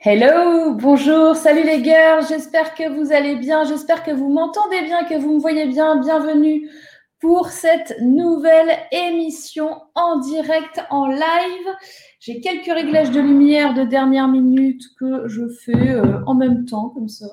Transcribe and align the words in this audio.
Hello, 0.00 0.74
bonjour, 0.74 1.34
salut 1.34 1.64
les 1.64 1.82
girls, 1.82 2.24
j'espère 2.28 2.76
que 2.76 2.88
vous 2.88 3.10
allez 3.10 3.34
bien, 3.34 3.64
j'espère 3.64 4.04
que 4.04 4.12
vous 4.12 4.28
m'entendez 4.28 4.82
bien, 4.82 5.02
que 5.02 5.18
vous 5.18 5.34
me 5.34 5.40
voyez 5.40 5.66
bien. 5.66 5.96
Bienvenue 5.96 6.70
pour 7.18 7.48
cette 7.48 7.96
nouvelle 8.00 8.78
émission 8.92 9.82
en 9.96 10.20
direct, 10.20 10.84
en 10.90 11.08
live. 11.08 11.74
J'ai 12.20 12.40
quelques 12.40 12.72
réglages 12.72 13.10
de 13.10 13.20
lumière 13.20 13.74
de 13.74 13.82
dernière 13.82 14.28
minute 14.28 14.84
que 15.00 15.26
je 15.26 15.48
fais 15.48 15.90
euh, 15.90 16.20
en 16.26 16.34
même 16.34 16.64
temps, 16.64 16.90
comme 16.90 17.08
ça, 17.08 17.26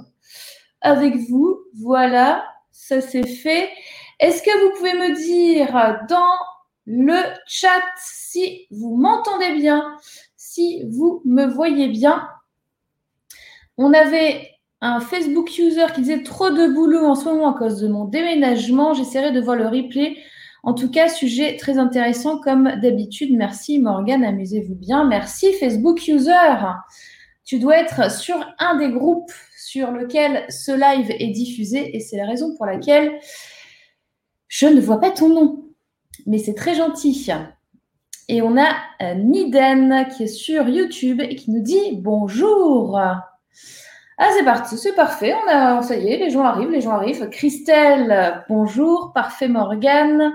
avec 0.81 1.17
vous. 1.29 1.59
Voilà, 1.75 2.47
ça 2.71 2.99
c'est 2.99 3.27
fait. 3.27 3.69
Est-ce 4.19 4.41
que 4.41 4.65
vous 4.65 4.75
pouvez 4.75 4.93
me 4.93 5.13
dire 5.13 6.07
dans 6.09 6.33
le 6.87 7.21
chat 7.45 7.83
si 7.95 8.65
vous 8.71 8.95
m'entendez 8.95 9.53
bien, 9.53 9.95
si 10.35 10.81
vous 10.89 11.21
me 11.25 11.45
voyez 11.45 11.89
bien? 11.89 12.27
On 13.77 13.93
avait 13.93 14.51
un 14.81 14.99
Facebook 14.99 15.57
user 15.57 15.85
qui 15.93 16.01
disait 16.01 16.23
trop 16.23 16.49
de 16.49 16.67
boulot 16.67 17.05
en 17.05 17.15
ce 17.15 17.25
moment 17.25 17.55
à 17.55 17.57
cause 17.57 17.79
de 17.79 17.87
mon 17.87 18.05
déménagement. 18.05 18.93
J'essaierai 18.93 19.31
de 19.31 19.41
voir 19.41 19.55
le 19.55 19.67
replay. 19.67 20.17
En 20.63 20.73
tout 20.73 20.89
cas, 20.89 21.09
sujet 21.09 21.57
très 21.57 21.77
intéressant 21.77 22.39
comme 22.39 22.79
d'habitude. 22.81 23.35
Merci 23.35 23.79
Morgane, 23.79 24.23
amusez-vous 24.23 24.75
bien. 24.75 25.05
Merci 25.05 25.53
Facebook 25.53 26.07
user. 26.07 26.31
Tu 27.43 27.59
dois 27.59 27.77
être 27.77 28.11
sur 28.11 28.35
un 28.57 28.75
des 28.75 28.89
groupes 28.89 29.31
sur 29.57 29.91
lequel 29.91 30.45
ce 30.49 30.71
live 30.71 31.11
est 31.11 31.31
diffusé 31.31 31.95
et 31.95 31.99
c'est 31.99 32.17
la 32.17 32.25
raison 32.25 32.55
pour 32.55 32.65
laquelle 32.65 33.19
je 34.47 34.65
ne 34.65 34.81
vois 34.81 34.99
pas 34.99 35.11
ton 35.11 35.29
nom. 35.29 35.65
Mais 36.25 36.39
c'est 36.39 36.55
très 36.55 36.75
gentil. 36.75 37.29
Et 38.27 38.41
on 38.41 38.57
a 38.57 38.69
euh, 39.01 39.13
Niden 39.15 40.07
qui 40.15 40.23
est 40.23 40.27
sur 40.27 40.67
YouTube 40.67 41.21
et 41.21 41.35
qui 41.35 41.51
nous 41.51 41.61
dit 41.61 41.97
bonjour. 41.97 42.99
Ah, 44.17 44.29
c'est 44.37 44.45
parti, 44.45 44.77
c'est 44.77 44.93
parfait. 44.93 45.33
On 45.33 45.49
a, 45.49 45.81
ça 45.81 45.97
y 45.97 46.09
est, 46.09 46.17
les 46.17 46.29
gens 46.29 46.43
arrivent, 46.43 46.71
les 46.71 46.81
gens 46.81 46.91
arrivent. 46.91 47.29
Christelle, 47.29 48.43
bonjour. 48.47 49.11
Parfait, 49.13 49.49
Morgane. 49.49 50.33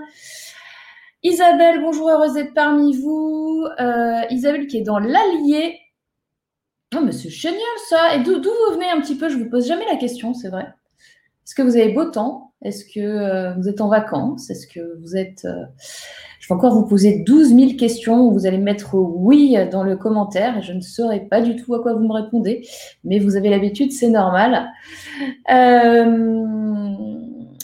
Isabelle, 1.23 1.81
bonjour, 1.81 2.11
heureuse 2.11 2.35
d'être 2.35 2.55
parmi 2.55 2.97
vous. 2.97 3.67
Euh, 3.79 4.21
Isabelle 4.31 4.67
qui 4.67 4.79
est 4.79 4.83
dans 4.83 4.99
l'Allier. 4.99 5.79
Oh, 6.95 7.01
mais 7.03 7.13
c'est 7.13 7.31
génial 7.31 7.61
ça. 7.89 8.15
Et 8.15 8.21
d'où 8.21 8.35
vous 8.35 8.75
venez 8.75 8.91
un 8.91 9.01
petit 9.01 9.17
peu? 9.17 9.29
Je 9.29 9.37
vous 9.37 9.49
pose 9.49 9.67
jamais 9.67 9.87
la 9.87 9.97
question, 9.97 10.35
c'est 10.35 10.49
vrai. 10.49 10.67
Est-ce 11.47 11.55
que 11.55 11.63
vous 11.63 11.77
avez 11.77 11.93
beau 11.93 12.05
temps? 12.05 12.53
Est-ce 12.63 12.85
que 12.85 13.01
euh, 13.01 13.55
vous 13.55 13.69
êtes 13.69 13.81
en 13.81 13.89
vacances? 13.89 14.51
Est-ce 14.51 14.67
que 14.67 14.99
vous 15.01 15.17
êtes. 15.17 15.47
Euh, 15.47 15.65
vais 16.51 16.57
encore 16.57 16.75
vous 16.75 16.87
poser 16.87 17.21
12 17.21 17.55
000 17.55 17.73
questions. 17.79 18.31
Vous 18.31 18.47
allez 18.47 18.59
mettre 18.59 18.95
oui 18.95 19.57
dans 19.71 19.85
le 19.85 19.97
commentaire 19.97 20.59
et 20.59 20.63
je 20.63 20.73
ne 20.73 20.81
saurais 20.81 21.21
pas 21.21 21.41
du 21.41 21.57
tout 21.57 21.75
à 21.75 21.81
quoi 21.81 21.95
vous 21.95 22.07
me 22.07 22.13
répondez. 22.13 22.67
Mais 23.05 23.19
vous 23.19 23.37
avez 23.37 23.49
l'habitude, 23.51 23.93
c'est 23.93 24.09
normal. 24.09 24.71
Euh, 25.51 26.95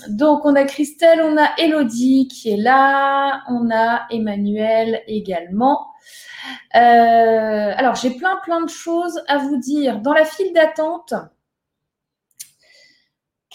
donc, 0.09 0.45
on 0.45 0.55
a 0.55 0.65
Christelle, 0.65 1.21
on 1.23 1.37
a 1.37 1.49
Elodie 1.59 2.29
qui 2.29 2.51
est 2.51 2.57
là. 2.57 3.43
On 3.49 3.71
a 3.71 4.07
Emmanuel 4.11 5.03
également. 5.09 5.89
alors, 6.73 7.95
j'ai 7.97 8.11
plein, 8.11 8.37
plein 8.45 8.63
de 8.63 8.71
choses 8.71 9.21
à 9.27 9.39
vous 9.39 9.57
dire. 9.57 10.01
Dans 10.01 10.13
la 10.13 10.25
file 10.25 10.53
d'attente, 10.53 11.15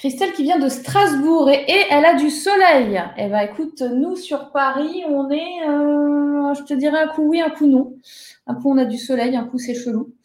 Christelle 0.02 0.32
qui 0.32 0.42
vient 0.42 0.58
de 0.58 0.68
Strasbourg 0.68 1.48
et, 1.52 1.64
elle 1.92 2.06
a 2.06 2.16
du 2.16 2.32
soleil. 2.32 3.00
Eh 3.18 3.28
bien, 3.28 3.42
écoute, 3.42 3.82
nous 3.82 4.16
sur 4.16 4.52
Paris, 4.52 5.04
on 5.08 5.30
est, 5.30 5.70
euh, 5.70 6.56
je 6.56 6.64
te 6.64 6.74
dirais 6.74 7.04
un 7.04 7.08
coup 7.08 7.22
oui, 7.30 7.40
un 7.40 7.52
coup 7.52 7.68
non. 7.68 7.94
Un 8.48 8.56
coup 8.56 8.72
on 8.72 8.80
a 8.80 8.86
du 8.86 8.98
soleil, 8.98 9.36
un 9.36 9.46
coup 9.46 9.60
c'est 9.60 9.76
chelou. 9.76 10.16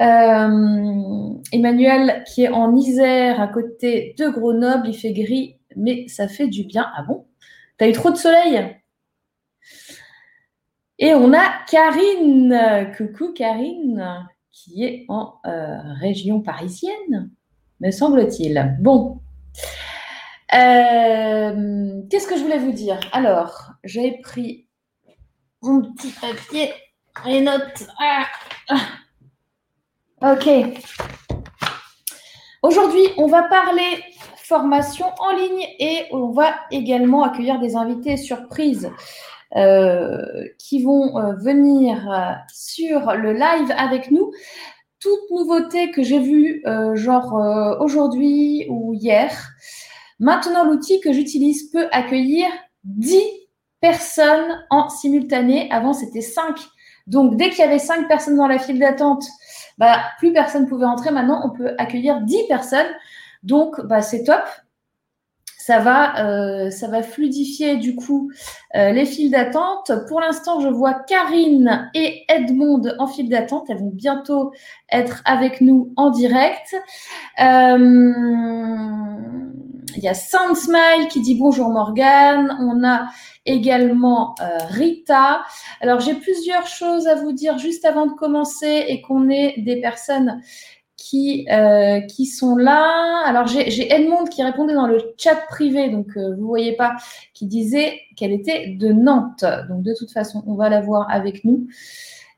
Euh, 0.00 1.34
Emmanuel 1.52 2.24
qui 2.26 2.44
est 2.44 2.48
en 2.48 2.74
Isère 2.74 3.42
à 3.42 3.48
côté 3.48 4.14
de 4.18 4.30
Grenoble, 4.30 4.88
il 4.88 4.94
fait 4.94 5.12
gris, 5.12 5.58
mais 5.76 6.08
ça 6.08 6.26
fait 6.26 6.48
du 6.48 6.64
bien. 6.64 6.90
Ah 6.96 7.02
bon? 7.02 7.26
T'as 7.76 7.90
eu 7.90 7.92
trop 7.92 8.10
de 8.10 8.16
soleil? 8.16 8.74
Et 10.98 11.12
on 11.12 11.34
a 11.34 11.52
Karine. 11.70 12.90
Coucou 12.96 13.34
Karine, 13.34 14.26
qui 14.50 14.82
est 14.82 15.04
en 15.08 15.34
euh, 15.44 15.76
région 16.00 16.40
parisienne 16.40 17.28
me 17.84 17.90
semble-t-il. 17.90 18.76
Bon. 18.80 19.20
Euh, 20.54 22.00
qu'est-ce 22.10 22.26
que 22.26 22.36
je 22.36 22.42
voulais 22.42 22.58
vous 22.58 22.72
dire? 22.72 22.98
Alors, 23.12 23.72
j'ai 23.84 24.18
pris 24.22 24.66
mon 25.62 25.92
petit 25.92 26.12
papier 26.12 26.72
et 27.26 27.40
notes. 27.40 27.86
Ah. 28.00 28.26
Ok. 30.22 30.48
Aujourd'hui, 32.62 33.04
on 33.18 33.26
va 33.26 33.42
parler 33.42 34.02
formation 34.36 35.06
en 35.18 35.32
ligne 35.36 35.66
et 35.78 36.06
on 36.12 36.30
va 36.30 36.54
également 36.70 37.24
accueillir 37.24 37.58
des 37.58 37.76
invités 37.76 38.16
surprises 38.16 38.90
euh, 39.56 40.22
qui 40.58 40.82
vont 40.82 41.18
euh, 41.18 41.34
venir 41.34 42.38
sur 42.52 43.12
le 43.12 43.32
live 43.32 43.72
avec 43.76 44.10
nous 44.10 44.32
toute 45.04 45.30
nouveauté 45.30 45.90
que 45.90 46.02
j'ai 46.02 46.18
vue, 46.18 46.62
euh, 46.66 46.96
genre 46.96 47.36
euh, 47.36 47.78
aujourd'hui 47.78 48.66
ou 48.70 48.94
hier. 48.94 49.50
Maintenant, 50.18 50.64
l'outil 50.64 50.98
que 51.00 51.12
j'utilise 51.12 51.70
peut 51.70 51.88
accueillir 51.92 52.46
10 52.84 53.22
personnes 53.80 54.64
en 54.70 54.88
simultané. 54.88 55.70
Avant, 55.70 55.92
c'était 55.92 56.22
5. 56.22 56.58
Donc, 57.06 57.36
dès 57.36 57.50
qu'il 57.50 57.58
y 57.58 57.62
avait 57.62 57.78
5 57.78 58.08
personnes 58.08 58.36
dans 58.36 58.46
la 58.46 58.58
file 58.58 58.78
d'attente, 58.78 59.26
bah, 59.76 60.00
plus 60.18 60.32
personne 60.32 60.66
pouvait 60.66 60.86
entrer. 60.86 61.10
Maintenant, 61.10 61.42
on 61.44 61.50
peut 61.50 61.74
accueillir 61.76 62.22
10 62.22 62.46
personnes. 62.48 62.86
Donc, 63.42 63.78
bah, 63.84 64.00
c'est 64.00 64.24
top 64.24 64.42
ça 65.66 65.78
va, 65.78 66.22
euh, 66.22 66.70
ça 66.70 66.88
va 66.88 67.02
fluidifier 67.02 67.78
du 67.78 67.96
coup 67.96 68.30
euh, 68.76 68.90
les 68.90 69.06
files 69.06 69.30
d'attente. 69.30 69.92
Pour 70.08 70.20
l'instant, 70.20 70.60
je 70.60 70.68
vois 70.68 70.92
Karine 70.92 71.90
et 71.94 72.24
Edmond 72.28 72.82
en 72.98 73.06
file 73.06 73.30
d'attente. 73.30 73.70
Elles 73.70 73.78
vont 73.78 73.90
bientôt 73.90 74.52
être 74.92 75.22
avec 75.24 75.62
nous 75.62 75.90
en 75.96 76.10
direct. 76.10 76.76
Euh, 77.40 78.02
il 79.96 80.02
y 80.02 80.08
a 80.08 80.12
Smile 80.12 81.08
qui 81.08 81.22
dit 81.22 81.34
bonjour 81.34 81.70
Morgane. 81.70 82.58
On 82.60 82.86
a 82.86 83.06
également 83.46 84.34
Rita. 84.68 85.44
Alors 85.80 86.00
j'ai 86.00 86.14
plusieurs 86.14 86.66
choses 86.66 87.06
à 87.06 87.14
vous 87.14 87.32
dire 87.32 87.56
juste 87.56 87.86
avant 87.86 88.04
de 88.04 88.12
commencer 88.12 88.84
et 88.88 89.00
qu'on 89.00 89.30
ait 89.30 89.54
des 89.56 89.80
personnes 89.80 90.42
qui, 91.04 91.46
euh, 91.50 92.00
qui 92.00 92.24
sont 92.24 92.56
là. 92.56 93.22
Alors, 93.26 93.46
j'ai 93.46 93.92
Edmond 93.92 94.24
qui 94.24 94.42
répondait 94.42 94.72
dans 94.72 94.86
le 94.86 95.12
chat 95.18 95.36
privé, 95.50 95.90
donc 95.90 96.06
euh, 96.16 96.30
vous 96.34 96.40
ne 96.40 96.46
voyez 96.46 96.72
pas, 96.72 96.96
qui 97.34 97.44
disait 97.44 98.00
qu'elle 98.16 98.32
était 98.32 98.68
de 98.68 98.88
Nantes. 98.88 99.44
Donc, 99.68 99.82
de 99.82 99.94
toute 99.94 100.10
façon, 100.10 100.42
on 100.46 100.54
va 100.54 100.70
la 100.70 100.80
voir 100.80 101.06
avec 101.10 101.44
nous. 101.44 101.66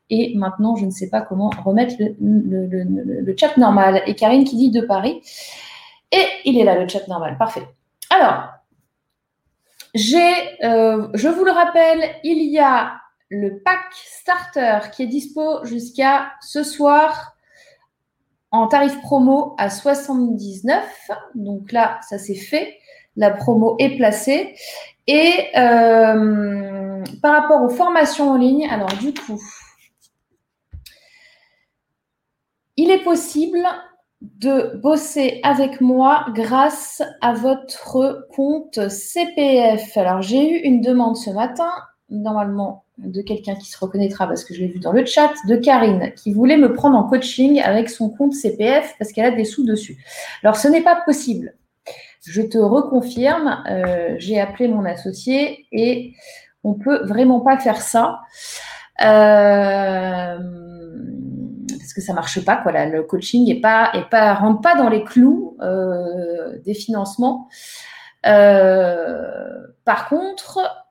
Et 0.09 0.35
maintenant, 0.35 0.75
je 0.75 0.85
ne 0.85 0.91
sais 0.91 1.09
pas 1.09 1.21
comment 1.21 1.49
remettre 1.63 1.95
le, 1.99 3.35
chat 3.37 3.55
normal. 3.55 4.03
Et 4.05 4.15
Karine 4.15 4.43
qui 4.43 4.57
dit 4.57 4.69
de 4.69 4.81
Paris. 4.81 5.21
Et 6.11 6.25
il 6.43 6.59
est 6.59 6.65
là, 6.65 6.77
le 6.77 6.89
chat 6.89 7.07
normal. 7.07 7.37
Parfait. 7.37 7.63
Alors, 8.09 8.49
euh, 9.95 11.07
je 11.13 11.29
vous 11.29 11.45
le 11.45 11.51
rappelle, 11.51 12.03
il 12.25 12.51
y 12.51 12.59
a 12.59 12.95
le 13.29 13.61
pack 13.63 13.79
starter 13.93 14.79
qui 14.91 15.03
est 15.03 15.07
dispo 15.07 15.63
jusqu'à 15.63 16.33
ce 16.41 16.63
soir 16.63 17.36
en 18.51 18.67
tarif 18.67 18.99
promo 19.01 19.55
à 19.57 19.69
79. 19.69 21.11
Donc 21.35 21.71
là, 21.71 21.99
ça 22.07 22.17
c'est 22.17 22.35
fait. 22.35 22.77
La 23.15 23.31
promo 23.31 23.75
est 23.79 23.97
placée. 23.97 24.55
Et 25.07 25.47
euh, 25.57 27.03
par 27.21 27.41
rapport 27.41 27.63
aux 27.63 27.69
formations 27.69 28.31
en 28.31 28.37
ligne, 28.37 28.67
alors 28.69 28.93
du 28.93 29.13
coup, 29.13 29.41
il 32.75 32.91
est 32.91 33.03
possible 33.03 33.65
de 34.21 34.77
bosser 34.77 35.39
avec 35.43 35.79
moi 35.79 36.25
grâce 36.33 37.01
à 37.21 37.33
votre 37.33 38.27
compte 38.35 38.89
CPF. 38.89 39.95
Alors 39.97 40.21
j'ai 40.21 40.51
eu 40.51 40.57
une 40.63 40.81
demande 40.81 41.15
ce 41.17 41.29
matin. 41.29 41.71
Normalement, 42.09 42.85
de 42.97 43.21
quelqu'un 43.21 43.55
qui 43.55 43.69
se 43.69 43.77
reconnaîtra 43.77 44.27
parce 44.27 44.43
que 44.43 44.53
je 44.53 44.61
l'ai 44.61 44.67
vu 44.67 44.79
dans 44.79 44.93
le 44.93 45.05
chat, 45.05 45.33
de 45.47 45.55
Karine, 45.57 46.13
qui 46.15 46.33
voulait 46.33 46.57
me 46.57 46.73
prendre 46.73 46.97
en 46.97 47.03
coaching 47.03 47.61
avec 47.61 47.89
son 47.89 48.09
compte 48.09 48.33
CPF 48.33 48.95
parce 48.97 49.11
qu'elle 49.11 49.25
a 49.25 49.31
des 49.31 49.45
sous 49.45 49.65
dessus. 49.65 49.97
Alors, 50.41 50.55
ce 50.55 50.67
n'est 50.67 50.81
pas 50.81 51.01
possible. 51.05 51.53
Je 52.25 52.41
te 52.41 52.57
reconfirme, 52.57 53.63
euh, 53.69 54.15
j'ai 54.17 54.39
appelé 54.39 54.67
mon 54.67 54.83
associé 54.85 55.67
et 55.71 56.13
on 56.63 56.73
peut 56.73 57.05
vraiment 57.05 57.41
pas 57.41 57.57
faire 57.57 57.81
ça. 57.81 58.21
Euh, 59.01 60.37
parce 61.69 61.93
que 61.93 62.01
ça 62.01 62.13
marche 62.13 62.43
pas, 62.43 62.57
quoi. 62.57 62.85
le 62.85 63.03
coaching 63.03 63.49
est 63.49 63.61
pas, 63.61 63.91
est 63.93 64.09
pas, 64.09 64.33
rentre 64.33 64.61
pas 64.61 64.75
dans 64.75 64.89
les 64.89 65.03
clous 65.03 65.55
euh, 65.61 66.57
des 66.65 66.73
financements. 66.73 67.47
par 68.23 70.09
contre, 70.09 70.86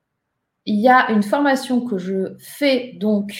il 0.66 0.80
y 0.80 0.88
a 0.88 1.10
une 1.10 1.22
formation 1.22 1.80
que 1.80 1.98
je 1.98 2.36
fais 2.38 2.94
donc 3.00 3.32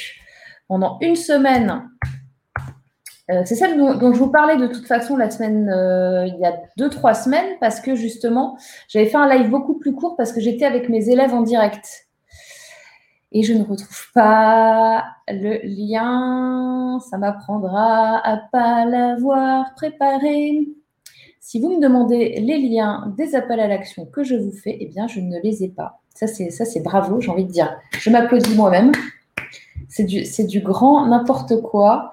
pendant 0.69 0.99
une 1.01 1.17
semaine 1.17 1.89
Euh, 3.29 3.43
c'est 3.45 3.57
celle 3.57 3.77
dont, 3.77 4.13
je 4.13 4.19
vous 4.19 4.31
parlais 4.31 4.57
de 4.57 4.69
toute 4.69 4.87
façon 4.87 5.17
la 5.17 5.31
semaine, 5.31 5.69
euh, 5.69 6.27
il 6.27 6.39
y 6.39 6.45
a 6.45 6.55
deux, 6.77 6.89
trois 6.89 7.13
semaines, 7.15 7.57
parce 7.61 7.81
que 7.81 7.97
justement, 7.97 8.57
j'avais 8.89 9.07
fait 9.07 9.17
un 9.17 9.29
live 9.29 9.51
beaucoup 9.51 9.79
plus 9.79 9.95
court 9.95 10.17
parce 10.17 10.33
que 10.33 10.41
j'étais 10.41 10.65
avec 10.65 10.89
mes 10.89 11.09
élèves 11.11 11.35
en 11.35 11.43
direct. 11.43 12.07
Et 13.33 13.43
je 13.43 13.53
ne 13.53 13.65
retrouve 13.65 14.13
pas 14.15 15.05
le 15.29 15.59
lien. 15.65 17.01
Ça 17.11 17.19
m'apprendra 17.19 18.19
à 18.25 18.37
pas 18.53 18.85
l'avoir 18.85 19.75
préparé. 19.75 20.69
Si 21.41 21.61
vous 21.61 21.77
me 21.77 21.83
demandez 21.83 22.41
les 22.41 22.59
liens 22.59 23.13
des 23.17 23.35
appels 23.35 23.61
à 23.61 23.67
l'action 23.67 24.07
que 24.07 24.23
je 24.23 24.37
vous 24.37 24.53
fais, 24.53 24.77
eh 24.81 24.87
bien, 24.87 25.09
je 25.09 25.21
ne 25.21 25.41
les 25.43 25.65
ai 25.65 25.69
pas. 25.69 26.01
Ça, 26.17 26.27
c'est, 26.27 26.83
bravo, 26.83 27.21
j'ai 27.21 27.31
envie 27.31 27.45
de 27.45 27.53
dire. 27.53 27.79
Je 27.99 28.09
m'applaudis 28.09 28.55
moi-même. 28.55 28.91
C'est 29.89 30.05
du, 30.05 30.61
grand 30.61 31.07
n'importe 31.07 31.61
quoi. 31.61 32.11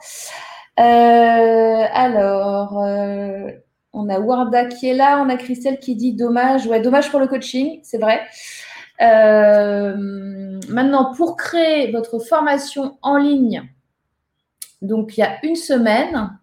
Euh, 0.78 1.86
alors, 1.94 2.82
euh, 2.84 3.50
on 3.94 4.10
a 4.10 4.20
Warda 4.20 4.66
qui 4.66 4.90
est 4.90 4.94
là, 4.94 5.24
on 5.26 5.30
a 5.30 5.38
Christelle 5.38 5.80
qui 5.80 5.96
dit 5.96 6.14
dommage. 6.14 6.68
Ouais, 6.68 6.82
dommage 6.82 7.12
pour 7.12 7.22
le 7.22 7.28
coaching, 7.28 7.80
c'est 7.84 7.98
vrai. 7.98 8.22
Euh, 9.02 9.96
maintenant, 10.68 11.14
pour 11.14 11.38
créer 11.38 11.92
votre 11.92 12.20
formation 12.20 12.98
en 13.02 13.18
ligne, 13.18 13.64
donc 14.82 15.18
il 15.18 15.22
y 15.22 15.24
a 15.24 15.38
une 15.44 15.56
semaine, 15.56 16.38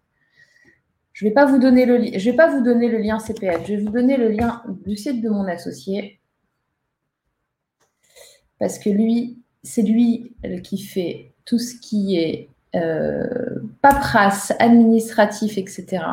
je 1.12 1.26
ne 1.26 1.30
vais 1.30 1.34
pas 1.34 1.44
vous 1.44 1.58
donner 1.58 1.84
le 1.84 1.98
vais 1.98 2.32
pas 2.32 2.48
vous 2.48 2.62
donner 2.62 2.88
le 2.88 2.98
lien 2.98 3.18
CPF, 3.18 3.66
je 3.66 3.74
vais 3.74 3.82
vous 3.82 3.90
donner 3.90 4.16
le 4.16 4.28
lien 4.28 4.62
du 4.86 4.96
site 4.96 5.20
de 5.22 5.28
mon 5.28 5.46
associé 5.46 6.19
parce 8.60 8.78
que 8.78 8.90
lui, 8.90 9.38
c'est 9.64 9.82
lui 9.82 10.32
qui 10.62 10.78
fait 10.78 11.32
tout 11.44 11.58
ce 11.58 11.74
qui 11.74 12.16
est 12.16 12.48
euh, 12.76 13.26
paperasse, 13.82 14.52
administratif, 14.60 15.58
etc. 15.58 16.04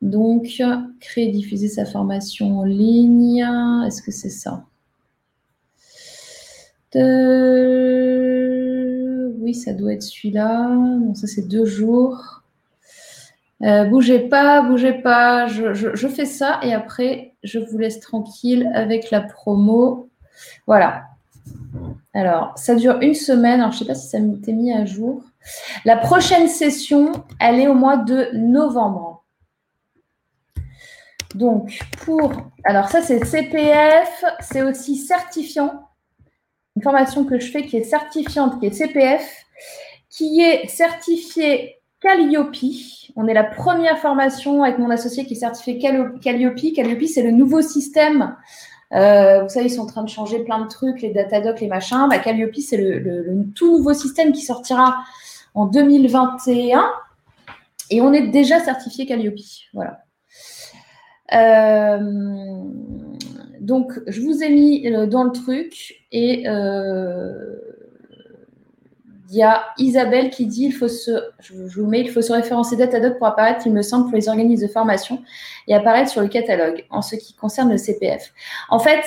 Donc, 0.00 0.62
créer, 1.00 1.32
diffuser 1.32 1.68
sa 1.68 1.84
formation 1.84 2.60
en 2.60 2.64
ligne. 2.64 3.44
Est-ce 3.86 4.02
que 4.02 4.12
c'est 4.12 4.30
ça? 4.30 4.64
Oui, 9.40 9.54
ça 9.54 9.72
doit 9.72 9.94
être 9.94 10.02
celui-là. 10.02 10.68
Bon, 11.00 11.14
ça, 11.14 11.26
c'est 11.26 11.48
deux 11.48 11.64
jours. 11.64 12.42
Euh, 13.62 13.84
bougez 13.84 14.18
pas, 14.28 14.62
bougez 14.62 14.92
pas. 14.92 15.46
je, 15.46 16.08
fais 16.08 16.26
ça 16.26 16.60
et 16.62 16.74
après, 16.74 17.34
je 17.42 17.58
vous 17.58 17.78
laisse 17.78 18.00
tranquille 18.00 18.70
avec 18.74 19.10
la 19.10 19.20
promo. 19.20 20.10
Voilà. 20.66 21.04
Alors, 22.14 22.52
ça 22.56 22.74
dure 22.74 22.98
une 23.00 23.14
semaine. 23.14 23.60
Alors, 23.60 23.72
je 23.72 23.76
ne 23.76 23.78
sais 23.80 23.86
pas 23.86 23.94
si 23.94 24.08
ça 24.08 24.20
m'était 24.20 24.52
mis 24.52 24.72
à 24.72 24.84
jour. 24.84 25.22
La 25.84 25.96
prochaine 25.96 26.48
session, 26.48 27.12
elle 27.40 27.58
est 27.58 27.68
au 27.68 27.74
mois 27.74 27.96
de 27.96 28.28
novembre. 28.34 29.24
Donc, 31.34 31.78
pour. 32.04 32.32
Alors, 32.64 32.88
ça, 32.88 33.00
c'est 33.00 33.24
CPF. 33.24 34.24
C'est 34.40 34.62
aussi 34.62 34.96
certifiant. 34.96 35.88
Une 36.76 36.82
formation 36.82 37.24
que 37.24 37.38
je 37.38 37.50
fais 37.50 37.66
qui 37.66 37.76
est 37.76 37.84
certifiante, 37.84 38.60
qui 38.60 38.66
est 38.66 38.72
CPF, 38.72 39.44
qui 40.08 40.40
est 40.40 40.68
certifiée 40.68 41.82
Calliope. 42.00 42.56
On 43.16 43.26
est 43.26 43.34
la 43.34 43.44
première 43.44 43.98
formation 43.98 44.64
avec 44.64 44.78
mon 44.78 44.90
associé 44.90 45.24
qui 45.24 45.34
est 45.34 45.36
certifié 45.36 45.78
Calliope. 45.78 46.20
Calliope, 46.20 47.04
c'est 47.06 47.22
le 47.22 47.30
nouveau 47.30 47.62
système 47.62 48.36
euh, 48.94 49.42
vous 49.42 49.48
savez, 49.48 49.66
ils 49.66 49.70
sont 49.70 49.82
en 49.82 49.86
train 49.86 50.02
de 50.02 50.08
changer 50.08 50.40
plein 50.40 50.60
de 50.60 50.68
trucs, 50.68 51.00
les 51.00 51.10
Datadoc, 51.10 51.60
les 51.60 51.68
machins. 51.68 52.08
Bah, 52.10 52.18
Calliope, 52.18 52.54
c'est 52.56 52.76
le, 52.76 53.44
tout 53.54 53.78
nouveau 53.78 53.94
système 53.94 54.32
qui 54.32 54.42
sortira 54.42 54.96
en 55.54 55.66
2021. 55.66 56.84
Et 57.90 58.00
on 58.00 58.12
est 58.12 58.28
déjà 58.28 58.60
certifié 58.60 59.06
Calliope. 59.06 59.34
Voilà. 59.72 60.04
Euh, 61.32 61.98
donc, 63.60 63.92
je 64.06 64.20
vous 64.20 64.42
ai 64.42 64.50
mis 64.50 64.86
euh, 64.86 65.06
dans 65.06 65.24
le 65.24 65.32
truc 65.32 65.94
et 66.10 66.44
il 69.32 69.38
y 69.38 69.42
a 69.42 69.64
Isabelle 69.78 70.28
qui 70.28 70.44
dit 70.44 70.66
il 70.66 70.72
faut 70.72 70.88
se, 70.88 71.10
je 71.40 71.54
vous 71.54 71.86
mets, 71.86 72.00
il 72.00 72.10
faut 72.10 72.20
se 72.20 72.34
référencer 72.34 72.76
Datadog 72.76 73.16
pour 73.16 73.26
apparaître, 73.26 73.66
il 73.66 73.72
me 73.72 73.80
semble, 73.80 74.04
pour 74.04 74.14
les 74.14 74.28
organismes 74.28 74.66
de 74.66 74.70
formation 74.70 75.22
et 75.66 75.74
apparaître 75.74 76.10
sur 76.10 76.20
le 76.20 76.28
catalogue 76.28 76.84
en 76.90 77.00
ce 77.00 77.16
qui 77.16 77.32
concerne 77.32 77.70
le 77.70 77.78
CPF. 77.78 78.30
En 78.68 78.78
fait, 78.78 79.02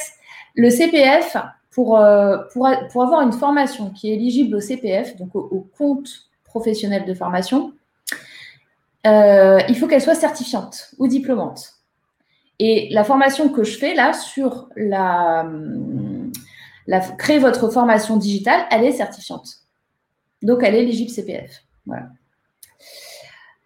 le 0.56 0.72
CPF, 0.72 1.38
pour, 1.70 2.00
euh, 2.00 2.38
pour, 2.54 2.68
pour 2.92 3.04
avoir 3.04 3.22
une 3.22 3.34
formation 3.34 3.92
qui 3.92 4.10
est 4.10 4.16
éligible 4.16 4.56
au 4.56 4.60
CPF, 4.60 5.16
donc 5.16 5.36
au, 5.36 5.68
compte 5.78 6.10
professionnel 6.44 7.06
de 7.06 7.14
formation, 7.14 7.74
euh, 9.06 9.60
il 9.70 9.78
faut 9.78 9.86
qu'elle 9.86 10.02
soit 10.02 10.16
certifiante 10.16 10.90
ou 10.98 11.08
diplômante. 11.08 11.74
Et 12.58 12.90
la 12.92 13.04
formation 13.04 13.50
que 13.50 13.64
je 13.64 13.78
fais 13.78 13.94
là 13.94 14.14
sur 14.14 14.70
la, 14.76 15.46
la 16.88 17.00
créer 17.02 17.38
votre 17.38 17.70
formation 17.70 18.18
digitale, 18.18 18.66
elle 18.72 18.86
est 18.86 18.94
certifiante. 18.94 19.65
Donc, 20.46 20.60
elle 20.64 20.76
est 20.76 20.84
éligible 20.84 21.10
CPF. 21.10 21.64
Voilà. 21.86 22.08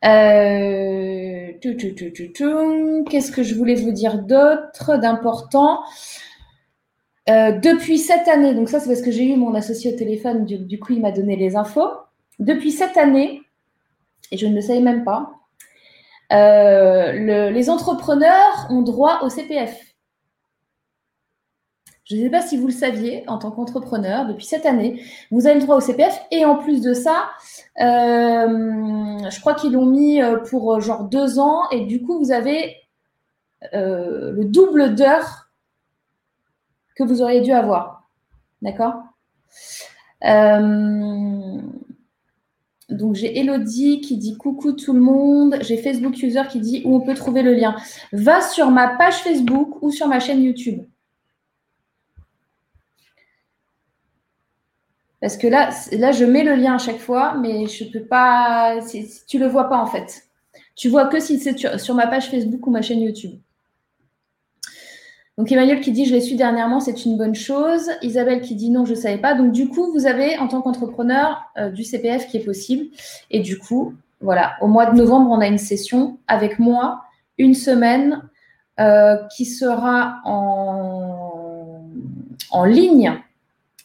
Euh, 0.06 1.52
qu'est-ce 1.62 3.32
que 3.32 3.44
je 3.44 3.56
voulais 3.56 3.76
vous 3.76 3.92
dire 3.92 4.20
d'autre 4.20 4.98
d'important? 4.98 5.82
Euh, 7.30 7.52
Depuis 7.52 7.98
cette 7.98 8.28
année, 8.28 8.54
donc 8.56 8.70
ça 8.70 8.80
c'est 8.80 8.88
parce 8.88 9.02
que 9.02 9.12
j'ai 9.12 9.26
eu 9.26 9.36
mon 9.36 9.54
associé 9.56 9.94
au 9.94 9.98
téléphone, 9.98 10.46
du, 10.46 10.80
coup 10.80 10.94
il 10.94 11.02
m'a 11.02 11.12
donné 11.12 11.36
les 11.36 11.56
infos. 11.56 11.90
Depuis 12.40 12.72
cette 12.72 12.98
année, 12.98 13.42
et 14.32 14.38
je 14.38 14.48
ne 14.48 14.56
le 14.56 14.62
savais 14.62 14.80
même 14.80 15.04
pas, 15.04 15.32
euh, 16.32 17.50
les 17.50 17.70
entrepreneurs 17.70 18.68
ont 18.70 18.82
droit 18.82 19.20
au 19.24 19.30
CPF. 19.30 19.89
Je 22.10 22.16
ne 22.16 22.24
sais 22.24 22.30
pas 22.32 22.42
si 22.42 22.58
vous 22.58 22.66
le 22.66 22.74
saviez 22.74 23.24
en 23.28 23.38
tant 23.38 23.52
qu'entrepreneur, 23.52 24.26
depuis 24.26 24.46
cette 24.46 24.66
année, 24.66 25.04
vous 25.30 25.46
avez 25.46 25.60
le 25.60 25.62
droit 25.62 25.76
au 25.76 25.80
CPF 25.80 26.20
et 26.32 26.44
en 26.44 26.56
plus 26.56 26.82
de 26.82 26.96
ça, 26.96 27.30
euh, 27.80 29.30
je 29.30 29.40
crois 29.40 29.54
qu'ils 29.54 29.74
l'ont 29.74 29.86
mis 29.86 30.20
euh, 30.20 30.38
pour 30.38 30.74
euh, 30.74 30.80
genre 30.80 31.04
deux 31.04 31.38
ans 31.38 31.70
et 31.70 31.86
du 31.86 32.02
coup, 32.02 32.18
vous 32.18 32.32
avez 32.32 32.78
le 33.74 34.44
double 34.44 34.96
d'heures 34.96 35.50
que 36.96 37.04
vous 37.04 37.22
auriez 37.22 37.42
dû 37.42 37.52
avoir. 37.52 38.10
D'accord? 38.64 38.96
Donc 42.90 43.14
j'ai 43.14 43.38
Elodie 43.38 44.02
qui 44.02 44.18
dit 44.18 44.36
coucou 44.36 44.72
tout 44.72 44.94
le 44.94 45.00
monde. 45.02 45.58
J'ai 45.62 45.78
Facebook 45.78 46.18
User 46.24 46.42
qui 46.50 46.60
dit 46.60 46.82
où 46.86 46.96
on 46.96 47.02
peut 47.02 47.14
trouver 47.14 47.44
le 47.44 47.54
lien. 47.54 47.76
Va 48.14 48.42
sur 48.42 48.72
ma 48.72 48.88
page 48.88 49.18
Facebook 49.18 49.84
ou 49.84 49.92
sur 49.92 50.08
ma 50.08 50.20
chaîne 50.20 50.42
YouTube. 50.42 50.82
Parce 55.22 55.36
que 55.36 55.48
là, 55.48 55.70
là, 55.92 56.12
je 56.12 56.26
mets 56.26 56.44
le 56.44 56.56
lien 56.56 56.76
à 56.76 56.78
chaque 56.78 57.00
fois, 57.00 57.36
mais 57.36 57.68
je 57.68 57.86
peux 57.86 58.04
pas. 58.04 58.80
Tu 59.28 59.38
ne 59.38 59.44
le 59.44 59.50
vois 59.50 59.70
pas 59.70 59.78
en 59.78 59.86
fait. 59.86 60.24
Tu 60.76 60.88
vois 60.88 61.08
que 61.08 61.20
si 61.20 61.40
c'est 61.40 61.78
sur 61.78 61.96
ma 61.96 62.08
page 62.08 62.30
Facebook 62.30 62.66
ou 62.66 62.72
ma 62.72 62.82
chaîne 62.82 63.02
YouTube. 63.02 63.38
Donc 65.38 65.52
Emmanuel 65.52 65.82
qui 65.82 65.92
dit 65.92 66.06
je 66.06 66.14
l'ai 66.14 66.22
su 66.22 66.36
dernièrement, 66.36 66.80
c'est 66.80 67.06
une 67.06 67.18
bonne 67.18 67.36
chose. 67.36 67.90
Isabelle 68.02 68.42
qui 68.42 68.56
dit 68.56 68.70
non, 68.70 68.86
je 68.86 68.92
ne 68.92 68.98
savais 68.98 69.18
pas. 69.18 69.36
Donc 69.36 69.52
du 69.52 69.68
coup, 69.68 69.92
vous 69.92 70.06
avez 70.06 70.38
en 70.38 70.48
tant 70.48 70.62
qu'entrepreneur 70.62 71.44
euh, 71.58 71.70
du 71.70 71.84
CPF 71.84 72.28
qui 72.28 72.38
est 72.38 72.46
possible. 72.46 72.86
Et 73.30 73.42
du 73.42 73.60
coup, 73.60 73.94
voilà, 74.22 74.54
au 74.62 74.68
mois 74.68 74.86
de 74.86 74.98
novembre, 74.98 75.30
on 75.32 75.40
a 75.40 75.48
une 75.48 75.58
session 75.58 76.18
avec 76.28 76.60
moi, 76.60 77.02
une 77.38 77.56
semaine, 77.56 78.22
euh, 78.80 79.18
qui 79.36 79.46
sera 79.46 80.22
en 80.26 81.86
ligne 82.66 83.20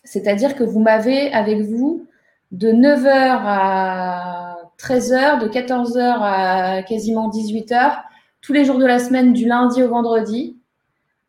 c'est-à-dire 0.05 0.55
que 0.55 0.65
vous 0.65 0.81
m'avez 0.81 1.33
avec 1.33 1.63
vous 1.63 2.07
de 2.53 2.71
9h 2.71 3.09
à 3.11 4.57
13h, 4.79 5.41
de 5.41 5.49
14h 5.49 6.19
à 6.21 6.83
quasiment 6.83 7.31
18h, 7.31 8.03
tous 8.41 8.53
les 8.53 8.65
jours 8.65 8.79
de 8.79 8.87
la 8.87 8.99
semaine, 8.99 9.33
du 9.33 9.47
lundi 9.47 9.83
au 9.83 9.89
vendredi. 9.89 10.59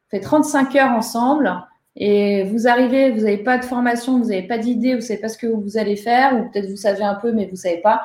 On 0.07 0.17
fait 0.17 0.19
35 0.19 0.75
heures 0.75 0.91
ensemble. 0.91 1.51
Et 1.95 2.43
vous 2.43 2.67
arrivez, 2.67 3.11
vous 3.11 3.21
n'avez 3.21 3.37
pas 3.37 3.57
de 3.57 3.63
formation, 3.63 4.19
vous 4.19 4.29
n'avez 4.29 4.43
pas 4.43 4.57
d'idée, 4.57 4.91
vous 4.91 4.97
ne 4.97 5.01
savez 5.01 5.21
pas 5.21 5.29
ce 5.29 5.37
que 5.37 5.47
vous 5.47 5.77
allez 5.77 5.95
faire, 5.95 6.37
ou 6.37 6.49
peut-être 6.49 6.69
vous 6.69 6.75
savez 6.75 7.03
un 7.03 7.15
peu, 7.15 7.31
mais 7.31 7.45
vous 7.45 7.51
ne 7.51 7.57
savez 7.57 7.77
pas. 7.77 8.01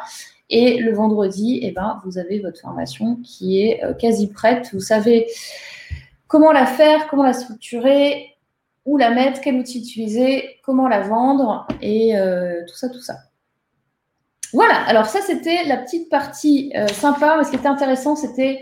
Et 0.48 0.78
le 0.78 0.92
vendredi, 0.92 1.60
eh 1.62 1.72
ben, 1.72 2.00
vous 2.04 2.18
avez 2.18 2.38
votre 2.38 2.60
formation 2.60 3.16
qui 3.24 3.62
est 3.62 3.84
euh, 3.84 3.94
quasi 3.94 4.28
prête. 4.28 4.70
Vous 4.72 4.80
savez 4.80 5.26
comment 6.28 6.52
la 6.52 6.66
faire, 6.66 7.08
comment 7.08 7.24
la 7.24 7.32
structurer, 7.32 8.29
où 8.86 8.96
la 8.96 9.10
mettre, 9.10 9.40
quel 9.40 9.56
outil 9.56 9.78
utiliser, 9.78 10.60
comment 10.64 10.88
la 10.88 11.00
vendre 11.00 11.66
et 11.82 12.18
euh, 12.18 12.62
tout 12.66 12.76
ça, 12.76 12.88
tout 12.88 13.00
ça. 13.00 13.16
Voilà, 14.52 14.74
alors 14.86 15.06
ça 15.06 15.20
c'était 15.20 15.64
la 15.66 15.76
petite 15.76 16.10
partie 16.10 16.72
euh, 16.74 16.88
sympa, 16.88 17.36
mais 17.38 17.44
ce 17.44 17.50
qui 17.50 17.56
était 17.56 17.68
intéressant 17.68 18.16
c'était 18.16 18.60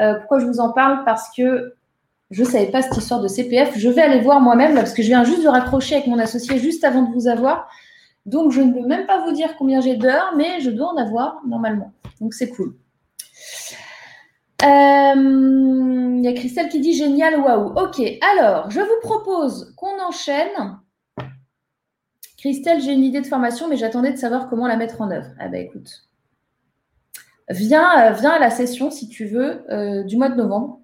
euh, 0.00 0.14
pourquoi 0.14 0.38
je 0.38 0.46
vous 0.46 0.60
en 0.60 0.72
parle? 0.72 1.04
Parce 1.04 1.28
que 1.36 1.74
je 2.30 2.42
ne 2.42 2.48
savais 2.48 2.66
pas 2.66 2.82
cette 2.82 2.96
histoire 2.96 3.20
de 3.20 3.28
CPF. 3.28 3.76
Je 3.76 3.88
vais 3.88 4.02
aller 4.02 4.20
voir 4.20 4.40
moi-même 4.40 4.74
parce 4.74 4.92
que 4.92 5.02
je 5.02 5.08
viens 5.08 5.24
juste 5.24 5.44
de 5.44 5.48
raccrocher 5.48 5.96
avec 5.96 6.06
mon 6.06 6.18
associé 6.18 6.58
juste 6.58 6.84
avant 6.84 7.02
de 7.02 7.12
vous 7.12 7.28
avoir. 7.28 7.68
Donc, 8.24 8.50
je 8.50 8.60
ne 8.60 8.72
peux 8.72 8.86
même 8.86 9.06
pas 9.06 9.24
vous 9.24 9.32
dire 9.32 9.54
combien 9.56 9.80
j'ai 9.80 9.96
d'heures, 9.96 10.34
mais 10.36 10.60
je 10.60 10.70
dois 10.70 10.88
en 10.88 10.96
avoir 10.96 11.40
normalement. 11.46 11.92
Donc, 12.20 12.34
c'est 12.34 12.50
cool. 12.50 12.74
Il 14.62 16.20
y 16.22 16.28
a 16.28 16.32
Christelle 16.32 16.68
qui 16.68 16.80
dit 16.80 16.94
génial, 16.94 17.38
waouh. 17.40 17.72
Ok, 17.78 18.00
alors, 18.34 18.70
je 18.70 18.80
vous 18.80 19.00
propose 19.02 19.74
qu'on 19.76 20.00
enchaîne. 20.02 20.78
Christelle, 22.38 22.80
j'ai 22.80 22.92
une 22.92 23.04
idée 23.04 23.20
de 23.20 23.26
formation, 23.26 23.68
mais 23.68 23.76
j'attendais 23.76 24.12
de 24.12 24.18
savoir 24.18 24.48
comment 24.48 24.66
la 24.66 24.76
mettre 24.76 25.00
en 25.00 25.10
œuvre. 25.10 25.28
Ah 25.38 25.48
ben 25.48 25.66
écoute, 25.66 26.06
viens, 27.48 28.10
euh, 28.10 28.12
viens 28.12 28.32
à 28.32 28.38
la 28.38 28.50
session 28.50 28.90
si 28.90 29.08
tu 29.08 29.26
veux 29.26 29.64
euh, 29.70 30.04
du 30.04 30.16
mois 30.16 30.28
de 30.28 30.36
novembre. 30.36 30.80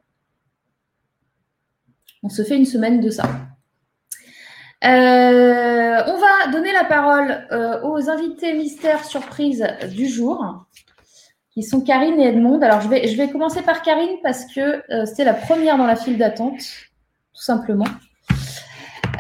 On 2.23 2.29
se 2.29 2.43
fait 2.43 2.57
une 2.57 2.67
semaine 2.67 3.01
de 3.01 3.11
ça. 3.11 3.25
Euh, 4.85 6.03
on 6.07 6.19
va 6.19 6.51
donner 6.51 6.73
la 6.73 6.85
parole 6.85 7.47
aux 7.85 8.11
invités 8.11 8.55
mystères 8.55 9.05
surprises 9.05 9.65
du 9.91 10.07
jour, 10.07 10.67
qui 11.53 11.63
sont 11.63 11.81
Karine 11.81 12.21
et 12.21 12.29
Edmond. 12.29 12.61
Alors, 12.63 12.81
je 12.81 12.89
vais, 12.89 13.07
je 13.09 13.17
vais 13.17 13.29
commencer 13.29 13.63
par 13.63 13.83
Karine 13.83 14.17
parce 14.23 14.45
que 14.47 14.83
c'était 15.05 15.25
la 15.25 15.35
première 15.35 15.77
dans 15.77 15.87
la 15.87 15.97
file 15.97 16.19
d'attente, 16.19 16.61
tout 17.35 17.43
simplement. 17.43 17.87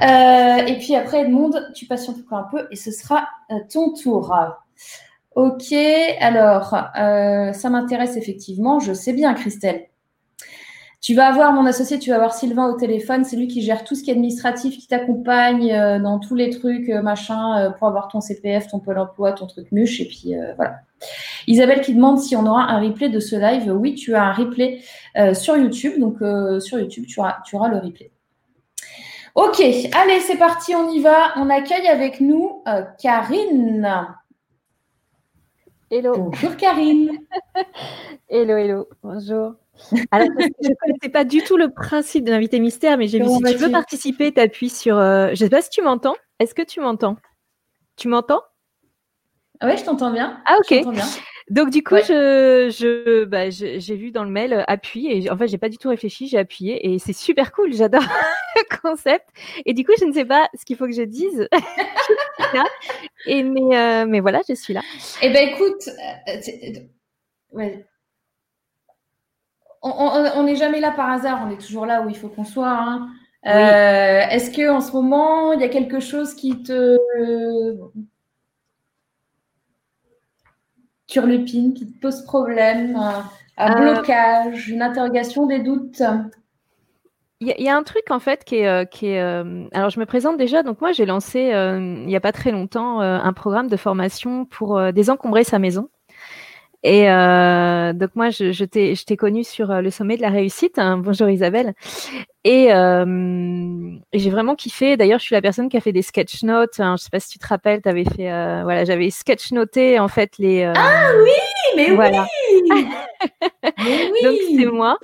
Euh, 0.02 0.56
et 0.66 0.78
puis 0.78 0.96
après, 0.96 1.20
Edmond, 1.22 1.52
tu 1.74 1.86
patientes 1.86 2.16
encore 2.24 2.38
un 2.38 2.48
peu 2.50 2.66
et 2.70 2.76
ce 2.76 2.90
sera 2.90 3.28
euh, 3.50 3.56
ton 3.72 3.92
tour. 3.92 4.34
Ok, 5.34 5.72
alors, 6.20 6.74
euh, 6.98 7.52
ça 7.52 7.70
m'intéresse 7.70 8.16
effectivement. 8.16 8.80
Je 8.80 8.92
sais 8.92 9.12
bien, 9.12 9.32
Christelle. 9.34 9.86
Tu 11.00 11.14
vas 11.14 11.26
avoir 11.26 11.52
mon 11.52 11.66
associé, 11.66 11.98
tu 11.98 12.10
vas 12.10 12.16
avoir 12.16 12.32
Sylvain 12.32 12.68
au 12.68 12.76
téléphone. 12.76 13.24
C'est 13.24 13.36
lui 13.36 13.48
qui 13.48 13.60
gère 13.62 13.82
tout 13.82 13.94
ce 13.94 14.04
qui 14.04 14.10
est 14.10 14.14
administratif, 14.14 14.78
qui 14.78 14.86
t'accompagne 14.86 16.00
dans 16.00 16.20
tous 16.20 16.36
les 16.36 16.50
trucs, 16.50 16.88
machin, 16.88 17.74
pour 17.76 17.88
avoir 17.88 18.06
ton 18.06 18.20
CPF, 18.20 18.68
ton 18.68 18.78
Pôle 18.78 18.98
emploi, 18.98 19.32
ton 19.32 19.48
truc 19.48 19.72
muche. 19.72 20.00
Et 20.00 20.04
puis 20.04 20.34
voilà. 20.54 20.76
Isabelle 21.46 21.80
qui 21.80 21.94
demande 21.94 22.18
si 22.18 22.36
on 22.36 22.46
aura 22.46 22.70
un 22.70 22.80
replay 22.80 23.08
de 23.08 23.20
ce 23.20 23.36
live. 23.36 23.72
Oui, 23.72 23.94
tu 23.94 24.14
as 24.14 24.24
un 24.24 24.32
replay 24.32 24.80
sur 25.34 25.56
YouTube. 25.56 25.98
Donc 25.98 26.18
sur 26.60 26.78
YouTube, 26.78 27.06
tu 27.06 27.20
auras, 27.20 27.38
tu 27.44 27.56
auras 27.56 27.68
le 27.68 27.78
replay. 27.78 28.12
Ok, 29.34 29.62
allez, 29.94 30.20
c'est 30.20 30.36
parti, 30.36 30.74
on 30.74 30.90
y 30.90 31.00
va. 31.00 31.32
On 31.36 31.48
accueille 31.48 31.88
avec 31.88 32.20
nous 32.20 32.62
euh, 32.68 32.82
Karine. 33.00 34.06
Hello. 35.90 36.14
Bonjour 36.30 36.54
Karine. 36.58 37.18
hello, 38.28 38.56
hello. 38.56 38.88
Bonjour. 39.02 39.54
Alors, 40.10 40.28
je 40.38 40.68
ne 40.68 40.74
connaissais 40.74 41.08
pas 41.10 41.24
du 41.24 41.42
tout 41.42 41.56
le 41.56 41.70
principe 41.70 42.24
de 42.24 42.30
l'invité 42.30 42.60
mystère, 42.60 42.98
mais 42.98 43.06
j'ai 43.08 43.20
vu 43.20 43.26
si 43.26 43.42
tu 43.42 43.56
veux 43.56 43.70
participer, 43.70 44.32
tu 44.32 44.40
appuies 44.40 44.68
sur. 44.68 44.98
Euh, 44.98 45.28
je 45.28 45.30
ne 45.32 45.36
sais 45.36 45.48
pas 45.48 45.62
si 45.62 45.70
tu 45.70 45.80
m'entends. 45.80 46.16
Est-ce 46.38 46.54
que 46.54 46.62
tu 46.62 46.80
m'entends? 46.80 47.16
Tu 47.96 48.08
m'entends? 48.08 48.42
Oui, 49.62 49.78
je 49.78 49.84
t'entends 49.84 50.12
bien. 50.12 50.42
Ah, 50.44 50.58
ok. 50.58 50.90
Bien. 50.92 51.04
Donc 51.52 51.68
du 51.68 51.84
coup, 51.84 51.96
je, 51.96 52.70
je, 52.70 53.24
bah, 53.24 53.50
j'ai 53.50 53.94
vu 53.94 54.10
dans 54.10 54.24
le 54.24 54.30
mail 54.30 54.54
euh, 54.54 54.64
appui 54.68 55.06
et 55.06 55.30
en 55.30 55.36
fait, 55.36 55.48
j'ai 55.48 55.58
pas 55.58 55.68
du 55.68 55.76
tout 55.76 55.90
réfléchi, 55.90 56.26
j'ai 56.26 56.38
appuyé 56.38 56.94
et 56.94 56.98
c'est 56.98 57.12
super 57.12 57.52
cool. 57.52 57.72
J'adore 57.76 58.00
le 58.56 58.78
concept. 58.80 59.28
Et 59.66 59.74
du 59.74 59.84
coup, 59.84 59.92
je 60.00 60.06
ne 60.06 60.12
sais 60.14 60.24
pas 60.24 60.48
ce 60.58 60.64
qu'il 60.64 60.78
faut 60.78 60.86
que 60.86 60.94
je 60.94 61.02
dise. 61.02 61.46
et 63.26 63.42
mais, 63.42 63.76
euh, 63.76 64.06
mais 64.06 64.20
voilà, 64.20 64.40
je 64.48 64.54
suis 64.54 64.72
là. 64.72 64.80
Eh 65.20 65.28
ben 65.28 65.50
écoute, 65.50 65.90
euh, 67.58 67.72
on 69.82 70.42
n'est 70.44 70.56
jamais 70.56 70.80
là 70.80 70.90
par 70.92 71.10
hasard. 71.10 71.46
On 71.46 71.50
est 71.50 71.60
toujours 71.60 71.84
là 71.84 72.00
où 72.00 72.08
il 72.08 72.16
faut 72.16 72.28
qu'on 72.28 72.44
soit. 72.44 72.70
Hein. 72.70 73.10
Est-ce 73.44 74.50
que 74.50 74.70
en 74.70 74.80
ce 74.80 74.92
moment, 74.92 75.52
il 75.52 75.60
y 75.60 75.64
a 75.64 75.68
quelque 75.68 76.00
chose 76.00 76.32
qui 76.32 76.62
te 76.62 76.96
turlupine 81.12 81.74
qui 81.74 81.86
te 81.86 82.00
pose 82.00 82.24
problème, 82.24 82.96
un, 82.96 83.24
euh, 83.60 83.92
blocage, 83.92 84.68
une 84.68 84.82
interrogation, 84.82 85.46
des 85.46 85.60
doutes. 85.60 86.02
Il 87.40 87.48
y, 87.58 87.68
a 87.68 87.76
un 87.76 87.82
truc 87.82 88.04
en 88.10 88.20
fait 88.20 88.44
qui 88.44 88.56
est, 88.56 88.68
euh, 88.68 88.84
qui 88.84 89.08
est 89.08 89.20
euh, 89.20 89.64
alors 89.72 89.90
je 89.90 89.98
me 89.98 90.06
présente 90.06 90.36
déjà. 90.36 90.62
Donc 90.62 90.80
moi 90.80 90.92
j'ai 90.92 91.06
lancé 91.06 91.50
il 91.50 92.06
n'y 92.06 92.16
a 92.16 92.20
pas 92.20 92.30
très 92.32 92.52
longtemps 92.52 93.00
un 93.00 93.32
programme 93.32 93.68
de 93.68 93.76
formation 93.76 94.44
pour 94.44 94.80
désencombrer 94.92 95.42
sa 95.42 95.58
maison 95.58 95.88
et 96.84 97.08
euh, 97.08 97.92
donc 97.92 98.10
moi, 98.16 98.30
je, 98.30 98.50
je 98.52 98.64
t'ai 98.64 99.16
connu 99.16 99.44
sur 99.44 99.70
euh, 99.70 99.80
le 99.80 99.90
sommet 99.90 100.16
de 100.16 100.22
la 100.22 100.30
réussite. 100.30 100.78
Hein. 100.78 100.98
Bonjour 100.98 101.28
Isabelle. 101.28 101.74
Et, 102.44 102.72
euh, 102.72 103.92
j'ai 104.12 104.30
vraiment 104.30 104.56
kiffé. 104.56 104.96
D'ailleurs, 104.96 105.20
je 105.20 105.24
suis 105.24 105.34
la 105.34 105.42
personne 105.42 105.68
qui 105.68 105.76
a 105.76 105.80
fait 105.80 105.92
des 105.92 106.02
sketch 106.02 106.42
notes. 106.42 106.80
Hein. 106.80 106.96
Je 106.98 107.04
sais 107.04 107.10
pas 107.10 107.20
si 107.20 107.28
tu 107.28 107.38
te 107.38 107.46
rappelles, 107.46 107.82
tu 107.82 107.88
avais 107.88 108.04
fait, 108.04 108.32
euh, 108.32 108.62
voilà, 108.64 108.84
j'avais 108.84 109.10
sketch 109.10 109.52
noté 109.52 110.00
en 110.00 110.08
fait 110.08 110.38
les. 110.38 110.62
Euh, 110.62 110.72
ah 110.76 111.10
oui, 111.22 111.30
mais 111.76 111.94
voilà. 111.94 112.26
oui. 112.50 112.86
donc 114.24 114.36
c'est 114.56 114.66
moi. 114.66 114.98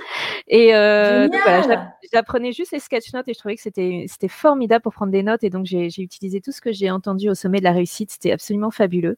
Et 0.49 0.75
euh, 0.75 1.29
voilà, 1.45 1.93
j'apprenais 2.13 2.51
juste 2.51 2.73
les 2.73 2.81
sketch 2.81 3.13
notes 3.13 3.29
et 3.29 3.35
je 3.35 3.39
trouvais 3.39 3.55
que 3.55 3.63
c'était 3.63 4.07
c'était 4.09 4.29
formidable 4.29 4.83
pour 4.83 4.95
prendre 4.95 5.13
des 5.13 5.23
notes. 5.23 5.45
Et 5.45 5.51
donc 5.51 5.65
j'ai 5.65 5.87
utilisé 5.87 6.41
tout 6.41 6.51
ce 6.51 6.61
que 6.61 6.73
j'ai 6.73 6.91
entendu 6.91 7.31
au 7.31 7.35
sommet 7.35 7.61
de 7.61 7.65
la 7.65 7.73
réussite. 7.73 8.11
C'était 8.11 8.33
absolument 8.33 8.73
fabuleux. 8.73 9.17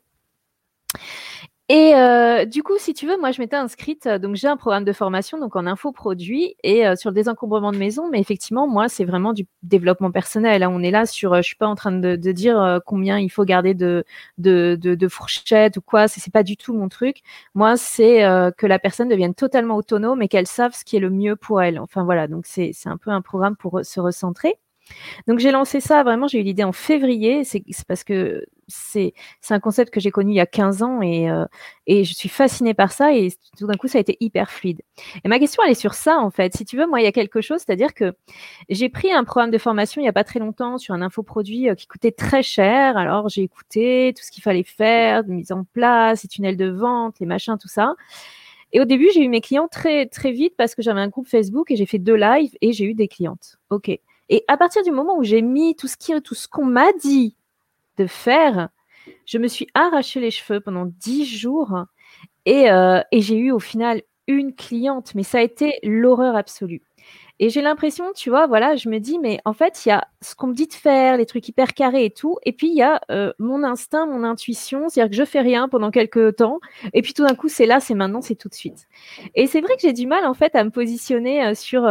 Et 1.72 1.94
euh, 1.94 2.46
du 2.46 2.64
coup, 2.64 2.78
si 2.78 2.94
tu 2.94 3.06
veux, 3.06 3.16
moi, 3.16 3.30
je 3.30 3.40
m'étais 3.40 3.54
inscrite. 3.54 4.06
Euh, 4.06 4.18
donc, 4.18 4.34
j'ai 4.34 4.48
un 4.48 4.56
programme 4.56 4.82
de 4.84 4.92
formation 4.92 5.38
donc 5.38 5.54
en 5.54 5.66
infoproduit 5.66 6.56
et 6.64 6.84
euh, 6.84 6.96
sur 6.96 7.10
le 7.10 7.14
désencombrement 7.14 7.70
de 7.70 7.76
maison. 7.78 8.10
Mais 8.10 8.18
effectivement, 8.18 8.66
moi, 8.66 8.88
c'est 8.88 9.04
vraiment 9.04 9.32
du 9.32 9.46
développement 9.62 10.10
personnel. 10.10 10.64
Hein. 10.64 10.70
On 10.72 10.82
est 10.82 10.90
là 10.90 11.06
sur. 11.06 11.36
je 11.36 11.42
suis 11.42 11.54
pas 11.54 11.68
en 11.68 11.76
train 11.76 11.92
de, 11.92 12.16
de 12.16 12.32
dire 12.32 12.80
combien 12.86 13.20
il 13.20 13.28
faut 13.30 13.44
garder 13.44 13.74
de 13.74 14.04
de, 14.38 14.76
de, 14.80 14.96
de 14.96 15.08
fourchettes 15.08 15.76
ou 15.76 15.80
quoi. 15.80 16.08
C'est 16.08 16.32
pas 16.32 16.42
du 16.42 16.56
tout 16.56 16.74
mon 16.74 16.88
truc. 16.88 17.18
Moi, 17.54 17.76
c'est 17.76 18.18
que 18.58 18.66
la 18.66 18.80
personne 18.80 19.08
devienne 19.08 19.34
totalement 19.34 19.76
autonome 19.76 20.22
et 20.22 20.28
qu'elle 20.28 20.48
sache 20.48 20.74
ce 20.74 20.84
qui 20.84 20.96
est 20.96 21.00
le 21.00 21.10
mieux 21.10 21.36
pour 21.36 21.62
elle. 21.62 21.78
Enfin 21.78 22.02
voilà. 22.02 22.26
Donc, 22.26 22.46
c'est 22.46 22.72
un 22.86 22.96
peu 22.96 23.10
un 23.10 23.22
programme 23.22 23.54
pour 23.56 23.80
se 23.84 24.00
recentrer. 24.00 24.58
Donc 25.26 25.38
j'ai 25.38 25.50
lancé 25.50 25.80
ça, 25.80 26.02
vraiment, 26.02 26.28
j'ai 26.28 26.40
eu 26.40 26.42
l'idée 26.42 26.64
en 26.64 26.72
février, 26.72 27.44
c'est 27.44 27.62
parce 27.86 28.04
que 28.04 28.44
c'est 28.70 29.12
un 29.50 29.60
concept 29.60 29.92
que 29.92 30.00
j'ai 30.00 30.10
connu 30.10 30.32
il 30.32 30.36
y 30.36 30.40
a 30.40 30.46
15 30.46 30.82
ans 30.82 31.02
et, 31.02 31.30
euh, 31.30 31.44
et 31.86 32.04
je 32.04 32.14
suis 32.14 32.28
fascinée 32.28 32.74
par 32.74 32.92
ça 32.92 33.12
et 33.12 33.32
tout 33.58 33.66
d'un 33.66 33.74
coup 33.74 33.88
ça 33.88 33.98
a 33.98 34.00
été 34.00 34.16
hyper 34.20 34.50
fluide. 34.50 34.82
Et 35.24 35.28
ma 35.28 35.38
question 35.38 35.62
elle 35.64 35.72
est 35.72 35.74
sur 35.74 35.94
ça 35.94 36.18
en 36.18 36.30
fait. 36.30 36.56
Si 36.56 36.64
tu 36.64 36.76
veux, 36.76 36.86
moi 36.86 37.00
il 37.00 37.04
y 37.04 37.08
a 37.08 37.12
quelque 37.12 37.40
chose, 37.40 37.62
c'est-à-dire 37.66 37.94
que 37.94 38.12
j'ai 38.68 38.88
pris 38.88 39.12
un 39.12 39.24
programme 39.24 39.50
de 39.50 39.58
formation 39.58 40.00
il 40.00 40.04
n'y 40.04 40.08
a 40.08 40.12
pas 40.12 40.24
très 40.24 40.38
longtemps 40.38 40.78
sur 40.78 40.94
un 40.94 41.02
infoproduit 41.02 41.68
euh, 41.68 41.74
qui 41.74 41.86
coûtait 41.86 42.12
très 42.12 42.42
cher. 42.42 42.96
Alors 42.96 43.28
j'ai 43.28 43.42
écouté 43.42 44.14
tout 44.16 44.22
ce 44.24 44.30
qu'il 44.30 44.42
fallait 44.42 44.62
faire, 44.62 45.24
de 45.24 45.32
mise 45.32 45.52
en 45.52 45.64
place, 45.64 46.22
les 46.22 46.28
tunnels 46.28 46.56
de 46.56 46.70
vente, 46.70 47.16
les 47.20 47.26
machins, 47.26 47.56
tout 47.60 47.68
ça. 47.68 47.94
Et 48.72 48.80
au 48.80 48.84
début, 48.84 49.08
j'ai 49.12 49.24
eu 49.24 49.28
mes 49.28 49.40
clients 49.40 49.68
très 49.68 50.06
très 50.06 50.30
vite 50.30 50.54
parce 50.56 50.74
que 50.74 50.82
j'avais 50.82 51.00
un 51.00 51.08
groupe 51.08 51.26
Facebook 51.26 51.70
et 51.70 51.76
j'ai 51.76 51.86
fait 51.86 51.98
deux 51.98 52.14
lives 52.14 52.56
et 52.60 52.72
j'ai 52.72 52.84
eu 52.84 52.94
des 52.94 53.08
clientes. 53.08 53.58
Ok. 53.70 53.90
Et 54.30 54.44
à 54.48 54.56
partir 54.56 54.82
du 54.82 54.90
moment 54.92 55.18
où 55.18 55.24
j'ai 55.24 55.42
mis 55.42 55.76
tout 55.76 55.88
ce 55.88 55.96
qui, 55.96 56.18
tout 56.22 56.34
ce 56.34 56.48
qu'on 56.48 56.64
m'a 56.64 56.92
dit 56.94 57.36
de 57.98 58.06
faire, 58.06 58.70
je 59.26 59.38
me 59.38 59.48
suis 59.48 59.66
arraché 59.74 60.20
les 60.20 60.30
cheveux 60.30 60.60
pendant 60.60 60.86
dix 60.86 61.26
jours 61.26 61.84
et, 62.46 62.70
euh, 62.70 63.02
et 63.12 63.20
j'ai 63.20 63.36
eu 63.36 63.50
au 63.50 63.58
final 63.58 64.02
une 64.28 64.54
cliente, 64.54 65.14
mais 65.14 65.24
ça 65.24 65.38
a 65.38 65.42
été 65.42 65.80
l'horreur 65.82 66.36
absolue. 66.36 66.82
Et 67.42 67.48
j'ai 67.48 67.62
l'impression, 67.62 68.12
tu 68.14 68.28
vois, 68.28 68.46
voilà, 68.46 68.76
je 68.76 68.90
me 68.90 68.98
dis, 68.98 69.18
mais 69.18 69.40
en 69.46 69.54
fait, 69.54 69.84
il 69.84 69.88
y 69.88 69.92
a 69.92 70.06
ce 70.20 70.34
qu'on 70.34 70.48
me 70.48 70.54
dit 70.54 70.66
de 70.66 70.74
faire, 70.74 71.16
les 71.16 71.24
trucs 71.24 71.48
hyper 71.48 71.72
carrés 71.72 72.04
et 72.04 72.10
tout, 72.10 72.36
et 72.44 72.52
puis 72.52 72.68
il 72.68 72.76
y 72.76 72.82
a 72.82 73.00
euh, 73.10 73.32
mon 73.38 73.64
instinct, 73.64 74.06
mon 74.06 74.24
intuition, 74.24 74.90
c'est-à-dire 74.90 75.10
que 75.10 75.16
je 75.16 75.24
fais 75.24 75.40
rien 75.40 75.66
pendant 75.66 75.90
quelques 75.90 76.36
temps, 76.36 76.60
et 76.92 77.00
puis 77.00 77.14
tout 77.14 77.26
d'un 77.26 77.34
coup, 77.34 77.48
c'est 77.48 77.64
là, 77.64 77.80
c'est 77.80 77.94
maintenant, 77.94 78.20
c'est 78.20 78.34
tout 78.34 78.50
de 78.50 78.54
suite. 78.54 78.86
Et 79.34 79.46
c'est 79.46 79.62
vrai 79.62 79.74
que 79.76 79.80
j'ai 79.80 79.94
du 79.94 80.06
mal, 80.06 80.26
en 80.26 80.34
fait, 80.34 80.54
à 80.54 80.62
me 80.64 80.70
positionner 80.70 81.46
euh, 81.46 81.54
sur, 81.54 81.86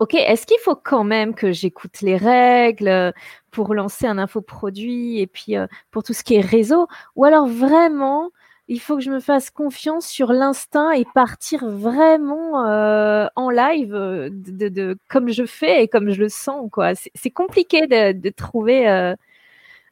OK, 0.00 0.14
est-ce 0.14 0.46
qu'il 0.46 0.58
faut 0.58 0.74
quand 0.76 1.04
même 1.04 1.34
que 1.34 1.52
j'écoute 1.52 2.00
les 2.00 2.16
règles 2.16 2.88
euh, 2.88 3.12
pour 3.50 3.74
lancer 3.74 4.06
un 4.06 4.18
infoproduit 4.18 5.20
et 5.20 5.26
puis 5.26 5.56
euh, 5.56 5.66
pour 5.90 6.02
tout 6.02 6.12
ce 6.12 6.24
qui 6.24 6.34
est 6.34 6.40
réseau? 6.40 6.88
Ou 7.16 7.24
alors 7.24 7.46
vraiment, 7.46 8.30
il 8.68 8.80
faut 8.80 8.96
que 8.96 9.02
je 9.02 9.10
me 9.10 9.20
fasse 9.20 9.50
confiance 9.50 10.06
sur 10.06 10.32
l'instinct 10.32 10.90
et 10.92 11.04
partir 11.14 11.68
vraiment 11.68 12.66
euh, 12.66 13.26
en 13.36 13.50
live 13.50 13.92
de, 13.92 14.98
comme 15.08 15.28
je 15.30 15.44
fais 15.46 15.84
et 15.84 15.88
comme 15.88 16.10
je 16.10 16.20
le 16.20 16.28
sens. 16.28 16.68
quoi? 16.72 16.92
C'est 17.14 17.30
compliqué 17.30 17.86
de, 17.86 18.30
trouver 18.30 19.14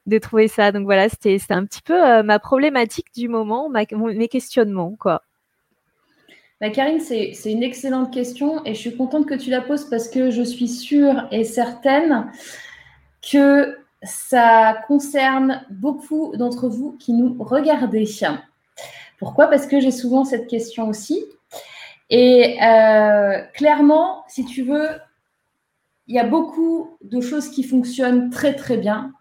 de 0.07 0.19
trouver 0.19 0.49
ça. 0.49 0.73
Donc 0.73 0.85
voilà, 0.85 1.09
c'était 1.09 1.39
un 1.51 1.65
petit 1.65 1.83
peu 1.83 2.23
ma 2.23 2.39
problématique 2.39 3.09
du 3.15 3.29
moment, 3.29 3.69
mes 3.71 4.29
questionnements. 4.29 4.97
quoi. 4.99 5.23
Bah, 6.63 6.71
Karine, 6.71 7.01
c'est 7.01 7.35
une 7.51 7.65
excellente 7.65 8.13
question 8.13 8.65
et 8.65 8.73
je 8.73 8.79
suis 8.79 8.97
contente 8.97 9.27
que 9.27 9.35
tu 9.35 9.51
la 9.51 9.61
poses 9.61 9.91
parce 9.91 10.07
que 10.07 10.31
je 10.31 10.43
suis 10.43 10.69
sûre 10.69 11.27
et 11.33 11.43
certaine 11.43 12.31
que 13.21 13.79
ça 14.05 14.81
concerne 14.87 15.67
beaucoup 15.71 16.37
d'entre 16.37 16.69
vous 16.69 16.93
qui 17.01 17.15
nous 17.15 17.35
regardez. 17.43 18.09
Pourquoi? 19.19 19.49
Parce 19.49 19.67
que 19.67 19.81
j'ai 19.81 19.91
souvent 19.91 20.25
cette 20.25 20.47
question 20.47 20.89
aussi. 20.89 21.25
Et 22.11 22.63
euh, 22.63 23.41
clairement, 23.55 24.23
si 24.29 24.45
tu 24.45 24.63
veux, 24.63 24.87
il 26.07 26.15
y 26.15 26.21
a 26.21 26.25
beaucoup 26.25 26.97
de 27.03 27.21
choses 27.21 27.49
qui 27.49 27.65
fonctionnent 27.65 28.31
très 28.31 28.55
très 28.55 28.77
bien 28.77 29.13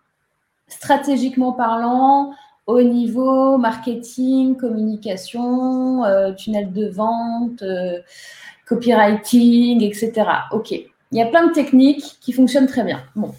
stratégiquement 0.67 1.53
parlant, 1.53 2.35
au 2.67 2.81
niveau 2.81 3.57
marketing, 3.57 4.55
communication, 4.55 6.03
euh, 6.03 6.33
tunnel 6.33 6.71
de 6.71 6.87
vente, 6.87 7.61
euh, 7.63 7.99
copywriting, 8.65 9.81
etc. 9.83 10.13
Ok, 10.51 10.71
il 10.71 10.87
y 11.11 11.21
a 11.21 11.25
plein 11.25 11.47
de 11.47 11.53
techniques 11.53 12.17
qui 12.21 12.33
fonctionnent 12.33 12.67
très 12.67 12.83
bien. 12.83 13.03
Bon. 13.15 13.33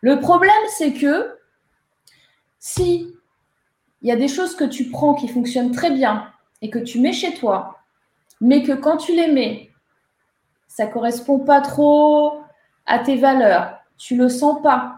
Le 0.00 0.18
problème, 0.20 0.52
c'est 0.76 0.92
que 0.92 1.38
si 2.58 3.12
il 4.02 4.08
y 4.08 4.12
a 4.12 4.16
des 4.16 4.28
choses 4.28 4.56
que 4.56 4.64
tu 4.64 4.90
prends 4.90 5.14
qui 5.14 5.28
fonctionnent 5.28 5.70
très 5.70 5.90
bien 5.90 6.28
et 6.60 6.70
que 6.70 6.78
tu 6.78 7.00
mets 7.00 7.12
chez 7.12 7.34
toi, 7.34 7.78
mais 8.40 8.62
que 8.62 8.72
quand 8.72 8.96
tu 8.96 9.14
les 9.14 9.28
mets, 9.28 9.70
ça 10.66 10.86
correspond 10.86 11.38
pas 11.38 11.60
trop 11.60 12.40
à 12.86 12.98
tes 12.98 13.16
valeurs, 13.16 13.78
tu 13.96 14.16
le 14.16 14.28
sens 14.28 14.60
pas. 14.60 14.96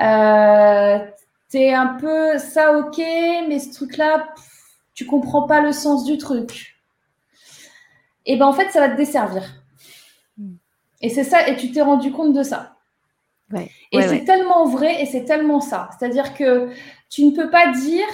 Euh, 0.00 0.98
c'est 1.52 1.74
un 1.74 1.98
peu 2.00 2.38
ça, 2.38 2.78
ok, 2.78 2.96
mais 2.96 3.58
ce 3.58 3.74
truc-là, 3.74 4.32
tu 4.94 5.04
comprends 5.04 5.46
pas 5.46 5.60
le 5.60 5.72
sens 5.72 6.06
du 6.06 6.16
truc. 6.16 6.76
Et 8.24 8.38
ben 8.38 8.46
en 8.46 8.54
fait, 8.54 8.70
ça 8.70 8.80
va 8.80 8.88
te 8.88 8.96
desservir. 8.96 9.42
Hmm. 10.38 10.54
Et 11.02 11.10
c'est 11.10 11.24
ça, 11.24 11.46
et 11.46 11.56
tu 11.56 11.70
t'es 11.70 11.82
rendu 11.82 12.10
compte 12.10 12.32
de 12.32 12.42
ça. 12.42 12.76
et 13.54 14.00
c'est 14.00 14.24
tellement 14.24 14.64
vrai 14.64 15.02
et 15.02 15.04
c'est 15.04 15.24
tellement 15.24 15.60
ça. 15.60 15.90
C'est-à-dire 15.98 16.32
que 16.32 16.70
tu 17.10 17.26
ne 17.26 17.36
peux 17.36 17.50
pas 17.50 17.70
dire, 17.70 18.06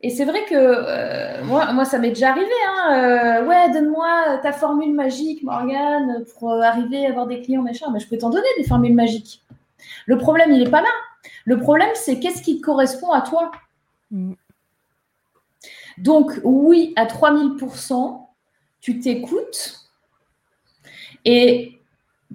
et 0.00 0.08
c'est 0.08 0.24
vrai 0.24 0.46
que 0.46 0.54
euh, 0.54 1.44
moi, 1.44 1.70
moi, 1.74 1.84
ça 1.84 1.98
m'est 1.98 2.08
déjà 2.08 2.30
arrivé, 2.30 2.46
hein, 2.70 2.94
euh, 2.94 3.46
ouais, 3.46 3.70
donne-moi 3.70 4.38
ta 4.42 4.52
formule 4.52 4.94
magique, 4.94 5.42
Morgane, 5.42 6.24
pour 6.38 6.54
arriver 6.54 7.04
à 7.04 7.10
avoir 7.10 7.26
des 7.26 7.42
clients, 7.42 7.60
machin. 7.60 7.90
Mais 7.92 8.00
je 8.00 8.08
peux 8.08 8.16
t'en 8.16 8.30
donner 8.30 8.48
des 8.56 8.64
formules 8.64 8.94
magiques. 8.94 9.44
Le 10.06 10.16
problème, 10.16 10.52
il 10.52 10.64
n'est 10.64 10.70
pas 10.70 10.80
là. 10.80 10.88
Le 11.48 11.58
problème, 11.58 11.88
c'est 11.94 12.20
qu'est-ce 12.20 12.42
qui 12.42 12.60
correspond 12.60 13.10
à 13.10 13.22
toi? 13.22 13.50
Mm. 14.10 14.34
Donc, 15.96 16.38
oui, 16.44 16.92
à 16.94 17.06
3000%, 17.06 18.26
tu 18.82 19.00
t'écoutes 19.00 19.88
et 21.24 21.80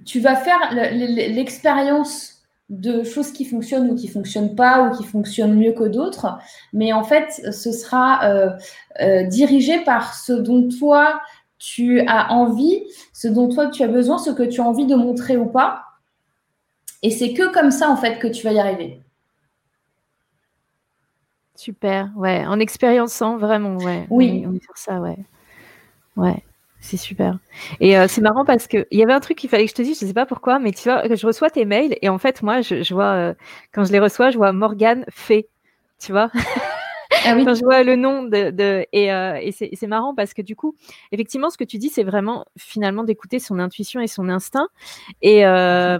tu 0.04 0.18
vas 0.18 0.34
faire 0.34 0.58
l'expérience 0.72 2.42
de 2.70 3.04
choses 3.04 3.30
qui 3.30 3.44
fonctionnent 3.44 3.88
ou 3.88 3.94
qui 3.94 4.08
ne 4.08 4.12
fonctionnent 4.12 4.56
pas 4.56 4.82
ou 4.82 4.96
qui 4.96 5.04
fonctionnent 5.04 5.54
mieux 5.54 5.74
que 5.74 5.84
d'autres. 5.84 6.36
Mais 6.72 6.92
en 6.92 7.04
fait, 7.04 7.30
ce 7.52 7.70
sera 7.70 8.24
euh, 8.24 8.50
euh, 9.00 9.22
dirigé 9.22 9.78
par 9.84 10.14
ce 10.14 10.32
dont 10.32 10.68
toi, 10.68 11.20
tu 11.60 12.00
as 12.08 12.32
envie, 12.32 12.82
ce 13.12 13.28
dont 13.28 13.48
toi, 13.48 13.68
tu 13.68 13.84
as 13.84 13.88
besoin, 13.88 14.18
ce 14.18 14.30
que 14.30 14.42
tu 14.42 14.60
as 14.60 14.64
envie 14.64 14.86
de 14.86 14.96
montrer 14.96 15.36
ou 15.36 15.46
pas. 15.46 15.84
Et 17.04 17.10
c'est 17.10 17.32
que 17.32 17.52
comme 17.52 17.70
ça, 17.70 17.88
en 17.90 17.96
fait, 17.96 18.18
que 18.18 18.26
tu 18.26 18.42
vas 18.42 18.52
y 18.52 18.58
arriver. 18.58 19.03
Super, 21.56 22.10
ouais. 22.16 22.44
En 22.46 22.58
expériençant, 22.58 23.38
vraiment, 23.38 23.76
ouais. 23.76 24.06
Oui. 24.10 24.44
On, 24.46 24.52
va 24.52 24.58
faire 24.58 24.76
ça, 24.76 25.00
ouais. 25.00 25.16
Ouais, 26.16 26.42
c'est 26.80 26.96
super. 26.96 27.38
Et 27.80 27.96
euh, 27.96 28.06
c'est 28.08 28.20
marrant 28.20 28.44
parce 28.44 28.66
qu'il 28.66 28.86
y 28.90 29.02
avait 29.02 29.12
un 29.12 29.20
truc 29.20 29.38
qu'il 29.38 29.50
fallait 29.50 29.64
que 29.64 29.70
je 29.70 29.74
te 29.74 29.82
dise, 29.82 29.98
je 29.98 30.04
ne 30.04 30.08
sais 30.08 30.14
pas 30.14 30.26
pourquoi, 30.26 30.58
mais 30.58 30.72
tu 30.72 30.88
vois, 30.88 31.02
je 31.12 31.26
reçois 31.26 31.50
tes 31.50 31.64
mails 31.64 31.96
et 32.02 32.08
en 32.08 32.18
fait, 32.18 32.42
moi, 32.42 32.60
je, 32.60 32.92
vois, 32.94 33.12
euh, 33.12 33.34
quand 33.72 33.84
je 33.84 33.92
les 33.92 34.00
reçois, 34.00 34.30
je 34.30 34.36
vois 34.36 34.52
Morgane 34.52 35.04
fait, 35.10 35.48
tu 35.98 36.12
vois? 36.12 36.30
Ah 37.24 37.34
quand 37.44 37.54
je 37.54 37.64
vois 37.64 37.82
le 37.82 37.96
nom 37.96 38.22
de, 38.22 38.86
et, 38.92 39.12
euh, 39.12 39.38
et 39.40 39.52
c'est 39.52 39.86
marrant 39.86 40.14
parce 40.14 40.34
que 40.34 40.42
du 40.42 40.56
coup, 40.56 40.74
effectivement, 41.12 41.50
ce 41.50 41.56
que 41.56 41.64
tu 41.64 41.78
dis, 41.78 41.88
c'est 41.88 42.04
vraiment 42.04 42.44
finalement 42.56 43.04
d'écouter 43.04 43.38
son 43.38 43.58
intuition 43.58 44.00
et 44.00 44.06
son 44.06 44.28
instinct. 44.28 44.68
Et, 45.22 45.46
euh, 45.46 45.98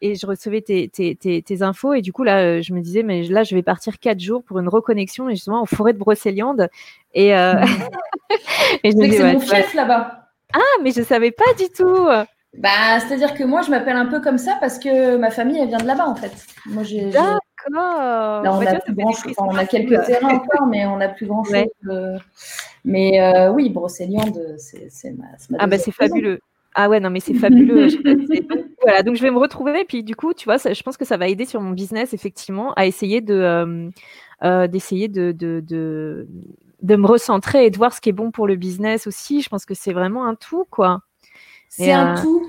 et 0.00 0.14
je 0.14 0.26
recevais 0.26 0.60
tes, 0.60 0.88
tes, 0.88 1.14
tes, 1.14 1.62
infos 1.62 1.94
et 1.94 2.00
du 2.00 2.12
coup 2.12 2.22
là, 2.22 2.60
je 2.60 2.72
me 2.72 2.80
disais, 2.80 3.02
mais 3.02 3.22
là, 3.24 3.42
je 3.42 3.54
vais 3.54 3.62
partir 3.62 3.98
quatre 3.98 4.20
jours 4.20 4.42
pour 4.42 4.58
une 4.58 4.68
reconnexion 4.68 5.28
et 5.28 5.34
justement 5.34 5.62
en 5.62 5.66
forêt 5.66 5.92
de 5.92 5.98
Brocéliande. 5.98 6.68
Et, 7.14 7.36
euh... 7.36 7.54
et 8.84 8.92
c'est 8.92 9.32
mon 9.32 9.40
fief 9.40 9.74
là-bas. 9.74 10.28
Ah, 10.52 10.82
mais 10.82 10.92
je 10.92 11.02
savais 11.02 11.30
pas 11.30 11.52
du 11.58 11.68
tout. 11.68 12.08
Bah, 12.58 12.98
c'est-à-dire 13.00 13.34
que 13.34 13.44
moi, 13.44 13.62
je 13.62 13.70
m'appelle 13.70 13.96
un 13.96 14.06
peu 14.06 14.20
comme 14.20 14.38
ça 14.38 14.56
parce 14.60 14.78
que 14.78 15.16
ma 15.16 15.30
famille, 15.30 15.58
elle 15.60 15.68
vient 15.68 15.78
de 15.78 15.86
là-bas, 15.86 16.08
en 16.08 16.16
fait. 16.16 16.32
Moi, 16.66 16.82
j'ai 16.82 17.10
D'accord. 17.68 18.42
on, 18.44 18.66
a, 18.66 19.52
on 19.52 19.56
a 19.56 19.66
quelques 19.66 20.04
terrains 20.06 20.34
encore, 20.34 20.66
mais 20.66 20.86
on 20.86 20.96
n'a 20.96 21.08
plus 21.08 21.26
grand-chose. 21.26 21.66
Mais 22.84 23.20
euh, 23.20 23.50
oui, 23.50 23.68
Brocéliande, 23.70 24.56
c'est 24.58 25.10
ma, 25.12 25.26
ma, 25.50 25.58
Ah, 25.58 25.66
bah 25.66 25.78
c'est 25.78 25.92
fabuleux. 25.92 26.40
Ah 26.74 26.88
ouais, 26.88 27.00
non, 27.00 27.10
mais 27.10 27.20
c'est 27.20 27.34
fabuleux. 27.34 27.88
donc, 27.88 28.64
voilà, 28.82 29.02
donc 29.02 29.16
je 29.16 29.22
vais 29.22 29.30
me 29.30 29.38
retrouver. 29.38 29.80
Et 29.80 29.84
puis 29.84 30.02
du 30.04 30.14
coup, 30.14 30.34
tu 30.34 30.44
vois, 30.44 30.56
je 30.56 30.82
pense 30.82 30.96
que 30.96 31.04
ça 31.04 31.16
va 31.16 31.28
aider 31.28 31.44
sur 31.44 31.60
mon 31.60 31.72
business, 31.72 32.14
effectivement, 32.14 32.72
à 32.74 32.86
essayer 32.86 33.20
de 33.20 33.34
euh, 33.34 33.90
euh, 34.44 34.66
d'essayer 34.68 35.08
de, 35.08 35.32
de, 35.32 35.62
de, 35.66 36.28
de, 36.82 36.96
me 36.96 37.06
recentrer 37.06 37.66
et 37.66 37.70
de 37.70 37.76
voir 37.76 37.92
ce 37.92 38.00
qui 38.00 38.08
est 38.08 38.12
bon 38.12 38.30
pour 38.30 38.46
le 38.46 38.56
business 38.56 39.06
aussi. 39.06 39.42
Je 39.42 39.48
pense 39.48 39.66
que 39.66 39.74
c'est 39.74 39.92
vraiment 39.92 40.26
un 40.26 40.36
tout, 40.36 40.64
quoi. 40.70 41.00
C'est 41.68 41.92
un 41.92 42.20
tout. 42.20 42.48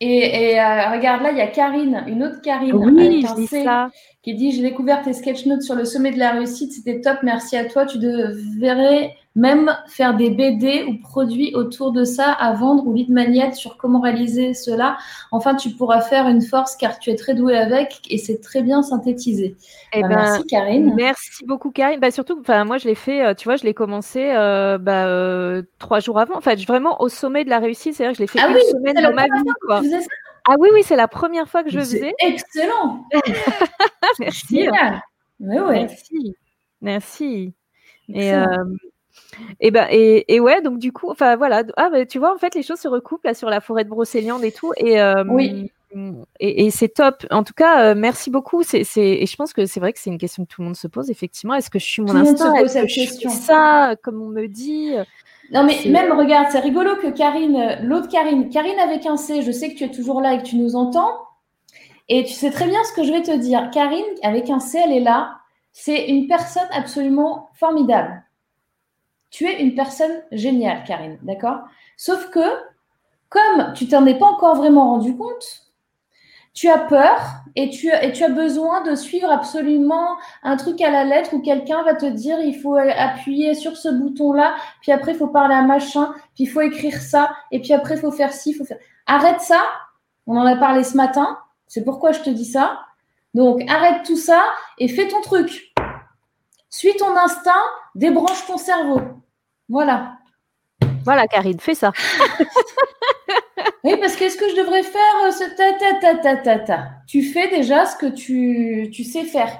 Et, 0.00 0.60
euh, 0.60 0.90
regarde, 0.90 1.22
là, 1.22 1.30
il 1.30 1.38
y 1.38 1.40
a 1.40 1.46
Karine, 1.46 2.04
une 2.08 2.24
autre 2.24 2.40
Karine, 2.42 2.74
oui, 2.74 3.24
avec 3.26 3.48
ça. 3.48 3.90
qui 4.22 4.34
dit 4.34 4.52
J'ai 4.52 4.62
découvert 4.62 5.02
tes 5.02 5.12
sketch 5.12 5.46
notes 5.46 5.62
sur 5.62 5.74
le 5.74 5.84
sommet 5.84 6.10
de 6.10 6.18
la 6.18 6.32
réussite, 6.32 6.72
c'était 6.72 7.00
top, 7.00 7.18
merci 7.22 7.56
à 7.56 7.64
toi. 7.64 7.86
Tu 7.86 7.98
devrais 7.98 9.14
même 9.34 9.76
faire 9.88 10.14
des 10.14 10.30
BD 10.30 10.84
ou 10.84 10.98
produits 10.98 11.54
autour 11.54 11.90
de 11.90 12.04
ça 12.04 12.30
à 12.30 12.52
vendre 12.52 12.86
ou 12.86 12.94
lead 12.94 13.10
magnette 13.10 13.54
sur 13.54 13.76
comment 13.76 14.00
réaliser 14.00 14.54
cela. 14.54 14.96
Enfin, 15.32 15.56
tu 15.56 15.70
pourras 15.70 16.00
faire 16.00 16.28
une 16.28 16.42
force 16.42 16.76
car 16.76 16.98
tu 16.98 17.10
es 17.10 17.16
très 17.16 17.34
doué 17.34 17.56
avec 17.56 18.00
et 18.10 18.18
c'est 18.18 18.40
très 18.40 18.62
bien 18.62 18.82
synthétisé. 18.82 19.56
Eh 19.92 20.02
bah, 20.02 20.08
ben, 20.08 20.16
merci 20.16 20.46
Karine. 20.46 20.94
Merci 20.94 21.44
beaucoup 21.46 21.72
Karine. 21.72 21.98
Bah, 21.98 22.12
surtout, 22.12 22.40
moi 22.64 22.78
je 22.78 22.86
l'ai 22.86 22.94
fait, 22.94 23.24
euh, 23.24 23.34
tu 23.34 23.44
vois, 23.48 23.56
je 23.56 23.64
l'ai 23.64 23.74
commencé 23.74 24.30
euh, 24.30 24.78
bah, 24.78 25.06
euh, 25.06 25.62
trois 25.78 25.98
jours 25.98 26.20
avant. 26.20 26.36
En 26.36 26.40
fait, 26.40 26.60
vraiment 26.64 27.00
au 27.02 27.08
sommet 27.08 27.44
de 27.44 27.50
la 27.50 27.58
réussite, 27.58 27.94
c'est-à-dire 27.94 28.12
que 28.12 28.18
je 28.18 28.22
l'ai 28.22 28.28
fait 28.28 28.38
ah 28.40 28.48
une 28.48 28.54
oui, 28.54 28.62
semaine 28.70 29.02
dans 29.02 29.14
ma 29.14 29.24
vie. 29.24 30.06
Ah 30.46 30.56
oui, 30.58 30.68
oui, 30.74 30.82
c'est 30.84 30.96
la 30.96 31.08
première 31.08 31.48
fois 31.48 31.64
que 31.64 31.70
je 31.70 31.78
le 31.78 31.84
faisais. 31.84 32.12
Excellent. 32.20 33.04
merci. 34.20 34.68
Merci. 35.40 36.34
Merci. 36.82 37.54
Et, 38.12 38.30
et 39.60 39.70
ben 39.70 39.86
et, 39.90 40.40
ouais 40.40 40.62
donc 40.62 40.78
du 40.78 40.92
coup 40.92 41.10
enfin 41.10 41.36
voilà 41.36 41.62
ah 41.76 41.90
bah, 41.90 42.04
tu 42.06 42.18
vois 42.18 42.34
en 42.34 42.38
fait 42.38 42.54
les 42.54 42.62
choses 42.62 42.78
se 42.78 42.88
recoupent 42.88 43.24
là 43.24 43.34
sur 43.34 43.48
la 43.50 43.60
forêt 43.60 43.84
de 43.84 43.88
Brocéliande 43.88 44.44
et 44.44 44.52
tout 44.52 44.72
et 44.76 45.00
oui. 45.28 45.70
et, 46.40 46.70
c'est 46.70 46.88
top. 46.88 47.24
En 47.30 47.44
tout 47.44 47.54
cas 47.54 47.84
euh, 47.84 47.94
merci 47.96 48.30
beaucoup. 48.30 48.62
C'est 48.62 48.82
et 48.96 49.26
je 49.26 49.36
pense 49.36 49.52
que 49.52 49.66
c'est 49.66 49.80
vrai 49.80 49.92
que 49.92 49.98
c'est 49.98 50.10
une 50.10 50.18
question 50.18 50.44
que 50.44 50.48
tout 50.48 50.60
le 50.60 50.66
monde 50.66 50.76
se 50.76 50.88
pose 50.88 51.10
effectivement. 51.10 51.54
Est-ce 51.54 51.70
que 51.70 51.78
je 51.78 51.84
suis 51.84 52.02
mon 52.02 52.14
instinct? 52.16 52.54
Est-ce 52.54 52.80
que 52.80 52.88
je 52.88 53.12
suis 53.12 53.30
ça 53.30 53.94
comme 54.02 54.20
on 54.20 54.28
me 54.28 54.46
dit? 54.46 54.92
Non 55.52 55.64
mais 55.64 55.78
même 55.86 56.12
regarde 56.12 56.46
c'est 56.50 56.60
rigolo 56.60 56.96
que 56.96 57.10
Karine 57.10 57.78
l'autre 57.82 58.08
Karine 58.08 58.48
Karine 58.48 58.78
avec 58.78 59.04
un 59.06 59.16
C 59.16 59.42
je 59.42 59.52
sais 59.52 59.72
que 59.72 59.78
tu 59.78 59.84
es 59.84 59.90
toujours 59.90 60.20
là 60.20 60.34
et 60.34 60.38
que 60.38 60.44
tu 60.44 60.56
nous 60.56 60.74
entends. 60.74 61.12
Et 62.08 62.24
tu 62.24 62.32
sais 62.32 62.50
très 62.50 62.66
bien 62.66 62.82
ce 62.84 62.92
que 62.92 63.04
je 63.04 63.12
vais 63.12 63.22
te 63.22 63.36
dire. 63.36 63.70
Karine 63.72 64.04
avec 64.22 64.50
un 64.50 64.60
C 64.60 64.78
elle 64.84 64.92
est 64.92 65.00
là. 65.00 65.36
C'est 65.72 66.06
une 66.06 66.28
personne 66.28 66.68
absolument 66.72 67.50
formidable 67.54 68.23
tu 69.34 69.48
es 69.48 69.60
une 69.60 69.74
personne 69.74 70.22
géniale, 70.30 70.84
Karine, 70.84 71.18
d'accord? 71.22 71.62
Sauf 71.96 72.30
que, 72.30 72.38
comme 73.28 73.72
tu 73.74 73.88
t'en 73.88 74.06
es 74.06 74.16
pas 74.16 74.26
encore 74.26 74.54
vraiment 74.54 74.90
rendu 74.90 75.16
compte, 75.16 75.72
tu 76.52 76.68
as 76.68 76.78
peur 76.78 77.18
et 77.56 77.68
tu, 77.68 77.88
et 77.88 78.12
tu 78.12 78.22
as 78.22 78.28
besoin 78.28 78.82
de 78.82 78.94
suivre 78.94 79.28
absolument 79.28 80.18
un 80.44 80.56
truc 80.56 80.80
à 80.80 80.90
la 80.92 81.02
lettre 81.02 81.34
où 81.34 81.42
quelqu'un 81.42 81.82
va 81.82 81.96
te 81.96 82.06
dire 82.06 82.38
il 82.38 82.54
faut 82.60 82.76
appuyer 82.76 83.54
sur 83.54 83.76
ce 83.76 83.88
bouton-là, 83.88 84.54
puis 84.80 84.92
après 84.92 85.10
il 85.10 85.18
faut 85.18 85.26
parler 85.26 85.56
à 85.56 85.62
machin, 85.62 86.14
puis 86.36 86.44
il 86.44 86.46
faut 86.46 86.60
écrire 86.60 87.00
ça, 87.00 87.34
et 87.50 87.60
puis 87.60 87.72
après 87.72 87.96
il 87.96 88.00
faut 88.00 88.12
faire 88.12 88.32
ci, 88.32 88.50
il 88.50 88.54
faut 88.54 88.64
faire. 88.64 88.78
Arrête 89.08 89.40
ça. 89.40 89.60
On 90.28 90.36
en 90.36 90.46
a 90.46 90.54
parlé 90.54 90.84
ce 90.84 90.96
matin. 90.96 91.40
C'est 91.66 91.82
pourquoi 91.82 92.12
je 92.12 92.20
te 92.20 92.30
dis 92.30 92.44
ça. 92.44 92.82
Donc 93.34 93.68
arrête 93.68 94.04
tout 94.04 94.16
ça 94.16 94.44
et 94.78 94.86
fais 94.86 95.08
ton 95.08 95.22
truc. 95.22 95.74
Suis 96.70 96.94
ton 96.94 97.16
instinct, 97.16 97.64
débranche 97.96 98.46
ton 98.46 98.58
cerveau. 98.58 99.00
Voilà. 99.68 100.18
Voilà, 101.04 101.26
Karine, 101.26 101.60
fais 101.60 101.74
ça. 101.74 101.92
oui, 103.84 103.96
parce 104.00 104.16
qu'est-ce 104.16 104.36
que 104.36 104.48
je 104.48 104.56
devrais 104.56 104.82
faire 104.82 105.00
euh, 105.24 105.30
ce 105.30 105.44
ta 105.56 105.72
ta 105.72 106.00
ta 106.00 106.14
ta 106.16 106.36
ta 106.36 106.58
ta 106.58 106.88
Tu 107.06 107.22
fais 107.22 107.48
déjà 107.48 107.86
ce 107.86 107.96
que 107.96 108.06
tu, 108.06 108.90
tu 108.92 109.04
sais 109.04 109.24
faire. 109.24 109.58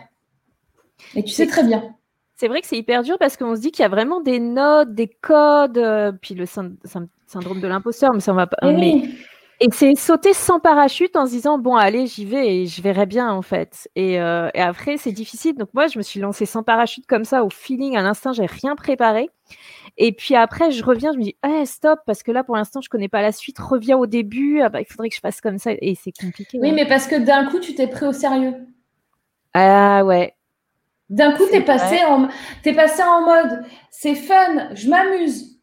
Et 1.14 1.23
tu 1.23 1.33
sais 1.33 1.47
très 1.47 1.62
bien. 1.62 1.95
C'est 2.37 2.49
vrai 2.49 2.61
que 2.61 2.67
c'est 2.67 2.79
hyper 2.79 3.03
dur 3.03 3.17
parce 3.19 3.37
qu'on 3.37 3.55
se 3.55 3.61
dit 3.61 3.71
qu'il 3.71 3.83
y 3.83 3.87
a 3.87 3.88
vraiment 3.88 4.21
des 4.21 4.40
notes, 4.40 4.93
des 4.95 5.09
codes, 5.09 5.79
euh, 5.79 6.12
puis 6.12 6.35
le 6.35 6.47
syndrome 6.47 7.61
de 7.61 7.69
l'imposteur, 7.69 8.12
mais 8.12 8.21
ça 8.21 8.33
on 8.33 8.37
va 8.37 8.47
pas. 8.47 8.57
Mais, 8.62 9.03
et 9.61 9.69
c'est 9.73 9.95
sauter 9.95 10.33
sans 10.33 10.59
parachute 10.59 11.14
en 11.17 11.27
se 11.27 11.31
disant 11.31 11.59
bon 11.59 11.77
allez 11.77 12.07
j'y 12.07 12.25
vais 12.25 12.57
et 12.57 12.67
je 12.67 12.83
verrai 12.83 13.07
bien 13.07 13.31
en 13.31 13.43
fait. 13.43 13.88
Et, 13.95 14.21
euh, 14.21 14.51
et 14.53 14.61
après 14.61 14.97
c'est 14.97 15.12
difficile 15.12 15.55
donc 15.55 15.69
moi 15.75 15.87
je 15.87 15.97
me 15.97 16.03
suis 16.03 16.19
lancée 16.19 16.45
sans 16.45 16.64
parachute 16.64 17.07
comme 17.07 17.25
ça 17.25 17.45
au 17.45 17.51
feeling 17.51 17.97
à 17.97 18.03
l'instinct 18.03 18.33
j'ai 18.33 18.47
rien 18.47 18.75
préparé. 18.75 19.31
Et 19.96 20.12
puis 20.12 20.35
après, 20.35 20.72
je 20.72 20.85
reviens, 20.85 21.12
je 21.12 21.18
me 21.18 21.22
dis, 21.22 21.37
hey, 21.44 21.66
stop, 21.66 22.00
parce 22.07 22.22
que 22.22 22.33
là, 22.33 22.42
pour 22.42 22.57
l'instant, 22.57 22.80
je 22.80 22.88
connais 22.88 23.09
pas 23.09 23.22
la 23.22 23.33
suite. 23.33 23.59
Reviens 23.59 23.96
au 23.96 24.07
début. 24.07 24.61
Ah 24.61 24.68
bah, 24.68 24.80
il 24.80 24.87
faudrait 24.87 25.09
que 25.09 25.14
je 25.14 25.20
fasse 25.20 25.40
comme 25.40 25.59
ça. 25.59 25.70
Et 25.80 25.94
c'est 25.94 26.12
compliqué. 26.12 26.59
Oui, 26.61 26.72
mais 26.72 26.87
parce 26.87 27.07
que 27.07 27.16
d'un 27.16 27.46
coup, 27.46 27.61
tu 27.61 27.74
t'es 27.74 27.87
pris 27.87 28.07
au 28.07 28.12
sérieux. 28.12 28.54
Ah 29.52 30.04
ouais. 30.04 30.35
D'un 31.11 31.33
coup, 31.33 31.44
tu 31.48 31.57
es, 31.57 31.61
passé 31.61 32.02
en, 32.04 32.28
es 32.64 32.72
passé 32.72 33.02
en 33.02 33.22
mode 33.22 33.64
c'est 33.96 34.16
fun, 34.16 34.74
je 34.74 34.88
m'amuse, 34.88 35.54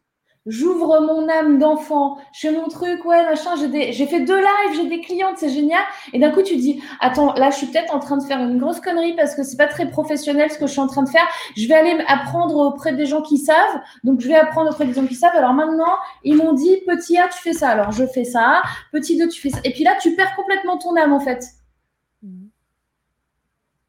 j'ouvre 0.46 1.00
mon 1.00 1.28
âme 1.28 1.58
d'enfant, 1.58 2.18
je 2.32 2.48
fais 2.48 2.52
mon 2.52 2.66
truc, 2.68 3.04
ouais, 3.04 3.24
machin, 3.24 3.50
j'ai 3.56 4.06
fait 4.06 4.20
deux 4.20 4.38
lives, 4.38 4.76
j'ai 4.76 4.88
des 4.88 5.00
clientes, 5.00 5.36
c'est 5.36 5.50
génial. 5.50 5.82
Et 6.12 6.18
d'un 6.18 6.30
coup, 6.30 6.42
tu 6.42 6.56
dis, 6.56 6.82
attends, 7.00 7.32
là, 7.34 7.50
je 7.50 7.56
suis 7.56 7.66
peut-être 7.66 7.94
en 7.94 8.00
train 8.00 8.16
de 8.16 8.24
faire 8.24 8.40
une 8.40 8.58
grosse 8.58 8.80
connerie 8.80 9.14
parce 9.14 9.34
que 9.34 9.44
c'est 9.44 9.56
pas 9.56 9.68
très 9.68 9.88
professionnel 9.88 10.50
ce 10.50 10.58
que 10.58 10.66
je 10.66 10.72
suis 10.72 10.80
en 10.80 10.88
train 10.88 11.04
de 11.04 11.08
faire. 11.08 11.26
Je 11.56 11.68
vais 11.68 11.74
aller 11.74 11.96
apprendre 12.08 12.56
auprès 12.56 12.92
des 12.92 13.06
gens 13.06 13.22
qui 13.22 13.38
savent. 13.38 13.80
Donc, 14.02 14.20
je 14.20 14.28
vais 14.28 14.34
apprendre 14.34 14.70
auprès 14.70 14.84
des 14.84 14.94
gens 14.94 15.06
qui 15.06 15.14
savent. 15.14 15.36
Alors 15.36 15.54
maintenant, 15.54 15.96
ils 16.24 16.36
m'ont 16.36 16.54
dit, 16.54 16.82
petit 16.86 17.16
A, 17.18 17.28
tu 17.28 17.38
fais 17.38 17.52
ça. 17.52 17.68
Alors, 17.70 17.92
je 17.92 18.04
fais 18.06 18.24
ça. 18.24 18.62
Petit 18.92 19.16
2, 19.16 19.28
tu 19.28 19.40
fais 19.40 19.50
ça. 19.50 19.58
Et 19.64 19.72
puis 19.72 19.84
là, 19.84 19.96
tu 20.00 20.16
perds 20.16 20.34
complètement 20.34 20.76
ton 20.76 20.96
âme, 20.96 21.12
en 21.12 21.20
fait. 21.20 21.44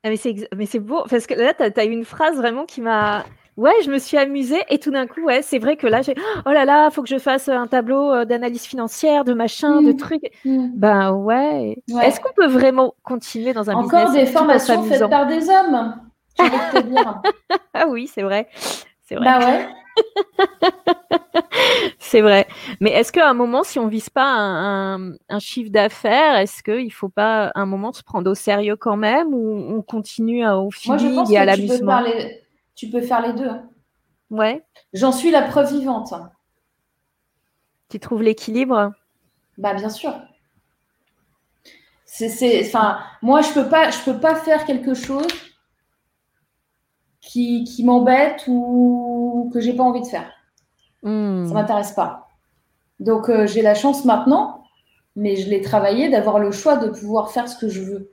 Ah, 0.04 0.10
mais 0.10 0.66
c'est 0.66 0.80
beau, 0.80 1.04
parce 1.10 1.26
que 1.26 1.34
là, 1.34 1.54
tu 1.54 1.64
as, 1.64 1.72
as 1.82 1.86
une 1.86 2.04
phrase 2.04 2.36
vraiment 2.36 2.66
qui 2.66 2.82
m'a 2.82 3.24
ouais, 3.58 3.74
je 3.84 3.92
me 3.92 4.00
suis 4.00 4.18
amusée 4.18 4.62
et 4.70 4.80
tout 4.80 4.92
d'un 4.92 5.08
coup, 5.08 5.22
ouais, 5.22 5.42
c'est 5.42 5.60
vrai 5.60 5.78
que 5.78 5.88
là, 5.88 6.02
j'ai 6.02 6.16
oh 6.46 6.52
là 6.52 6.66
là, 6.66 6.90
faut 6.90 7.02
que 7.02 7.10
je 7.10 7.18
fasse 7.18 7.50
un 7.50 7.68
tableau 7.68 8.12
euh, 8.12 8.26
d'analyse 8.26 8.64
financière, 8.64 9.24
de 9.24 9.34
machin, 9.34 9.82
de 9.82 9.92
mmh. 9.92 9.98
trucs. 9.98 10.32
Mmh. 10.46 10.70
Ben 10.76 11.12
ouais. 11.12 11.78
Est-ce 12.02 12.20
qu'on 12.20 12.34
peut 12.34 12.48
vraiment 12.48 12.96
continuer 13.04 13.54
dans 13.54 13.70
un 13.70 13.76
Encore 13.76 14.12
des 14.12 14.26
formations 14.26 14.84
faites 14.84 15.10
par 15.10 15.28
des 15.28 15.50
hommes. 15.50 15.96
Je 16.40 16.82
te 16.82 16.88
dire. 16.88 17.22
ah 17.74 17.86
oui, 17.88 18.10
c'est 18.12 18.24
vrai. 18.24 18.48
C'est 19.04 19.16
vrai. 19.16 19.26
Bah 19.26 19.40
ouais. 19.40 19.68
c'est 22.00 22.22
vrai. 22.22 22.48
Mais 22.80 22.92
est-ce 22.92 23.12
qu'à 23.12 23.30
un 23.30 23.34
moment, 23.34 23.64
si 23.64 23.78
on 23.78 23.88
vise 23.88 24.10
pas 24.10 24.26
un, 24.26 25.40
chiffre 25.40 25.72
d'affaires, 25.72 26.38
est-ce 26.38 26.64
qu'il 26.64 26.86
ne 26.86 26.90
faut 26.90 27.10
pas 27.10 27.52
un 27.54 27.66
moment 27.66 27.94
se 27.94 28.02
prendre 28.04 28.30
au 28.32 28.36
sérieux 28.36 28.76
quand 28.76 28.98
même 28.98 29.34
ou 29.34 29.76
on 29.78 29.82
continue 29.82 30.44
à, 30.44 30.58
au 30.58 30.72
feeling 30.72 31.32
et 31.32 31.38
à 31.38 31.46
l'amusement? 31.46 32.02
Tu 32.76 32.90
peux 32.90 33.02
faire 33.02 33.22
les 33.22 33.34
deux. 33.34 33.48
Hein. 33.48 33.70
Ouais. 34.30 34.66
J'en 34.94 35.12
suis 35.12 35.32
la 35.32 35.44
preuve 35.44 35.72
vivante. 35.72 36.14
Tu 37.90 38.00
trouves 38.00 38.24
l'équilibre? 38.24 38.94
Bah 39.58 39.74
bien 39.74 39.90
sûr. 39.90 40.14
C'est, 42.06 42.66
enfin, 42.66 43.00
moi 43.22 43.42
je 43.42 43.52
peux 43.54 43.68
pas, 43.70 43.90
je 43.90 44.00
peux 44.04 44.20
pas 44.20 44.36
faire 44.36 44.66
quelque 44.66 44.94
chose 44.94 45.28
qui, 47.22 47.64
qui 47.64 47.84
m'embête 47.84 48.44
ou 48.48 49.50
que 49.54 49.60
j'ai 49.60 49.74
pas 49.74 49.84
envie 49.84 50.02
de 50.02 50.08
faire. 50.08 50.32
Hmm. 51.02 51.46
Ça 51.48 51.54
m'intéresse 51.54 51.92
pas. 51.94 52.28
Donc 53.00 53.30
euh, 53.30 53.48
j'ai 53.48 53.62
la 53.62 53.74
chance 53.74 54.06
maintenant, 54.06 54.64
mais 55.16 55.36
je 55.36 55.50
l'ai 55.50 55.62
travaillé 55.62 56.10
d'avoir 56.10 56.40
le 56.40 56.52
choix 56.52 56.78
de 56.78 56.90
pouvoir 56.90 57.32
faire 57.32 57.48
ce 57.48 57.58
que 57.58 57.68
je 57.68 57.82
veux. 57.82 58.12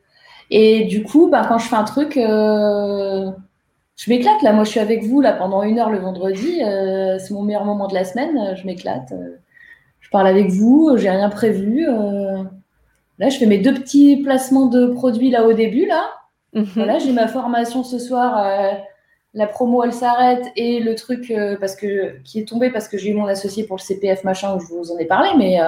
Et 0.51 0.85
du 0.85 1.05
coup, 1.05 1.29
bah, 1.29 1.45
quand 1.47 1.59
je 1.59 1.69
fais 1.69 1.77
un 1.77 1.85
truc, 1.85 2.17
euh, 2.17 3.31
je 4.01 4.09
m'éclate 4.09 4.41
là. 4.41 4.55
Moi, 4.55 4.65
je 4.65 4.71
suis 4.71 4.81
avec 4.81 5.05
vous 5.05 5.21
là 5.21 5.35
pendant 5.35 5.63
une 5.63 5.79
heure 5.79 5.91
le 5.91 5.99
vendredi. 5.99 6.63
Euh, 6.65 7.19
c'est 7.19 7.35
mon 7.35 7.43
meilleur 7.43 7.67
moment 7.67 7.87
de 7.87 7.93
la 7.93 8.05
semaine. 8.05 8.39
Euh, 8.39 8.57
je 8.57 8.65
m'éclate. 8.65 9.13
Euh, 9.13 9.37
je 10.01 10.09
parle 10.09 10.27
avec 10.27 10.49
vous. 10.49 10.97
J'ai 10.97 11.11
rien 11.11 11.29
prévu. 11.29 11.87
là, 13.19 13.29
je 13.29 13.37
fais 13.37 13.45
mes 13.45 13.59
deux 13.59 13.75
petits 13.75 14.17
placements 14.17 14.67
de 14.67 14.87
produits 14.87 15.31
là 15.31 15.45
au 15.45 15.53
début 15.53 15.85
là. 15.85 16.03
Mhm. 16.55 16.65
Voilà, 16.77 16.99
j'ai 16.99 17.13
ma 17.13 17.29
formation 17.29 17.85
ce 17.85 17.99
soir. 17.99 18.43
la 19.35 19.47
promo, 19.47 19.85
elle 19.85 19.93
s'arrête 19.93 20.47
et 20.57 20.81
le 20.81 20.95
truc 20.95 21.33
parce 21.61 21.77
que 21.77 22.19
qui 22.23 22.41
est 22.41 22.49
tombé 22.49 22.71
parce 22.71 22.89
que 22.89 22.97
j'ai 22.97 23.11
eu 23.11 23.15
mon 23.15 23.27
associé 23.27 23.65
pour 23.65 23.77
le 23.77 23.83
CPF 23.83 24.25
machin 24.25 24.57
où 24.57 24.61
je 24.61 24.67
vous 24.67 24.91
en 24.91 24.97
ai 24.97 25.05
parlé. 25.05 25.29
Mais 25.37 25.59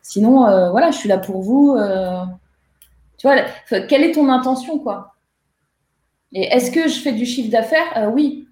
sinon, 0.00 0.70
voilà, 0.70 0.92
je 0.92 0.96
suis 0.96 1.08
là 1.08 1.18
pour 1.18 1.42
vous. 1.42 1.76
tu 3.18 3.26
vois, 3.26 3.42
quelle 3.88 4.04
est 4.04 4.12
ton 4.12 4.28
intention 4.28 4.78
quoi? 4.78 5.16
Et 6.32 6.42
est-ce 6.42 6.70
que 6.70 6.88
je 6.88 7.00
fais 7.00 7.12
du 7.12 7.24
chiffre 7.24 7.50
d'affaires? 7.50 7.96
Euh, 7.96 8.10
Oui. 8.10 8.46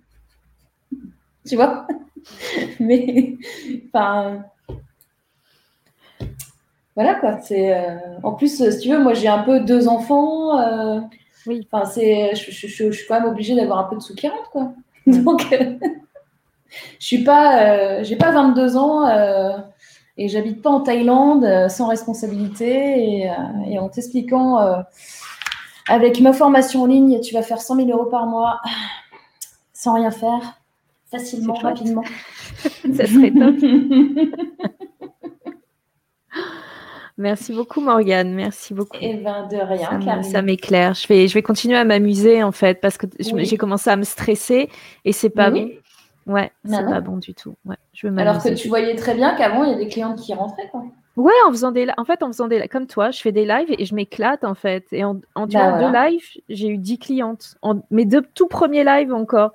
Tu 1.47 1.57
vois? 1.57 1.87
Mais, 2.81 3.37
enfin. 3.89 4.45
Voilà 6.95 7.15
quoi. 7.17 7.39
C'est, 7.43 7.77
euh, 7.77 7.99
en 8.23 8.33
plus, 8.33 8.71
si 8.71 8.79
tu 8.79 8.91
veux, 8.91 8.99
moi 8.99 9.13
j'ai 9.15 9.29
un 9.29 9.43
peu 9.43 9.61
deux 9.61 9.87
enfants. 9.87 10.59
Euh, 10.59 11.01
oui. 11.47 11.69
Enfin, 11.71 11.85
c'est, 11.85 12.35
je, 12.35 12.51
suis 12.51 13.07
quand 13.07 13.21
même 13.21 13.29
obligée 13.29 13.55
d'avoir 13.55 13.79
un 13.79 13.85
peu 13.85 13.97
de 13.97 14.01
sous 14.01 14.15
qui 14.15 14.29
rentre 14.29 14.51
quoi. 14.51 14.73
Donc, 15.07 15.47
je 16.99 17.07
suis 17.07 17.23
pas, 17.23 18.03
j'ai 18.03 18.17
pas 18.17 18.33
22 18.33 18.77
ans 18.77 19.07
et 20.17 20.29
j'habite 20.29 20.63
pas 20.63 20.71
en 20.71 20.81
Thaïlande 20.81 21.69
sans 21.69 21.87
responsabilité 21.87 23.21
et, 23.21 23.31
et 23.69 23.79
en 23.79 23.89
t'expliquant 23.89 24.83
avec 25.89 26.21
ma 26.21 26.33
formation 26.33 26.83
en 26.83 26.87
ligne, 26.87 27.21
tu 27.21 27.35
vas 27.35 27.43
faire 27.43 27.61
100 27.61 27.77
000 27.77 27.89
euros 27.91 28.07
par 28.07 28.27
mois 28.27 28.61
sans 29.73 29.95
rien 29.95 30.11
faire, 30.11 30.61
facilement, 31.11 31.55
rapidement. 31.55 32.03
Ça 32.95 33.07
serait 33.07 33.31
top. 33.31 33.55
Merci 37.19 37.55
beaucoup 37.55 37.81
Morgane, 37.81 38.35
merci 38.35 38.75
beaucoup. 38.75 38.99
Et 39.01 39.13
eh 39.15 39.25
ben 39.25 39.47
de 39.47 39.57
rien, 39.57 40.03
ça, 40.03 40.23
ça 40.23 40.43
m'éclaire. 40.43 40.93
Je 40.93 41.09
vais, 41.09 41.29
je 41.29 41.33
vais 41.33 41.43
continuer 41.43 41.79
à 41.79 41.85
m'amuser 41.85 42.43
en 42.43 42.53
fait 42.53 42.79
parce 42.79 42.99
que 42.99 43.07
j'ai 43.19 43.57
commencé 43.57 43.89
à 43.89 43.97
me 43.97 44.03
stresser 44.03 44.69
et 45.07 45.13
c'est 45.13 45.31
pas 45.31 45.51
bon. 45.51 45.71
Ouais, 46.27 46.53
c'est 46.67 46.85
pas 46.85 47.01
bon 47.01 47.17
du 47.17 47.33
tout. 47.33 47.55
Ouais, 47.65 47.77
je 47.95 48.07
Alors 48.09 48.43
que 48.43 48.53
tu 48.53 48.69
voyais 48.69 48.95
très 48.97 49.15
bien 49.15 49.35
qu'avant 49.35 49.65
il 49.65 49.71
y 49.71 49.75
a 49.75 49.79
des 49.79 49.89
clientes 49.89 50.21
qui 50.21 50.35
rentraient 50.35 50.69
quoi. 50.71 50.85
Ouais, 51.17 51.33
en 51.47 51.51
faisant 51.51 51.73
des, 51.73 51.89
en 51.97 52.05
fait, 52.05 52.23
en 52.23 52.27
faisant 52.27 52.47
des, 52.47 52.69
comme 52.69 52.87
toi, 52.87 53.11
je 53.11 53.21
fais 53.21 53.33
des 53.33 53.47
lives 53.47 53.75
et 53.79 53.87
je 53.87 53.95
m'éclate 53.95 54.45
en 54.45 54.55
fait. 54.55 54.85
Et 54.93 55.03
en, 55.03 55.21
en 55.35 55.47
bah, 55.47 55.79
deux 55.81 55.93
lives, 55.93 56.43
j'ai 56.51 56.69
eu 56.69 56.77
10 56.77 56.99
clientes. 56.99 57.57
En, 57.63 57.81
mes 57.91 58.05
deux 58.05 58.23
tout 58.35 58.49
premiers 58.49 58.85
lives 58.85 59.15
encore. 59.15 59.53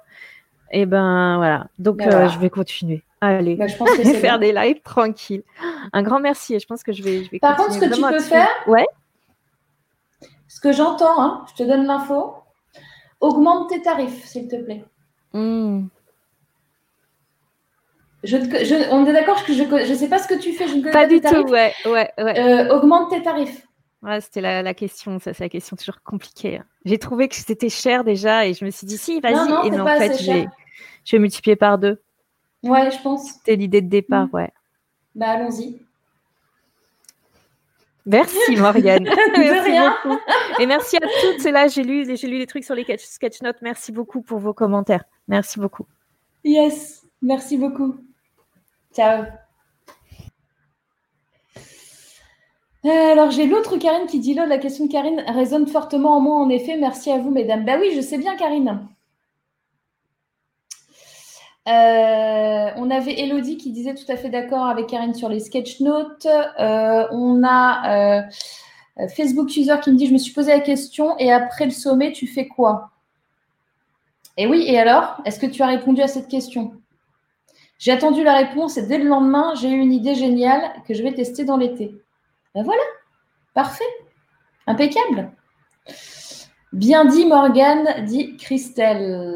Et 0.72 0.88
ben 0.88 1.38
voilà. 1.38 1.68
Donc 1.78 1.98
bah, 1.98 2.06
euh, 2.06 2.30
je 2.30 2.40
vais 2.40 2.50
continuer. 2.50 3.04
Allez, 3.22 3.56
bah, 3.56 3.68
je 3.68 3.78
pense 3.78 3.92
que 3.92 4.04
faire 4.16 4.40
des 4.40 4.52
lives 4.52 4.82
tranquilles. 4.82 5.44
Un 5.94 6.02
grand 6.02 6.20
merci 6.20 6.56
et 6.56 6.60
je 6.60 6.66
pense 6.66 6.82
que 6.82 6.94
je 6.94 7.04
vais, 7.04 7.24
je 7.24 7.30
vais 7.30 7.38
Par 7.38 7.56
contre, 7.56 7.74
ce 7.74 7.80
que 7.80 7.94
tu 7.94 8.02
peux 8.02 8.20
faire, 8.20 8.50
ouais. 8.66 8.88
Ce 10.48 10.60
que 10.60 10.72
j'entends, 10.72 11.22
hein, 11.22 11.46
je 11.52 11.64
te 11.64 11.68
donne 11.68 11.86
l'info. 11.86 12.34
Augmente 13.20 13.70
tes 13.70 13.84
tarifs, 13.84 14.26
s'il 14.26 14.48
te 14.48 14.56
plaît. 14.56 14.84
Mmh 15.34 15.86
on 18.24 19.06
est 19.06 19.14
d'accord 19.14 19.44
que 19.44 19.54
je 19.54 19.64
ne 19.64 19.96
sais 19.96 20.08
pas 20.08 20.20
ce 20.20 20.28
que 20.28 20.40
tu 20.40 20.54
fais. 20.54 20.68
Je 20.68 20.76
ne 20.76 20.82
connais 20.82 20.92
pas, 20.92 21.08
du 21.08 21.22
tout, 21.22 21.52
ouais. 21.52 21.74
ouais, 21.86 22.12
euh, 22.20 22.76
augmente 22.76 23.10
tes 23.10 23.22
tarifs. 23.22 23.68
Ouais, 24.04 24.20
c'était 24.20 24.42
la, 24.42 24.74
question, 24.74 25.20
ça 25.20 25.34
c'est 25.34 25.44
la 25.44 25.50
question 25.50 25.76
toujours 25.76 26.02
compliquée. 26.04 26.58
Hein. 26.58 26.66
J'ai 26.86 26.98
trouvé 26.98 27.28
que 27.28 27.36
c'était 27.36 27.70
cher 27.70 28.04
déjà 28.04 28.48
et 28.48 28.54
je 28.54 28.66
me 28.66 28.72
suis 28.72 28.88
dit 28.88 28.98
si, 28.98 29.20
vas-y. 29.20 29.68
et 29.68 29.72
mais 29.72 29.80
en 29.80 29.86
fait, 29.86 30.22
je 30.22 30.32
vais, 30.32 30.48
je 31.06 31.16
vais 31.16 31.20
multiplier 31.20 31.56
par 31.56 31.78
deux. 31.78 32.02
Ouais, 32.64 32.90
je 32.92 33.00
pense. 33.02 33.32
C'était 33.32 33.56
l'idée 33.56 33.82
de 33.82 33.90
départ, 33.90 34.28
mm. 34.28 34.36
ouais. 34.36 34.52
Bah 35.14 35.30
allons-y. 35.30 35.80
Merci 38.06 38.56
Morgane. 38.58 39.04
merci 39.38 39.70
rien. 39.70 39.96
Beaucoup. 40.04 40.20
Et 40.60 40.66
merci 40.66 40.98
à 40.98 41.00
toutes. 41.00 41.40
C'est 41.40 41.52
là, 41.52 41.68
j'ai 41.68 41.84
lu, 41.84 42.06
j'ai 42.16 42.28
lu 42.28 42.40
des 42.40 42.48
trucs 42.48 42.64
sur 42.64 42.76
les 42.76 42.86
sketch 42.98 43.42
notes. 43.42 43.58
Merci 43.62 43.92
beaucoup 43.92 44.22
pour 44.22 44.40
vos 44.40 44.54
commentaires. 44.54 45.04
Merci 45.28 45.60
beaucoup. 45.60 45.86
Yes, 46.44 47.06
merci 47.22 47.58
beaucoup. 47.58 47.96
Ciao. 48.94 49.26
Euh, 52.84 52.90
alors 52.90 53.30
j'ai 53.30 53.46
l'autre 53.46 53.78
Karine 53.78 54.08
qui 54.08 54.20
dit 54.20 54.34
là, 54.34 54.46
la 54.48 54.58
question 54.58 54.86
de 54.88 54.92
Karine 54.92 55.24
résonne 55.28 55.68
fortement 55.68 56.18
en 56.18 56.20
moi 56.20 56.36
en 56.38 56.50
effet. 56.50 56.78
Merci 56.78 57.12
à 57.12 57.20
vous 57.20 57.30
mesdames. 57.30 57.64
Bah 57.64 57.78
oui, 57.80 57.92
je 57.96 58.02
sais 58.02 58.18
bien 58.18 58.36
Karine. 58.36 58.88
Euh, 61.68 62.72
on 62.76 62.90
avait 62.90 63.20
Elodie 63.20 63.58
qui 63.58 63.72
disait 63.72 63.94
tout 63.94 64.12
à 64.12 64.18
fait 64.18 64.30
d'accord 64.30 64.66
avec 64.66 64.88
Karine 64.88 65.14
sur 65.14 65.30
les 65.30 65.40
sketch 65.40 65.80
notes. 65.80 66.26
Euh, 66.26 67.08
on 67.12 67.44
a 67.44 68.28
Facebook 69.16 69.56
User 69.56 69.76
qui 69.82 69.92
me 69.92 69.96
dit 69.96 70.08
je 70.08 70.14
me 70.14 70.18
suis 70.18 70.34
posé 70.34 70.52
la 70.52 70.60
question 70.60 71.18
et 71.18 71.32
après 71.32 71.66
le 71.66 71.72
sommet 71.72 72.12
tu 72.12 72.28
fais 72.28 72.48
quoi? 72.48 72.90
Et 74.38 74.48
oui, 74.48 74.64
et 74.68 74.80
alors? 74.80 75.22
Est-ce 75.26 75.40
que 75.40 75.46
tu 75.46 75.62
as 75.62 75.68
répondu 75.68 76.02
à 76.02 76.08
cette 76.08 76.28
question? 76.28 76.81
J'ai 77.82 77.92
attendu 77.92 78.24
la 78.24 78.36
réponse 78.36 78.78
et 78.78 78.84
dès 78.84 79.00
le 79.00 79.06
lendemain, 79.06 79.56
j'ai 79.56 79.68
eu 79.68 79.80
une 79.80 79.92
idée 79.92 80.14
géniale 80.14 80.72
que 80.88 80.94
je 80.94 81.02
vais 81.02 81.16
tester 81.16 81.46
dans 81.46 81.58
l'été. 81.58 82.00
Ben 82.54 82.62
voilà, 82.62 82.84
parfait, 83.56 83.84
impeccable. 84.68 85.32
Bien 86.74 87.06
dit 87.06 87.26
Morgane, 87.26 88.06
dit 88.06 88.38
Christelle. 88.38 89.36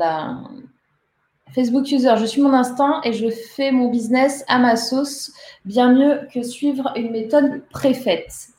Facebook 1.56 1.92
user, 1.92 2.14
je 2.18 2.26
suis 2.26 2.40
mon 2.40 2.54
instinct 2.54 3.02
et 3.04 3.14
je 3.14 3.32
fais 3.32 3.72
mon 3.72 3.90
business 3.90 4.46
à 4.48 4.60
ma 4.60 4.76
sauce, 4.76 5.32
bien 5.64 5.92
mieux 5.92 6.28
que 6.32 6.44
suivre 6.44 6.92
une 6.96 7.10
méthode 7.10 7.64
préfaite. 7.70 8.50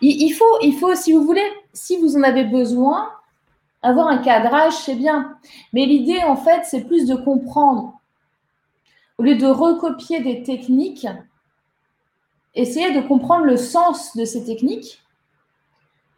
Il, 0.00 0.30
faut, 0.34 0.58
il 0.60 0.74
faut, 0.74 0.94
si 0.94 1.12
vous 1.12 1.24
voulez, 1.24 1.50
si 1.72 1.96
vous 1.96 2.16
en 2.16 2.22
avez 2.22 2.44
besoin, 2.44 3.10
avoir 3.82 4.06
un 4.06 4.18
cadrage, 4.18 4.74
c'est 4.74 4.94
bien. 4.94 5.36
Mais 5.72 5.84
l'idée, 5.84 6.20
en 6.22 6.36
fait, 6.36 6.60
c'est 6.64 6.84
plus 6.84 7.08
de 7.08 7.16
comprendre 7.16 7.98
au 9.18 9.22
lieu 9.22 9.36
de 9.36 9.46
recopier 9.46 10.20
des 10.20 10.42
techniques, 10.42 11.06
essayez 12.54 12.92
de 12.92 13.06
comprendre 13.06 13.44
le 13.44 13.56
sens 13.56 14.16
de 14.16 14.24
ces 14.24 14.44
techniques. 14.44 15.02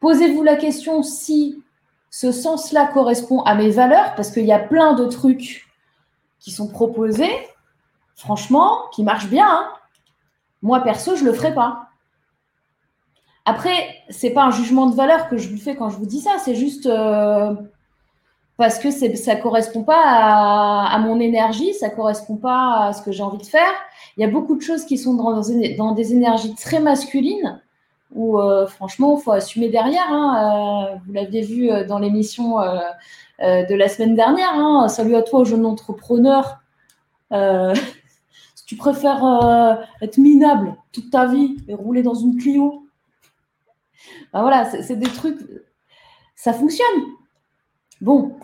Posez-vous 0.00 0.42
la 0.42 0.56
question 0.56 1.02
si 1.02 1.62
ce 2.10 2.30
sens-là 2.30 2.86
correspond 2.86 3.42
à 3.42 3.54
mes 3.54 3.70
valeurs, 3.70 4.14
parce 4.14 4.30
qu'il 4.30 4.44
y 4.44 4.52
a 4.52 4.58
plein 4.58 4.94
de 4.94 5.06
trucs 5.06 5.66
qui 6.38 6.50
sont 6.50 6.68
proposés, 6.68 7.34
franchement, 8.14 8.82
qui 8.92 9.02
marchent 9.02 9.30
bien. 9.30 9.48
Hein. 9.48 9.68
Moi, 10.62 10.80
perso, 10.80 11.16
je 11.16 11.24
ne 11.24 11.30
le 11.30 11.34
ferai 11.34 11.54
pas. 11.54 11.88
Après, 13.44 13.96
c'est 14.08 14.30
pas 14.30 14.44
un 14.44 14.50
jugement 14.50 14.86
de 14.86 14.94
valeur 14.94 15.28
que 15.28 15.36
je 15.36 15.48
vous 15.48 15.58
fais 15.58 15.76
quand 15.76 15.90
je 15.90 15.96
vous 15.96 16.06
dis 16.06 16.20
ça, 16.20 16.38
c'est 16.38 16.54
juste 16.54 16.86
euh, 16.86 17.54
parce 18.56 18.78
que 18.78 18.90
ça 18.90 19.36
correspond 19.36 19.82
pas 19.82 20.00
à, 20.04 20.98
mon 20.98 21.18
énergie, 21.18 21.74
ça 21.74 21.90
correspond 21.90 22.36
pas 22.36 22.86
à 22.86 22.92
ce 22.92 23.02
que 23.02 23.10
j'ai 23.10 23.22
envie 23.22 23.38
de 23.38 23.46
faire. 23.46 23.72
Il 24.16 24.20
y 24.20 24.24
a 24.24 24.28
beaucoup 24.28 24.54
de 24.54 24.62
choses 24.62 24.84
qui 24.84 24.96
sont 24.96 25.14
dans, 25.14 25.92
des 25.92 26.12
énergies 26.12 26.54
très 26.54 26.80
masculines 26.80 27.60
où 28.14 28.38
euh, 28.38 28.66
franchement, 28.68 29.18
il 29.18 29.22
faut 29.22 29.32
assumer 29.32 29.70
derrière. 29.70 30.06
Hein. 30.08 30.92
Euh, 30.92 30.98
vous 31.04 31.12
l'aviez 31.12 31.42
vu 31.42 31.68
euh, 31.68 31.84
dans 31.84 31.98
l'émission 31.98 32.58
de 33.40 33.74
la 33.74 33.88
semaine 33.88 34.14
dernière. 34.14 34.54
Hein. 34.54 34.88
Salut 34.88 35.16
à 35.16 35.22
toi, 35.22 35.42
jeune 35.44 35.66
entrepreneur. 35.66 36.60
si 38.54 38.64
tu 38.66 38.76
préfères 38.76 39.84
être 40.00 40.18
minable 40.18 40.76
toute 40.92 41.10
ta 41.10 41.26
vie 41.26 41.56
et 41.66 41.74
rouler 41.74 42.04
dans 42.04 42.14
une 42.14 42.36
Clio, 42.36 42.86
ben 44.32 44.42
voilà, 44.42 44.64
c'est 44.66 44.96
des 44.96 45.08
trucs, 45.08 45.38
ça 46.36 46.52
fonctionne. 46.52 46.86
Bon, 48.04 48.36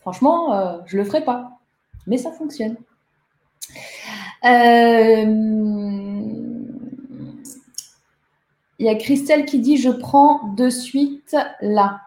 franchement, 0.00 0.82
je 0.86 0.96
ne 0.96 1.02
le 1.02 1.06
ferai 1.06 1.22
pas, 1.22 1.58
mais 2.06 2.16
ça 2.16 2.32
fonctionne. 2.32 2.76
Il 8.82 8.86
y 8.86 8.88
a 8.88 8.94
Christelle 8.96 9.44
qui 9.44 9.60
dit 9.60 9.76
Je 9.76 9.90
prends 9.90 10.48
de 10.56 10.68
suite 10.68 11.36
là. 11.60 12.00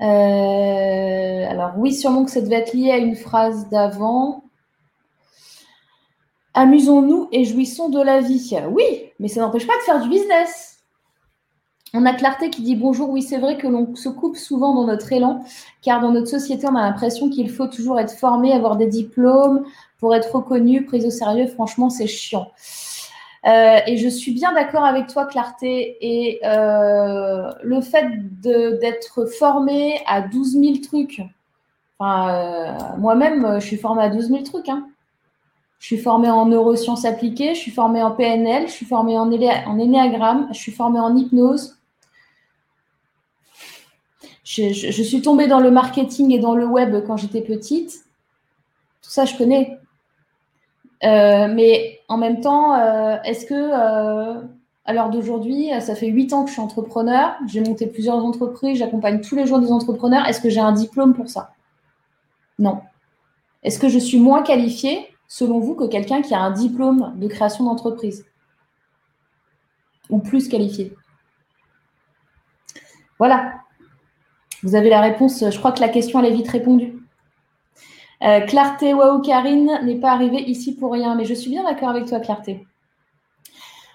Euh, 0.00 1.46
alors, 1.50 1.72
oui, 1.76 1.94
sûrement 1.94 2.24
que 2.24 2.30
ça 2.30 2.40
devait 2.40 2.56
être 2.56 2.72
lié 2.72 2.90
à 2.90 2.96
une 2.96 3.16
phrase 3.16 3.68
d'avant. 3.68 4.44
Amusons-nous 6.54 7.28
et 7.32 7.44
jouissons 7.44 7.88
de 7.88 8.00
la 8.00 8.20
vie. 8.20 8.56
Oui, 8.70 9.12
mais 9.18 9.28
ça 9.28 9.40
n'empêche 9.40 9.66
pas 9.66 9.76
de 9.76 9.82
faire 9.82 10.00
du 10.00 10.08
business. 10.08 10.71
On 11.94 12.06
a 12.06 12.14
Clarté 12.14 12.48
qui 12.48 12.62
dit 12.62 12.74
bonjour. 12.74 13.10
Oui, 13.10 13.22
c'est 13.22 13.38
vrai 13.38 13.58
que 13.58 13.66
l'on 13.66 13.94
se 13.94 14.08
coupe 14.08 14.36
souvent 14.36 14.74
dans 14.74 14.86
notre 14.86 15.12
élan, 15.12 15.44
car 15.82 16.00
dans 16.00 16.10
notre 16.10 16.28
société, 16.28 16.66
on 16.66 16.74
a 16.74 16.80
l'impression 16.80 17.28
qu'il 17.28 17.50
faut 17.50 17.66
toujours 17.66 18.00
être 18.00 18.12
formé, 18.12 18.52
avoir 18.52 18.76
des 18.76 18.86
diplômes 18.86 19.64
pour 19.98 20.14
être 20.14 20.34
reconnu, 20.34 20.84
pris 20.84 21.04
au 21.04 21.10
sérieux. 21.10 21.46
Franchement, 21.48 21.90
c'est 21.90 22.06
chiant. 22.06 22.50
Euh, 23.46 23.78
et 23.86 23.96
je 23.96 24.08
suis 24.08 24.32
bien 24.32 24.52
d'accord 24.54 24.84
avec 24.84 25.08
toi, 25.08 25.26
Clarté. 25.26 25.98
Et 26.00 26.40
euh, 26.44 27.50
le 27.62 27.80
fait 27.80 28.06
d'être 28.40 29.26
formé 29.26 30.00
à 30.06 30.22
12 30.22 30.52
000 30.52 30.76
trucs, 30.82 31.20
euh, 32.00 32.72
moi-même, 32.98 33.60
je 33.60 33.66
suis 33.66 33.76
formée 33.76 34.02
à 34.02 34.08
12 34.08 34.28
000 34.28 34.42
trucs. 34.44 34.68
Hein. 34.68 34.88
Je 35.78 35.86
suis 35.86 35.98
formée 35.98 36.30
en 36.30 36.46
neurosciences 36.46 37.04
appliquées, 37.04 37.54
je 37.54 37.60
suis 37.60 37.72
formée 37.72 38.02
en 38.02 38.12
PNL, 38.12 38.68
je 38.68 38.72
suis 38.72 38.86
formée 38.86 39.18
en, 39.18 39.30
énéagramme, 39.32 40.48
je 40.52 40.58
suis 40.58 40.70
formée 40.70 41.00
en 41.00 41.16
hypnose. 41.16 41.76
Je, 44.44 45.02
suis 45.02 45.22
tombée 45.22 45.46
dans 45.46 45.60
le 45.60 45.70
marketing 45.70 46.32
et 46.32 46.38
dans 46.38 46.54
le 46.54 46.66
web 46.66 47.04
quand 47.06 47.16
j'étais 47.16 47.42
petite. 47.42 48.04
Tout 49.02 49.10
ça, 49.10 49.24
je 49.24 49.36
connais. 49.36 49.78
Euh, 51.04 51.48
mais 51.52 52.00
en 52.08 52.16
même 52.16 52.40
temps, 52.40 52.74
euh, 52.74 53.16
est-ce 53.24 53.46
que 53.46 53.54
euh, 53.54 54.40
à 54.84 54.92
l'heure 54.92 55.10
d'aujourd'hui, 55.10 55.70
ça 55.80 55.94
fait 55.94 56.08
huit 56.08 56.32
ans 56.32 56.42
que 56.42 56.48
je 56.48 56.54
suis 56.54 56.62
entrepreneur, 56.62 57.36
j'ai 57.46 57.60
monté 57.60 57.86
plusieurs 57.86 58.24
entreprises, 58.24 58.78
j'accompagne 58.78 59.20
tous 59.20 59.36
les 59.36 59.46
jours 59.46 59.60
des 59.60 59.72
entrepreneurs. 59.72 60.26
Est-ce 60.26 60.40
que 60.40 60.50
j'ai 60.50 60.60
un 60.60 60.72
diplôme 60.72 61.14
pour 61.14 61.28
ça? 61.28 61.52
Non. 62.58 62.80
Est-ce 63.62 63.78
que 63.78 63.88
je 63.88 63.98
suis 63.98 64.18
moins 64.18 64.42
qualifiée, 64.42 65.08
selon 65.28 65.60
vous, 65.60 65.74
que 65.74 65.84
quelqu'un 65.84 66.20
qui 66.20 66.34
a 66.34 66.40
un 66.40 66.50
diplôme 66.50 67.12
de 67.16 67.28
création 67.28 67.64
d'entreprise? 67.64 68.24
Ou 70.10 70.18
plus 70.18 70.48
qualifié 70.48 70.94
Voilà. 73.18 73.54
Vous 74.62 74.74
avez 74.74 74.88
la 74.88 75.00
réponse. 75.00 75.44
Je 75.50 75.58
crois 75.58 75.72
que 75.72 75.80
la 75.80 75.88
question, 75.88 76.20
elle 76.20 76.26
est 76.26 76.36
vite 76.36 76.48
répondue. 76.48 76.94
Euh, 78.22 78.40
Clarté, 78.40 78.94
waouh, 78.94 79.20
Karine 79.20 79.80
n'est 79.82 79.98
pas 79.98 80.12
arrivée 80.12 80.42
ici 80.42 80.76
pour 80.76 80.92
rien, 80.92 81.14
mais 81.16 81.24
je 81.24 81.34
suis 81.34 81.50
bien 81.50 81.64
d'accord 81.64 81.88
avec 81.88 82.06
toi, 82.06 82.20
Clarté. 82.20 82.64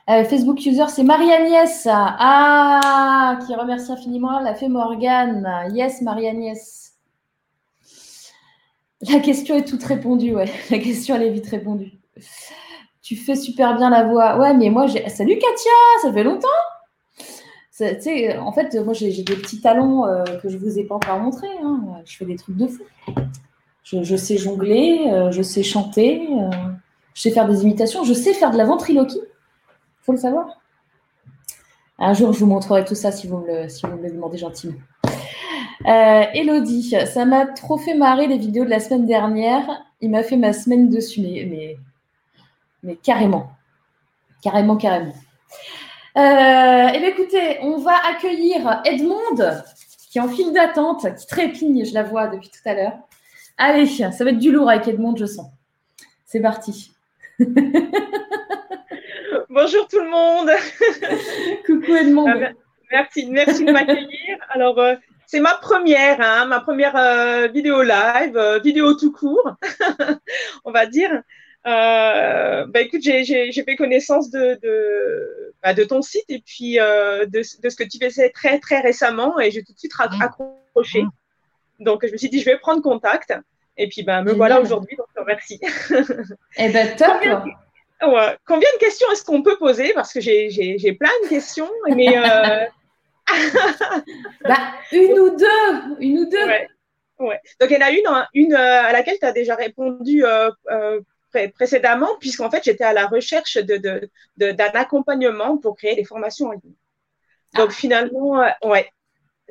Euh, 0.10 0.24
Facebook 0.26 0.66
user, 0.66 0.88
c'est 0.90 1.04
Marie-Agnès. 1.04 1.88
Ah, 1.90 3.40
qui 3.46 3.56
remercie 3.56 3.92
infiniment 3.92 4.40
la 4.40 4.56
fée 4.56 4.68
Morgane. 4.68 5.70
Yes, 5.74 6.02
Marie-Agnès. 6.02 6.94
La 9.02 9.20
question 9.20 9.56
est 9.56 9.66
toute 9.66 9.84
répondue, 9.84 10.36
ouais. 10.36 10.52
La 10.72 10.80
question, 10.80 11.16
elle 11.16 11.24
est 11.24 11.30
vite 11.30 11.48
répondue. 11.48 11.92
Tu 13.02 13.16
fais 13.16 13.36
super 13.36 13.78
bien 13.78 13.90
la 13.90 14.04
voix. 14.04 14.38
Ouais, 14.38 14.54
mais 14.54 14.70
moi, 14.70 14.88
j'ai. 14.88 15.08
Salut 15.08 15.38
Katia, 15.38 15.72
ça 16.02 16.12
fait 16.12 16.24
longtemps. 16.24 16.48
En 17.80 18.52
fait, 18.52 18.76
moi, 18.84 18.94
j'ai 18.94 19.12
des 19.12 19.36
petits 19.36 19.62
talons 19.62 20.06
euh, 20.06 20.24
que 20.42 20.50
je 20.50 20.58
ne 20.58 20.62
vous 20.62 20.80
ai 20.80 20.84
pas 20.84 20.96
encore 20.96 21.20
montrés. 21.20 21.48
Hein. 21.64 21.80
Je 22.06 22.18
fais 22.18 22.26
des 22.26 22.36
trucs 22.36 22.58
de 22.58 22.68
fou. 22.68 22.84
Je, 23.84 24.16
sais 24.18 24.38
jongler, 24.38 25.08
euh, 25.12 25.32
je 25.32 25.42
sais 25.42 25.64
chanter, 25.64 26.28
euh, 26.30 26.50
je 27.14 27.22
sais 27.22 27.32
faire 27.32 27.48
des 27.48 27.62
imitations, 27.64 28.04
je 28.04 28.14
sais 28.14 28.34
faire 28.34 28.52
de 28.52 28.58
la 28.58 28.66
ventriloquie. 28.66 29.22
Il 29.22 30.04
faut 30.04 30.12
le 30.12 30.18
savoir. 30.18 30.60
Un 31.98 32.14
jour, 32.14 32.34
je 32.34 32.40
vous 32.40 32.48
montrerai 32.48 32.84
tout 32.84 32.96
ça 32.96 33.12
si 33.12 33.28
vous 33.28 33.38
me 33.38 33.48
le, 33.48 34.12
demandez 34.12 34.38
gentiment. 34.38 34.74
Elodie, 35.86 36.96
ça 37.06 37.26
m'a 37.26 37.46
trop 37.46 37.78
fait 37.78 37.94
marrer 37.94 38.28
les 38.28 38.38
vidéos 38.38 38.66
de 38.66 38.70
la 38.70 38.80
semaine 38.80 39.06
dernière. 39.06 39.66
Il 40.02 40.10
m'a 40.10 40.24
fait 40.24 40.36
ma 40.36 40.52
semaine 40.52 40.90
dessus, 40.90 41.22
mais 42.82 42.96
carrément. 42.98 43.52
Carrément, 44.42 44.76
carrément. 44.76 45.14
Eh 46.20 47.00
bien, 47.00 47.10
écoutez, 47.10 47.60
on 47.62 47.78
va 47.78 47.96
accueillir 48.08 48.82
Edmond, 48.86 49.64
qui 50.10 50.18
est 50.18 50.22
en 50.22 50.28
file 50.28 50.54
d'attente, 50.54 51.06
qui 51.16 51.28
trépigne, 51.28 51.86
je 51.86 51.94
la 51.94 52.04
vois 52.04 52.28
depuis 52.28 52.50
tout 52.50 52.68
à 52.68 52.74
l'heure. 52.74 52.98
Allez, 53.58 53.86
ça 53.88 54.10
va 54.10 54.30
être 54.30 54.40
du 54.40 54.52
lourd 54.52 54.70
avec 54.70 54.88
Edmond, 54.88 55.16
je 55.16 55.26
sens. 55.26 55.48
C'est 56.26 56.42
parti. 56.42 56.92
Bonjour 59.50 59.88
tout 59.88 60.00
le 60.00 60.10
monde. 60.10 60.50
Coucou 61.66 61.96
Edmond. 61.96 62.28
Ah, 62.28 62.52
merci, 62.92 63.28
merci 63.30 63.66
de 63.66 63.72
m'accueillir. 63.72 64.38
Alors, 64.50 64.78
euh, 64.78 64.96
c'est 65.26 65.40
ma 65.40 65.56
première, 65.56 66.22
hein, 66.22 66.46
ma 66.46 66.60
première 66.60 66.96
euh, 66.96 67.48
vidéo 67.48 67.82
live, 67.82 68.38
euh, 68.38 68.60
vidéo 68.60 68.94
tout 68.94 69.12
court, 69.12 69.56
on 70.66 70.72
va 70.72 70.86
dire. 70.86 71.22
Bah, 71.66 72.82
écoute, 72.82 73.02
j'ai 73.02 73.52
fait 73.52 73.76
connaissance 73.76 74.30
de, 74.30 74.60
de, 74.62 75.54
bah, 75.64 75.74
de, 75.74 75.84
ton 75.84 76.02
site 76.02 76.26
et 76.30 76.40
puis 76.40 76.76
de, 76.76 77.26
de, 77.26 77.70
ce 77.70 77.76
que 77.76 77.84
tu 77.84 77.98
faisais 78.02 78.30
très, 78.30 78.60
très 78.60 78.80
récemment 78.80 79.40
et 79.40 79.52
j'ai 79.52 79.64
tout 79.64 79.74
de 79.74 79.80
suite 79.80 79.94
accroché. 80.00 81.04
Mmh. 81.04 81.10
Donc, 81.80 82.06
je 82.06 82.12
me 82.12 82.18
suis 82.18 82.30
dit, 82.30 82.40
je 82.40 82.46
vais 82.46 82.58
prendre 82.58 82.82
contact. 82.82 83.34
Et 83.78 83.88
puis, 83.88 84.04
ben, 84.04 84.24
me 84.24 84.34
voilà 84.34 84.60
aujourd'hui, 84.60 84.98
donc 84.98 85.08
merci. 85.26 85.60
Eh 86.58 86.70
ben, 86.70 86.96
top. 86.98 87.22
Combien, 88.46 88.70
de 88.74 88.80
questions 88.80 89.08
est-ce 89.12 89.24
qu'on 89.24 89.44
peut 89.44 89.58
poser? 89.58 89.94
Parce 89.94 90.14
que 90.14 90.20
j'ai 90.20 90.98
plein 91.00 91.12
de 91.24 91.30
questions, 91.30 91.70
mais. 91.96 92.18
Euh, 92.18 92.66
bah, 94.44 94.58
une 94.92 95.20
ou 95.20 95.38
deux. 95.38 95.96
Une 96.00 96.20
ou 96.20 96.26
deux. 96.30 96.48
Ouais. 97.20 97.40
Donc, 97.60 97.70
il 97.70 97.74
y 97.74 97.78
en 97.78 97.86
a 97.86 97.92
une, 97.92 98.08
hein, 98.08 98.28
une 98.34 98.54
euh, 98.54 98.84
à 98.84 98.92
laquelle 98.94 99.18
tu 99.20 99.26
as 99.26 99.32
déjà 99.32 99.56
répondu 99.56 100.24
euh, 100.26 100.50
précédemment, 101.56 102.10
puisqu'en 102.20 102.50
fait, 102.50 102.64
j'étais 102.64 102.84
à 102.84 102.94
la 102.94 103.08
recherche 103.08 103.58
d'un 103.58 103.78
de, 103.78 104.10
de, 104.38 104.78
accompagnement 104.78 105.58
pour 105.58 105.76
créer 105.76 105.96
des 105.96 106.06
formations 106.06 106.48
en 106.48 106.52
ligne. 106.52 106.74
Donc, 107.56 107.70
ah. 107.70 107.74
finalement, 107.74 108.44
ouais, 108.64 108.90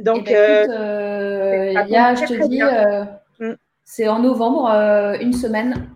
donc, 0.00 0.24
eh 0.26 0.32
ben, 0.32 0.70
euh, 0.70 1.82
il 1.86 1.90
y 1.90 1.96
a, 1.96 2.14
je 2.14 2.26
te 2.26 2.48
dis, 2.48 2.62
euh, 2.62 3.04
mm. 3.40 3.56
c'est 3.84 4.08
en 4.08 4.18
novembre, 4.18 4.70
euh, 4.70 5.16
une 5.20 5.32
semaine. 5.32 5.90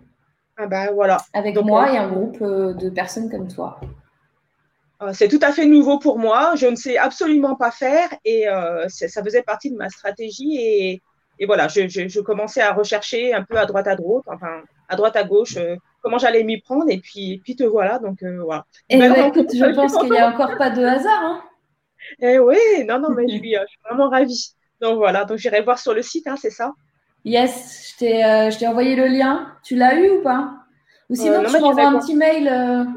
Ah 0.57 0.67
ben 0.67 0.91
voilà. 0.93 1.17
Avec 1.33 1.55
moi 1.57 1.91
et 1.91 1.97
un 1.97 2.07
groupe 2.07 2.43
de 2.43 2.89
personnes 2.89 3.29
comme 3.29 3.47
toi. 3.47 3.79
C'est 5.13 5.27
tout 5.27 5.39
à 5.41 5.51
fait 5.51 5.65
nouveau 5.65 5.97
pour 5.97 6.19
moi. 6.19 6.53
Je 6.55 6.67
ne 6.67 6.75
sais 6.75 6.97
absolument 6.97 7.55
pas 7.55 7.71
faire 7.71 8.09
et 8.23 8.45
ça 8.87 9.23
faisait 9.23 9.41
partie 9.41 9.71
de 9.71 9.75
ma 9.75 9.89
stratégie. 9.89 10.57
Et, 10.59 11.01
et 11.41 11.47
voilà, 11.47 11.67
je, 11.67 11.87
je, 11.87 12.19
commençais 12.21 12.61
à 12.61 12.71
rechercher 12.71 13.33
un 13.33 13.43
peu 13.43 13.57
à 13.57 13.65
droite 13.65 13.87
à 13.87 13.95
droite, 13.95 14.23
enfin 14.27 14.61
à 14.87 14.95
droite 14.95 15.15
à 15.15 15.23
gauche, 15.23 15.57
comment 16.03 16.19
j'allais 16.19 16.43
m'y 16.43 16.61
prendre. 16.61 16.85
Et 16.87 16.99
puis, 16.99 17.41
puis 17.43 17.55
te 17.55 17.63
voilà. 17.63 17.97
Donc 17.97 18.23
voilà. 18.23 18.65
Et 18.89 18.99
ben, 18.99 19.11
écoute, 19.11 19.49
je 19.51 19.65
pense 19.75 19.97
qu'il 19.97 20.11
n'y 20.11 20.19
a 20.19 20.29
encore 20.29 20.55
pas 20.57 20.69
de 20.69 20.85
hasard. 20.85 21.19
Hein. 21.23 21.41
Eh 22.19 22.37
oui, 22.39 22.57
non, 22.87 22.99
non, 22.99 23.09
mais 23.09 23.27
je 23.27 23.37
suis, 23.37 23.57
euh, 23.57 23.63
vraiment 23.85 24.09
ravie. 24.09 24.53
Donc 24.81 24.97
voilà, 24.97 25.25
donc 25.25 25.37
j'irai 25.37 25.61
voir 25.61 25.79
sur 25.79 25.93
le 25.93 26.01
site, 26.01 26.27
hein, 26.27 26.35
c'est 26.37 26.51
ça? 26.51 26.73
Yes, 27.23 27.95
euh, 28.01 28.49
je 28.49 28.57
t'ai 28.57 28.67
envoyé 28.67 28.95
le 28.95 29.07
lien. 29.07 29.55
Tu 29.63 29.75
l'as 29.75 29.95
eu 29.95 30.09
ou 30.09 30.21
pas? 30.21 30.53
Ou 31.09 31.15
sinon, 31.15 31.43
euh, 31.43 31.45
tu 31.45 31.59
m'envoies 31.59 31.87
un 31.87 31.99
petit 31.99 32.15
mail. 32.15 32.45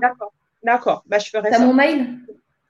D'accord, 0.01 0.33
d'accord. 0.63 1.03
Bah, 1.07 1.19
je 1.19 1.29
ferai 1.29 1.51
ça. 1.51 1.59
T'as 1.59 1.65
mon 1.65 1.75
mail? 1.75 2.19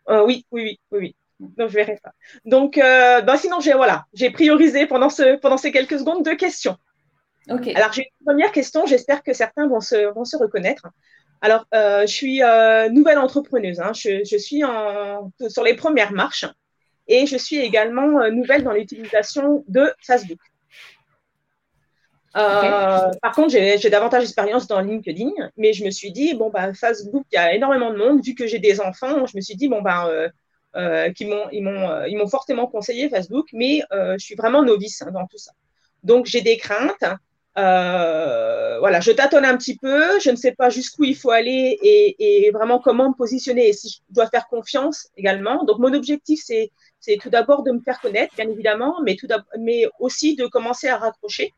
Oui, 0.09 0.45
oui, 0.51 0.63
oui, 0.63 0.79
oui, 0.93 1.17
Donc, 1.41 1.69
je 1.69 1.75
verrai 1.75 1.99
ça. 2.03 2.13
Donc, 2.45 2.79
euh, 2.79 3.21
bah, 3.23 3.37
sinon, 3.37 3.61
j'ai 3.61 3.73
voilà, 3.75 4.05
j'ai 4.15 4.31
priorisé 4.31 4.87
pendant, 4.87 5.09
ce, 5.09 5.37
pendant 5.37 5.57
ces 5.57 5.73
quelques 5.73 5.99
secondes 5.99 6.25
deux 6.25 6.37
questions. 6.37 6.77
Ok. 7.51 7.69
Alors, 7.75 7.93
j'ai 7.93 8.03
une 8.03 8.27
première 8.27 8.53
question. 8.53 8.87
J'espère 8.87 9.23
que 9.23 9.33
certains 9.33 9.69
vont 9.69 9.81
se, 9.81 10.13
vont 10.15 10.25
se 10.25 10.37
reconnaître. 10.37 10.87
Alors, 11.41 11.67
euh, 11.75 12.03
je 12.03 12.13
suis 12.13 12.43
euh, 12.43 12.89
nouvelle 12.89 13.19
entrepreneuse. 13.19 13.81
Hein. 13.81 13.93
Je, 13.93 14.25
je, 14.25 14.37
suis 14.37 14.65
en, 14.65 15.31
sur 15.49 15.63
les 15.63 15.75
premières 15.75 16.13
marches 16.13 16.47
et 17.07 17.27
je 17.27 17.37
suis 17.37 17.59
également 17.59 18.21
euh, 18.21 18.31
nouvelle 18.31 18.63
dans 18.63 18.73
l'utilisation 18.73 19.65
de 19.69 19.93
Facebook. 20.01 20.39
Euh, 22.37 23.11
par 23.23 23.33
contre, 23.33 23.51
j'ai 23.51 23.91
davantage 23.91 24.23
d'expérience 24.23 24.67
dans 24.67 24.81
LinkedIn, 24.81 25.31
mais 25.57 25.73
je 25.73 25.85
me 25.85 25.91
suis 25.91 26.11
dit, 26.11 26.35
bon, 26.35 26.51
bah, 26.51 26.75
Facebook, 26.75 27.25
il 27.31 27.37
y 27.37 27.39
a 27.39 27.55
énormément 27.55 27.93
de 27.93 27.97
monde. 27.97 28.25
Vu 28.25 28.35
que 28.35 28.47
j'ai 28.47 28.59
des 28.59 28.81
enfants, 28.81 29.27
je 29.27 29.37
me 29.37 29.41
suis 29.41 29.55
dit, 29.55 29.69
bon, 29.69 29.83
bah, 29.83 30.09
euh, 30.09 30.29
euh, 30.77 31.11
ils 31.53 31.63
m'ont 31.63 32.29
fortement 32.29 32.67
conseillé 32.67 33.09
Facebook, 33.09 33.49
mais 33.53 33.83
je 33.93 34.25
suis 34.25 34.35
vraiment 34.35 34.63
novice 34.63 35.03
hein, 35.03 35.11
dans 35.13 35.27
tout 35.27 35.39
ça. 35.39 35.53
Donc, 36.03 36.27
j'ai 36.27 36.43
des 36.43 36.57
craintes. 36.57 37.05
voilà, 37.57 39.01
je 39.01 39.13
tâtonne 39.13 39.45
un 39.45 39.57
petit 39.57 39.77
peu, 39.77 40.21
je 40.21 40.31
ne 40.31 40.37
sais 40.37 40.53
pas 40.53 40.71
jusqu'où 40.71 41.05
il 41.05 41.17
faut 41.17 41.31
aller 41.31 41.79
et, 41.83 42.47
et, 42.47 42.51
vraiment 42.51 42.79
comment 42.79 43.09
me 43.11 43.15
positionner 43.15 43.69
et 43.69 43.73
si 43.73 43.89
je 43.89 44.15
dois 44.15 44.29
faire 44.29 44.47
confiance 44.49 45.09
également. 45.17 45.65
Donc, 45.65 45.79
mon 45.79 45.93
objectif, 45.95 46.43
c'est 46.45 46.71
tout 47.21 47.31
d'abord 47.31 47.63
de 47.63 47.73
me 47.73 47.81
faire 47.81 48.01
connaître, 48.01 48.35
bien 48.35 48.49
évidemment, 48.49 48.97
mais, 49.05 49.17
tout 49.17 49.29
mais 49.59 49.87
aussi 50.01 50.37
de 50.37 50.47
commencer 50.47 50.89
à 50.89 50.97
raccrocher 50.97 51.53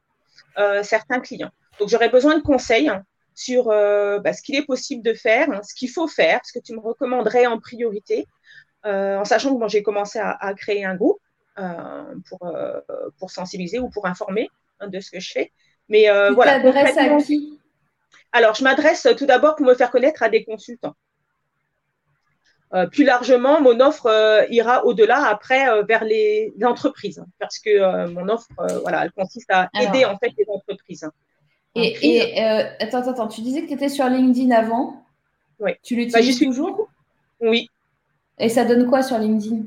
euh, 0.59 0.83
certains 0.83 1.21
clients. 1.21 1.51
Donc, 1.79 1.91
j'aurais 1.91 2.09
besoin 2.09 2.39
de 2.39 2.43
conseils 2.43 2.89
hein, 2.89 3.03
sur 3.35 3.69
euh, 3.71 4.19
bah, 4.21 4.33
ce 4.33 4.41
qu'il 4.41 4.55
est 4.55 4.65
possible 4.65 5.03
de 5.03 5.13
faire, 5.13 5.51
hein, 5.51 5.61
ce 5.63 5.75
qu'il 5.75 5.91
faut 5.91 6.09
faire, 6.09 6.41
ce 6.45 6.59
que 6.59 6.65
tu 6.65 6.73
me 6.73 6.81
recommanderais 6.81 7.47
en 7.47 7.61
priorité, 7.61 8.21
euh, 8.21 8.36
en 8.85 9.25
sachant 9.25 9.55
que 9.55 9.59
bon, 9.59 9.69
j'ai 9.69 9.83
commencé 9.83 10.19
à, 10.19 10.31
à, 10.31 10.55
créer 10.55 10.85
un 10.85 10.95
groupe 10.95 11.21
pour, 11.57 12.57
pour 13.19 13.31
sensibiliser 13.31 13.79
ou 13.79 13.89
pour 13.91 14.07
informer 14.07 14.49
hein, 14.81 14.89
de 14.89 15.01
ce 15.01 15.11
que 15.11 15.21
je 15.21 15.33
fais. 15.33 15.53
Mais 15.89 16.05
tu 16.29 16.35
voilà. 16.35 16.61
t'adresses 16.61 16.97
à 16.97 17.17
qui? 17.23 17.59
Alors, 18.33 18.55
je 18.55 18.63
m'adresse 18.63 19.09
tout 19.17 19.27
d'abord 19.27 19.57
pour 19.57 19.67
me 19.67 19.75
faire 19.75 19.91
connaître 19.91 20.23
à 20.23 20.29
des 20.29 20.45
consultants. 20.45 20.95
Euh, 22.75 22.87
plus 22.87 23.05
largement, 23.05 23.61
mon 23.61 23.79
offre 23.81 24.07
euh, 24.07 24.45
ira 24.51 24.85
au-delà 24.85 25.25
après 25.29 25.69
euh, 25.69 25.83
vers 25.83 26.05
les, 26.05 26.53
entreprises 26.65 27.21
hein, 27.21 27.27
parce 27.39 27.61
que 27.61 28.07
mon 28.09 28.29
offre, 28.29 28.49
voilà, 28.83 29.05
elle 29.05 29.13
consiste 29.13 29.51
à 29.51 29.71
aider 29.81 30.05
en 30.05 30.19
fait 30.19 30.33
les 30.37 30.45
entreprises. 30.49 31.05
Hein. 31.05 31.13
Et, 31.77 32.41
attends, 32.81 33.09
attends, 33.09 33.29
tu 33.29 33.43
disais 33.43 33.63
que 33.63 33.69
tu 33.69 33.75
étais 33.75 33.89
sur 33.89 34.07
LinkedIn 34.09 34.51
avant? 34.51 35.05
Oui. 35.61 35.73
Tu 35.83 35.95
bah, 35.95 36.03
l'utilises 36.03 36.41
toujours? 36.41 36.89
Oui. 37.41 37.71
Et 38.39 38.49
ça 38.49 38.65
donne 38.65 38.87
quoi 38.87 39.03
sur 39.03 39.19
LinkedIn? 39.19 39.63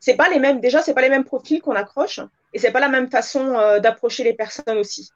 C'est 0.00 0.16
pas 0.16 0.28
les 0.28 0.38
mêmes. 0.38 0.60
Déjà, 0.60 0.82
c'est 0.82 0.94
pas 0.94 1.02
les 1.02 1.08
mêmes 1.08 1.24
profils 1.24 1.62
qu'on 1.62 1.74
accroche 1.74 2.20
et 2.52 2.58
c'est 2.58 2.72
pas 2.72 2.80
la 2.80 2.88
même 2.88 3.10
façon 3.10 3.52
d'approcher 3.80 4.24
les 4.24 4.34
personnes 4.34 4.78
aussi. 4.78 5.10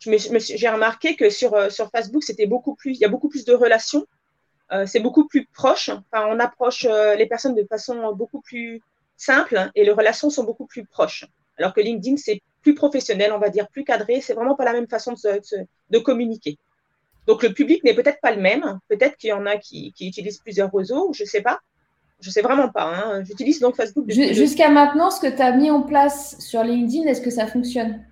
J'ai 0.00 0.68
remarqué 0.68 1.16
que 1.16 1.30
sur, 1.30 1.70
sur 1.70 1.90
Facebook, 1.90 2.24
c'était 2.24 2.46
beaucoup 2.46 2.74
plus. 2.74 2.92
Il 2.92 3.00
y 3.00 3.04
a 3.04 3.08
beaucoup 3.08 3.28
plus 3.28 3.44
de 3.44 3.54
relations 3.54 4.06
euh, 4.72 4.86
c'est 4.86 5.00
beaucoup 5.00 5.26
plus 5.26 5.46
proche. 5.46 5.90
On 6.12 6.38
approche 6.40 6.86
euh, 6.88 7.14
les 7.14 7.26
personnes 7.26 7.54
de 7.54 7.64
façon 7.64 8.12
beaucoup 8.14 8.40
plus 8.40 8.82
simple 9.16 9.70
et 9.74 9.84
les 9.84 9.90
relations 9.90 10.30
sont 10.30 10.44
beaucoup 10.44 10.66
plus 10.66 10.84
proches. 10.84 11.26
Alors 11.58 11.72
que 11.72 11.80
LinkedIn, 11.80 12.16
c'est 12.16 12.40
plus 12.62 12.74
professionnel, 12.74 13.32
on 13.32 13.38
va 13.38 13.48
dire, 13.48 13.68
plus 13.68 13.84
cadré. 13.84 14.20
C'est 14.20 14.34
vraiment 14.34 14.54
pas 14.54 14.64
la 14.64 14.72
même 14.72 14.88
façon 14.88 15.14
de 15.14 15.98
communiquer. 15.98 16.58
Donc 17.28 17.42
le 17.42 17.52
public 17.52 17.84
n'est 17.84 17.94
peut-être 17.94 18.20
pas 18.22 18.32
le 18.32 18.40
même. 18.40 18.80
Peut-être 18.88 19.18
qu'il 19.18 19.28
y 19.28 19.32
en 19.34 19.44
a 19.44 19.58
qui, 19.58 19.92
qui, 19.92 20.08
utilisent 20.08 20.38
plusieurs 20.38 20.72
réseaux, 20.72 21.12
je 21.12 21.24
sais 21.24 21.42
pas. 21.42 21.60
Je 22.20 22.30
sais 22.30 22.40
vraiment 22.40 22.70
pas. 22.70 22.84
Hein. 22.84 23.22
J'utilise 23.22 23.60
donc 23.60 23.76
Facebook. 23.76 24.08
Jusqu'à 24.08 24.70
maintenant, 24.70 25.10
ce 25.10 25.20
que 25.20 25.36
tu 25.36 25.42
as 25.42 25.52
mis 25.52 25.70
en 25.70 25.82
place 25.82 26.40
sur 26.40 26.64
LinkedIn, 26.64 27.06
est-ce 27.06 27.20
que 27.20 27.30
ça 27.30 27.46
fonctionne? 27.46 28.02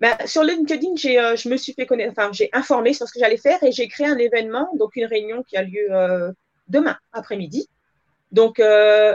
Ben, 0.00 0.16
sur 0.24 0.42
LinkedIn, 0.42 0.96
j'ai, 0.96 1.20
euh, 1.20 1.36
je 1.36 1.48
me 1.50 1.58
suis 1.58 1.74
fait 1.74 1.84
connaître, 1.84 2.14
enfin, 2.16 2.30
j'ai 2.32 2.48
informé 2.54 2.94
sur 2.94 3.06
ce 3.06 3.12
que 3.12 3.20
j'allais 3.20 3.36
faire 3.36 3.62
et 3.62 3.70
j'ai 3.70 3.86
créé 3.86 4.06
un 4.06 4.16
événement, 4.16 4.68
donc 4.76 4.96
une 4.96 5.04
réunion 5.04 5.42
qui 5.42 5.58
a 5.58 5.62
lieu 5.62 5.86
euh, 5.90 6.32
demain 6.68 6.96
après-midi. 7.12 7.68
Donc, 8.32 8.60
euh, 8.60 9.14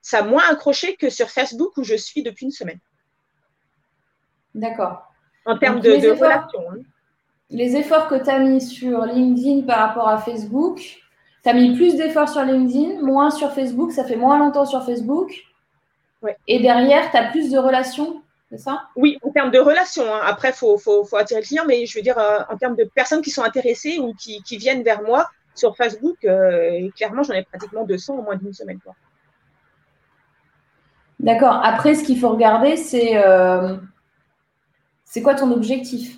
ça 0.00 0.18
a 0.20 0.22
moins 0.22 0.48
accroché 0.50 0.96
que 0.96 1.10
sur 1.10 1.28
Facebook 1.28 1.76
où 1.76 1.84
je 1.84 1.94
suis 1.94 2.22
depuis 2.22 2.46
une 2.46 2.50
semaine. 2.50 2.80
D'accord. 4.54 5.12
En 5.44 5.58
termes 5.58 5.80
de, 5.80 5.96
de 5.96 6.08
relations. 6.08 6.64
Hein. 6.72 6.78
Les 7.50 7.76
efforts 7.76 8.08
que 8.08 8.22
tu 8.22 8.28
as 8.28 8.38
mis 8.38 8.60
sur 8.60 9.04
LinkedIn 9.04 9.66
par 9.66 9.78
rapport 9.78 10.08
à 10.08 10.18
Facebook, 10.18 10.78
tu 11.42 11.48
as 11.48 11.54
mis 11.54 11.74
plus 11.74 11.96
d'efforts 11.96 12.28
sur 12.28 12.42
LinkedIn, 12.42 13.00
moins 13.02 13.30
sur 13.30 13.52
Facebook, 13.52 13.92
ça 13.92 14.04
fait 14.04 14.16
moins 14.16 14.38
longtemps 14.38 14.66
sur 14.66 14.84
Facebook. 14.84 15.32
Ouais. 16.22 16.36
Et 16.46 16.60
derrière, 16.60 17.10
tu 17.10 17.16
as 17.16 17.30
plus 17.30 17.50
de 17.50 17.58
relations 17.58 18.22
c'est 18.50 18.58
ça? 18.58 18.84
Oui, 18.96 19.18
en 19.22 19.30
termes 19.30 19.50
de 19.50 19.58
relations. 19.58 20.04
Hein. 20.04 20.20
Après, 20.24 20.50
il 20.50 20.54
faut, 20.54 20.78
faut, 20.78 21.04
faut, 21.04 21.16
attirer 21.16 21.40
le 21.40 21.46
client, 21.46 21.64
mais 21.66 21.84
je 21.84 21.98
veux 21.98 22.02
dire, 22.02 22.18
euh, 22.18 22.38
en 22.48 22.56
termes 22.56 22.76
de 22.76 22.84
personnes 22.84 23.20
qui 23.20 23.30
sont 23.30 23.42
intéressées 23.42 23.98
ou 23.98 24.14
qui, 24.14 24.42
qui 24.42 24.56
viennent 24.56 24.82
vers 24.82 25.02
moi 25.02 25.28
sur 25.54 25.76
Facebook, 25.76 26.16
euh, 26.24 26.88
clairement, 26.96 27.22
j'en 27.22 27.34
ai 27.34 27.42
pratiquement 27.42 27.84
200 27.84 28.18
en 28.18 28.22
moins 28.22 28.36
d'une 28.36 28.54
semaine. 28.54 28.78
D'accord. 31.20 31.60
Après, 31.62 31.94
ce 31.94 32.04
qu'il 32.04 32.18
faut 32.18 32.30
regarder, 32.30 32.76
c'est 32.76 33.16
euh, 33.16 33.76
c'est 35.04 35.20
quoi 35.20 35.34
ton 35.34 35.50
objectif? 35.50 36.17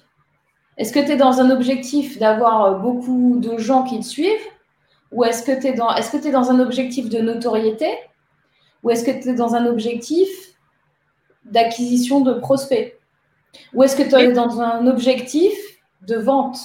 Est-ce 0.81 0.95
que 0.95 1.01
tu 1.01 1.13
es 1.13 1.17
dans 1.17 1.43
un 1.43 1.51
objectif 1.51 2.19
d'avoir 2.19 2.79
beaucoup 2.79 3.39
de 3.39 3.59
gens 3.59 3.85
qui 3.85 4.01
te 4.01 4.05
suivent? 4.05 4.49
Ou 5.13 5.25
est-ce 5.25 5.43
que 5.43 5.53
tu 5.61 5.67
es, 5.67 5.75
dans, 5.75 5.95
est 5.95 6.01
-ce 6.01 6.27
es 6.27 6.31
dans 6.31 6.51
un 6.51 6.59
objectif 6.59 7.11
de 7.11 7.21
notoriété? 7.21 7.91
Ou 8.83 8.89
est-ce 8.89 9.05
que 9.05 9.11
tu 9.11 9.29
es 9.29 9.35
dans 9.35 9.55
un 9.55 9.67
objectif 9.67 10.31
d'acquisition 11.45 12.23
de 12.23 12.33
prospects? 12.33 12.99
Ou 13.75 13.83
est-ce 13.83 13.95
que 13.95 14.09
tu 14.09 14.15
es 14.15 14.33
dans 14.33 14.63
un 14.63 14.87
objectif 14.87 15.55
de 16.11 16.17
vente? 16.17 16.59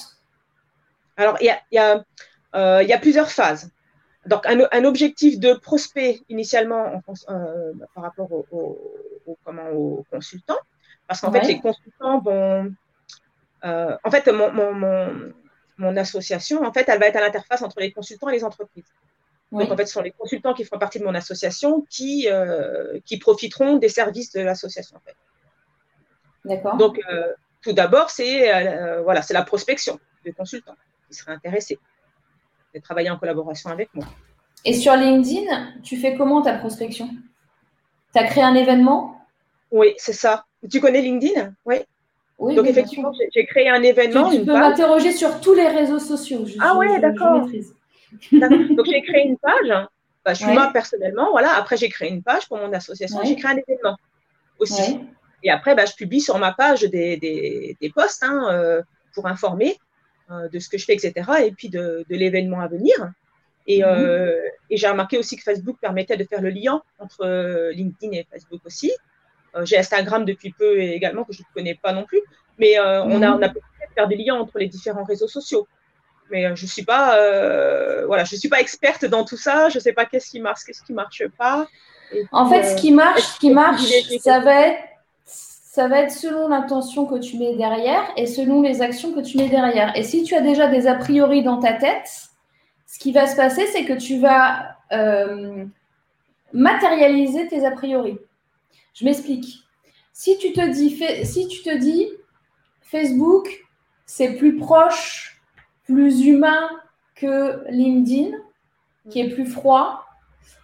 Alors, 1.18 1.36
il 1.42 1.54
y 1.72 1.78
a, 1.78 2.02
euh, 2.54 2.82
y 2.90 2.94
a, 2.94 2.98
plusieurs 2.98 3.30
phases. 3.30 3.70
Donc, 4.24 4.42
un, 4.46 4.84
objectif 4.92 5.38
de 5.46 5.52
prospect 5.68 6.22
initialement 6.30 6.84
euh, 7.28 7.72
par 7.94 8.02
rapport 8.04 8.30
aux 8.32 8.46
aux 9.26 10.04
consultants, 10.10 10.62
parce 11.06 11.20
qu'en 11.20 11.32
fait, 11.32 11.46
les 11.52 11.60
consultants 11.60 12.18
vont. 12.20 12.72
Euh, 13.66 13.96
en 14.04 14.10
fait, 14.10 14.28
mon, 14.28 14.52
mon, 14.52 15.32
mon, 15.78 15.96
association, 15.96 16.64
en 16.64 16.72
fait, 16.72 16.88
elle 16.88 17.00
va 17.00 17.06
être 17.06 17.16
à 17.16 17.20
l'interface 17.20 17.62
entre 17.62 17.80
les 17.80 17.92
consultants 17.92 18.28
et 18.28 18.32
les 18.32 18.44
entreprises. 18.44 18.84
Donc, 19.52 19.70
en 19.70 19.76
fait, 19.76 19.86
ce 19.86 19.92
sont 19.92 20.02
les 20.02 20.10
consultants 20.10 20.54
qui 20.54 20.64
feront 20.64 20.78
partie 20.78 20.98
de 20.98 21.04
mon 21.04 21.14
association 21.14 21.86
qui, 21.88 22.28
euh, 22.30 22.98
qui 23.04 23.18
profiteront 23.18 23.76
des 23.76 23.88
services 23.88 24.32
de 24.32 24.40
l'association. 24.40 24.96
En 24.96 25.00
fait. 25.00 25.16
D'accord. 26.44 26.76
Donc, 26.76 27.00
euh, 27.10 27.32
tout 27.62 27.72
d'abord, 27.72 28.10
c'est 28.10 29.02
voilà, 29.02 29.22
la 29.30 29.42
prospection 29.42 29.98
de 30.24 30.30
consultants 30.32 30.76
qui 31.08 31.14
seraient 31.14 31.32
intéressés 31.32 31.78
de 32.74 32.80
travailler 32.80 33.10
en 33.10 33.18
collaboration 33.18 33.70
avec 33.70 33.92
moi. 33.94 34.06
Et 34.64 34.72
sur 34.72 34.94
LinkedIn, 34.94 35.80
tu 35.82 35.96
fais 35.96 36.16
comment 36.16 36.42
ta 36.42 36.54
prospection? 36.58 37.08
Tu 38.12 38.18
as 38.18 38.24
créé 38.24 38.42
un 38.42 38.54
événement? 38.54 39.20
Oui, 39.70 39.94
c'est 39.96 40.12
ça. 40.12 40.44
Tu 40.70 40.80
connais 40.80 41.00
LinkedIn? 41.00 41.54
Oui. 41.64 41.76
Oui, 42.38 42.54
Donc, 42.54 42.66
effectivement, 42.66 43.12
j'ai 43.34 43.46
créé 43.46 43.68
un 43.68 43.82
événement. 43.82 44.30
Tu, 44.30 44.40
tu 44.40 44.44
peux 44.44 44.52
m'interroger 44.52 45.12
sur 45.12 45.40
tous 45.40 45.54
les 45.54 45.68
réseaux 45.68 45.98
sociaux. 45.98 46.44
ah 46.60 46.74
oui, 46.76 47.00
d'accord. 47.00 47.48
Donc 48.32 48.86
j'ai 48.86 49.02
créé 49.02 49.26
une 49.26 49.38
page. 49.38 49.88
Bah, 50.24 50.34
je 50.34 50.44
suis 50.44 50.52
moi 50.52 50.70
personnellement, 50.72 51.30
voilà. 51.30 51.54
Après 51.56 51.76
j'ai 51.76 51.88
créé 51.88 52.10
une 52.10 52.22
page 52.22 52.48
pour 52.48 52.58
mon 52.58 52.72
association. 52.72 53.20
J'ai 53.24 53.36
créé 53.36 53.52
un 53.52 53.56
événement 53.56 53.96
aussi. 54.58 55.00
Et 55.42 55.50
après, 55.50 55.74
bah, 55.74 55.84
je 55.86 55.94
publie 55.94 56.20
sur 56.20 56.38
ma 56.38 56.52
page 56.52 56.80
des, 56.82 57.16
des, 57.18 57.76
des 57.80 57.90
posts 57.90 58.22
hein, 58.24 58.48
euh, 58.50 58.82
pour 59.14 59.26
informer 59.26 59.76
euh, 60.30 60.48
de 60.48 60.58
ce 60.58 60.68
que 60.68 60.78
je 60.78 60.84
fais, 60.84 60.94
etc. 60.94 61.30
Et 61.44 61.52
puis 61.52 61.68
de, 61.68 62.04
de 62.08 62.16
l'événement 62.16 62.60
à 62.60 62.68
venir. 62.68 62.94
Et, 63.68 63.80
mhm. 63.80 63.84
euh, 63.86 64.40
et 64.70 64.76
j'ai 64.76 64.88
remarqué 64.88 65.18
aussi 65.18 65.36
que 65.36 65.42
Facebook 65.42 65.76
permettait 65.80 66.16
de 66.16 66.24
faire 66.24 66.40
le 66.40 66.50
lien 66.50 66.82
entre 66.98 67.70
LinkedIn 67.72 68.12
et 68.12 68.26
Facebook 68.30 68.60
aussi. 68.64 68.92
J'ai 69.64 69.78
Instagram 69.78 70.24
depuis 70.24 70.52
peu 70.52 70.78
également 70.78 71.24
que 71.24 71.32
je 71.32 71.42
ne 71.42 71.46
connais 71.54 71.74
pas 71.74 71.92
non 71.92 72.04
plus. 72.04 72.20
Mais 72.58 72.78
on 72.80 73.22
a, 73.22 73.28
mhm. 73.28 73.38
on 73.38 73.42
a 73.42 73.48
pu 73.48 73.58
faire 73.94 74.08
des 74.08 74.16
liens 74.16 74.34
entre 74.34 74.58
les 74.58 74.66
différents 74.68 75.04
réseaux 75.04 75.28
sociaux 75.28 75.66
mais 76.30 76.46
euh, 76.46 76.54
je 76.54 76.66
suis 76.66 76.84
pas 76.84 77.18
euh, 77.18 78.04
voilà 78.06 78.24
je 78.24 78.36
suis 78.36 78.48
pas 78.48 78.60
experte 78.60 79.04
dans 79.04 79.24
tout 79.24 79.36
ça 79.36 79.68
je 79.68 79.78
sais 79.78 79.92
pas 79.92 80.04
qu'est-ce 80.04 80.30
qui 80.30 80.40
marche 80.40 80.64
qu'est-ce 80.64 80.82
qui 80.82 80.92
marche 80.92 81.22
pas 81.38 81.66
en 82.32 82.48
fait 82.48 82.64
ce 82.64 82.72
euh, 82.72 82.76
qui 82.76 82.92
marche 82.92 83.22
ce 83.22 83.38
qui 83.38 83.50
marche 83.50 83.82
ça 84.20 84.40
va 84.40 84.68
être 84.68 84.80
ça 85.34 85.88
va 85.88 86.00
être 86.00 86.10
selon 86.10 86.48
l'intention 86.48 87.04
que 87.04 87.18
tu 87.18 87.36
mets 87.36 87.54
derrière 87.54 88.02
et 88.16 88.26
selon 88.26 88.62
les 88.62 88.80
actions 88.80 89.12
que 89.12 89.20
tu 89.20 89.36
mets 89.36 89.48
derrière 89.48 89.96
et 89.96 90.02
si 90.02 90.22
tu 90.24 90.34
as 90.34 90.40
déjà 90.40 90.68
des 90.68 90.86
a 90.86 90.94
priori 90.94 91.42
dans 91.42 91.58
ta 91.58 91.74
tête 91.74 92.08
ce 92.86 92.98
qui 92.98 93.12
va 93.12 93.26
se 93.26 93.36
passer 93.36 93.66
c'est 93.66 93.84
que 93.84 93.92
tu 93.92 94.18
vas 94.18 94.76
matérialiser 96.52 97.48
tes 97.48 97.66
a 97.66 97.70
priori 97.72 98.18
je 98.96 99.04
m'explique 99.04 99.62
si 100.12 100.36
tu 100.38 100.52
te 100.52 100.68
dis 100.72 100.90
si 101.24 101.46
tu 101.46 101.62
te 101.62 101.76
dis 101.76 102.08
Facebook 102.82 103.48
c'est 104.06 104.34
plus 104.34 104.56
proche 104.56 105.36
plus 105.86 106.26
humain 106.26 106.68
que 107.14 107.64
LinkedIn, 107.70 108.36
qui 109.08 109.20
est 109.20 109.30
plus 109.30 109.46
froid, 109.46 110.04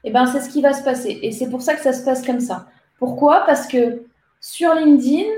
eh 0.05 0.11
ben, 0.11 0.27
c'est 0.27 0.41
ce 0.41 0.51
qui 0.51 0.63
va 0.63 0.73
se 0.73 0.83
passer. 0.83 1.19
Et 1.23 1.33
c'est 1.33 1.49
pour 1.49 1.63
ça 1.63 1.75
que 1.75 1.81
ça 1.81 1.93
se 1.93 2.05
passe 2.05 2.25
comme 2.25 2.41
ça. 2.41 2.69
Pourquoi? 2.99 3.45
Parce 3.47 3.67
que 3.67 4.05
sur 4.41 4.75
LinkedIn, 4.75 5.29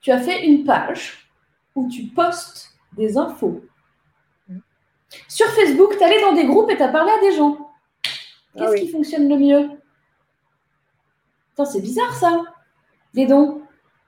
tu 0.00 0.10
as 0.10 0.18
fait 0.18 0.46
une 0.46 0.64
page 0.64 1.28
où 1.74 1.88
tu 1.88 2.04
postes 2.04 2.70
des 2.96 3.18
infos. 3.18 3.60
Sur 5.28 5.46
Facebook, 5.48 5.96
tu 5.96 6.04
allé 6.04 6.20
dans 6.20 6.32
des 6.32 6.46
groupes 6.46 6.70
et 6.70 6.76
tu 6.76 6.82
as 6.82 6.88
parlé 6.88 7.10
à 7.10 7.20
des 7.20 7.36
gens. 7.36 7.70
Qu'est-ce 8.56 8.72
ah 8.72 8.78
qui 8.78 8.88
fonctionne 8.88 9.28
le 9.28 9.36
mieux? 9.36 9.70
C'est 11.64 11.80
bizarre 11.80 12.14
ça. 12.14 12.42
Dis 13.12 13.26
donc. 13.26 13.62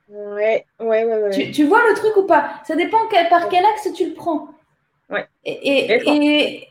Ouais, 0.08 0.64
ouais, 0.80 1.04
ouais. 1.04 1.22
ouais. 1.22 1.50
Tu, 1.52 1.64
vois 1.64 1.80
le 1.88 1.94
truc 1.94 2.16
ou 2.16 2.24
pas? 2.24 2.60
Ça 2.64 2.76
dépend 2.76 2.98
par 3.30 3.48
quel 3.48 3.64
axe 3.64 3.88
tu 3.94 4.08
le 4.08 4.14
prends. 4.14 4.48
Ouais. 5.10 5.26
Et, 5.44 6.68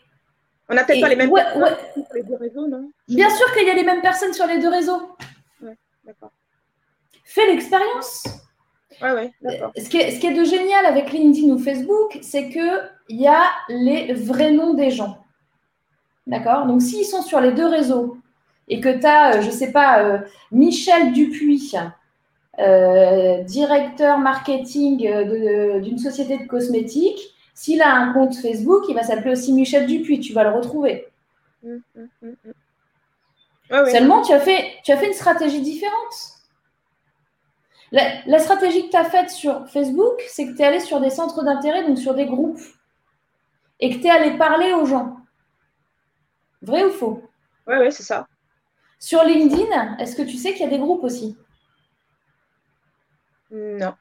On 0.70 0.74
n'a 0.74 0.84
peut-être 0.84 1.02
pas 1.02 1.10
les 1.10 1.16
mêmes 1.16 1.32
personnes 1.32 1.76
sur 2.06 2.14
les 2.14 2.24
deux 2.24 2.36
réseaux, 2.36 2.68
non? 2.68 2.92
Bien 3.08 3.30
sûr 3.30 3.54
qu'il 3.54 3.68
y 3.68 3.70
a 3.70 3.74
les 3.74 3.84
mêmes 3.84 4.02
personnes 4.02 4.34
sur 4.34 4.48
les 4.48 4.60
deux 4.60 4.70
réseaux. 4.70 5.16
Ouais, 5.62 5.78
d'accord. 6.06 6.32
Fais 7.24 7.46
l'expérience. 7.48 8.26
Ouais, 9.02 9.12
ouais, 9.12 9.32
d'accord. 9.42 9.72
Ce 9.78 9.90
qui, 9.90 9.98
est, 9.98 10.12
ce 10.12 10.20
qui 10.20 10.28
est 10.28 10.34
de 10.34 10.44
génial 10.44 10.86
avec 10.86 11.12
LinkedIn 11.12 11.54
ou 11.54 11.60
Facebook, 11.60 12.18
c'est 12.22 12.50
qu'il 12.50 12.90
y 13.10 13.28
a 13.28 13.44
les 13.68 14.14
vrais 14.14 14.52
noms 14.52 14.74
des 14.74 14.92
gens. 14.92 15.18
D'accord? 16.28 16.66
Donc, 16.66 16.82
s'ils 16.82 17.06
sont 17.06 17.22
sur 17.22 17.42
les 17.42 17.52
deux 17.52 17.68
réseaux 17.68 18.18
et 18.68 18.80
que 18.80 18.90
tu 18.90 19.06
as, 19.06 19.36
euh, 19.36 19.42
je 19.42 19.48
ne 19.48 19.52
sais 19.52 19.72
pas, 19.72 20.04
euh, 20.04 20.20
Michel 20.52 21.14
Dupuis, 21.14 21.74
euh, 22.60 23.44
directeur 23.44 24.18
marketing 24.18 24.98
d'une 25.82 25.98
société 25.98 26.38
de 26.38 26.48
cosmétiques, 26.48 27.34
s'il 27.54 27.82
a 27.82 27.94
un 27.94 28.14
compte 28.14 28.36
Facebook, 28.36 28.84
il 28.90 28.96
va 28.96 29.04
s'appeler 29.04 29.32
aussi 29.32 29.54
Michel 29.54 29.86
Dupuis, 29.86 30.20
tu 30.20 30.34
vas 30.34 30.44
le 30.44 30.52
retrouver. 30.52 31.08
Mmh, 31.64 31.78
mmh, 31.96 32.06
mmh, 32.22 33.90
Seulement, 33.92 34.22
tu 34.22 34.34
as, 34.34 34.40
fait, 34.40 34.64
tu 34.84 34.92
as 34.92 34.98
fait 34.98 35.08
une 35.08 35.14
stratégie 35.14 35.62
différente. 35.62 36.36
La, 37.92 38.40
stratégie 38.40 38.86
que 38.86 38.92
tu 38.92 38.98
as 38.98 39.06
faite 39.06 39.30
sur 39.30 39.68
Facebook, 39.70 40.22
c'est 40.28 40.48
que 40.48 40.56
tu 40.56 40.62
es 40.62 40.66
allé 40.66 40.80
sur 40.80 41.00
des 41.00 41.10
centres 41.10 41.44
d'intérêt, 41.44 41.88
donc 41.88 41.98
sur 41.98 42.14
des 42.14 42.26
groupes, 42.26 42.60
et 43.80 43.90
que 43.90 44.02
tu 44.02 44.08
es 44.08 44.10
allé 44.10 44.38
parler 44.38 44.74
aux 44.74 44.86
gens. 44.86 45.18
Vrai 46.62 46.84
ou 46.84 46.92
faux? 46.92 47.24
Oui, 47.68 47.76
oui, 47.80 47.92
c'est 47.92 48.04
ça. 48.04 48.28
Sur 49.06 49.24
LinkedIn, 49.24 49.98
est-ce 50.00 50.16
que 50.16 50.24
tu 50.24 50.36
sais 50.36 50.54
qu'il 50.54 50.62
y 50.62 50.68
a 50.68 50.70
des 50.72 50.80
groupes 50.80 51.04
aussi? 51.04 51.38
Non. 53.52 53.94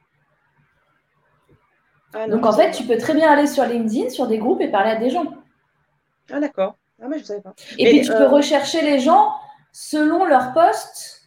Ah 2.14 2.26
Donc 2.26 2.46
en 2.46 2.52
fait, 2.52 2.70
tu 2.70 2.84
peux 2.84 2.96
très 2.96 3.12
bien 3.12 3.30
aller 3.30 3.46
sur 3.46 3.66
LinkedIn, 3.66 4.08
sur 4.08 4.26
des 4.26 4.38
groupes 4.38 4.62
et 4.62 4.68
parler 4.68 4.92
à 4.92 4.96
des 4.96 5.10
gens. 5.10 5.26
Ah 6.32 6.40
d'accord. 6.40 6.78
Ah 7.02 7.08
mais 7.10 7.18
je 7.18 7.24
savais 7.24 7.42
pas. 7.42 7.52
Et 7.76 7.90
puis 7.90 8.00
tu 8.00 8.12
peux 8.12 8.22
euh, 8.22 8.28
rechercher 8.30 8.80
les 8.80 8.98
gens 8.98 9.34
selon 9.72 10.24
leur 10.24 10.54
poste. 10.54 11.20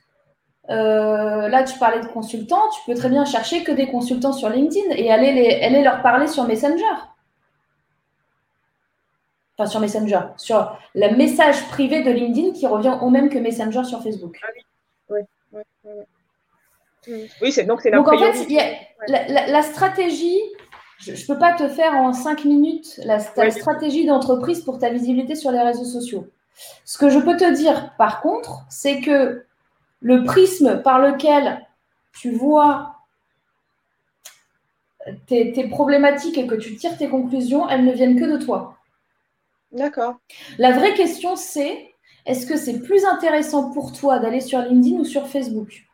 Euh, 0.71 1.47
là, 1.47 1.61
tu 1.61 1.77
parlais 1.77 2.01
de 2.01 2.07
consultants, 2.07 2.67
tu 2.73 2.81
peux 2.87 2.97
très 2.97 3.09
bien 3.09 3.25
chercher 3.25 3.63
que 3.63 3.71
des 3.71 3.85
consultants 3.85 4.33
sur 4.33 4.49
LinkedIn 4.49 4.89
et 4.95 5.11
aller, 5.11 5.33
les, 5.33 5.63
aller 5.63 5.83
leur 5.83 6.01
parler 6.01 6.25
sur 6.25 6.45
Messenger 6.45 6.83
enfin 9.57 9.69
sur 9.69 9.79
Messenger, 9.79 10.19
sur 10.37 10.77
le 10.93 11.15
message 11.15 11.67
privé 11.69 12.03
de 12.03 12.11
LinkedIn 12.11 12.51
qui 12.53 12.67
revient 12.67 12.97
au 13.01 13.09
même 13.09 13.29
que 13.29 13.39
Messenger 13.39 13.83
sur 13.83 14.03
Facebook. 14.03 14.39
Ah 14.43 14.47
oui, 15.09 15.21
oui, 15.53 15.61
oui. 15.83 15.91
Oui, 17.41 17.51
c'est 17.51 17.63
donc 17.63 17.81
c'est 17.81 17.91
Donc 17.91 18.07
en 18.07 18.17
fait, 18.17 18.47
la, 19.07 19.61
stratégie, 19.61 20.39
je 20.99 21.11
ne 21.11 21.27
peux 21.27 21.39
pas 21.39 21.53
te 21.53 21.67
faire 21.69 21.93
en 21.95 22.11
cinq 22.13 22.43
minutes 22.43 22.99
la, 23.05 23.19
stratégie 23.19 24.05
d'entreprise 24.05 24.61
pour 24.61 24.77
ta 24.77 24.89
visibilité 24.89 25.35
sur 25.35 25.51
les 25.51 25.61
réseaux 25.61 25.85
sociaux. 25.85 26.27
Ce 26.83 26.97
que 26.97 27.09
je 27.09 27.19
peux 27.19 27.37
te 27.37 27.53
dire 27.53 27.93
par 27.97 28.21
contre, 28.21 28.65
c'est 28.69 28.99
que 28.99 29.45
le 30.01 30.23
prisme 30.25 30.81
par 30.81 30.99
lequel 30.99 31.65
tu 32.11 32.31
vois 32.31 32.95
tes, 35.27 35.53
tes 35.53 35.67
problématiques 35.69 36.37
et 36.37 36.45
que 36.45 36.55
tu 36.55 36.75
tires 36.75 36.97
tes 36.97 37.07
conclusions, 37.07 37.69
elles 37.69 37.85
ne 37.85 37.93
viennent 37.93 38.19
que 38.19 38.25
de 38.25 38.43
toi. 38.43 38.76
D'accord. 39.71 40.15
La 40.57 40.71
vraie 40.71 40.93
question, 40.93 41.35
c'est 41.35 41.93
est-ce 42.25 42.45
que 42.45 42.57
c'est 42.57 42.79
plus 42.79 43.05
intéressant 43.05 43.71
pour 43.71 43.93
toi 43.93 44.19
d'aller 44.19 44.41
sur 44.41 44.59
LinkedIn 44.59 44.99
ou 44.99 45.05
sur 45.05 45.27
Facebook? 45.27 45.87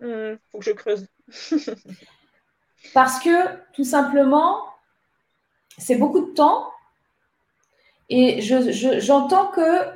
Il 0.00 0.06
hmm, 0.06 0.38
faut 0.50 0.58
que 0.58 0.64
je 0.64 0.72
creuse. 0.72 1.06
Parce 2.94 3.20
que 3.20 3.30
tout 3.72 3.84
simplement, 3.84 4.64
c'est 5.78 5.96
beaucoup 5.96 6.20
de 6.20 6.32
temps. 6.32 6.70
Et 8.10 8.40
j'entends 8.42 9.46
que 9.46 9.88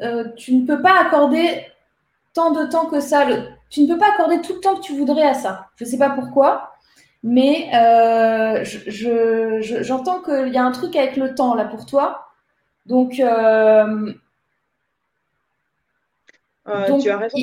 euh, 0.00 0.32
tu 0.36 0.54
ne 0.54 0.66
peux 0.66 0.80
pas 0.80 0.98
accorder 1.00 1.66
tant 2.32 2.52
de 2.52 2.64
temps 2.66 2.86
que 2.86 3.00
ça. 3.00 3.26
tu 3.68 3.82
ne 3.82 3.92
peux 3.92 3.98
pas 3.98 4.12
accorder 4.12 4.40
tout 4.40 4.54
le 4.54 4.60
temps 4.60 4.76
que 4.76 4.80
tu 4.80 4.96
voudrais 4.96 5.26
à 5.26 5.34
ça. 5.34 5.70
Je 5.76 5.84
ne 5.84 5.90
sais 5.90 5.98
pas 5.98 6.10
pourquoi. 6.10 6.71
Mais 7.22 7.70
euh, 7.72 8.64
j'entends 8.64 10.22
qu'il 10.22 10.52
y 10.52 10.58
a 10.58 10.64
un 10.64 10.72
truc 10.72 10.96
avec 10.96 11.16
le 11.16 11.34
temps 11.34 11.54
là 11.54 11.64
pour 11.64 11.86
toi. 11.86 12.26
Donc, 12.86 13.20
euh, 13.20 14.12
euh, 16.66 16.98
tu 16.98 17.10
as 17.10 17.18
raison. 17.18 17.38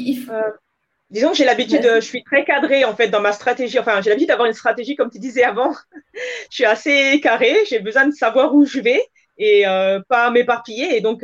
disons 1.10 1.30
que 1.32 1.38
j'ai 1.38 1.46
l'habitude, 1.46 1.82
je 1.82 2.00
suis 2.02 2.24
très 2.26 2.44
cadrée 2.44 2.84
en 2.84 2.94
fait 2.94 3.08
dans 3.08 3.22
ma 3.22 3.32
stratégie. 3.32 3.80
Enfin, 3.80 4.02
j'ai 4.02 4.10
l'habitude 4.10 4.28
d'avoir 4.28 4.48
une 4.48 4.54
stratégie 4.54 4.98
comme 4.98 5.10
tu 5.10 5.20
disais 5.20 5.44
avant. 5.44 5.74
je 6.50 6.56
suis 6.56 6.66
assez 6.66 7.22
carrée. 7.22 7.56
J'ai 7.70 7.80
besoin 7.80 8.06
de 8.06 8.14
savoir 8.14 8.54
où 8.54 8.66
je 8.66 8.82
vais 8.82 9.02
et 9.38 9.64
pas 10.10 10.30
m'éparpiller. 10.30 10.98
Et 10.98 11.00
donc, 11.00 11.24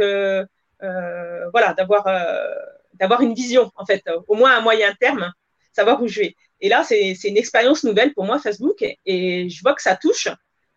voilà, 0.79 1.73
d'avoir 1.73 2.07
d'avoir 2.93 3.19
une 3.19 3.33
vision 3.33 3.69
en 3.75 3.85
fait, 3.85 4.05
au 4.29 4.35
moins 4.35 4.55
à 4.55 4.61
moyen 4.61 4.93
terme, 4.93 5.33
savoir 5.75 6.01
où 6.01 6.07
je 6.07 6.21
vais. 6.21 6.35
Et 6.61 6.69
là, 6.69 6.83
c'est 6.83 7.13
une 7.25 7.37
expérience 7.37 7.83
nouvelle 7.83 8.13
pour 8.13 8.25
moi, 8.25 8.39
Facebook, 8.39 8.83
et, 9.05 9.49
je 9.49 9.61
vois 9.61 9.73
que 9.73 9.81
ça 9.81 9.95
touche. 9.95 10.27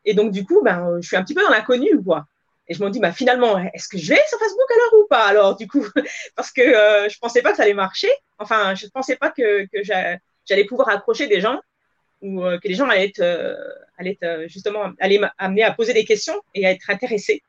Et 0.05 0.15
donc, 0.15 0.33
du 0.33 0.45
coup, 0.45 0.61
ben, 0.63 0.99
je 1.01 1.07
suis 1.07 1.17
un 1.17 1.23
petit 1.23 1.35
peu 1.35 1.43
dans 1.43 1.51
l'inconnu, 1.51 2.03
quoi. 2.03 2.27
Et 2.69 2.75
je 2.75 2.85
me 2.85 2.91
dis, 2.91 3.01
bah, 3.01 3.13
finalement, 3.13 3.59
est-ce 3.73 3.89
que 3.89 3.97
je 3.97 4.11
vais 4.11 4.21
sur 4.29 4.39
Facebook 4.39 4.71
alors 4.71 5.03
ou 5.03 5.07
pas? 5.09 5.25
Alors, 5.27 5.57
du 5.57 5.67
coup, 5.67 5.85
parce 6.37 6.53
que 6.53 6.61
euh, 6.61 7.09
je 7.09 7.17
ne 7.17 7.21
pensais 7.21 7.41
pas 7.41 7.51
que 7.51 7.57
ça 7.57 7.63
allait 7.63 7.75
marcher. 7.75 8.11
Enfin, 8.39 8.75
je 8.75 8.87
ne 8.87 8.91
pensais 8.91 9.17
pas 9.17 9.31
que, 9.31 9.65
que 9.67 9.83
j'allais 9.83 10.65
pouvoir 10.67 10.91
accrocher 10.91 11.27
des 11.27 11.41
gens 11.41 11.61
ou 12.21 12.45
euh, 12.45 12.59
que 12.59 12.69
les 12.69 12.75
gens 12.75 12.89
allaient 12.89 13.07
être, 13.07 13.21
euh, 13.21 13.57
allaient 13.97 14.19
être 14.21 14.49
justement 14.49 14.93
allaient 14.99 15.21
à 15.63 15.73
poser 15.73 15.95
des 15.95 16.05
questions 16.05 16.39
et 16.55 16.67
à 16.67 16.73
être 16.73 16.91
intéressés. 16.91 17.43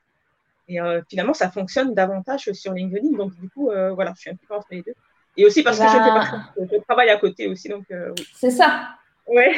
Et 0.72 0.78
finalement, 1.10 1.34
ça 1.34 1.50
fonctionne 1.50 1.96
davantage 1.96 2.52
sur 2.52 2.74
LinkedIn. 2.74 3.18
Donc, 3.18 3.36
du 3.40 3.50
coup, 3.50 3.72
voilà, 3.96 4.14
je 4.16 4.22
suis 4.22 4.30
un 4.30 4.36
peu 4.36 4.54
entre 4.54 4.68
les 4.70 4.84
deux. 4.84 4.94
Et 5.40 5.46
aussi 5.46 5.64
parce 5.64 5.80
que 5.80 5.88
je, 5.88 5.98
bah. 5.98 6.24
je, 6.58 6.78
travaille 6.84 7.10
à 7.10 7.16
côté 7.16 7.48
aussi. 7.48 7.70
Donc, 7.70 7.86
euh, 7.92 8.12
oui. 8.18 8.28
C'est 8.36 8.50
ça. 8.50 8.90
Ouais. 9.26 9.56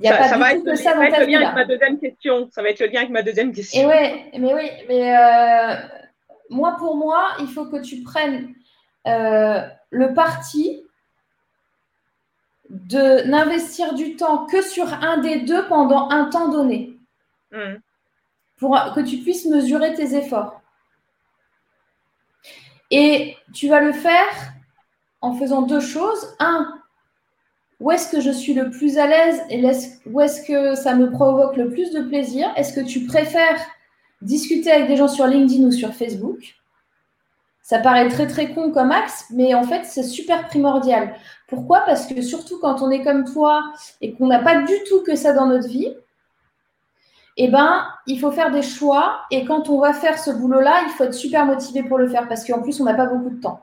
Il 0.00 0.06
y 0.06 0.08
a 0.08 0.24
ça, 0.24 0.30
pas 0.30 0.38
va 0.38 0.54
être, 0.54 0.64
ça, 0.76 0.92
ça 0.92 0.94
va 0.96 1.08
être 1.08 1.20
le 1.20 1.26
lien 1.26 1.42
avec 1.42 1.54
ma 1.54 1.64
deuxième 1.66 2.00
question. 2.00 2.48
Ça 2.50 2.62
va 2.62 2.70
être 2.70 2.80
le 2.80 2.86
lien 2.86 3.00
avec 3.00 3.10
ma 3.10 3.22
deuxième 3.22 3.52
question. 3.52 3.82
Et 3.82 3.86
ouais, 3.86 4.30
mais 4.38 4.54
oui, 4.54 4.70
mais 4.88 5.14
euh, 5.14 5.76
moi 6.48 6.74
pour 6.78 6.96
moi, 6.96 7.32
il 7.40 7.48
faut 7.48 7.66
que 7.66 7.82
tu 7.82 8.02
prennes 8.02 8.54
euh, 9.06 9.60
le 9.90 10.14
parti 10.14 10.82
de 12.70 13.28
n'investir 13.28 13.92
du 13.92 14.16
temps 14.16 14.46
que 14.46 14.62
sur 14.62 14.90
un 14.90 15.18
des 15.18 15.42
deux 15.42 15.66
pendant 15.68 16.08
un 16.08 16.30
temps 16.30 16.48
donné. 16.48 16.98
Hmm. 17.52 17.74
Pour 18.56 18.74
que 18.94 19.00
tu 19.00 19.18
puisses 19.18 19.44
mesurer 19.44 19.92
tes 19.92 20.16
efforts. 20.16 20.62
Et 22.96 23.36
tu 23.52 23.66
vas 23.66 23.80
le 23.80 23.92
faire 23.92 24.52
en 25.20 25.34
faisant 25.34 25.62
deux 25.62 25.80
choses. 25.80 26.36
Un, 26.38 26.72
où 27.80 27.90
est-ce 27.90 28.08
que 28.08 28.20
je 28.20 28.30
suis 28.30 28.54
le 28.54 28.70
plus 28.70 28.98
à 28.98 29.08
l'aise 29.08 29.42
et 29.50 29.60
où 30.06 30.20
est-ce 30.20 30.46
que 30.46 30.76
ça 30.76 30.94
me 30.94 31.10
provoque 31.10 31.56
le 31.56 31.70
plus 31.70 31.90
de 31.90 32.02
plaisir? 32.02 32.52
Est-ce 32.54 32.72
que 32.72 32.86
tu 32.86 33.04
préfères 33.04 33.60
discuter 34.22 34.70
avec 34.70 34.86
des 34.86 34.96
gens 34.96 35.08
sur 35.08 35.26
LinkedIn 35.26 35.64
ou 35.64 35.72
sur 35.72 35.92
Facebook? 35.92 36.54
Ça 37.62 37.80
paraît 37.80 38.08
très 38.08 38.28
très 38.28 38.54
con 38.54 38.70
comme 38.70 38.92
axe, 38.92 39.24
mais 39.30 39.54
en 39.54 39.64
fait 39.64 39.84
c'est 39.86 40.04
super 40.04 40.46
primordial. 40.46 41.16
Pourquoi? 41.48 41.80
Parce 41.80 42.06
que 42.06 42.22
surtout 42.22 42.60
quand 42.60 42.80
on 42.80 42.92
est 42.92 43.02
comme 43.02 43.24
toi 43.24 43.64
et 44.00 44.14
qu'on 44.14 44.28
n'a 44.28 44.38
pas 44.38 44.62
du 44.62 44.74
tout 44.88 45.02
que 45.02 45.16
ça 45.16 45.32
dans 45.32 45.46
notre 45.46 45.66
vie, 45.66 45.92
eh 47.36 47.48
ben, 47.48 47.86
il 48.06 48.20
faut 48.20 48.30
faire 48.30 48.50
des 48.50 48.62
choix. 48.62 49.22
Et 49.30 49.44
quand 49.44 49.68
on 49.68 49.80
va 49.80 49.92
faire 49.92 50.18
ce 50.18 50.30
boulot-là, 50.30 50.82
il 50.86 50.90
faut 50.90 51.04
être 51.04 51.14
super 51.14 51.46
motivé 51.46 51.82
pour 51.82 51.98
le 51.98 52.08
faire 52.08 52.28
parce 52.28 52.44
qu'en 52.44 52.62
plus, 52.62 52.80
on 52.80 52.84
n'a 52.84 52.94
pas 52.94 53.06
beaucoup 53.06 53.30
de 53.30 53.40
temps. 53.40 53.60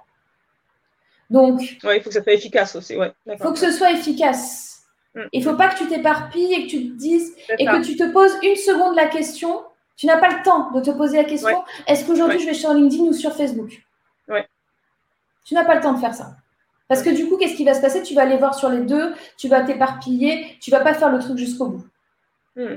Donc, 1.30 1.62
il 1.62 2.02
faut 2.02 2.10
que 2.10 2.14
ça 2.14 2.24
soit 2.24 2.34
efficace 2.34 2.76
aussi. 2.76 2.98
il 3.26 3.38
faut 3.38 3.54
que 3.54 3.60
ce 3.60 3.72
soit 3.72 3.92
efficace. 3.92 4.84
Mm. 5.16 5.22
Il 5.32 5.44
ne 5.44 5.50
faut 5.50 5.56
pas 5.56 5.70
que 5.70 5.78
tu 5.78 5.88
t'éparpilles 5.88 6.54
et 6.54 6.66
que 6.66 6.70
tu 6.70 6.90
te 6.90 6.98
dises 6.98 7.36
et 7.58 7.66
que 7.66 7.82
tu 7.82 7.96
te 7.96 8.12
poses 8.12 8.38
une 8.44 8.56
seconde 8.56 8.96
la 8.96 9.08
question. 9.08 9.64
Tu 9.96 10.08
n'as 10.08 10.18
pas 10.18 10.30
le 10.30 10.44
temps 10.44 10.72
de 10.72 10.82
te 10.82 10.90
poser 10.92 11.18
la 11.18 11.26
question 11.26 11.64
est-ce 11.86 12.06
qu'aujourd'hui 12.06 12.40
je 12.40 12.48
vais 12.48 12.54
sur 12.54 12.74
LinkedIn 12.74 13.04
ou 13.04 13.14
sur 13.14 13.34
Facebook? 13.34 13.82
Tu 15.44 15.56
n'as 15.56 15.66
pas 15.66 15.76
le 15.76 15.82
temps 15.82 15.94
de 15.94 16.00
faire 16.00 16.14
ça. 16.14 16.36
Parce 16.88 17.02
que 17.02 17.10
du 17.10 17.28
coup, 17.28 17.38
qu'est-ce 17.38 17.56
qui 17.56 17.66
va 17.66 17.74
se 17.74 17.82
passer? 17.82 18.04
Tu 18.04 18.14
vas 18.14 18.22
aller 18.22 18.38
voir 18.38 18.54
sur 18.54 18.70
les 18.70 18.82
deux, 18.82 19.14
tu 19.38 19.48
vas 19.48 19.62
t'éparpiller, 19.62 20.58
tu 20.62 20.72
ne 20.72 20.76
vas 20.76 20.84
pas 20.84 20.94
faire 20.94 21.12
le 21.12 21.20
truc 21.20 21.38
jusqu'au 21.38 21.68
bout. 21.68 21.86
Mm. 22.56 22.76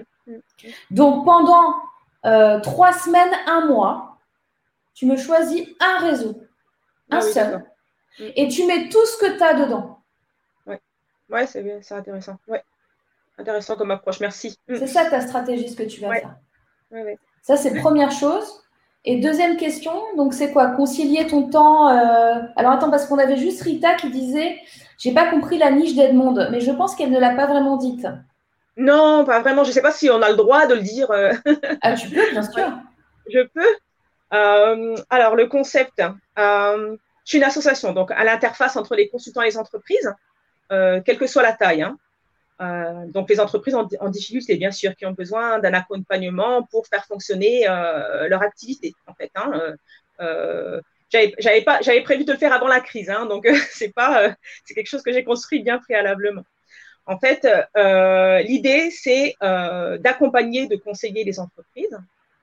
Donc 0.91 1.25
pendant 1.25 1.75
euh, 2.25 2.61
trois 2.61 2.93
semaines, 2.93 3.33
un 3.47 3.67
mois, 3.67 4.19
tu 4.95 5.07
me 5.07 5.17
choisis 5.17 5.67
un 5.81 5.99
réseau, 5.99 6.41
un 7.11 7.19
ah 7.19 7.21
seul, 7.21 7.65
mm. 8.19 8.31
et 8.37 8.49
tu 8.49 8.67
mets 8.67 8.89
tout 8.89 9.05
ce 9.07 9.19
que 9.19 9.37
tu 9.37 9.43
as 9.43 9.55
dedans. 9.55 9.99
Ouais, 10.67 10.81
ouais 11.29 11.47
c'est 11.47 11.93
intéressant. 11.93 12.37
Ouais. 12.49 12.63
Intéressant 13.37 13.77
comme 13.77 13.91
approche, 13.91 14.21
merci. 14.21 14.59
Mm. 14.69 14.77
C'est 14.77 14.87
ça 14.87 15.11
ta 15.11 15.21
stratégie, 15.21 15.69
ce 15.69 15.77
que 15.77 15.83
tu 15.83 16.01
vas 16.01 16.13
faire. 16.15 16.37
Ça, 17.43 17.57
c'est 17.57 17.75
première 17.81 18.11
chose. 18.11 18.63
Et 19.07 19.21
deuxième 19.21 19.59
question, 19.59 19.93
donc 20.17 20.33
c'est 20.33 20.51
quoi? 20.51 20.69
Concilier 20.69 21.27
ton 21.27 21.51
temps. 21.51 21.91
Euh, 21.91 22.41
alors 22.57 22.73
attends, 22.73 22.91
parce 22.91 23.07
qu'on 23.07 23.19
avait 23.19 23.37
juste 23.37 23.61
Rita 23.61 23.95
qui 23.97 24.09
disait 24.11 24.57
J'ai 24.97 25.13
pas 25.13 25.29
compris 25.29 25.59
la 25.59 25.71
niche 25.71 25.95
d'Edmond, 25.95 26.49
mais 26.51 26.61
je 26.61 26.71
pense 26.71 26.95
qu'elle 26.95 27.11
ne 27.11 27.19
l'a 27.19 27.35
pas 27.35 27.47
vraiment 27.47 27.77
dite. 27.77 28.07
Non, 28.77 29.25
pas 29.25 29.41
vraiment. 29.41 29.65
Je 29.65 29.69
ne 29.69 29.75
sais 29.75 29.83
pas 29.83 29.93
si 29.93 30.11
on 30.11 30.21
a 30.23 30.31
le 30.31 30.37
droit 30.37 30.67
de 30.67 30.75
le 30.75 30.83
dire. 30.83 31.11
Euh. 31.11 31.33
ah, 31.83 31.95
tu 31.95 32.09
peux, 32.09 32.31
bien 32.31 32.43
sûr. 32.43 32.73
Je 33.33 33.41
peux. 33.55 33.77
Euh, 34.33 34.97
alors, 35.09 35.37
le 35.37 35.47
concept, 35.47 36.03
je 36.37 36.97
suis 37.25 37.39
une 37.39 37.45
association, 37.45 37.93
donc 37.93 38.11
à 38.11 38.23
l'interface 38.25 38.77
entre 38.77 38.97
les 38.97 39.09
consultants 39.09 39.43
et 39.43 39.47
les 39.47 39.57
entreprises, 39.57 40.13
quelle 40.69 41.19
que 41.19 41.27
soit 41.27 41.43
la 41.43 41.53
taille. 41.53 41.83
Hein. 41.83 41.97
Euh, 42.61 43.07
donc 43.09 43.29
les 43.29 43.41
entreprises 43.41 43.75
en, 43.75 44.09
difficulté, 44.11 44.57
bien 44.57 44.71
sûr, 44.71 44.95
qui 44.95 45.07
ont 45.07 45.13
besoin 45.13 45.59
d'un 45.59 45.75
accompagnement 45.75 46.63
pour 46.65 46.87
faire 46.87 47.05
fonctionner 47.05 47.69
euh, 47.69 48.29
leur 48.29 48.43
activité, 48.43 48.95
en 49.07 49.15
fait. 49.15 49.31
Hein. 49.35 49.75
Euh, 50.21 50.81
j'avais 51.11 52.03
prévu 52.03 52.25
de 52.25 52.33
le 52.33 52.39
faire 52.39 52.53
avant 52.53 52.69
la 52.69 52.81
crise, 52.81 53.11
hein, 53.11 53.27
donc 53.27 53.47
c'est 53.71 53.93
pas, 53.93 54.35
c'est 54.65 54.75
quelque 54.75 54.89
chose 54.89 55.03
que 55.03 55.13
j'ai 55.13 55.25
construit 55.25 55.63
bien 55.63 55.79
préalablement. 55.79 56.45
En 57.07 57.19
fait, 57.19 57.47
l'idée 58.45 58.91
c'est 58.91 59.37
d'accompagner, 59.41 60.67
de 60.67 60.77
conseiller 60.77 61.25
les 61.25 61.39
entreprises, 61.39 61.99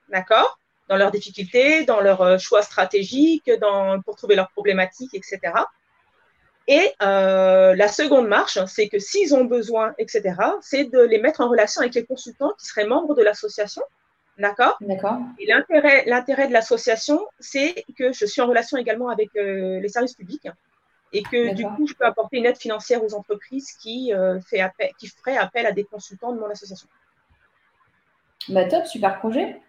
d'accord, 0.09 0.59
dans 0.87 0.97
leurs 0.97 1.11
difficultés, 1.11 1.83
dans 1.85 1.99
leurs 1.99 2.39
choix 2.39 2.61
stratégiques, 2.61 3.51
dans, 3.59 4.01
pour 4.01 4.15
trouver 4.15 4.35
leurs 4.35 4.51
problématiques, 4.51 5.13
etc. 5.13 5.51
Et 6.67 6.93
euh, 7.01 7.75
la 7.75 7.87
seconde 7.87 8.27
marche, 8.27 8.57
c'est 8.67 8.87
que 8.87 8.99
s'ils 8.99 9.33
ont 9.33 9.45
besoin, 9.45 9.93
etc., 9.97 10.35
c'est 10.61 10.85
de 10.85 10.99
les 10.99 11.19
mettre 11.19 11.41
en 11.41 11.49
relation 11.49 11.81
avec 11.81 11.95
les 11.95 12.05
consultants 12.05 12.53
qui 12.57 12.65
seraient 12.65 12.85
membres 12.85 13.15
de 13.15 13.23
l'association. 13.23 13.81
D'accord 14.37 14.77
D'accord. 14.79 15.17
Et 15.39 15.47
l'intérêt, 15.47 16.05
l'intérêt 16.05 16.47
de 16.47 16.53
l'association, 16.53 17.25
c'est 17.39 17.83
que 17.97 18.13
je 18.13 18.25
suis 18.25 18.41
en 18.41 18.47
relation 18.47 18.77
également 18.77 19.09
avec 19.09 19.29
euh, 19.35 19.79
les 19.79 19.89
services 19.89 20.13
publics 20.13 20.47
et 21.13 21.23
que 21.23 21.53
du 21.53 21.65
coup, 21.65 21.87
je 21.87 21.93
peux 21.93 22.05
apporter 22.05 22.37
une 22.37 22.45
aide 22.45 22.57
financière 22.57 23.03
aux 23.03 23.13
entreprises 23.13 23.71
qui, 23.73 24.13
euh, 24.13 24.39
fait 24.41 24.61
appel, 24.61 24.91
qui 24.97 25.07
feraient 25.07 25.37
appel 25.37 25.65
à 25.65 25.71
des 25.71 25.83
consultants 25.83 26.31
de 26.31 26.39
mon 26.39 26.49
association. 26.49 26.87
Bah 28.49 28.65
top, 28.65 28.85
super 28.85 29.19
projet. 29.19 29.61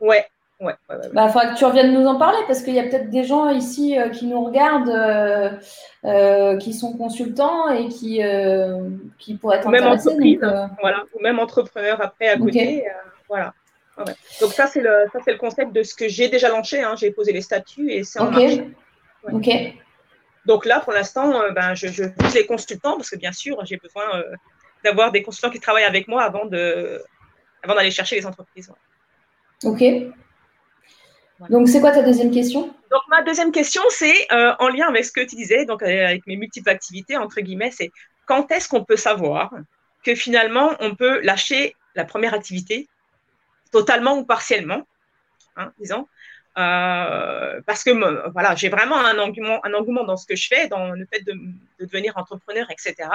Ouais, 0.00 0.26
Ouais, 0.60 0.74
Bah, 1.12 1.28
faudra 1.28 1.52
que 1.52 1.56
tu 1.56 1.64
reviennes 1.64 1.94
nous 1.94 2.06
en 2.06 2.18
parler 2.18 2.38
parce 2.48 2.62
qu'il 2.62 2.74
y 2.74 2.80
a 2.80 2.82
peut-être 2.82 3.10
des 3.10 3.22
gens 3.22 3.48
ici 3.50 3.96
euh, 3.96 4.08
qui 4.08 4.26
nous 4.26 4.42
regardent, 4.44 4.88
euh, 4.88 5.50
euh, 6.04 6.56
qui 6.56 6.74
sont 6.74 6.96
consultants 6.96 7.70
et 7.70 7.86
qui, 7.88 8.20
qui 9.18 9.36
pourraient 9.36 9.58
être 9.58 9.68
même 9.68 9.84
intéressés. 9.84 10.40
voilà, 10.80 11.04
ou 11.14 11.22
même 11.22 11.38
entrepreneurs 11.38 12.00
après 12.00 12.28
à 12.28 12.36
côté. 12.36 12.84
voilà. 13.28 13.54
Donc 14.40 14.52
ça 14.52 14.66
c'est 14.66 14.80
le 14.80 15.06
ça 15.12 15.18
c'est 15.24 15.32
le 15.32 15.38
concept 15.38 15.72
de 15.72 15.82
ce 15.82 15.94
que 15.94 16.08
j'ai 16.08 16.28
déjà 16.28 16.48
lancé. 16.48 16.80
Hein. 16.80 16.94
J'ai 16.96 17.10
posé 17.10 17.32
les 17.32 17.40
statuts 17.40 17.90
et 17.92 18.02
c'est 18.04 18.20
en 18.20 18.30
marche. 18.30 18.58
Ok. 19.32 19.48
Donc 20.48 20.64
là 20.64 20.80
pour 20.80 20.92
l'instant, 20.92 21.26
ben, 21.52 21.74
je, 21.74 21.86
je 21.86 22.04
vise 22.18 22.34
les 22.34 22.46
consultants 22.46 22.96
parce 22.96 23.10
que 23.10 23.16
bien 23.16 23.32
sûr 23.32 23.64
j'ai 23.64 23.76
besoin 23.76 24.06
d'avoir 24.84 25.12
des 25.12 25.22
consultants 25.22 25.50
qui 25.50 25.60
travaillent 25.60 25.84
avec 25.84 26.08
moi 26.08 26.22
avant 26.22 26.46
de 26.46 27.00
avant 27.62 27.74
d'aller 27.74 27.90
chercher 27.90 28.16
les 28.16 28.26
entreprises. 28.26 28.72
Ok. 29.64 29.82
Donc, 31.50 31.68
c'est 31.68 31.80
quoi 31.80 31.92
ta 31.92 32.02
deuxième 32.02 32.32
question? 32.32 32.62
Donc, 32.90 33.02
ma 33.08 33.22
deuxième 33.22 33.52
question, 33.52 33.82
c'est 33.90 34.26
euh, 34.32 34.54
en 34.58 34.68
lien 34.68 34.88
avec 34.88 35.04
ce 35.04 35.12
que 35.12 35.20
tu 35.20 35.36
disais, 35.36 35.66
donc 35.66 35.82
euh, 35.82 36.06
avec 36.06 36.26
mes 36.26 36.36
multiples 36.36 36.68
activités, 36.68 37.16
entre 37.16 37.40
guillemets, 37.40 37.70
c'est 37.70 37.92
quand 38.26 38.50
est-ce 38.50 38.68
qu'on 38.68 38.84
peut 38.84 38.96
savoir 38.96 39.52
que 40.02 40.14
finalement, 40.14 40.72
on 40.80 40.94
peut 40.94 41.20
lâcher 41.20 41.76
la 41.94 42.04
première 42.04 42.34
activité 42.34 42.88
totalement 43.70 44.18
ou 44.18 44.24
partiellement, 44.24 44.82
hein, 45.56 45.72
disons, 45.78 46.08
euh, 46.58 47.60
parce 47.66 47.84
que 47.84 47.90
voilà, 48.30 48.54
j'ai 48.56 48.68
vraiment 48.68 48.98
un 48.98 49.18
engouement, 49.18 49.64
un 49.64 49.74
engouement 49.74 50.04
dans 50.04 50.16
ce 50.16 50.26
que 50.26 50.34
je 50.34 50.48
fais, 50.48 50.66
dans 50.68 50.90
le 50.90 51.06
fait 51.06 51.20
de, 51.20 51.32
de 51.32 51.84
devenir 51.84 52.16
entrepreneur, 52.16 52.66
etc. 52.70 53.08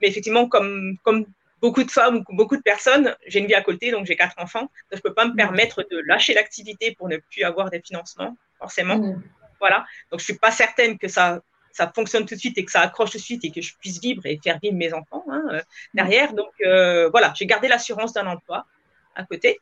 Mais 0.00 0.08
effectivement, 0.08 0.48
comme, 0.48 0.96
comme 1.02 1.26
beaucoup 1.60 1.82
de 1.82 1.90
femmes 1.90 2.24
ou 2.28 2.36
beaucoup 2.36 2.56
de 2.56 2.62
personnes, 2.62 3.14
j'ai 3.26 3.40
une 3.40 3.46
vie 3.46 3.54
à 3.54 3.62
côté, 3.62 3.90
donc 3.90 4.06
j'ai 4.06 4.16
quatre 4.16 4.38
enfants, 4.38 4.70
je 4.90 4.96
ne 4.96 5.00
peux 5.02 5.12
pas 5.12 5.26
me 5.26 5.32
mm. 5.32 5.36
permettre 5.36 5.86
de 5.90 5.98
lâcher 6.06 6.34
l'activité 6.34 6.94
pour 6.94 7.08
ne 7.08 7.18
plus 7.18 7.42
avoir 7.42 7.70
des 7.70 7.80
financements, 7.80 8.36
forcément. 8.58 8.98
Mm. 8.98 9.22
Voilà. 9.60 9.84
Donc, 10.10 10.20
je 10.20 10.24
ne 10.24 10.26
suis 10.26 10.38
pas 10.38 10.50
certaine 10.50 10.98
que 10.98 11.08
ça, 11.08 11.40
ça 11.72 11.90
fonctionne 11.94 12.24
tout 12.26 12.34
de 12.34 12.40
suite 12.40 12.56
et 12.58 12.64
que 12.64 12.70
ça 12.70 12.80
accroche 12.80 13.10
tout 13.10 13.18
de 13.18 13.22
suite 13.22 13.44
et 13.44 13.50
que 13.50 13.60
je 13.60 13.74
puisse 13.76 14.00
vivre 14.00 14.24
et 14.24 14.38
faire 14.42 14.58
vivre 14.62 14.76
mes 14.76 14.92
enfants 14.92 15.24
hein, 15.30 15.42
euh, 15.50 15.58
mm. 15.58 15.62
derrière. 15.94 16.32
Donc, 16.32 16.52
euh, 16.64 17.08
voilà, 17.10 17.32
j'ai 17.36 17.46
gardé 17.46 17.68
l'assurance 17.68 18.12
d'un 18.12 18.26
emploi 18.26 18.64
à 19.14 19.24
côté. 19.24 19.58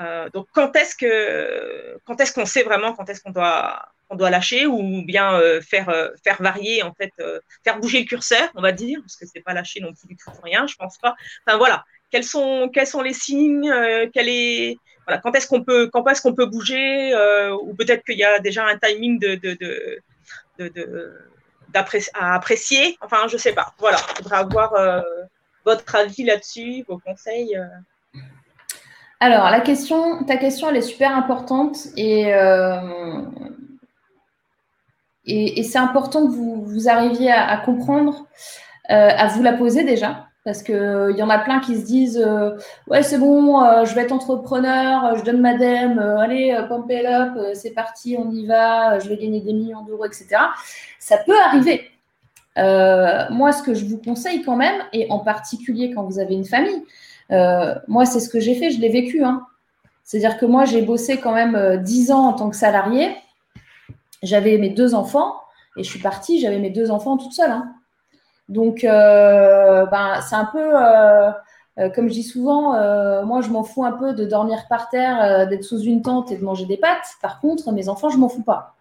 Euh, 0.00 0.28
donc, 0.30 0.46
quand 0.52 0.76
est-ce 0.76 0.94
que, 0.94 1.98
quand 2.04 2.20
est-ce 2.20 2.32
qu'on 2.32 2.46
sait 2.46 2.62
vraiment 2.62 2.92
quand 2.94 3.08
est-ce 3.08 3.22
qu'on 3.22 3.30
doit 3.30 3.88
on 4.10 4.16
doit 4.16 4.30
lâcher 4.30 4.66
ou 4.66 5.02
bien 5.02 5.34
euh, 5.34 5.60
faire, 5.60 5.88
euh, 5.88 6.10
faire 6.22 6.40
varier, 6.40 6.82
en 6.82 6.94
fait, 6.94 7.12
euh, 7.20 7.40
faire 7.64 7.80
bouger 7.80 8.00
le 8.00 8.04
curseur, 8.06 8.48
on 8.54 8.62
va 8.62 8.72
dire, 8.72 9.00
parce 9.00 9.16
que 9.16 9.26
c'est 9.26 9.40
pas 9.40 9.52
lâcher 9.52 9.80
non 9.80 9.92
plus 9.92 10.08
du 10.08 10.16
tout 10.16 10.30
rien, 10.42 10.66
je 10.66 10.76
pense 10.76 10.98
pas. 10.98 11.16
Enfin 11.46 11.58
voilà, 11.58 11.84
quels 12.10 12.24
sont, 12.24 12.70
quels 12.72 12.86
sont 12.86 13.02
les 13.02 13.12
signes, 13.12 13.72
quel 14.12 14.28
est, 14.28 14.76
voilà, 15.06 15.20
quand 15.20 15.34
est-ce 15.34 15.46
qu'on 15.46 15.64
peut, 15.64 15.88
quand 15.92 16.06
est-ce 16.08 16.22
qu'on 16.22 16.34
peut 16.34 16.46
bouger, 16.46 17.14
ou 17.62 17.74
peut-être 17.74 18.04
qu'il 18.04 18.18
y 18.18 18.24
a 18.24 18.38
déjà 18.38 18.64
un 18.66 18.78
timing 18.78 19.18
de, 19.18 19.34
de, 19.34 19.54
de, 20.58 20.68
de, 20.68 21.12
à 22.14 22.34
apprécier. 22.34 22.96
Enfin, 23.00 23.26
je 23.28 23.36
sais 23.36 23.52
pas. 23.52 23.74
Voilà, 23.78 23.98
voudrais 24.18 24.36
avoir 24.36 25.04
votre 25.64 25.94
avis 25.96 26.24
là-dessus, 26.24 26.84
vos 26.88 26.98
conseils. 26.98 27.58
Alors, 29.20 29.50
ta 29.50 29.60
question, 30.36 30.68
elle 30.70 30.76
est 30.76 30.82
super 30.82 31.16
importante 31.16 31.76
et 31.96 32.32
et, 35.26 35.62
c'est 35.64 35.78
important 35.78 36.26
que 36.26 36.32
vous, 36.32 36.88
arriviez 36.88 37.32
à, 37.32 37.56
comprendre, 37.58 38.26
euh, 38.90 39.10
à 39.16 39.26
vous 39.28 39.42
la 39.42 39.52
poser 39.52 39.82
déjà, 39.82 40.26
parce 40.44 40.62
qu'il 40.62 40.76
euh, 40.76 41.12
y 41.12 41.22
en 41.22 41.30
a 41.30 41.38
plein 41.38 41.58
qui 41.58 41.76
se 41.76 41.84
disent 41.84 42.22
euh, 42.24 42.56
Ouais, 42.86 43.02
c'est 43.02 43.18
bon, 43.18 43.84
je 43.84 43.94
vais 43.94 44.02
être 44.02 44.12
entrepreneur, 44.12 45.16
je 45.16 45.24
donne 45.24 45.40
ma 45.40 45.54
dème, 45.54 45.98
allez, 45.98 46.56
pump 46.68 46.86
it 46.90 47.04
up, 47.06 47.54
c'est 47.54 47.72
parti, 47.72 48.16
on 48.18 48.30
y 48.30 48.46
va, 48.46 49.00
je 49.00 49.08
vais 49.08 49.16
gagner 49.16 49.40
des 49.40 49.52
millions 49.52 49.82
d'euros, 49.82 50.04
etc. 50.04 50.28
Ça 51.00 51.18
peut 51.18 51.38
arriver. 51.44 51.90
moi, 52.56 53.50
ce 53.50 53.64
que 53.64 53.74
je 53.74 53.84
vous 53.84 53.98
conseille 53.98 54.42
quand 54.42 54.56
même, 54.56 54.80
et 54.92 55.08
en 55.10 55.18
particulier 55.18 55.92
quand 55.92 56.04
vous 56.04 56.20
avez 56.20 56.34
une 56.34 56.46
famille, 56.46 56.84
moi, 57.30 58.06
c'est 58.06 58.20
ce 58.20 58.28
que 58.28 58.40
j'ai 58.40 58.54
fait, 58.54 58.70
je 58.70 58.80
l'ai 58.80 58.88
vécu. 58.88 59.24
Hein. 59.24 59.44
C'est-à-dire 60.04 60.38
que 60.38 60.46
moi, 60.46 60.64
j'ai 60.64 60.82
bossé 60.82 61.18
quand 61.18 61.32
même 61.32 61.82
10 61.82 62.12
ans 62.12 62.28
en 62.28 62.32
tant 62.32 62.50
que 62.50 62.56
salarié 62.56 63.16
j'avais 64.22 64.58
mes 64.58 64.70
deux 64.70 64.94
enfants 64.94 65.36
et 65.76 65.84
je 65.84 65.90
suis 65.90 66.00
partie, 66.00 66.40
j'avais 66.40 66.58
mes 66.58 66.70
deux 66.70 66.90
enfants 66.90 67.16
toute 67.16 67.32
seule. 67.32 67.50
Hein. 67.50 67.72
Donc, 68.48 68.84
euh, 68.84 69.86
ben, 69.86 70.20
c'est 70.22 70.36
un 70.36 70.46
peu, 70.46 70.58
euh, 70.58 71.30
euh, 71.78 71.90
comme 71.90 72.08
je 72.08 72.14
dis 72.14 72.22
souvent, 72.22 72.72
moi, 73.24 73.40
je 73.40 73.50
m'en 73.50 73.64
fous 73.64 73.84
un 73.84 73.92
peu 73.92 74.14
de 74.14 74.24
dormir 74.24 74.66
par 74.68 74.88
terre, 74.88 75.46
d'être 75.48 75.64
sous 75.64 75.80
une 75.80 76.02
tente 76.02 76.30
et 76.32 76.36
de 76.36 76.44
manger 76.44 76.66
des 76.66 76.76
pâtes. 76.76 77.14
Par 77.20 77.40
contre, 77.40 77.72
mes 77.72 77.88
enfants, 77.88 78.08
je 78.08 78.18
m'en 78.18 78.28
fous 78.28 78.44
pas. 78.44 78.76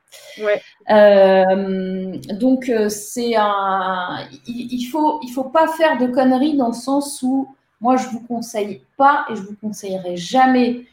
donc, 2.33 2.71
c'est 2.89 3.35
un. 3.35 4.19
Il, 4.47 4.85
faut, 4.85 5.19
il 5.23 5.31
faut 5.31 5.43
pas 5.43 5.67
faire 5.67 5.97
de 5.97 6.07
conneries 6.07 6.55
dans 6.55 6.67
le 6.67 6.73
sens 6.73 7.21
où 7.23 7.54
moi, 7.81 7.97
je 7.97 8.07
vous 8.09 8.21
conseille 8.21 8.81
pas 8.97 9.25
et 9.29 9.35
je 9.35 9.41
vous 9.41 9.55
conseillerai 9.61 10.17
jamais, 10.17 10.85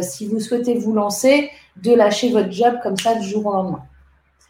si 0.00 0.26
vous 0.26 0.40
souhaitez 0.40 0.74
vous 0.74 0.92
lancer, 0.92 1.50
de 1.76 1.94
lâcher 1.94 2.30
votre 2.32 2.50
job 2.50 2.78
comme 2.82 2.96
ça 2.96 3.14
du 3.14 3.26
jour 3.26 3.46
au 3.46 3.52
lendemain. 3.52 3.84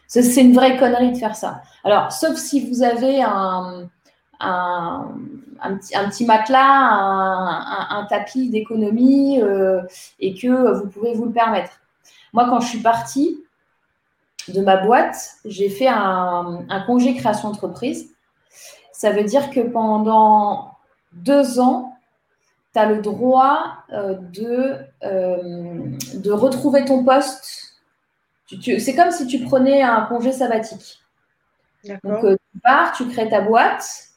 C'est 0.07 0.41
une 0.41 0.55
vraie 0.55 0.77
connerie 0.77 1.11
de 1.11 1.17
faire 1.17 1.35
ça. 1.35 1.61
Alors, 1.83 2.11
sauf 2.11 2.35
si 2.35 2.67
vous 2.67 2.81
avez 2.81 3.21
un, 3.21 3.89
un 5.61 6.07
petit, 6.07 6.25
matelas, 6.25 6.59
un, 7.89 8.05
tapis 8.09 8.49
d'économie 8.49 9.41
euh, 9.41 9.81
et 10.19 10.33
que 10.33 10.79
vous 10.79 10.87
pouvez 10.87 11.13
vous 11.13 11.25
le 11.25 11.31
permettre. 11.31 11.71
Moi, 12.33 12.47
quand 12.49 12.59
je 12.59 12.67
suis 12.67 12.79
partie 12.79 13.43
de 14.47 14.61
ma 14.61 14.77
boîte, 14.77 15.35
j'ai 15.45 15.69
fait 15.69 15.87
un, 15.87 16.65
congé 16.85 17.15
création 17.15 17.49
entreprise. 17.49 18.09
Ça 18.91 19.11
veut 19.11 19.23
dire 19.23 19.49
que 19.49 19.61
pendant 19.61 20.71
deux 21.13 21.59
ans, 21.59 21.95
tu 22.73 22.79
as 22.79 22.85
le 22.85 23.01
droit 23.01 23.77
euh, 23.91 24.15
de, 24.15 24.75
euh, 25.03 25.83
de 26.15 26.31
retrouver 26.31 26.85
ton 26.85 27.03
poste. 27.03 27.75
c'est 28.47 28.95
comme 28.95 29.11
si 29.11 29.27
tu 29.27 29.39
prenais 29.39 29.81
un 29.81 30.01
congé 30.01 30.31
sabbatique. 30.31 30.99
Donc, 32.03 32.23
euh, 32.23 32.35
tu 32.53 32.59
pars, 32.61 32.91
tu 32.93 33.07
crées 33.07 33.29
ta 33.29 33.41
boîte, 33.41 34.09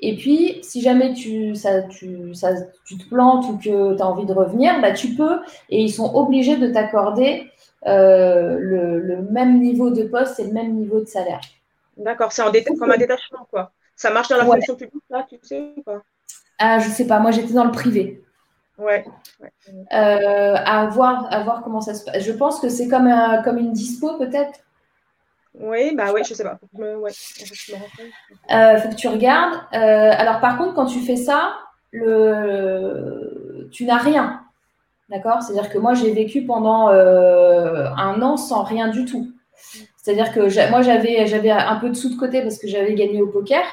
Et 0.00 0.16
puis, 0.16 0.60
si 0.62 0.80
jamais 0.80 1.12
tu, 1.12 1.54
ça, 1.54 1.82
tu, 1.82 2.34
ça, 2.34 2.50
tu 2.84 2.98
te 2.98 3.08
plantes 3.08 3.46
ou 3.46 3.56
que 3.56 3.96
tu 3.96 4.02
as 4.02 4.06
envie 4.06 4.26
de 4.26 4.32
revenir, 4.32 4.80
bah, 4.80 4.92
tu 4.92 5.14
peux. 5.14 5.40
Et 5.70 5.82
ils 5.82 5.92
sont 5.92 6.12
obligés 6.14 6.56
de 6.56 6.68
t'accorder 6.68 7.50
euh, 7.86 8.58
le, 8.58 9.22
même 9.30 9.60
niveau 9.60 9.90
de 9.90 10.02
poste 10.04 10.40
et 10.40 10.44
le 10.44 10.52
même 10.52 10.74
niveau 10.74 11.00
de 11.00 11.06
salaire. 11.06 11.40
D'accord, 11.96 12.32
c'est 12.32 12.42
comme 12.78 12.90
un 12.90 12.96
détachement, 12.96 13.46
quoi. 13.50 13.72
Ça 13.94 14.10
marche 14.10 14.28
dans 14.28 14.36
la 14.36 14.44
fonction 14.44 14.76
publique, 14.76 15.02
là, 15.10 15.26
tu 15.28 15.38
sais 15.42 15.72
ou 15.76 15.82
pas? 15.82 16.02
Ah, 16.58 16.78
je 16.78 16.88
sais 16.88 17.06
pas. 17.06 17.20
Moi, 17.20 17.30
j'étais 17.30 17.52
dans 17.52 17.64
le 17.64 17.70
privé. 17.70 18.22
Ouais. 18.78 19.04
Euh, 19.92 20.54
à, 20.64 20.86
voir, 20.86 21.26
à 21.32 21.42
voir 21.42 21.62
comment 21.62 21.80
ça 21.80 21.94
se 21.94 22.04
passe. 22.04 22.22
Je 22.22 22.32
pense 22.32 22.60
que 22.60 22.68
c'est 22.68 22.88
comme, 22.88 23.12
comme 23.44 23.58
une 23.58 23.72
dispo, 23.72 24.16
peut-être? 24.18 24.60
Oui, 25.54 25.94
bah 25.96 26.12
oui, 26.14 26.22
je 26.24 26.34
sais 26.34 26.44
pas. 26.44 26.58
Ouais, 26.72 27.10
euh, 28.52 28.78
faut 28.78 28.88
que 28.90 28.94
tu 28.94 29.08
regardes. 29.08 29.54
Euh, 29.74 30.12
alors 30.16 30.38
par 30.38 30.56
contre, 30.56 30.74
quand 30.74 30.86
tu 30.86 31.00
fais 31.00 31.16
ça, 31.16 31.54
le... 31.90 33.68
tu 33.72 33.84
n'as 33.84 33.96
rien. 33.96 34.42
D'accord? 35.08 35.42
C'est-à-dire 35.42 35.70
que 35.70 35.78
moi, 35.78 35.94
j'ai 35.94 36.12
vécu 36.12 36.44
pendant 36.44 36.88
un 36.88 38.22
an 38.22 38.36
sans 38.36 38.62
rien 38.62 38.88
du 38.88 39.04
tout. 39.04 39.32
C'est-à-dire 39.96 40.32
que 40.32 40.70
moi, 40.70 40.82
j'avais, 40.82 41.26
j'avais 41.26 41.50
un 41.50 41.76
peu 41.76 41.88
de 41.88 41.94
sous 41.94 42.10
de 42.10 42.16
côté 42.16 42.42
parce 42.42 42.58
que 42.58 42.68
j'avais 42.68 42.94
gagné 42.94 43.20
au 43.20 43.26
poker. 43.26 43.64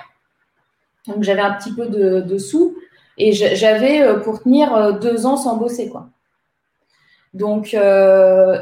Donc 1.08 1.24
j'avais 1.24 1.42
un 1.42 1.54
petit 1.54 1.74
peu 1.74 1.88
de, 1.88 2.38
sous. 2.38 2.76
Et 3.18 3.32
j'avais 3.32 4.22
pour 4.24 4.42
tenir 4.44 5.00
deux 5.00 5.26
ans 5.26 5.38
sans 5.38 5.56
bosser. 5.56 5.90
quoi. 5.90 6.10
Donc, 7.34 7.76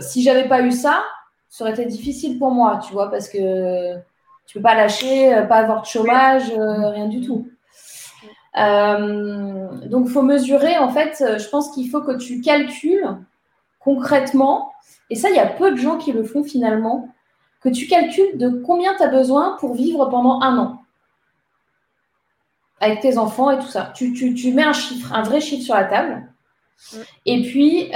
si 0.01 0.23
j'avais 0.23 0.47
pas 0.47 0.61
eu 0.61 0.71
ça, 0.71 1.03
ça 1.53 1.63
aurait 1.63 1.73
été 1.73 1.85
difficile 1.85 2.39
pour 2.39 2.49
moi, 2.49 2.79
tu 2.83 2.93
vois, 2.93 3.11
parce 3.11 3.29
que 3.29 3.95
tu 4.47 4.57
peux 4.57 4.63
pas 4.63 4.73
lâcher, 4.73 5.35
euh, 5.35 5.43
pas 5.43 5.57
avoir 5.57 5.83
de 5.83 5.85
chômage, 5.85 6.49
euh, 6.49 6.89
rien 6.89 7.07
du 7.07 7.21
tout. 7.21 7.47
Euh, 8.57 9.67
donc, 9.85 10.07
faut 10.07 10.23
mesurer, 10.23 10.79
en 10.79 10.89
fait, 10.89 11.23
je 11.37 11.47
pense 11.49 11.69
qu'il 11.69 11.91
faut 11.91 12.01
que 12.01 12.17
tu 12.17 12.41
calcules 12.41 13.07
concrètement, 13.79 14.71
et 15.11 15.15
ça, 15.15 15.29
il 15.29 15.35
y 15.35 15.39
a 15.39 15.45
peu 15.45 15.69
de 15.71 15.75
gens 15.75 15.97
qui 15.97 16.11
le 16.11 16.23
font 16.23 16.43
finalement, 16.43 17.09
que 17.61 17.69
tu 17.69 17.85
calcules 17.85 18.35
de 18.37 18.49
combien 18.49 18.95
tu 18.95 19.03
as 19.03 19.07
besoin 19.07 19.55
pour 19.59 19.75
vivre 19.75 20.05
pendant 20.05 20.41
un 20.41 20.57
an 20.57 20.82
avec 22.83 22.99
tes 22.99 23.17
enfants 23.17 23.51
et 23.51 23.59
tout 23.59 23.67
ça. 23.67 23.91
Tu, 23.95 24.13
tu, 24.13 24.53
mets 24.53 24.63
un 24.63 24.73
chiffre, 24.73 25.13
un 25.13 25.23
vrai 25.23 25.41
chiffre 25.41 25.63
sur 25.63 25.75
la 25.75 25.85
table. 25.85 26.23
Et 27.25 27.41
puis, 27.43 27.89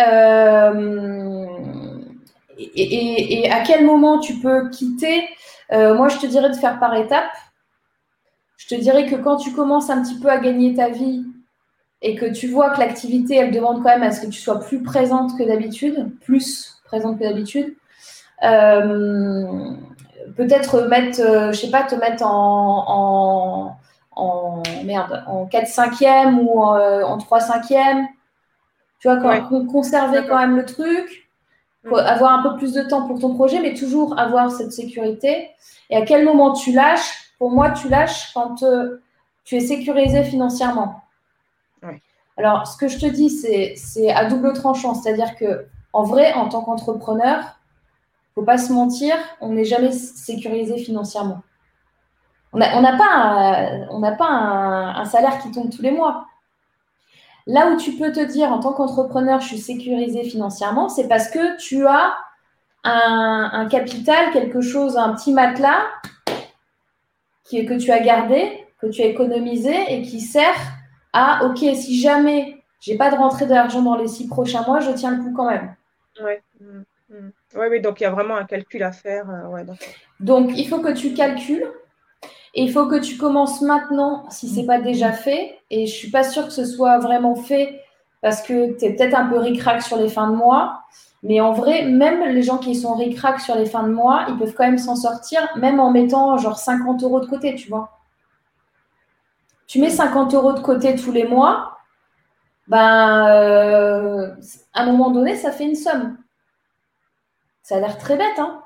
et, 2.57 3.51
à 3.51 3.61
quel 3.61 3.85
moment 3.85 4.19
tu 4.19 4.35
peux 4.35 4.69
quitter? 4.69 5.27
Euh, 5.71 5.95
Moi, 5.95 6.09
je 6.09 6.17
te 6.17 6.25
dirais 6.25 6.49
de 6.49 6.55
faire 6.55 6.79
par 6.79 6.95
étapes. 6.95 7.35
Je 8.57 8.67
te 8.67 8.75
dirais 8.75 9.05
que 9.05 9.15
quand 9.15 9.37
tu 9.37 9.53
commences 9.53 9.89
un 9.89 10.01
petit 10.01 10.19
peu 10.19 10.29
à 10.29 10.37
gagner 10.37 10.73
ta 10.73 10.89
vie 10.89 11.23
et 12.01 12.15
que 12.15 12.25
tu 12.25 12.47
vois 12.47 12.71
que 12.71 12.79
l'activité, 12.79 13.35
elle 13.35 13.51
demande 13.51 13.77
quand 13.83 13.89
même 13.89 14.03
à 14.03 14.11
ce 14.11 14.21
que 14.21 14.27
tu 14.27 14.39
sois 14.39 14.59
plus 14.59 14.81
présente 14.81 15.37
que 15.37 15.43
d'habitude, 15.43 16.11
plus 16.21 16.81
présente 16.85 17.19
que 17.19 17.23
d'habitude, 17.23 17.75
euh, 18.43 19.73
peut-être 20.35 20.87
mettre, 20.87 21.21
euh, 21.21 21.51
je 21.51 21.59
sais 21.59 21.71
pas, 21.71 21.83
te 21.83 21.95
mettre 21.95 22.25
en, 22.25 22.83
en, 22.87 23.77
merde, 24.83 25.23
en 25.27 25.45
4 25.45 25.67
5 25.67 26.01
e 26.01 26.41
ou 26.41 26.59
en, 26.59 27.17
3 27.17 27.39
5 27.39 27.71
e 27.71 28.05
Tu 28.99 29.07
vois, 29.07 29.17
quand, 29.17 29.67
conserver 29.67 30.25
quand 30.27 30.37
même 30.37 30.55
le 30.55 30.65
truc 30.65 31.27
avoir 31.95 32.39
un 32.39 32.43
peu 32.43 32.57
plus 32.57 32.73
de 32.73 32.83
temps 32.83 33.07
pour 33.07 33.19
ton 33.19 33.33
projet, 33.33 33.61
mais 33.61 33.73
toujours 33.73 34.19
avoir 34.19 34.51
cette 34.51 34.73
sécurité. 34.73 35.49
Et 35.89 35.95
à 35.95 36.01
quel 36.01 36.25
moment 36.25 36.53
tu 36.53 36.71
lâches 36.71 37.31
Pour 37.39 37.51
moi, 37.51 37.71
tu 37.71 37.87
lâches 37.89 38.33
quand 38.33 38.63
euh, 38.63 39.01
tu 39.43 39.55
es 39.55 39.61
sécurisé 39.61 40.23
financièrement. 40.23 41.01
Alors, 42.35 42.67
ce 42.67 42.77
que 42.77 42.87
je 42.87 42.99
te 42.99 43.05
dis, 43.07 43.29
c'est 43.29 44.11
à 44.11 44.25
double 44.25 44.53
tranchant. 44.53 44.93
C'est-à-dire 44.93 45.35
que, 45.35 45.65
en 45.91 46.03
vrai, 46.03 46.33
en 46.33 46.49
tant 46.49 46.61
qu'entrepreneur, 46.61 47.43
faut 48.35 48.43
pas 48.43 48.59
se 48.59 48.71
mentir, 48.71 49.15
on 49.41 49.49
n'est 49.49 49.65
jamais 49.65 49.91
sécurisé 49.91 50.77
financièrement. 50.77 51.41
On 52.53 52.59
n'a 52.59 52.97
pas, 52.97 53.69
on 53.91 54.01
pas 54.15 54.29
un 54.29 55.05
salaire 55.05 55.39
qui 55.39 55.51
tombe 55.51 55.69
tous 55.69 55.81
les 55.81 55.91
mois. 55.91 56.25
Là 57.47 57.69
où 57.69 57.77
tu 57.77 57.93
peux 57.93 58.11
te 58.11 58.19
dire 58.19 58.51
en 58.51 58.59
tant 58.59 58.73
qu'entrepreneur, 58.73 59.39
je 59.39 59.47
suis 59.47 59.57
sécurisé 59.57 60.25
financièrement, 60.25 60.89
c'est 60.89 61.07
parce 61.07 61.29
que 61.29 61.57
tu 61.57 61.87
as 61.87 62.17
un, 62.83 63.67
capital, 63.69 64.31
quelque 64.31 64.61
chose, 64.61 64.97
un 64.97 65.13
petit 65.13 65.33
matelas 65.33 65.85
qui, 67.45 67.65
que 67.65 67.73
tu 67.75 67.91
as 67.91 68.01
gardé, 68.01 68.65
que 68.81 68.87
tu 68.87 69.01
as 69.01 69.05
économisé 69.05 69.73
et 69.89 70.01
qui 70.01 70.19
sert 70.19 70.55
à, 71.13 71.45
OK, 71.45 71.59
si 71.59 71.99
jamais 71.99 72.63
j'ai 72.81 72.97
pas 72.97 73.09
de 73.09 73.15
rentrée 73.15 73.45
d'argent 73.45 73.81
dans 73.81 73.95
les 73.95 74.07
six 74.07 74.27
prochains 74.27 74.63
mois, 74.63 74.81
je 74.81 74.91
tiens 74.91 75.11
le 75.11 75.23
coup 75.23 75.33
quand 75.33 75.49
même. 75.49 75.73
Oui, 76.23 76.33
mmh, 76.59 77.15
mmh. 77.15 77.31
oui, 77.55 77.81
donc 77.81 78.01
il 78.01 78.03
y 78.03 78.07
a 78.07 78.11
vraiment 78.11 78.35
un 78.35 78.45
calcul 78.45 78.83
à 78.83 78.91
faire. 78.91 79.29
Euh, 79.29 79.63
donc 80.19 80.51
il 80.55 80.67
faut 80.67 80.79
que 80.79 80.93
tu 80.93 81.13
calcules 81.13 81.71
il 82.63 82.71
faut 82.71 82.87
que 82.87 82.99
tu 82.99 83.17
commences 83.17 83.61
maintenant, 83.61 84.25
si 84.29 84.49
ce 84.49 84.59
n'est 84.59 84.65
pas 84.65 84.79
déjà 84.79 85.11
fait. 85.11 85.59
Et 85.69 85.85
je 85.85 85.93
ne 85.93 85.97
suis 85.97 86.11
pas 86.11 86.23
sûre 86.23 86.45
que 86.45 86.53
ce 86.53 86.65
soit 86.65 86.97
vraiment 86.97 87.35
fait 87.35 87.81
parce 88.21 88.41
que 88.41 88.77
tu 88.77 88.85
es 88.85 88.93
peut-être 88.93 89.15
un 89.15 89.27
peu 89.27 89.37
ric 89.37 89.61
sur 89.81 89.97
les 89.97 90.09
fins 90.09 90.29
de 90.29 90.35
mois. 90.35 90.81
Mais 91.21 91.39
en 91.39 91.51
vrai, 91.53 91.85
même 91.85 92.23
les 92.33 92.41
gens 92.41 92.57
qui 92.57 92.75
sont 92.75 92.95
ric 92.95 93.17
sur 93.39 93.55
les 93.55 93.65
fins 93.65 93.83
de 93.83 93.93
mois, 93.93 94.25
ils 94.29 94.37
peuvent 94.37 94.53
quand 94.53 94.65
même 94.65 94.77
s'en 94.77 94.95
sortir, 94.95 95.47
même 95.55 95.79
en 95.79 95.91
mettant 95.91 96.37
genre 96.37 96.57
50 96.57 97.03
euros 97.03 97.19
de 97.19 97.27
côté, 97.27 97.55
tu 97.55 97.69
vois. 97.69 97.99
Tu 99.67 99.79
mets 99.79 99.89
50 99.89 100.33
euros 100.33 100.53
de 100.53 100.59
côté 100.59 100.95
tous 100.95 101.11
les 101.11 101.27
mois, 101.27 101.77
ben, 102.67 103.27
euh, 103.27 104.35
à 104.73 104.81
un 104.81 104.85
moment 104.85 105.11
donné, 105.11 105.35
ça 105.35 105.51
fait 105.51 105.65
une 105.65 105.75
somme. 105.75 106.17
Ça 107.61 107.77
a 107.77 107.79
l'air 107.79 107.97
très 107.97 108.17
bête, 108.17 108.39
hein 108.39 108.63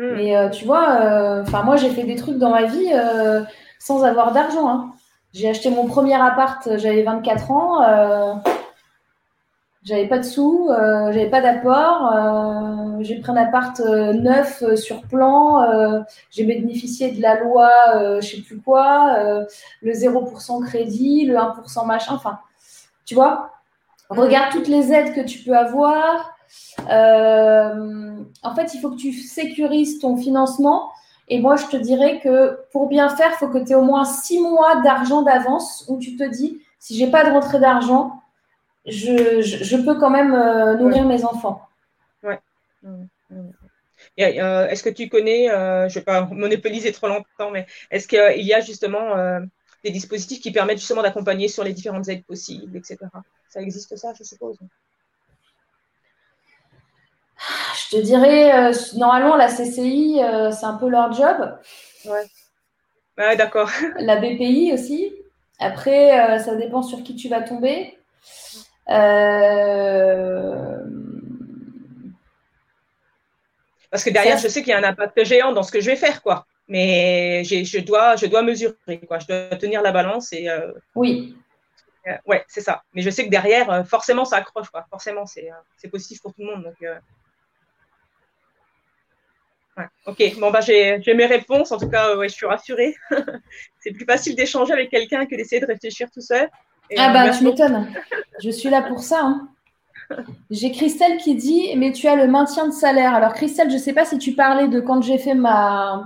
Mm. 0.00 0.14
Mais 0.16 0.36
euh, 0.36 0.48
tu 0.48 0.64
vois, 0.64 1.00
euh, 1.02 1.42
enfin 1.42 1.62
moi 1.62 1.76
j'ai 1.76 1.90
fait 1.90 2.04
des 2.04 2.16
trucs 2.16 2.38
dans 2.38 2.50
ma 2.50 2.64
vie 2.64 2.90
euh, 2.92 3.42
sans 3.78 4.02
avoir 4.02 4.32
d'argent. 4.32 4.68
Hein. 4.68 4.92
J'ai 5.34 5.48
acheté 5.50 5.70
mon 5.70 5.86
premier 5.86 6.14
appart, 6.14 6.68
j'avais 6.78 7.02
24 7.02 7.50
ans, 7.52 8.42
j'avais 9.84 10.08
pas 10.08 10.18
de 10.18 10.24
sous, 10.24 10.68
j'avais 10.68 11.30
pas 11.30 11.40
d'apport, 11.40 12.12
j'ai 13.00 13.20
pris 13.20 13.30
un 13.30 13.36
appart 13.36 13.78
neuf 13.78 14.64
sur 14.74 15.02
plan, 15.02 16.04
j'ai 16.32 16.42
bénéficié 16.42 17.12
de 17.12 17.22
la 17.22 17.38
loi, 17.38 17.70
je 18.20 18.26
sais 18.26 18.42
plus 18.42 18.60
quoi, 18.60 19.18
le 19.82 19.92
0% 19.92 20.66
crédit, 20.66 21.26
le 21.26 21.36
1% 21.36 21.86
machin, 21.86 22.14
enfin, 22.14 22.40
tu 23.04 23.14
vois, 23.14 23.52
mm. 24.10 24.18
regarde 24.18 24.50
toutes 24.50 24.66
les 24.66 24.92
aides 24.92 25.14
que 25.14 25.20
tu 25.20 25.38
peux 25.44 25.56
avoir. 25.56 26.34
Euh, 26.88 28.24
en 28.42 28.54
fait, 28.54 28.74
il 28.74 28.80
faut 28.80 28.90
que 28.90 28.96
tu 28.96 29.12
sécurises 29.12 29.98
ton 29.98 30.16
financement. 30.16 30.90
Et 31.28 31.40
moi, 31.40 31.56
je 31.56 31.66
te 31.66 31.76
dirais 31.76 32.20
que 32.20 32.58
pour 32.72 32.88
bien 32.88 33.08
faire, 33.08 33.30
il 33.32 33.36
faut 33.36 33.48
que 33.48 33.58
tu 33.58 33.72
aies 33.72 33.76
au 33.76 33.82
moins 33.82 34.04
six 34.04 34.40
mois 34.40 34.82
d'argent 34.82 35.22
d'avance 35.22 35.84
où 35.88 35.98
tu 35.98 36.16
te 36.16 36.24
dis, 36.24 36.60
si 36.78 36.96
j'ai 36.96 37.10
pas 37.10 37.24
de 37.24 37.30
rentrée 37.30 37.60
d'argent, 37.60 38.20
je, 38.86 39.84
peux 39.84 39.98
quand 39.98 40.10
même 40.10 40.34
euh, 40.34 40.76
nourrir 40.76 41.04
mes 41.04 41.24
enfants. 41.24 41.62
Ouais. 42.22 42.40
Mmh. 42.82 43.04
Euh, 44.18 44.68
est-ce 44.68 44.82
que 44.82 44.90
tu 44.90 45.08
connais, 45.08 45.46
je 45.48 45.84
ne 45.84 45.94
vais 45.94 46.00
pas 46.00 46.22
monopoliser 46.22 46.90
trop 46.90 47.06
longtemps, 47.06 47.50
mais 47.52 47.66
est-ce 47.90 48.08
qu'il 48.08 48.44
y 48.44 48.52
a 48.52 48.60
justement 48.60 49.14
des 49.84 49.90
dispositifs 49.90 50.40
qui 50.40 50.50
permettent 50.50 50.78
justement 50.78 51.02
d'accompagner 51.02 51.48
sur 51.48 51.64
les 51.64 51.72
différentes 51.72 52.08
aides 52.08 52.24
possibles, 52.24 52.76
etc. 52.76 52.98
Ça 53.48 53.60
existe 53.60 53.96
ça, 53.96 54.12
je 54.18 54.24
suppose? 54.24 54.58
Je 57.90 57.96
te 57.96 58.02
dirais, 58.02 58.54
euh, 58.54 58.72
normalement, 58.96 59.36
la 59.36 59.48
CCI, 59.48 60.20
euh, 60.22 60.52
c'est 60.52 60.66
un 60.66 60.74
peu 60.74 60.88
leur 60.88 61.12
job. 61.12 61.58
Ouais. 62.04 62.24
Ouais, 63.18 63.36
d'accord. 63.36 63.68
La 63.98 64.16
BPI 64.16 64.72
aussi. 64.72 65.12
Après, 65.58 66.18
euh, 66.18 66.38
ça 66.38 66.54
dépend 66.54 66.82
sur 66.82 67.02
qui 67.02 67.16
tu 67.16 67.28
vas 67.28 67.42
tomber. 67.42 67.98
Parce 73.90 74.04
que 74.04 74.10
derrière, 74.10 74.38
je 74.38 74.46
sais 74.46 74.62
qu'il 74.62 74.70
y 74.70 74.72
a 74.72 74.78
un 74.78 74.84
impact 74.84 75.24
géant 75.24 75.52
dans 75.52 75.64
ce 75.64 75.72
que 75.72 75.80
je 75.80 75.86
vais 75.86 75.96
faire, 75.96 76.22
quoi. 76.22 76.46
Mais 76.68 77.42
je 77.44 77.80
dois, 77.80 78.14
je 78.14 78.26
dois 78.26 78.42
mesurer, 78.42 79.00
quoi. 79.06 79.18
Je 79.18 79.26
dois 79.26 79.56
tenir 79.56 79.82
la 79.82 79.90
balance 79.90 80.32
et. 80.32 80.48
Oui. 80.94 81.36
ouais, 82.26 82.44
c'est 82.46 82.60
ça. 82.60 82.84
Mais 82.94 83.02
je 83.02 83.10
sais 83.10 83.24
que 83.24 83.30
derrière, 83.30 83.84
forcément, 83.86 84.24
ça 84.24 84.36
accroche, 84.36 84.70
quoi. 84.70 84.86
Forcément, 84.88 85.26
c'est 85.26 85.88
positif 85.90 86.22
pour 86.22 86.32
tout 86.32 86.42
le 86.42 86.54
monde. 86.54 86.62
Donc, 86.62 86.76
Ok, 90.06 90.22
bon, 90.38 90.50
bah, 90.50 90.60
j'ai 90.60 91.14
mes 91.14 91.26
réponses. 91.26 91.72
En 91.72 91.78
tout 91.78 91.88
cas, 91.88 92.16
ouais, 92.16 92.28
je 92.28 92.34
suis 92.34 92.46
rassurée. 92.46 92.94
c'est 93.78 93.92
plus 93.92 94.04
facile 94.04 94.34
d'échanger 94.36 94.72
avec 94.72 94.90
quelqu'un 94.90 95.26
que 95.26 95.36
d'essayer 95.36 95.60
de 95.60 95.66
réfléchir 95.66 96.08
tout 96.12 96.20
seul. 96.20 96.48
ah, 96.96 97.12
bah, 97.12 97.30
tu 97.30 97.44
m'étonnes. 97.44 97.88
je 98.42 98.50
suis 98.50 98.70
là 98.70 98.82
pour 98.82 99.00
ça. 99.00 99.20
Hein. 99.22 99.48
J'ai 100.50 100.72
Christelle 100.72 101.18
qui 101.18 101.34
dit 101.36 101.74
Mais 101.76 101.92
tu 101.92 102.08
as 102.08 102.16
le 102.16 102.26
maintien 102.26 102.66
de 102.66 102.72
salaire. 102.72 103.14
Alors, 103.14 103.32
Christelle, 103.32 103.70
je 103.70 103.74
ne 103.74 103.80
sais 103.80 103.92
pas 103.92 104.04
si 104.04 104.18
tu 104.18 104.32
parlais 104.32 104.68
de 104.68 104.80
quand 104.80 105.02
j'ai 105.02 105.18
fait 105.18 105.34
ma, 105.34 106.04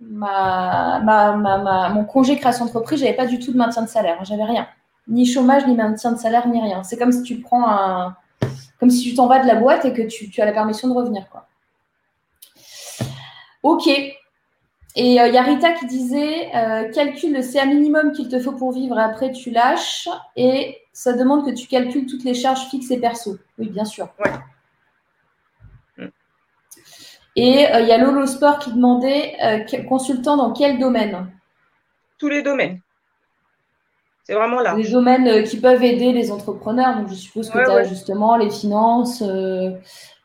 ma, 0.00 1.00
ma, 1.00 1.88
mon 1.90 2.04
congé 2.04 2.36
création 2.36 2.66
d'entreprise, 2.66 3.00
j'avais 3.00 3.16
pas 3.16 3.26
du 3.26 3.38
tout 3.38 3.52
de 3.52 3.56
maintien 3.56 3.82
de 3.82 3.88
salaire. 3.88 4.24
J'avais 4.24 4.44
rien. 4.44 4.68
Ni 5.06 5.24
chômage, 5.24 5.66
ni 5.66 5.74
maintien 5.74 6.12
de 6.12 6.18
salaire, 6.18 6.46
ni 6.48 6.60
rien. 6.60 6.82
C'est 6.84 6.98
comme 6.98 7.12
si 7.12 7.22
tu 7.22 7.40
prends 7.40 7.68
un. 7.68 8.16
Comme 8.78 8.90
si 8.90 9.02
tu 9.02 9.14
t'en 9.14 9.26
vas 9.26 9.40
de 9.40 9.46
la 9.46 9.56
boîte 9.56 9.84
et 9.84 9.92
que 9.92 10.02
tu, 10.02 10.30
as 10.40 10.44
la 10.44 10.52
permission 10.52 10.86
de 10.88 10.94
revenir. 10.94 11.28
Quoi. 11.30 11.47
Ok. 13.62 13.86
Et 13.88 14.14
il 14.96 15.12
y 15.12 15.18
a 15.18 15.42
Rita 15.42 15.72
qui 15.72 15.86
disait 15.86 16.50
euh, 16.56 16.90
calcule 16.90 17.34
le 17.34 17.42
CA 17.42 17.66
minimum 17.66 18.12
qu'il 18.12 18.28
te 18.28 18.40
faut 18.40 18.52
pour 18.52 18.72
vivre 18.72 18.98
et 18.98 19.02
après 19.02 19.32
tu 19.32 19.50
lâches. 19.50 20.08
Et 20.36 20.78
ça 20.92 21.12
demande 21.12 21.44
que 21.44 21.54
tu 21.54 21.66
calcules 21.68 22.06
toutes 22.06 22.24
les 22.24 22.34
charges 22.34 22.68
fixes 22.68 22.90
et 22.90 22.98
perso. 22.98 23.38
Oui, 23.58 23.68
bien 23.68 23.84
sûr. 23.84 24.08
Ouais. 24.18 24.32
Et 27.38 27.72
euh, 27.72 27.80
il 27.82 27.86
y 27.86 27.92
a 27.92 27.98
Lolo 27.98 28.26
Sport 28.26 28.58
qui 28.58 28.72
demandait 28.72 29.36
euh, 29.44 29.82
consultant 29.88 30.36
dans 30.36 30.52
quel 30.52 30.80
domaine? 30.80 31.30
Tous 32.18 32.28
les 32.28 32.42
domaines. 32.42 32.80
C'est 34.24 34.34
vraiment 34.34 34.60
là. 34.60 34.74
Les 34.74 34.90
domaines 34.90 35.28
euh, 35.28 35.42
qui 35.42 35.60
peuvent 35.60 35.84
aider 35.84 36.12
les 36.12 36.32
entrepreneurs. 36.32 36.96
Donc, 36.96 37.08
je 37.10 37.14
suppose 37.14 37.48
que 37.48 37.64
tu 37.64 37.70
as 37.70 37.84
justement 37.84 38.36
les 38.36 38.50
finances, 38.50 39.22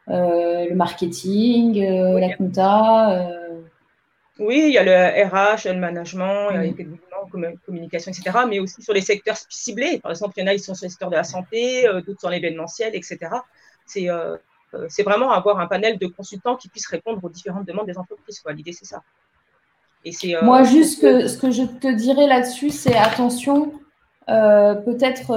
le 0.08 0.74
marketing, 0.74 1.82
la 2.20 2.36
compta. 2.36 3.30
Oui, 4.40 4.64
il 4.68 4.74
y 4.74 4.78
a 4.80 4.84
le 4.84 5.28
RH, 5.28 5.72
le 5.72 5.80
management, 5.80 6.50
il 6.52 6.56
y 6.56 6.58
a 6.58 6.62
mm. 6.62 6.76
les 7.36 7.56
communication, 7.66 8.12
etc. 8.12 8.40
Mais 8.50 8.60
aussi 8.60 8.82
sur 8.82 8.94
les 8.94 9.02
secteurs 9.02 9.38
ciblés. 9.50 10.00
Par 10.00 10.12
exemple, 10.12 10.34
il 10.38 10.42
y 10.42 10.44
en 10.44 10.48
a, 10.48 10.54
qui 10.54 10.60
sont 10.60 10.74
sur 10.74 10.86
le 10.86 10.90
secteur 10.90 11.10
de 11.10 11.16
la 11.16 11.24
santé, 11.24 11.86
d'autres 12.06 12.20
sur 12.20 12.30
l'événementiel, 12.30 12.96
etc. 12.96 13.20
C'est 13.86 14.10
euh, 14.74 14.88
vraiment 15.06 15.32
avoir 15.32 15.60
un 15.60 15.68
panel 15.68 15.98
de 16.00 16.08
consultants 16.08 16.56
qui 16.56 16.68
puissent 16.68 16.88
répondre 16.88 17.24
aux 17.24 17.30
différentes 17.30 17.68
demandes 17.68 17.86
des 17.86 17.98
entreprises. 17.98 18.42
L'idée, 18.56 18.74
c'est 18.74 18.86
ça. 18.86 19.04
Et 20.06 20.36
euh, 20.36 20.44
Moi, 20.44 20.64
juste 20.64 21.02
ce 21.02 21.38
que 21.38 21.52
je 21.52 21.64
te 21.64 21.94
dirais 21.94 22.28
là-dessus, 22.28 22.72
c'est 22.72 22.96
attention, 22.96 23.74
euh, 24.30 24.76
peut-être. 24.76 25.32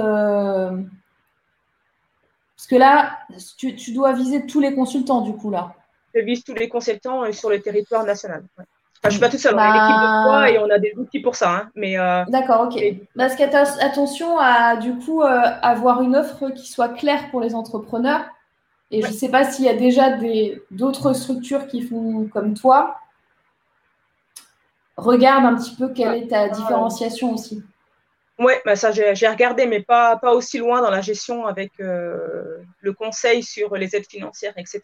Parce 2.57 2.67
que 2.67 2.75
là, 2.75 3.19
tu, 3.57 3.93
dois 3.93 4.13
viser 4.13 4.45
tous 4.45 4.59
les 4.59 4.73
consultants, 4.73 5.21
du 5.21 5.33
coup, 5.33 5.51
là. 5.51 5.75
Je 6.13 6.21
vise 6.21 6.43
tous 6.43 6.55
les 6.55 6.67
consultants 6.67 7.31
sur 7.31 7.49
le 7.49 7.61
territoire 7.61 8.03
national. 8.03 8.43
Enfin, 8.57 8.65
je 9.03 9.07
ne 9.07 9.11
suis 9.11 9.19
pas 9.19 9.29
tout 9.29 9.37
seul, 9.37 9.53
on 9.53 9.59
a 9.59 9.67
une 9.67 9.75
équipe 9.75 10.01
de 10.01 10.23
trois 10.23 10.41
bah 10.41 10.49
et 10.49 10.57
on 10.57 10.69
a 10.71 10.79
des 10.79 10.93
outils 10.97 11.19
pour 11.19 11.35
ça. 11.35 11.55
Hein. 11.55 11.69
mais, 11.75 11.95
D'accord, 12.29 12.61
ok. 12.61 12.81
Parce 13.15 13.35
qu'attention 13.35 14.39
à, 14.39 14.75
du 14.75 14.95
coup, 14.95 15.21
avoir 15.21 16.01
une 16.01 16.15
offre 16.15 16.49
qui 16.49 16.67
soit 16.67 16.89
claire 16.89 17.29
pour 17.29 17.41
les 17.41 17.53
entrepreneurs 17.53 18.25
et 18.89 19.01
je 19.01 19.07
ne 19.07 19.13
sais 19.13 19.29
pas 19.29 19.43
s'il 19.43 19.65
y 19.65 19.69
a 19.69 19.75
déjà 19.75 20.17
d'autres 20.71 21.13
structures 21.13 21.67
qui 21.67 21.81
font 21.81 22.27
comme 22.31 22.53
toi. 22.53 22.97
Regarde 24.95 25.45
un 25.45 25.55
petit 25.55 25.75
peu 25.75 25.89
quelle 25.89 26.23
est 26.23 26.27
ta 26.27 26.49
différenciation 26.49 27.33
aussi. 27.33 27.63
Oui, 28.39 28.53
bah 28.65 28.75
ça 28.75 28.91
j'ai 28.91 29.27
regardé, 29.27 29.65
mais 29.65 29.81
pas, 29.81 30.17
pas 30.17 30.33
aussi 30.33 30.59
loin 30.59 30.81
dans 30.81 30.91
la 30.91 31.01
gestion 31.01 31.47
avec 31.47 31.79
euh, 31.79 32.63
le 32.81 32.93
conseil 32.93 33.41
sur 33.41 33.75
les 33.75 33.95
aides 33.95 34.07
financières, 34.07 34.53
etc. 34.57 34.81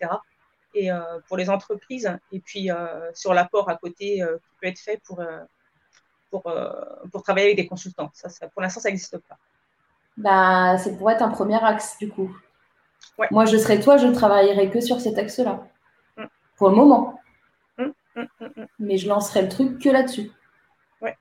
Et 0.74 0.92
euh, 0.92 1.20
pour 1.28 1.38
les 1.38 1.52
entreprises, 1.52 2.12
et 2.32 2.40
puis 2.40 2.72
euh, 2.72 3.12
sur 3.14 3.34
l'apport 3.34 3.70
à 3.70 3.76
côté 3.76 4.16
qui 4.16 4.56
peut 4.60 4.68
être 4.68 4.80
fait 4.80 5.00
pour, 5.06 5.24
pour, 6.32 6.52
pour 7.12 7.24
travailler 7.24 7.48
avec 7.48 7.58
des 7.58 7.68
consultants. 7.68 8.10
Ça, 8.14 8.30
pour 8.48 8.62
l'instant, 8.62 8.82
ça 8.82 8.90
n'existe 8.90 9.20
pas. 9.20 9.38
Bah, 10.18 10.78
c'est 10.78 10.98
pour 10.98 11.10
être 11.10 11.22
un 11.22 11.30
premier 11.30 11.64
axe 11.64 11.98
du 12.00 12.10
coup. 12.10 12.36
Moi, 13.32 13.46
je 13.46 13.58
serais 13.58 13.80
toi, 13.80 13.98
je 13.98 14.08
ne 14.08 14.14
travaillerai 14.14 14.70
que 14.70 14.82
sur 14.82 15.00
cet 15.00 15.18
axe-là. 15.18 15.68
Mm. 16.18 16.24
Pour 16.58 16.70
le 16.70 16.76
moment. 16.76 17.20
Mm, 17.78 17.92
mm, 18.16 18.66
Mais 18.80 18.98
je 18.98 19.08
lancerai 19.08 19.44
le 19.44 19.50
truc 19.50 19.80
que 19.80 19.90
là-dessus. 19.90 20.32
Ouais. 21.02 21.16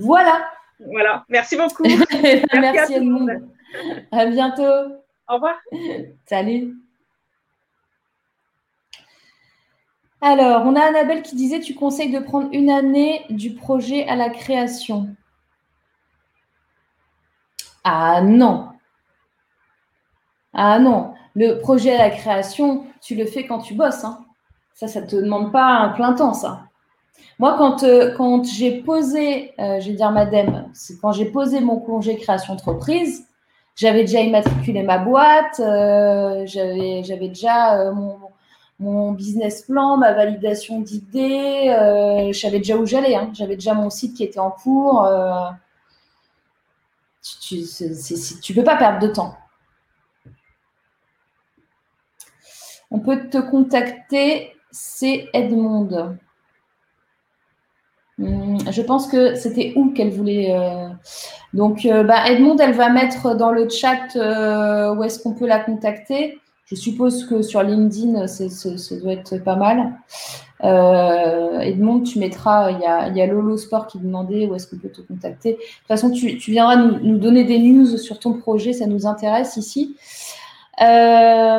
Voilà. 0.00 0.50
Voilà. 0.80 1.24
Merci 1.28 1.56
beaucoup. 1.56 1.84
Merci, 1.84 2.46
Merci 2.52 2.94
à, 2.94 3.00
tout 3.00 3.28
À 4.12 4.26
bientôt. 4.26 4.94
Au 5.28 5.34
revoir. 5.34 5.56
Salut. 6.26 6.74
Alors, 10.22 10.66
on 10.66 10.74
a 10.74 10.82
Annabelle 10.82 11.22
qui 11.22 11.36
disait 11.36 11.60
Tu 11.60 11.74
conseilles 11.74 12.12
de 12.12 12.18
prendre 12.18 12.48
une 12.52 12.70
année 12.70 13.24
du 13.30 13.54
projet 13.54 14.06
à 14.08 14.16
la 14.16 14.28
création. 14.28 15.08
Ah 17.84 18.20
non, 18.20 18.70
ah 20.52 20.78
non, 20.78 21.14
le 21.34 21.58
projet 21.60 21.94
à 21.94 22.08
la 22.08 22.10
création, 22.10 22.86
tu 23.00 23.14
le 23.14 23.26
fais 23.26 23.46
quand 23.46 23.60
tu 23.60 23.74
bosses. 23.74 24.04
Hein. 24.04 24.24
Ça, 24.74 24.88
ça 24.88 25.00
ne 25.00 25.06
te 25.06 25.16
demande 25.16 25.52
pas 25.52 25.64
un 25.64 25.90
plein 25.90 26.12
temps, 26.14 26.34
ça. 26.34 26.64
Moi, 27.40 27.56
quand, 27.56 27.84
euh, 27.84 28.14
quand 28.16 28.44
j'ai 28.44 28.82
posé, 28.82 29.54
euh, 29.58 29.80
je 29.80 29.88
vais 29.88 29.94
dire 29.94 30.10
madame, 30.10 30.68
c'est 30.74 31.00
quand 31.00 31.12
j'ai 31.12 31.24
posé 31.24 31.60
mon 31.60 31.78
congé 31.78 32.16
création 32.16 32.52
entreprise, 32.52 33.26
j'avais 33.76 34.02
déjà 34.02 34.20
immatriculé 34.20 34.82
ma 34.82 34.98
boîte, 34.98 35.58
euh, 35.58 36.44
j'avais, 36.44 37.28
déjà 37.28 37.92
mon, 37.92 38.18
mon, 38.78 39.12
business 39.12 39.62
plan, 39.62 39.96
ma 39.96 40.12
validation 40.12 40.80
d'idées, 40.80 41.74
je 42.30 42.38
savais 42.38 42.58
déjà 42.58 42.76
où 42.76 42.84
j'allais, 42.84 43.14
hein. 43.14 43.30
j'avais 43.32 43.54
déjà 43.54 43.72
mon 43.72 43.88
site 43.88 44.16
qui 44.16 44.24
était 44.24 44.38
en 44.38 44.50
cours. 44.50 45.08
tu 47.40 47.54
ne 47.56 48.54
peux 48.54 48.64
pas 48.64 48.76
perdre 48.76 48.98
de 48.98 49.08
temps. 49.12 49.34
On 52.90 52.98
peut 52.98 53.30
te 53.30 53.38
contacter, 53.38 54.52
c'est 54.72 55.28
Edmond. 55.32 56.18
Hmm, 58.20 58.58
je 58.70 58.82
pense 58.82 59.06
que 59.06 59.34
c'était 59.34 59.72
où 59.76 59.92
qu'elle 59.92 60.10
voulait. 60.10 60.54
Euh, 60.54 60.88
donc, 61.54 61.86
euh, 61.86 62.04
bah, 62.04 62.30
Edmond, 62.30 62.58
elle 62.58 62.74
va 62.74 62.90
mettre 62.90 63.34
dans 63.34 63.50
le 63.50 63.66
chat 63.70 64.14
euh, 64.14 64.94
où 64.94 65.02
est-ce 65.02 65.22
qu'on 65.22 65.32
peut 65.32 65.46
la 65.46 65.58
contacter? 65.58 66.38
Je 66.66 66.74
suppose 66.74 67.24
que 67.24 67.40
sur 67.40 67.62
LinkedIn, 67.62 68.26
ça 68.26 68.44
doit 69.02 69.12
être 69.14 69.38
pas 69.38 69.56
mal. 69.56 69.94
Edmond, 70.62 72.02
tu 72.02 72.18
mettras, 72.18 72.70
il 72.70 72.80
y 73.16 73.22
a, 73.22 73.26
Lolo 73.26 73.56
Sport 73.56 73.86
qui 73.86 73.98
demandait 73.98 74.46
où 74.46 74.54
est-ce 74.54 74.68
qu'on 74.68 74.76
peut 74.76 74.90
te 74.90 75.00
contacter. 75.00 75.52
De 75.52 75.56
toute 75.56 75.88
façon, 75.88 76.10
tu, 76.10 76.36
viendras 76.36 76.76
nous, 76.76 77.18
donner 77.18 77.44
des 77.44 77.58
news 77.58 77.96
sur 77.96 78.20
ton 78.20 78.34
projet, 78.34 78.74
ça 78.74 78.86
nous 78.86 79.06
intéresse 79.06 79.56
ici. 79.56 79.96
Euh, 80.82 81.58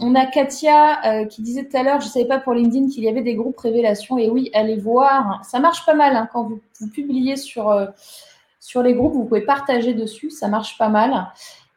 on 0.00 0.14
a 0.14 0.26
Katia 0.26 1.04
euh, 1.04 1.24
qui 1.26 1.42
disait 1.42 1.64
tout 1.64 1.76
à 1.76 1.82
l'heure, 1.82 2.00
je 2.00 2.06
ne 2.06 2.10
savais 2.10 2.26
pas 2.26 2.38
pour 2.38 2.52
LinkedIn 2.52 2.88
qu'il 2.88 3.02
y 3.02 3.08
avait 3.08 3.22
des 3.22 3.34
groupes 3.34 3.58
révélations. 3.58 4.18
Et 4.18 4.30
oui, 4.30 4.50
allez 4.54 4.76
voir. 4.76 5.44
Ça 5.44 5.58
marche 5.58 5.84
pas 5.84 5.94
mal 5.94 6.14
hein, 6.14 6.28
quand 6.32 6.44
vous, 6.44 6.60
publiez 6.92 7.36
sur, 7.36 7.70
euh, 7.70 7.86
sur 8.60 8.82
les 8.82 8.94
groupes. 8.94 9.14
Vous 9.14 9.24
pouvez 9.24 9.40
partager 9.40 9.94
dessus. 9.94 10.30
Ça 10.30 10.48
marche 10.48 10.78
pas 10.78 10.88
mal. 10.88 11.26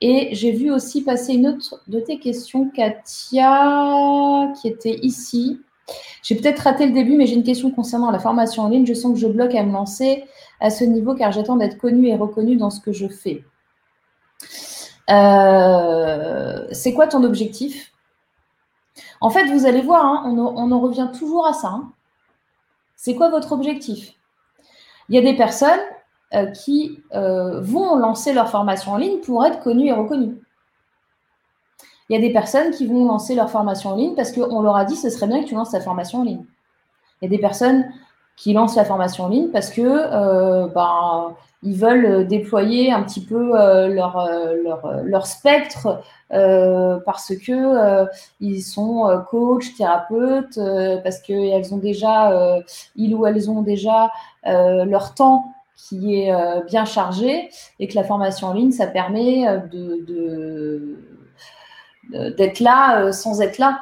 Et 0.01 0.29
j'ai 0.33 0.51
vu 0.51 0.71
aussi 0.71 1.03
passer 1.03 1.33
une 1.33 1.47
autre 1.47 1.81
de 1.87 1.99
tes 1.99 2.19
questions, 2.19 2.69
Katia, 2.69 4.53
qui 4.61 4.67
était 4.67 4.99
ici. 5.01 5.59
J'ai 6.21 6.35
peut-être 6.35 6.59
raté 6.59 6.85
le 6.85 6.93
début, 6.93 7.17
mais 7.17 7.25
j'ai 7.25 7.35
une 7.35 7.43
question 7.43 7.71
concernant 7.71 8.11
la 8.11 8.19
formation 8.19 8.63
en 8.63 8.69
ligne. 8.69 8.85
Je 8.85 8.93
sens 8.93 9.13
que 9.13 9.19
je 9.19 9.27
bloque 9.27 9.55
à 9.55 9.63
me 9.63 9.73
lancer 9.73 10.23
à 10.59 10.69
ce 10.69 10.83
niveau 10.83 11.15
car 11.15 11.31
j'attends 11.31 11.55
d'être 11.55 11.77
connue 11.77 12.07
et 12.07 12.15
reconnue 12.15 12.57
dans 12.57 12.69
ce 12.69 12.79
que 12.79 12.91
je 12.91 13.07
fais. 13.07 13.43
Euh, 15.09 16.67
c'est 16.71 16.93
quoi 16.93 17.07
ton 17.07 17.23
objectif? 17.23 17.91
En 19.21 19.29
fait, 19.29 19.45
vous 19.45 19.65
allez 19.65 19.81
voir, 19.81 20.05
hein, 20.05 20.23
on, 20.25 20.71
en 20.71 20.79
revient 20.79 21.09
toujours 21.17 21.47
à 21.47 21.53
ça. 21.53 21.69
Hein. 21.69 21.91
C'est 22.95 23.15
quoi 23.15 23.29
votre 23.29 23.51
objectif? 23.51 24.13
Il 25.07 25.15
y 25.15 25.17
a 25.17 25.21
des 25.21 25.35
personnes 25.35 25.79
euh, 26.33 26.45
qui 26.47 27.01
euh, 27.13 27.59
vont 27.61 27.95
lancer 27.95 28.33
leur 28.33 28.49
formation 28.49 28.93
en 28.93 28.97
ligne 28.97 29.19
pour 29.19 29.43
être 29.45 29.59
connues 29.61 29.87
et 29.87 29.93
reconnues. 29.93 30.37
Il 32.09 32.13
y 32.13 32.17
a 32.17 32.21
des 32.21 32.33
personnes 32.33 32.71
qui 32.71 32.87
vont 32.87 33.05
lancer 33.05 33.35
leur 33.35 33.49
formation 33.49 33.91
en 33.91 33.95
ligne 33.95 34.15
parce 34.15 34.31
qu'on 34.31 34.61
leur 34.61 34.75
a 34.75 34.85
dit 34.85 34.95
ce 34.95 35.09
serait 35.09 35.27
bien 35.27 35.43
que 35.43 35.47
tu 35.47 35.55
lances 35.55 35.71
ta 35.71 35.81
formation 35.81 36.19
en 36.19 36.23
ligne. 36.23 36.43
Il 37.21 37.25
y 37.25 37.27
a 37.27 37.29
des 37.29 37.41
personnes 37.41 37.91
qui 38.35 38.53
lancent 38.53 38.75
la 38.75 38.85
formation 38.85 39.25
en 39.25 39.29
ligne 39.29 39.49
parce 39.49 39.69
que 39.69 40.67
ben, 40.73 41.35
ils 41.61 41.75
veulent 41.75 42.25
déployer 42.27 42.91
un 42.91 43.03
petit 43.03 43.23
peu 43.23 43.59
euh, 43.59 43.87
leur, 43.89 44.17
euh, 44.17 44.55
leur, 44.63 45.03
leur, 45.03 45.27
spectre 45.27 46.01
parce 46.29 47.33
que 47.35 48.05
ils 48.39 48.61
sont 48.61 49.09
coach, 49.29 49.75
thérapeutes, 49.75 50.59
parce 51.03 51.19
qu'elles 51.21 51.73
ont 51.73 51.77
déjà, 51.77 52.61
ils 52.95 53.15
ou 53.15 53.25
elles 53.25 53.49
ont 53.49 53.63
déjà 53.63 54.11
leur 54.43 55.15
temps 55.15 55.51
qui 55.75 56.21
est 56.21 56.31
bien 56.67 56.85
chargé 56.85 57.49
et 57.79 57.87
que 57.87 57.95
la 57.95 58.03
formation 58.03 58.47
en 58.47 58.53
ligne, 58.53 58.71
ça 58.71 58.85
permet 58.85 59.45
de, 59.71 60.99
d'être 62.37 62.59
là 62.59 63.11
sans 63.11 63.41
être 63.41 63.57
là 63.57 63.79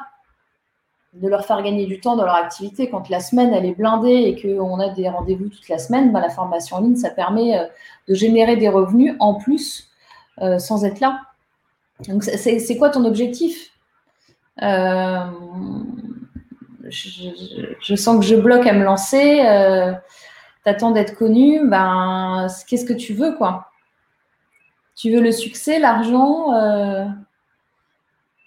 de 1.14 1.28
leur 1.28 1.44
faire 1.44 1.62
gagner 1.62 1.86
du 1.86 2.00
temps 2.00 2.16
dans 2.16 2.24
leur 2.24 2.34
activité. 2.34 2.90
Quand 2.90 3.08
la 3.08 3.20
semaine, 3.20 3.52
elle 3.52 3.64
est 3.64 3.74
blindée 3.74 4.10
et 4.10 4.40
qu'on 4.40 4.78
a 4.78 4.90
des 4.90 5.08
rendez-vous 5.08 5.48
toute 5.48 5.68
la 5.68 5.78
semaine, 5.78 6.12
bah, 6.12 6.20
la 6.20 6.28
formation 6.28 6.76
en 6.76 6.80
ligne, 6.80 6.96
ça 6.96 7.10
permet 7.10 7.58
euh, 7.58 7.64
de 8.08 8.14
générer 8.14 8.56
des 8.56 8.68
revenus 8.68 9.14
en 9.18 9.34
plus 9.34 9.90
euh, 10.42 10.58
sans 10.58 10.84
être 10.84 11.00
là. 11.00 11.20
Donc, 12.06 12.22
c'est 12.22 12.76
quoi 12.76 12.90
ton 12.90 13.04
objectif? 13.04 13.70
Euh, 14.62 15.18
je, 16.88 17.94
sens 17.96 18.20
que 18.20 18.24
je 18.24 18.36
bloque 18.36 18.66
à 18.66 18.72
me 18.72 18.84
lancer. 18.84 19.38
T'attends 20.64 20.92
d'être 20.92 21.16
connu. 21.16 21.66
Ben, 21.66 22.46
qu'est-ce 22.68 22.84
que 22.84 22.92
tu 22.92 23.14
veux, 23.14 23.34
quoi? 23.36 23.72
Tu 24.94 25.10
veux 25.10 25.20
le 25.20 25.32
succès, 25.32 25.80
l'argent 25.80 26.52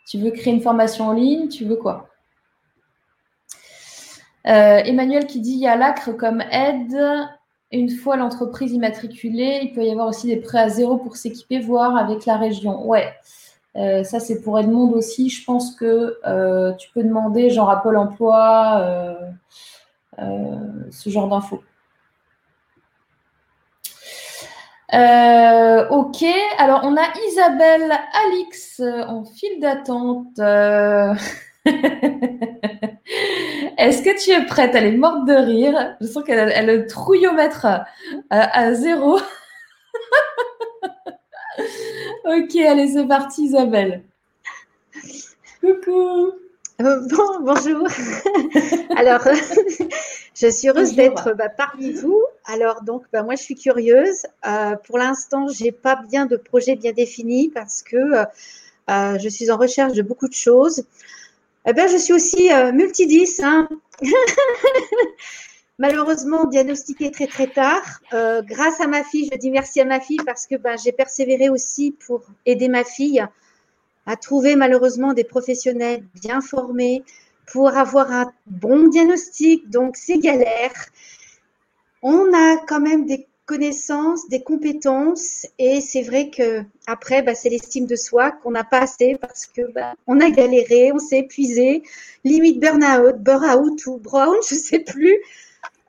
Tu 0.08 0.18
veux 0.18 0.32
créer 0.32 0.54
une 0.54 0.62
formation 0.62 1.10
en 1.10 1.14
ligne 1.14 1.50
Tu 1.50 1.66
veux 1.66 1.76
quoi? 1.76 2.11
Euh, 4.48 4.82
Emmanuel 4.84 5.28
qui 5.28 5.40
dit 5.40 5.54
il 5.54 5.60
y 5.60 5.68
a 5.68 5.76
l'ACRE 5.76 6.18
comme 6.18 6.42
aide. 6.52 6.98
Une 7.72 7.90
fois 7.90 8.18
l'entreprise 8.18 8.74
immatriculée, 8.74 9.62
il 9.64 9.72
peut 9.74 9.86
y 9.86 9.92
avoir 9.92 10.08
aussi 10.08 10.28
des 10.28 10.38
prêts 10.38 10.60
à 10.60 10.70
zéro 10.70 10.98
pour 10.98 11.16
s'équiper, 11.16 11.60
voire 11.60 11.96
avec 11.96 12.26
la 12.26 12.36
région. 12.36 12.86
Ouais, 12.86 13.14
euh, 13.78 14.04
ça 14.04 14.20
c'est 14.20 14.42
pour 14.42 14.60
Edmond 14.60 14.92
aussi. 14.92 15.30
Je 15.30 15.46
pense 15.46 15.76
que 15.76 16.18
euh, 16.28 16.74
tu 16.74 16.90
peux 16.92 17.04
demander 17.04 17.50
genre 17.50 17.70
à 17.70 17.82
Pôle 17.82 17.98
emploi 17.98 18.84
ce 20.18 21.10
genre 21.10 21.30
d'infos. 21.30 21.64
ok, 24.94 26.26
alors 26.58 26.82
on 26.84 26.98
a 26.98 27.08
Isabelle 27.30 27.94
Alix 28.26 28.82
en 28.82 29.24
file 29.24 29.62
d'attente. 29.62 30.40
Est-ce 33.78 34.02
que 34.04 34.24
tu 34.24 34.32
es 34.32 34.46
prête? 34.46 34.72
Elle 34.74 34.86
est 34.86 34.98
morte 34.98 35.26
de 35.28 35.34
rire. 35.34 35.96
Je 36.02 36.08
sens 36.08 36.24
qu'elle 36.24 36.40
a, 36.40 36.62
le 36.64 36.88
trouillomètre 36.88 37.66
à, 37.66 37.86
à 38.30 38.74
zéro. 38.74 39.20
ok, 42.26 42.56
allez, 42.56 42.94
c'est 42.94 43.08
parti, 43.08 43.46
Isabelle. 43.46 44.04
Coucou. 45.60 46.32
Euh, 46.82 47.00
bon, 47.10 47.42
bonjour. 47.42 47.88
Alors, 48.98 49.22
je 50.36 50.48
suis 50.48 50.70
heureuse 50.70 50.96
d'être 50.96 51.34
bah, 51.34 51.50
parmi 51.50 51.92
vous. 51.92 52.20
Alors, 52.46 52.82
donc, 52.82 53.04
bah, 53.14 53.22
moi, 53.24 53.36
je 53.36 53.44
suis 53.44 53.56
curieuse. 53.56 54.26
Euh, 54.48 54.76
pour 54.88 54.98
l'instant, 54.98 55.48
je 55.48 55.66
n'ai 55.66 55.72
pas 55.72 56.02
bien 56.10 56.26
de 56.26 56.38
projet 56.38 56.76
bien 56.76 56.92
défini 56.92 57.50
parce 57.50 57.84
que 57.84 57.98
euh, 58.90 59.20
je 59.20 59.30
suis 59.30 59.52
en 59.52 59.58
recherche 59.58 59.94
de 59.94 60.02
beaucoup 60.02 60.28
de 60.28 60.34
choses. 60.34 60.84
Eh 61.68 61.74
ben, 61.74 61.88
je 61.88 61.98
suis 61.98 62.14
aussi 62.14 62.52
euh, 62.52 62.72
multidis. 62.72 63.40
Hein. 63.44 63.70
Malheureusement, 65.78 66.46
diagnostiquée 66.46 67.12
très 67.12 67.28
très 67.28 67.48
tard. 67.48 68.02
Euh, 68.14 68.42
grâce 68.42 68.82
à 68.82 68.88
ma 68.88 69.04
fille, 69.04 69.30
je 69.32 69.38
dis 69.38 69.52
merci 69.52 69.80
à 69.80 69.86
ma 69.86 70.00
fille 70.00 70.20
parce 70.26 70.48
que 70.48 70.56
ben, 70.56 70.76
j'ai 70.84 70.92
persévéré 70.92 71.50
aussi 71.50 71.96
pour 72.06 72.24
aider 72.46 72.68
ma 72.68 72.84
fille 72.84 73.24
à 74.08 74.16
trouver 74.16 74.56
malheureusement 74.56 75.14
des 75.14 75.24
professionnels 75.24 76.04
bien 76.22 76.42
formés 76.42 77.04
pour 77.52 77.70
avoir 77.70 78.12
un 78.12 78.32
bon 78.48 78.88
diagnostic. 78.88 79.70
Donc, 79.70 79.98
c'est 79.98 80.18
galère. 80.18 80.74
On 82.02 82.34
a 82.34 82.58
quand 82.68 82.82
même 82.82 83.06
des 83.06 83.28
connaissances, 83.52 84.30
des 84.30 84.44
compétences. 84.44 85.46
Et 85.60 85.82
c'est 85.82 86.04
vrai 86.04 86.30
que 86.30 86.64
après, 86.88 87.22
bah, 87.22 87.36
c'est 87.36 87.50
l'estime 87.50 87.86
de 87.86 87.98
soi 87.98 88.32
qu'on 88.32 88.52
n'a 88.52 88.64
pas 88.64 88.80
assez 88.80 89.18
parce 89.20 89.46
que 89.46 89.70
bah, 89.74 89.94
on 90.08 90.22
a 90.22 90.30
galéré, 90.30 90.94
on 90.94 91.00
s'est 91.00 91.20
épuisé, 91.20 91.84
limite 92.24 92.62
burn-out, 92.62 93.18
burn-out 93.18 93.86
ou 93.88 93.98
brown, 93.98 94.38
je 94.50 94.56
sais 94.56 94.80
plus. 94.80 95.20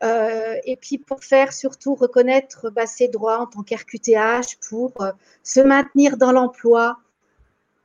Euh, 0.02 0.56
et 0.64 0.74
puis 0.74 0.98
pour 0.98 1.22
faire 1.22 1.52
surtout 1.52 1.94
reconnaître 1.94 2.68
bah, 2.70 2.86
ses 2.86 3.06
droits 3.06 3.38
en 3.38 3.46
tant 3.46 3.62
qu'RQTH, 3.62 4.56
pour 4.68 5.00
euh, 5.00 5.12
se 5.44 5.60
maintenir 5.60 6.16
dans 6.16 6.32
l'emploi 6.32 6.98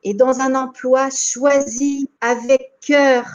et 0.03 0.15
dans 0.15 0.39
un 0.39 0.55
emploi 0.55 1.11
choisi 1.11 2.09
avec 2.19 2.71
cœur, 2.81 3.25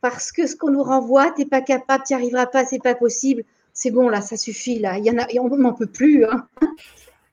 parce 0.00 0.32
que 0.32 0.48
ce 0.48 0.56
qu'on 0.56 0.72
nous 0.72 0.82
renvoie, 0.82 1.30
tu 1.30 1.42
n'es 1.42 1.46
pas 1.46 1.60
capable, 1.60 2.02
tu 2.04 2.14
n'y 2.14 2.20
arriveras 2.20 2.46
pas, 2.46 2.64
c'est 2.64 2.82
pas 2.82 2.96
possible 2.96 3.44
c'est 3.74 3.90
bon 3.90 4.08
là, 4.08 4.20
ça 4.20 4.36
suffit 4.36 4.78
là, 4.78 4.96
il 4.98 5.04
y 5.04 5.10
en 5.10 5.18
a, 5.18 5.26
on 5.40 5.56
n'en 5.56 5.74
peut 5.74 5.86
plus. 5.86 6.24
Hein. 6.24 6.46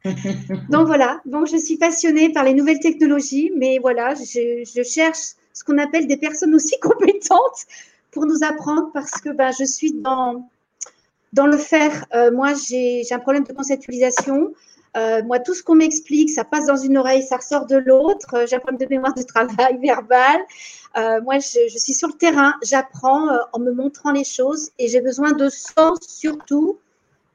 Donc 0.70 0.88
voilà, 0.88 1.22
donc 1.26 1.46
je 1.48 1.58
suis 1.58 1.78
passionnée 1.78 2.34
par 2.34 2.44
les 2.44 2.56
nouvelles 2.56 2.80
technologies, 2.80 3.52
mais 3.56 3.78
voilà, 3.78 4.16
je, 4.16 4.84
cherche 4.84 5.36
ce 5.54 5.64
qu'on 5.64 5.78
appelle 5.78 6.08
des 6.08 6.18
personnes 6.18 6.56
aussi 6.56 6.80
compétentes 6.82 7.68
pour 8.10 8.26
nous 8.26 8.44
apprendre 8.44 8.90
parce 8.94 9.12
que 9.12 9.30
ben, 9.30 9.52
je 9.58 9.64
suis 9.64 9.94
dans, 9.94 10.50
dans 11.34 11.48
le 11.48 11.58
faire. 11.58 12.06
Euh, 12.14 12.32
moi, 12.32 12.54
j'ai 12.54 13.04
un 13.12 13.20
problème 13.20 13.44
de 13.44 13.54
conceptualisation. 13.54 14.54
Euh, 14.98 15.24
moi, 15.24 15.40
tout 15.40 15.54
ce 15.54 15.64
qu'on 15.64 15.76
m'explique, 15.76 16.30
ça 16.30 16.44
passe 16.44 16.66
dans 16.66 16.76
une 16.76 16.98
oreille, 16.98 17.24
ça 17.24 17.38
ressort 17.38 17.66
de 17.66 17.78
l'autre. 17.78 18.46
J'ai 18.48 18.58
un 18.58 18.60
problème 18.60 18.80
de 18.80 18.94
mémoire 18.94 19.14
de 19.14 19.24
travail 19.24 19.78
verbal. 19.82 20.42
Euh, 20.98 21.22
moi, 21.22 21.40
je, 21.40 21.70
je, 21.72 21.78
suis 21.78 21.94
sur 21.94 22.10
le 22.10 22.16
terrain, 22.16 22.56
j'apprends 22.64 23.30
en 23.54 23.60
me 23.60 23.72
montrant 23.72 24.12
les 24.12 24.26
choses 24.26 24.72
et 24.78 24.90
j'ai 24.90 25.00
besoin 25.00 25.32
de 25.32 25.48
sens 25.48 26.00
surtout 26.02 26.80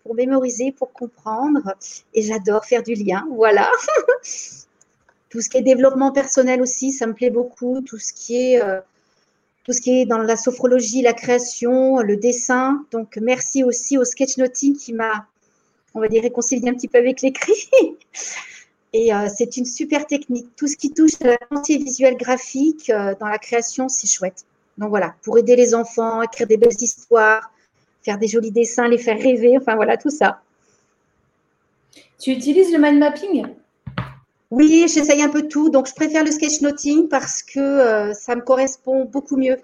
pour 0.03 0.14
mémoriser, 0.14 0.72
pour 0.72 0.92
comprendre. 0.92 1.74
Et 2.12 2.22
j'adore 2.22 2.66
faire 2.66 2.82
du 2.82 2.94
lien, 2.94 3.26
voilà. 3.30 3.70
tout 5.30 5.40
ce 5.40 5.49
qui 5.49 5.57
est 5.57 5.62
développement 5.62 6.12
personnel 6.12 6.61
aussi, 6.61 6.92
ça 6.92 7.07
me 7.07 7.14
plaît 7.14 7.30
beaucoup. 7.30 7.80
Tout 7.80 7.99
ce 7.99 8.12
qui 8.12 8.53
est 8.53 8.62
tout 9.66 9.72
ce 9.72 9.80
qui 9.80 10.00
est 10.00 10.06
dans 10.06 10.18
la 10.18 10.36
sophrologie, 10.36 11.02
la 11.02 11.12
création, 11.12 11.98
le 11.98 12.16
dessin. 12.16 12.86
Donc, 12.92 13.18
merci 13.20 13.64
aussi 13.64 13.98
au 13.98 14.04
sketchnoting 14.04 14.76
qui 14.76 14.92
m'a 14.92 15.26
on 15.96 16.00
va 16.00 16.08
dire, 16.08 16.22
réconcilier 16.22 16.68
un 16.68 16.74
petit 16.74 16.88
peu 16.88 16.98
avec 16.98 17.22
l'écrit. 17.22 17.68
Et 18.92 19.12
euh, 19.12 19.28
c'est 19.34 19.56
une 19.56 19.64
super 19.64 20.06
technique. 20.06 20.54
Tout 20.56 20.68
ce 20.68 20.76
qui 20.76 20.92
touche 20.92 21.20
à 21.22 21.28
la 21.28 21.38
pensée 21.50 21.78
visuelle 21.78 22.16
graphique 22.16 22.90
euh, 22.90 23.14
dans 23.18 23.26
la 23.26 23.38
création, 23.38 23.88
c'est 23.88 24.06
chouette. 24.06 24.44
Donc 24.78 24.90
voilà, 24.90 25.14
pour 25.22 25.38
aider 25.38 25.56
les 25.56 25.74
enfants, 25.74 26.22
écrire 26.22 26.46
des 26.46 26.58
belles 26.58 26.80
histoires, 26.80 27.50
faire 28.02 28.18
des 28.18 28.28
jolis 28.28 28.52
dessins, 28.52 28.88
les 28.88 28.98
faire 28.98 29.18
rêver, 29.18 29.56
enfin 29.56 29.74
voilà, 29.74 29.96
tout 29.96 30.10
ça. 30.10 30.42
Tu 32.18 32.30
utilises 32.30 32.72
le 32.72 32.78
mind 32.78 32.98
mapping? 32.98 33.46
Oui, 34.51 34.86
j'essaye 34.88 35.22
un 35.22 35.28
peu 35.28 35.49
tout. 35.49 35.70
Donc 35.70 35.88
je 35.88 35.94
préfère 35.94 36.24
le 36.24 36.30
sketchnoting 36.30 37.09
parce 37.09 37.42
que 37.42 37.59
euh, 37.59 38.14
ça 38.14 38.36
me 38.36 38.42
correspond 38.42 39.05
beaucoup 39.05 39.36
mieux. 39.36 39.59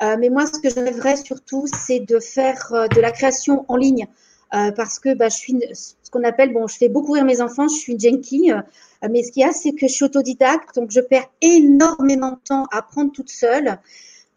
mais 0.00 0.28
moi, 0.28 0.46
ce 0.46 0.60
que 0.60 0.70
j'aimerais 0.70 1.16
surtout, 1.16 1.66
c'est 1.66 2.00
de 2.00 2.20
faire 2.20 2.72
de 2.94 3.00
la 3.00 3.10
création 3.10 3.64
en 3.68 3.76
ligne. 3.76 4.06
Euh, 4.54 4.72
parce 4.72 4.98
que 4.98 5.14
bah, 5.14 5.28
je 5.28 5.36
suis 5.36 5.54
ce 5.74 6.10
qu'on 6.10 6.24
appelle, 6.24 6.54
bon, 6.54 6.66
je 6.66 6.76
fais 6.76 6.88
beaucoup 6.88 7.12
rire 7.12 7.24
mes 7.24 7.42
enfants, 7.42 7.68
je 7.68 7.74
suis 7.74 7.92
une 7.92 8.00
junkie, 8.00 8.50
euh, 8.50 8.62
mais 9.10 9.22
ce 9.22 9.30
qu'il 9.30 9.42
y 9.42 9.44
a, 9.44 9.52
c'est 9.52 9.72
que 9.72 9.86
je 9.86 9.92
suis 9.92 10.04
autodidacte, 10.06 10.74
donc 10.74 10.90
je 10.90 11.00
perds 11.00 11.30
énormément 11.42 12.30
de 12.30 12.38
temps 12.42 12.64
à 12.72 12.78
apprendre 12.78 13.12
toute 13.12 13.28
seule. 13.28 13.78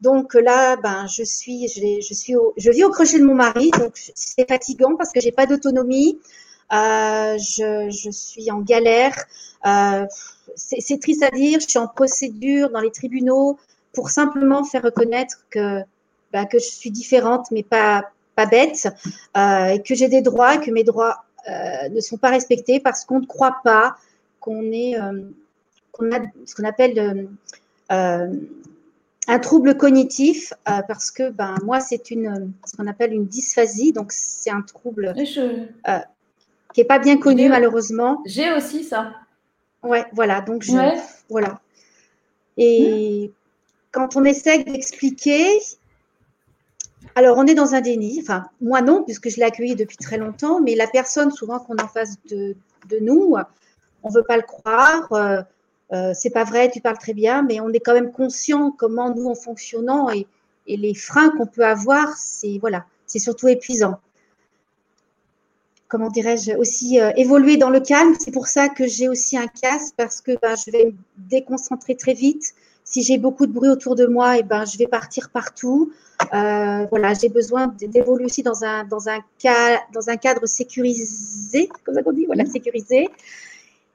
Donc 0.01 0.33
là, 0.33 0.75
ben, 0.77 1.07
je 1.07 1.23
suis, 1.23 1.67
je, 1.69 2.13
suis, 2.13 2.35
je 2.57 2.71
vis 2.71 2.83
au 2.83 2.89
crochet 2.89 3.19
de 3.19 3.23
mon 3.23 3.35
mari, 3.35 3.71
donc 3.71 3.93
c'est 3.95 4.47
fatigant 4.49 4.95
parce 4.97 5.13
que 5.13 5.21
j'ai 5.21 5.31
pas 5.31 5.45
d'autonomie. 5.45 6.19
Euh, 6.71 7.37
je, 7.37 7.89
je, 7.89 8.09
suis 8.11 8.49
en 8.51 8.61
galère. 8.61 9.15
Euh, 9.65 10.05
c'est 10.55 10.99
triste 10.99 11.23
à 11.23 11.31
dire. 11.31 11.59
Je 11.59 11.67
suis 11.67 11.79
en 11.79 11.87
procédure 11.87 12.69
dans 12.69 12.79
les 12.79 12.91
tribunaux 12.91 13.59
pour 13.93 14.09
simplement 14.09 14.63
faire 14.63 14.83
reconnaître 14.83 15.45
que, 15.49 15.81
que 16.33 16.59
je 16.59 16.65
suis 16.65 16.91
différente, 16.91 17.51
mais 17.51 17.63
pas 17.63 18.11
pas 18.35 18.45
bête, 18.45 18.87
euh, 19.37 19.65
et 19.67 19.81
que 19.81 19.95
j'ai 19.95 20.07
des 20.07 20.21
droits, 20.21 20.57
que 20.57 20.71
mes 20.71 20.83
droits 20.83 21.25
euh, 21.49 21.89
ne 21.89 21.99
sont 21.99 22.17
pas 22.17 22.29
respectés 22.29 22.79
parce 22.79 23.05
qu'on 23.05 23.19
ne 23.19 23.25
croit 23.25 23.57
pas 23.63 23.95
qu'on 24.39 24.71
est, 24.71 24.99
euh, 24.99 25.21
qu'on 25.91 26.11
a 26.11 26.19
ce 26.45 26.55
qu'on 26.55 26.63
appelle 26.63 27.27
un 29.27 29.39
trouble 29.39 29.75
cognitif 29.77 30.53
parce 30.65 31.11
que 31.11 31.29
ben 31.29 31.55
moi 31.63 31.79
c'est 31.79 32.09
une 32.09 32.53
ce 32.65 32.75
qu'on 32.75 32.87
appelle 32.87 33.13
une 33.13 33.25
dysphasie 33.27 33.91
donc 33.91 34.11
c'est 34.11 34.49
un 34.49 34.61
trouble 34.61 35.13
qui 36.73 36.81
est 36.81 36.85
pas 36.85 36.99
bien 36.99 37.17
connu 37.17 37.49
malheureusement. 37.49 38.21
J'ai 38.25 38.51
aussi 38.53 38.83
ça. 38.83 39.13
Ouais, 39.83 40.05
voilà 40.13 40.41
donc 40.41 40.63
je 40.63 40.71
voilà 41.29 41.59
et 42.57 43.29
mmh. 43.29 43.33
quand 43.91 44.15
on 44.17 44.25
essaie 44.25 44.63
d'expliquer, 44.63 45.47
alors, 47.15 47.37
on 47.37 47.45
est 47.45 47.55
dans 47.55 47.73
un 47.73 47.81
déni. 47.81 48.19
Enfin, 48.21 48.45
moi 48.61 48.81
non, 48.81 49.03
puisque 49.03 49.29
je 49.29 49.37
l'ai 49.37 49.43
accueilli 49.43 49.75
depuis 49.75 49.97
très 49.97 50.17
longtemps, 50.17 50.61
mais 50.61 50.75
la 50.75 50.87
personne, 50.87 51.31
souvent 51.31 51.59
qu'on 51.59 51.75
en 51.77 51.87
face 51.87 52.15
de, 52.29 52.55
nous, 53.01 53.35
on 54.03 54.09
ne 54.09 54.13
veut 54.13 54.23
pas 54.23 54.37
le 54.37 54.43
croire. 54.43 55.11
Euh, 55.11 55.41
euh, 55.93 56.13
c'est 56.15 56.29
pas 56.29 56.45
vrai, 56.45 56.71
tu 56.71 56.79
parles 56.79 56.97
très 56.97 57.13
bien, 57.13 57.43
mais 57.43 57.59
on 57.59 57.69
est 57.69 57.79
quand 57.79 57.93
même 57.93 58.11
conscient 58.11 58.71
comment 58.71 59.13
nous, 59.13 59.27
en 59.27 59.35
fonctionnant 59.35 60.09
et, 60.09 60.27
les 60.67 60.93
freins 60.93 61.31
qu'on 61.31 61.47
peut 61.47 61.65
avoir, 61.65 62.15
c'est 62.15 62.57
voilà, 62.59 62.85
c'est 63.05 63.19
surtout 63.19 63.49
épuisant. 63.49 63.99
Comment 65.91 66.07
dirais-je 66.07 66.53
aussi 66.53 67.01
euh, 67.01 67.11
évoluer 67.17 67.57
dans 67.57 67.69
le 67.69 67.81
calme. 67.81 68.15
C'est 68.17 68.31
pour 68.31 68.47
ça 68.47 68.69
que 68.69 68.87
j'ai 68.87 69.09
aussi 69.09 69.37
un 69.37 69.47
casque 69.47 69.93
parce 69.97 70.21
que 70.21 70.31
ben, 70.41 70.55
je 70.55 70.71
vais 70.71 70.85
me 70.85 70.93
déconcentrer 71.17 71.97
très 71.97 72.13
vite. 72.13 72.53
Si 72.85 73.03
j'ai 73.03 73.17
beaucoup 73.17 73.45
de 73.45 73.51
bruit 73.51 73.67
autour 73.67 73.97
de 73.97 74.05
moi, 74.05 74.37
et 74.37 74.39
eh 74.39 74.43
ben, 74.43 74.63
je 74.63 74.77
vais 74.77 74.87
partir 74.87 75.29
partout. 75.31 75.91
Euh, 76.33 76.85
voilà, 76.89 77.13
j'ai 77.13 77.27
besoin 77.27 77.67
d'évoluer 77.67 78.23
aussi 78.23 78.41
dans 78.41 78.63
un, 78.63 78.85
dans, 78.85 79.09
un 79.09 79.19
cas, 79.37 79.81
dans 79.93 80.09
un 80.09 80.15
cadre 80.15 80.45
sécurisé, 80.45 81.67
comme 81.83 81.95
ça 81.95 82.03
qu'on 82.03 82.13
dit, 82.13 82.25
voilà, 82.25 82.45
sécurisé, 82.45 83.09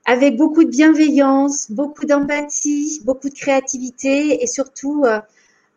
avec 0.05 0.37
beaucoup 0.37 0.65
de 0.65 0.71
bienveillance, 0.71 1.71
beaucoup 1.71 2.05
d'empathie, 2.05 3.01
beaucoup 3.07 3.31
de 3.31 3.35
créativité 3.35 4.43
et 4.43 4.47
surtout 4.47 5.07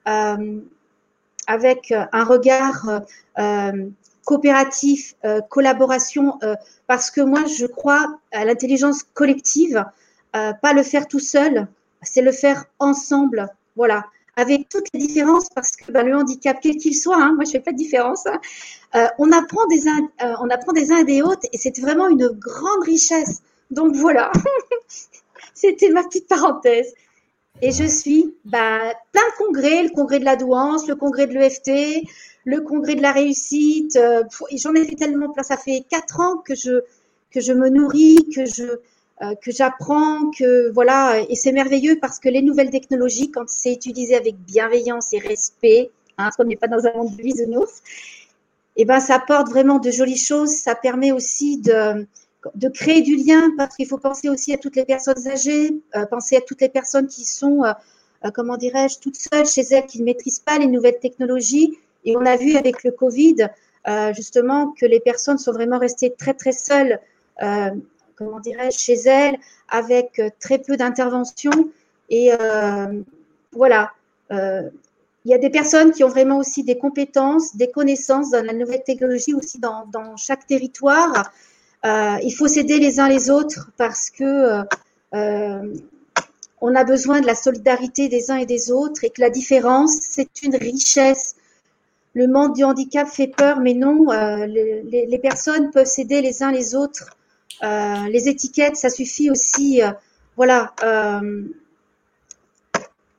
euh, 0.06 0.60
avec 1.48 1.94
un 1.94 2.24
regard 2.26 3.04
coopératif, 4.30 5.16
collaboration, 5.50 6.38
parce 6.86 7.10
que 7.10 7.22
moi, 7.22 7.46
je 7.46 7.66
crois 7.66 8.20
à 8.32 8.46
l'intelligence 8.46 9.02
collective, 9.02 9.84
pas 10.34 10.74
le 10.76 10.84
faire 10.84 11.08
tout 11.08 11.20
seul, 11.20 11.68
c'est 12.04 12.22
le 12.22 12.32
faire 12.32 12.66
ensemble. 12.78 13.48
Voilà 13.76 14.06
avec 14.40 14.70
toutes 14.70 14.88
les 14.94 15.00
différences, 15.00 15.50
parce 15.54 15.72
que 15.72 15.92
ben, 15.92 16.06
le 16.06 16.16
handicap, 16.16 16.58
quel 16.62 16.78
qu'il 16.78 16.96
soit, 16.96 17.18
hein, 17.18 17.34
moi 17.36 17.44
je 17.44 17.52
fais 17.52 17.60
pas 17.60 17.72
de 17.72 17.78
différence, 17.78 18.26
hein, 18.26 18.40
euh, 18.96 19.08
on, 19.18 19.32
apprend 19.32 19.66
des 19.68 19.88
euh, 19.88 20.34
on 20.40 20.50
apprend 20.50 20.72
des 20.72 20.92
uns 20.92 21.00
et 21.00 21.04
des 21.04 21.22
autres, 21.22 21.46
et 21.52 21.58
c'est 21.58 21.78
vraiment 21.80 22.08
une 22.08 22.28
grande 22.30 22.84
richesse. 22.84 23.42
Donc 23.70 23.96
voilà, 23.96 24.32
c'était 25.54 25.90
ma 25.90 26.04
petite 26.04 26.28
parenthèse. 26.28 26.94
Et 27.62 27.72
je 27.72 27.84
suis 27.84 28.34
bah, 28.46 28.94
plein 29.12 29.22
de 29.22 29.38
congrès, 29.38 29.84
le 29.84 29.90
congrès 29.90 30.20
de 30.20 30.26
la 30.26 30.36
douance, 30.36 30.88
le 30.88 30.96
congrès 30.96 31.28
de 31.28 31.34
l'EFT, 31.34 32.04
le 32.46 32.62
congrès 32.62 32.96
de 32.96 33.02
la 33.02 33.12
réussite. 33.12 33.96
Euh, 33.98 34.24
J'en 34.54 34.74
ai 34.76 34.86
fait 34.86 34.96
tellement 34.96 35.30
plein. 35.30 35.44
Ça 35.44 35.58
fait 35.58 35.84
quatre 35.90 36.22
ans 36.22 36.38
que 36.38 36.56
je, 36.56 36.82
que 37.32 37.42
je 37.42 37.52
me 37.52 37.70
nourris, 37.70 38.30
que 38.34 38.46
je, 38.46 38.64
euh, 39.22 39.36
que 39.36 39.52
j'apprends, 39.52 40.32
que 40.32 40.72
voilà, 40.72 41.20
et 41.28 41.36
c'est 41.36 41.52
merveilleux 41.52 42.00
parce 42.00 42.20
que 42.20 42.30
les 42.30 42.42
nouvelles 42.42 42.72
technologies, 42.72 43.32
quand 43.32 43.50
c'est 43.50 43.74
utilisé 43.74 44.16
avec 44.16 44.38
bienveillance 44.38 45.12
et 45.14 45.20
respect, 45.20 45.92
hein, 46.18 46.24
parce 46.24 46.38
qu'on 46.38 46.46
n'est 46.46 46.56
pas 46.56 46.70
dans 46.70 46.86
un 46.86 46.94
monde 46.94 47.16
de 47.18 47.22
bisounours, 47.22 47.82
et 48.78 48.84
eh 48.84 48.86
ben 48.86 49.02
ça 49.02 49.16
apporte 49.16 49.50
vraiment 49.50 49.80
de 49.80 49.92
jolies 49.92 50.18
choses. 50.18 50.52
Ça 50.52 50.74
permet 50.74 51.12
aussi 51.12 51.58
de, 51.58 52.08
de 52.56 52.70
créer 52.70 53.02
du 53.02 53.16
lien 53.16 53.52
parce 53.58 53.76
qu'il 53.76 53.88
faut 53.88 53.98
penser 53.98 54.30
aussi 54.30 54.54
à 54.54 54.58
toutes 54.58 54.76
les 54.76 54.86
personnes 54.86 55.28
âgées, 55.28 55.82
euh, 55.96 56.06
penser 56.06 56.38
à 56.38 56.42
toutes 56.42 56.62
les 56.62 56.70
personnes 56.70 57.08
qui 57.08 57.26
sont, 57.26 57.64
euh, 57.64 58.32
comment 58.34 58.58
dirais-je, 58.58 59.00
toutes 59.00 59.18
seules 59.18 59.46
chez 59.46 59.64
elles, 59.72 59.86
qui 59.86 60.00
ne 60.00 60.06
maîtrisent 60.06 60.40
pas 60.40 60.58
les 60.58 60.68
nouvelles 60.68 61.00
technologies. 61.00 61.78
Et 62.06 62.16
on 62.16 62.26
a 62.26 62.38
vu 62.38 62.56
avec 62.56 62.84
le 62.84 62.92
Covid, 62.92 63.50
justement, 64.16 64.74
que 64.80 64.86
les 64.86 65.00
personnes 65.00 65.38
sont 65.38 65.52
vraiment 65.52 65.80
restées 65.80 66.14
très, 66.18 66.34
très 66.34 66.54
seules 66.54 67.00
comment 68.20 68.40
dirais-je, 68.40 68.78
chez 68.78 69.00
elle, 69.06 69.38
avec 69.70 70.20
euh, 70.20 70.30
très 70.40 70.60
peu 70.60 70.76
d'intervention. 70.76 71.52
Et 72.10 72.34
euh, 72.34 73.02
voilà, 73.54 73.92
euh, 74.32 74.70
il 75.26 75.32
y 75.32 75.34
a 75.34 75.38
des 75.38 75.50
personnes 75.50 75.92
qui 75.92 76.04
ont 76.04 76.10
vraiment 76.10 76.38
aussi 76.38 76.64
des 76.64 76.78
compétences, 76.78 77.56
des 77.56 77.72
connaissances 77.72 78.32
dans 78.32 78.46
la 78.46 78.54
nouvelle 78.54 78.84
technologie 78.84 79.34
aussi 79.34 79.60
dans, 79.60 80.16
chaque 80.18 80.46
territoire. 80.46 81.32
Il 81.84 82.34
faut 82.38 82.48
s'aider 82.48 82.80
les 82.80 83.00
uns 83.00 83.08
les 83.08 83.30
autres 83.30 83.72
parce 83.78 84.10
que 84.10 84.64
on 86.62 86.76
a 86.76 86.84
besoin 86.84 87.22
de 87.22 87.26
la 87.26 87.36
solidarité 87.36 88.10
des 88.10 88.32
uns 88.32 88.36
et 88.36 88.46
des 88.46 88.70
autres 88.72 89.04
et 89.06 89.10
que 89.10 89.22
la 89.22 89.30
différence, 89.30 89.96
c'est 90.02 90.42
une 90.44 90.56
richesse. 90.56 91.36
Le 92.14 92.28
monde 92.28 92.54
du 92.54 92.64
handicap 92.66 93.08
fait 93.08 93.28
peur, 93.28 93.60
mais 93.62 93.74
non, 93.74 94.08
les, 94.46 94.84
les, 95.06 95.20
personnes 95.20 95.72
peuvent 95.72 95.86
s'aider 95.86 96.22
les 96.22 96.44
uns 96.44 96.52
les 96.52 96.76
autres 96.76 97.16
euh, 97.64 98.08
les 98.10 98.30
étiquettes, 98.30 98.76
ça 98.76 98.90
suffit 98.90 99.30
aussi. 99.30 99.82
Euh, 99.82 99.92
voilà. 100.36 100.74
Euh, 100.84 101.44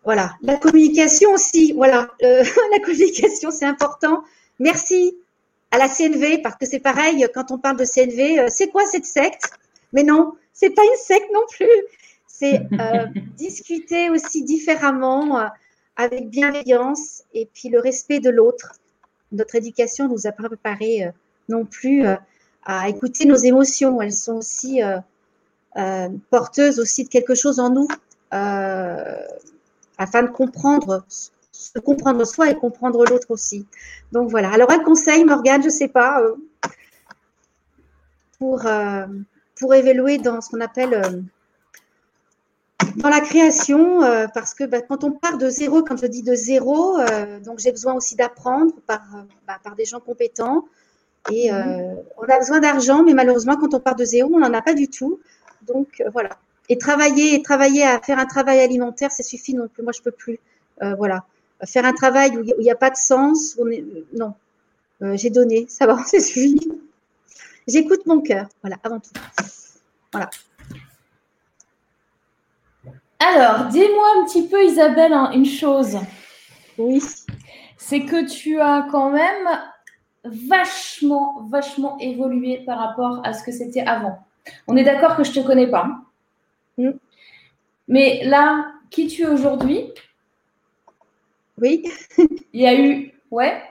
voilà. 0.05 0.33
La 0.43 0.57
communication 0.57 1.33
aussi. 1.33 1.73
Voilà. 1.73 2.11
la 2.21 2.79
communication, 2.85 3.51
c'est 3.51 3.67
important. 3.67 4.23
Merci 4.59 5.17
à 5.71 5.79
la 5.79 5.89
CNV 5.89 6.43
parce 6.43 6.57
que 6.57 6.67
c'est 6.67 6.81
pareil 6.81 7.27
quand 7.35 7.51
on 7.51 7.59
parle 7.59 7.77
de 7.77 7.85
CNV. 7.85 8.49
c'est 8.49 8.69
quoi 8.69 8.87
cette 8.87 9.07
secte? 9.07 9.51
Mais 9.93 10.03
non, 10.03 10.35
c'est 10.53 10.71
pas 10.71 10.83
une 10.83 10.99
secte 10.99 11.31
non 11.33 11.45
plus. 11.51 11.85
C'est 12.27 12.63
discuter 13.37 14.11
aussi 14.11 14.45
différemment, 14.45 15.51
avec 15.97 16.29
bienveillance 16.31 17.23
et 17.35 17.49
puis 17.53 17.69
le 17.69 17.81
respect 17.81 18.21
de 18.21 18.31
l'autre. 18.31 18.73
Notre 19.33 19.55
éducation 19.55 20.09
nous 20.09 20.27
a 20.27 20.33
pas 20.33 20.45
préparé 20.45 21.11
non 21.49 21.65
plus 21.65 22.05
à 22.65 22.89
écouter 22.89 23.27
nos 23.27 23.37
émotions. 23.37 24.01
Elles 24.01 24.13
sont 24.13 24.37
aussi 24.37 24.83
euh, 24.83 24.99
euh, 25.77 26.09
porteuses 26.31 26.79
aussi 26.79 27.05
de 27.05 27.09
quelque 27.09 27.35
chose 27.35 27.59
en 27.59 27.71
nous, 27.71 27.89
euh, 28.35 29.23
afin 29.99 30.23
de 30.23 30.31
comprendre, 30.31 31.05
se 31.53 31.79
comprendre 31.79 32.25
soi 32.25 32.51
et 32.51 32.55
comprendre 32.55 33.05
l'autre 33.05 33.31
aussi. 33.31 33.67
Donc 34.13 34.31
voilà. 34.31 34.51
Alors 34.53 34.71
un 34.71 34.81
conseil, 34.81 35.25
Morgane, 35.25 35.63
je 35.63 35.67
ne 35.67 35.73
sais 35.73 35.89
pas, 35.89 36.23
pour, 38.39 38.65
pour 39.59 39.75
évoluer 39.75 40.19
dans 40.19 40.41
ce 40.41 40.51
qu'on 40.51 40.61
appelle 40.61 41.25
dans 42.97 43.09
la 43.09 43.21
création, 43.21 44.01
parce 44.33 44.55
que 44.55 44.65
bah, 44.65 44.81
quand 44.81 45.05
on 45.05 45.13
part 45.13 45.39
de 45.39 45.51
zéro, 45.51 45.83
quand 45.83 45.97
je 45.97 46.07
dis 46.07 46.23
de 46.23 46.35
zéro, 46.35 46.99
donc 47.45 47.59
j'ai 47.59 47.71
besoin 47.71 47.95
aussi 47.95 48.15
d'apprendre 48.17 48.73
par, 48.87 49.03
bah, 49.47 49.59
par 49.63 49.75
des 49.77 49.85
gens 49.85 50.01
compétents, 50.01 50.65
et 51.29 51.51
mhm. 51.51 51.59
euh, 51.59 51.95
on 52.17 52.23
a 52.23 52.39
besoin 52.39 52.61
d'argent, 52.61 53.03
mais 53.03 53.13
malheureusement, 53.13 53.57
quand 53.57 53.75
on 53.75 53.81
part 53.81 53.97
de 53.97 54.05
zéro, 54.05 54.31
on 54.33 54.39
n'en 54.39 54.55
a 54.55 54.63
pas 54.63 54.75
du 54.75 54.89
tout. 54.89 55.21
Donc 55.67 56.01
euh, 56.01 56.09
voilà. 56.11 56.31
Et 56.69 56.79
travailler, 56.79 57.35
et 57.35 57.43
travailler 57.43 57.85
à 57.85 58.01
faire 58.01 58.19
un 58.19 58.27
travail 58.27 58.61
alimentaire, 58.61 59.11
ça 59.13 59.23
suffit 59.23 59.55
non 59.55 59.69
plus. 59.69 59.83
Moi, 59.83 59.93
je 59.93 60.03
peux 60.03 60.13
plus. 60.13 60.39
Euh, 60.83 60.95
voilà. 60.95 61.25
Faire 61.67 61.85
un 61.85 61.93
travail 61.93 62.37
où 62.37 62.43
il 62.43 62.63
n'y 62.63 62.71
a 62.71 62.77
pas 62.77 62.91
de 62.91 62.97
sens, 62.97 63.57
on 63.61 63.71
est... 63.71 63.85
non. 64.17 64.35
J'ai 65.15 65.31
donné, 65.31 65.67
ça 65.69 65.87
va, 65.87 66.03
c'est 66.07 66.21
suffit. 66.21 66.71
J'écoute 67.67 68.05
mon 68.07 68.21
cœur, 68.21 68.47
voilà, 68.63 68.77
avant 68.83 69.01
tout. 69.01 69.11
Voilà. 70.13 70.29
Alors, 73.19 73.67
dis-moi 73.67 74.07
un 74.19 74.25
petit 74.25 74.49
peu, 74.49 74.65
Isabelle, 74.65 75.13
hein, 75.13 75.31
une 75.33 75.45
chose. 75.45 75.99
Oui. 76.79 77.03
C'est 77.77 78.05
que 78.05 78.27
tu 78.27 78.59
as 78.61 78.87
quand 78.91 79.11
même 79.11 79.49
vachement, 80.25 81.47
vachement 81.51 81.99
évolué 81.99 82.59
par 82.65 82.79
rapport 82.79 83.21
à 83.25 83.33
ce 83.33 83.43
que 83.43 83.53
c'était 83.53 83.83
avant. 83.83 84.19
On 84.67 84.77
est 84.77 84.85
d'accord 84.85 85.17
que 85.17 85.25
je 85.25 85.31
ne 85.31 85.35
te 85.35 85.47
connais 85.47 85.71
pas. 85.71 85.89
Mm. 86.79 86.91
Mais 87.89 88.23
là, 88.25 88.73
qui 88.91 89.07
tu 89.07 89.23
es 89.23 89.27
aujourd'hui? 89.27 89.93
Oui. 91.61 91.85
Il 92.53 92.61
y 92.61 92.67
a 92.67 92.75
eu. 92.75 93.13
Ouais. 93.31 93.63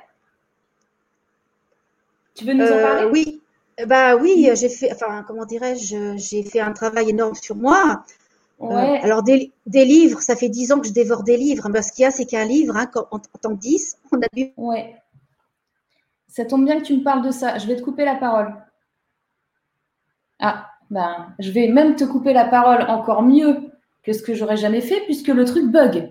Tu 2.36 2.46
veux 2.46 2.54
nous 2.54 2.66
en 2.66 2.68
euh, 2.68 2.82
parler? 2.82 3.10
Oui. 3.12 3.42
Bah 3.88 4.16
oui, 4.16 4.50
j'ai 4.56 4.70
fait, 4.70 4.92
enfin, 4.92 5.24
comment 5.28 5.46
dirais-je, 5.46 6.18
j'ai 6.18 6.44
fait 6.44 6.60
un 6.60 6.74
travail 6.74 7.10
énorme 7.10 7.36
sur 7.36 7.56
moi. 7.56 8.04
Euh, 8.62 8.66
alors, 8.66 9.24
des, 9.24 9.54
livres, 9.74 10.22
ça 10.22 10.36
fait 10.36 10.50
dix 10.50 10.74
ans 10.74 10.82
que 10.82 10.88
je 10.88 10.92
dévore 10.92 11.24
des 11.24 11.38
livres. 11.38 11.70
Mais 11.70 11.82
ce 11.82 11.94
qu'il 11.94 12.04
y 12.04 12.06
a, 12.06 12.12
c'est 12.12 12.26
qu'un 12.26 12.44
livre, 12.44 12.76
hein, 12.76 12.90
en, 12.96 13.16
en, 13.16 13.20
tant 13.20 13.56
que 13.56 13.60
10, 13.60 13.98
on 14.12 14.18
a 14.18 14.28
dû. 14.34 14.52
Ouais. 14.58 14.96
Ça 16.28 16.46
tombe 16.46 16.66
bien 16.66 16.78
que 16.80 16.86
tu 16.86 16.98
me 16.98 17.04
parles 17.04 17.26
de 17.26 17.32
ça. 17.32 17.58
Je 17.58 17.68
vais 17.68 17.78
te 17.78 17.82
couper 17.82 18.04
la 18.04 18.16
parole. 18.16 18.54
Ah, 20.40 20.70
ben, 20.90 21.34
je 21.40 21.52
vais 21.52 21.68
même 21.68 21.96
te 21.96 22.04
couper 22.04 22.34
la 22.34 22.46
parole 22.46 22.84
encore 22.84 23.24
mieux 23.24 23.72
que 24.04 24.14
ce 24.14 24.22
que 24.22 24.34
j'aurais 24.34 24.58
jamais 24.58 24.82
fait 24.82 25.02
puisque 25.02 25.28
le 25.28 25.46
truc 25.46 25.72
bug. 25.72 26.10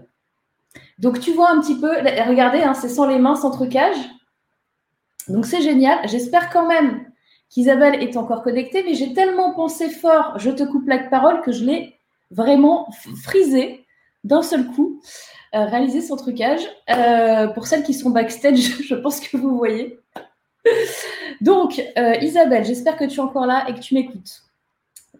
Donc 0.98 1.20
tu 1.20 1.32
vois 1.32 1.50
un 1.50 1.60
petit 1.60 1.78
peu, 1.78 1.90
regardez, 2.26 2.62
hein, 2.62 2.74
c'est 2.74 2.88
sans 2.88 3.06
les 3.06 3.18
mains, 3.18 3.36
sans 3.36 3.50
trucage. 3.50 3.96
Donc 5.28 5.46
c'est 5.46 5.62
génial. 5.62 5.98
J'espère 6.08 6.50
quand 6.50 6.66
même 6.66 7.04
qu'Isabelle 7.50 8.02
est 8.02 8.16
encore 8.16 8.42
connectée, 8.42 8.82
mais 8.82 8.94
j'ai 8.94 9.14
tellement 9.14 9.54
pensé 9.54 9.88
fort, 9.88 10.38
je 10.38 10.50
te 10.50 10.64
coupe 10.64 10.86
la 10.88 10.98
parole, 10.98 11.40
que 11.40 11.52
je 11.52 11.64
l'ai 11.64 11.98
vraiment 12.30 12.88
frisé 13.22 13.86
d'un 14.24 14.42
seul 14.42 14.66
coup, 14.66 15.00
euh, 15.54 15.64
réalisé 15.64 16.02
son 16.02 16.16
trucage. 16.16 16.60
Euh, 16.90 17.48
pour 17.48 17.66
celles 17.66 17.82
qui 17.82 17.94
sont 17.94 18.10
backstage, 18.10 18.58
je 18.84 18.94
pense 18.94 19.20
que 19.20 19.36
vous 19.36 19.56
voyez. 19.56 19.98
Donc, 21.40 21.82
euh, 21.96 22.14
Isabelle, 22.20 22.64
j'espère 22.64 22.96
que 22.96 23.04
tu 23.04 23.16
es 23.16 23.20
encore 23.20 23.46
là 23.46 23.66
et 23.68 23.74
que 23.74 23.80
tu 23.80 23.94
m'écoutes. 23.94 24.42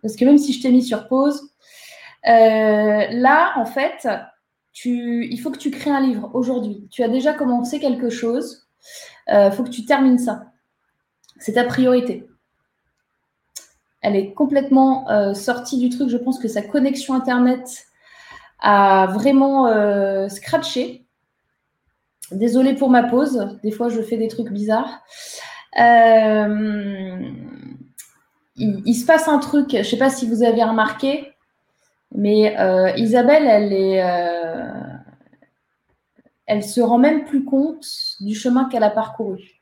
Parce 0.02 0.16
que 0.16 0.24
même 0.24 0.38
si 0.38 0.52
je 0.52 0.60
t'ai 0.60 0.70
mis 0.70 0.82
sur 0.82 1.08
pause, 1.08 1.50
là, 2.24 3.54
en 3.56 3.64
fait, 3.64 4.06
il 4.84 5.38
faut 5.38 5.50
que 5.50 5.58
tu 5.58 5.70
crées 5.70 5.90
un 5.90 6.00
livre 6.00 6.30
aujourd'hui. 6.34 6.86
Tu 6.90 7.02
as 7.02 7.08
déjà 7.08 7.32
commencé 7.32 7.80
quelque 7.80 8.10
chose. 8.10 8.68
Il 9.28 9.34
euh, 9.34 9.50
faut 9.50 9.64
que 9.64 9.70
tu 9.70 9.84
termines 9.84 10.18
ça. 10.18 10.46
C'est 11.38 11.54
ta 11.54 11.64
priorité. 11.64 12.28
Elle 14.00 14.16
est 14.16 14.32
complètement 14.32 15.06
sortie 15.34 15.78
du 15.78 15.88
truc. 15.88 16.08
Je 16.08 16.16
pense 16.16 16.38
que 16.38 16.46
sa 16.46 16.62
connexion 16.62 17.14
Internet 17.14 17.86
a 18.60 19.06
vraiment 19.08 19.68
scratché. 20.28 21.04
Désolée 22.30 22.74
pour 22.74 22.90
ma 22.90 23.02
pause. 23.02 23.58
Des 23.62 23.72
fois, 23.72 23.88
je 23.88 24.00
fais 24.00 24.16
des 24.16 24.28
trucs 24.28 24.50
bizarres. 24.50 25.02
Euh, 25.78 27.30
il, 28.56 28.94
se 28.94 29.06
passe 29.06 29.28
un 29.28 29.38
truc, 29.38 29.68
je 29.70 29.78
ne 29.78 29.82
sais 29.82 29.96
pas 29.96 30.10
si 30.10 30.26
vous 30.26 30.42
avez 30.42 30.64
remarqué, 30.64 31.32
mais 32.14 32.58
euh, 32.58 32.90
Isabelle, 32.96 33.46
elle 33.46 33.72
est, 33.72 34.02
euh, 34.02 34.70
elle 36.46 36.64
se 36.64 36.80
rend 36.80 36.98
même 36.98 37.24
plus 37.24 37.44
compte 37.44 37.86
du 38.20 38.34
chemin 38.34 38.68
qu'elle 38.68 38.82
a 38.82 38.90
parcouru. 38.90 39.60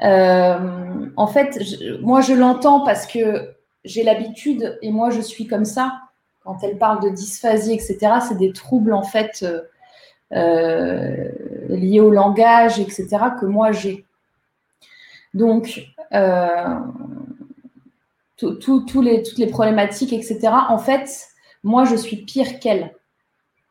en 0.00 1.26
fait, 1.26 1.58
moi, 2.00 2.20
je 2.20 2.34
l'entends 2.34 2.80
parce 2.84 3.06
que 3.06 3.54
j'ai 3.84 4.02
l'habitude 4.02 4.78
et 4.82 4.90
moi, 4.90 5.10
je 5.10 5.20
suis 5.20 5.46
comme 5.46 5.64
ça. 5.64 6.00
Quand 6.44 6.58
elle 6.62 6.78
parle 6.78 7.02
de 7.02 7.08
dysphasie, 7.08 7.72
etc., 7.72 7.98
c'est 8.28 8.38
des 8.38 8.52
troubles 8.52 8.92
en 8.92 9.02
fait 9.02 9.44
euh, 10.32 11.28
liées 11.68 12.00
au 12.00 12.10
langage, 12.10 12.80
etc., 12.80 13.06
que 13.40 13.46
moi 13.46 13.72
j'ai. 13.72 14.04
Donc, 15.34 15.86
euh, 18.42 19.02
les, 19.02 19.22
toutes 19.22 19.38
les 19.38 19.46
problématiques, 19.46 20.12
etc., 20.12 20.50
en 20.68 20.78
fait, 20.78 21.28
moi, 21.62 21.84
je 21.84 21.96
suis 21.96 22.16
pire 22.18 22.60
qu'elle. 22.60 22.94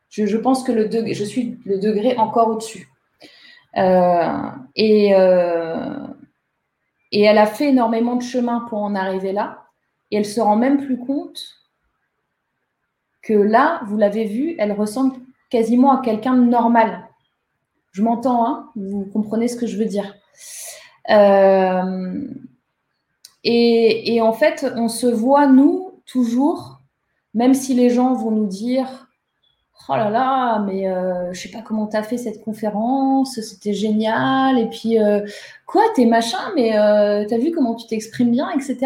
Je, 0.09 0.37
pense 0.37 0.63
que 0.63 0.71
le 0.71 0.89
je 1.13 1.23
suis 1.23 1.59
le 1.65 1.77
degré 1.77 2.15
encore 2.17 2.49
au-dessus. 2.49 2.89
et, 3.75 5.11
et 7.11 7.21
elle 7.21 7.37
a 7.37 7.45
fait 7.45 7.69
énormément 7.69 8.15
de 8.15 8.23
chemin 8.23 8.61
pour 8.69 8.81
en 8.81 8.95
arriver 8.95 9.33
là. 9.33 9.65
Et 10.11 10.17
elle 10.17 10.25
se 10.25 10.39
rend 10.39 10.55
même 10.55 10.85
plus 10.85 10.97
compte 10.97 11.41
que 13.21 13.33
là, 13.33 13.81
vous 13.87 13.97
l'avez 13.97 14.25
vu, 14.25 14.55
elle 14.59 14.71
ressemble 14.71 15.15
quasiment 15.49 15.97
à 15.97 16.03
quelqu'un 16.03 16.35
de 16.35 16.43
normal. 16.43 17.07
Je 17.91 18.01
m'entends, 18.01 18.45
hein 18.47 18.69
vous 18.75 19.05
comprenez 19.05 19.47
ce 19.47 19.55
que 19.55 19.67
je 19.67 19.77
veux 19.77 19.85
dire. 19.85 20.15
Euh, 21.09 22.27
et, 23.45 24.21
en 24.21 24.33
fait, 24.33 24.65
on 24.75 24.87
se 24.87 25.07
voit, 25.07 25.47
nous, 25.47 26.01
toujours, 26.05 26.81
même 27.33 27.53
si 27.53 27.73
les 27.73 27.89
gens 27.89 28.13
vont 28.13 28.31
nous 28.31 28.47
dire 28.47 29.07
Oh 29.87 29.95
là 29.95 30.09
là, 30.09 30.59
mais 30.59 30.89
euh, 30.89 31.31
je 31.31 31.41
sais 31.41 31.49
pas 31.49 31.61
comment 31.61 31.85
tu 31.85 31.95
as 31.95 32.01
fait 32.01 32.17
cette 32.17 32.43
conférence, 32.43 33.39
c'était 33.39 33.73
génial, 33.73 34.57
et 34.57 34.65
puis 34.67 34.99
euh, 34.99 35.19
quoi, 35.67 35.83
t'es 35.95 36.05
machin, 36.05 36.39
mais 36.55 36.71
tu 37.27 37.33
as 37.33 37.37
vu 37.37 37.51
comment 37.51 37.75
tu 37.75 37.85
t'exprimes 37.85 38.31
bien, 38.31 38.49
etc. 38.49 38.77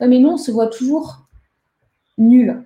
mais 0.00 0.18
nous, 0.18 0.30
on 0.30 0.36
se 0.36 0.50
voit 0.50 0.66
toujours 0.66 1.18
nul. 2.18 2.64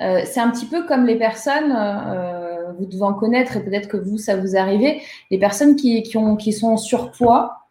Euh, 0.00 0.22
c'est 0.24 0.40
un 0.40 0.50
petit 0.50 0.66
peu 0.66 0.84
comme 0.84 1.06
les 1.06 1.16
personnes, 1.16 1.72
euh, 1.72 2.72
vous 2.78 2.86
devez 2.86 3.02
en 3.02 3.14
connaître 3.14 3.56
et 3.56 3.64
peut-être 3.64 3.88
que 3.88 3.96
vous, 3.96 4.18
ça 4.18 4.36
vous 4.36 4.56
arrive, 4.56 5.00
les 5.30 5.38
personnes 5.38 5.76
qui, 5.76 6.02
qui 6.02 6.52
sont 6.52 6.68
en 6.68 6.76
surpoids, 6.76 7.65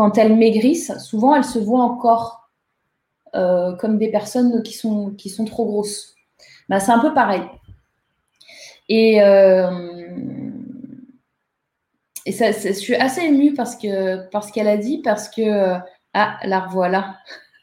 quand 0.00 0.16
elles 0.16 0.34
maigrissent, 0.34 0.96
souvent 0.96 1.34
elles 1.34 1.44
se 1.44 1.58
voient 1.58 1.84
encore 1.84 2.48
euh, 3.34 3.76
comme 3.76 3.98
des 3.98 4.10
personnes 4.10 4.62
qui 4.62 4.72
sont, 4.72 5.10
qui 5.10 5.28
sont 5.28 5.44
trop 5.44 5.66
grosses. 5.66 6.14
Bah, 6.70 6.80
c'est 6.80 6.90
un 6.90 7.00
peu 7.00 7.12
pareil. 7.12 7.42
Et, 8.88 9.16
et 12.24 12.32
ça, 12.32 12.50
je 12.50 12.72
suis 12.72 12.94
assez 12.94 13.26
émue 13.26 13.52
parce 13.52 13.76
que 13.76 14.26
parce 14.30 14.50
qu'elle 14.50 14.68
a 14.68 14.78
dit, 14.78 15.02
parce 15.02 15.28
que 15.28 15.78
ah, 16.14 16.38
la 16.44 16.60
revoilà. 16.60 17.18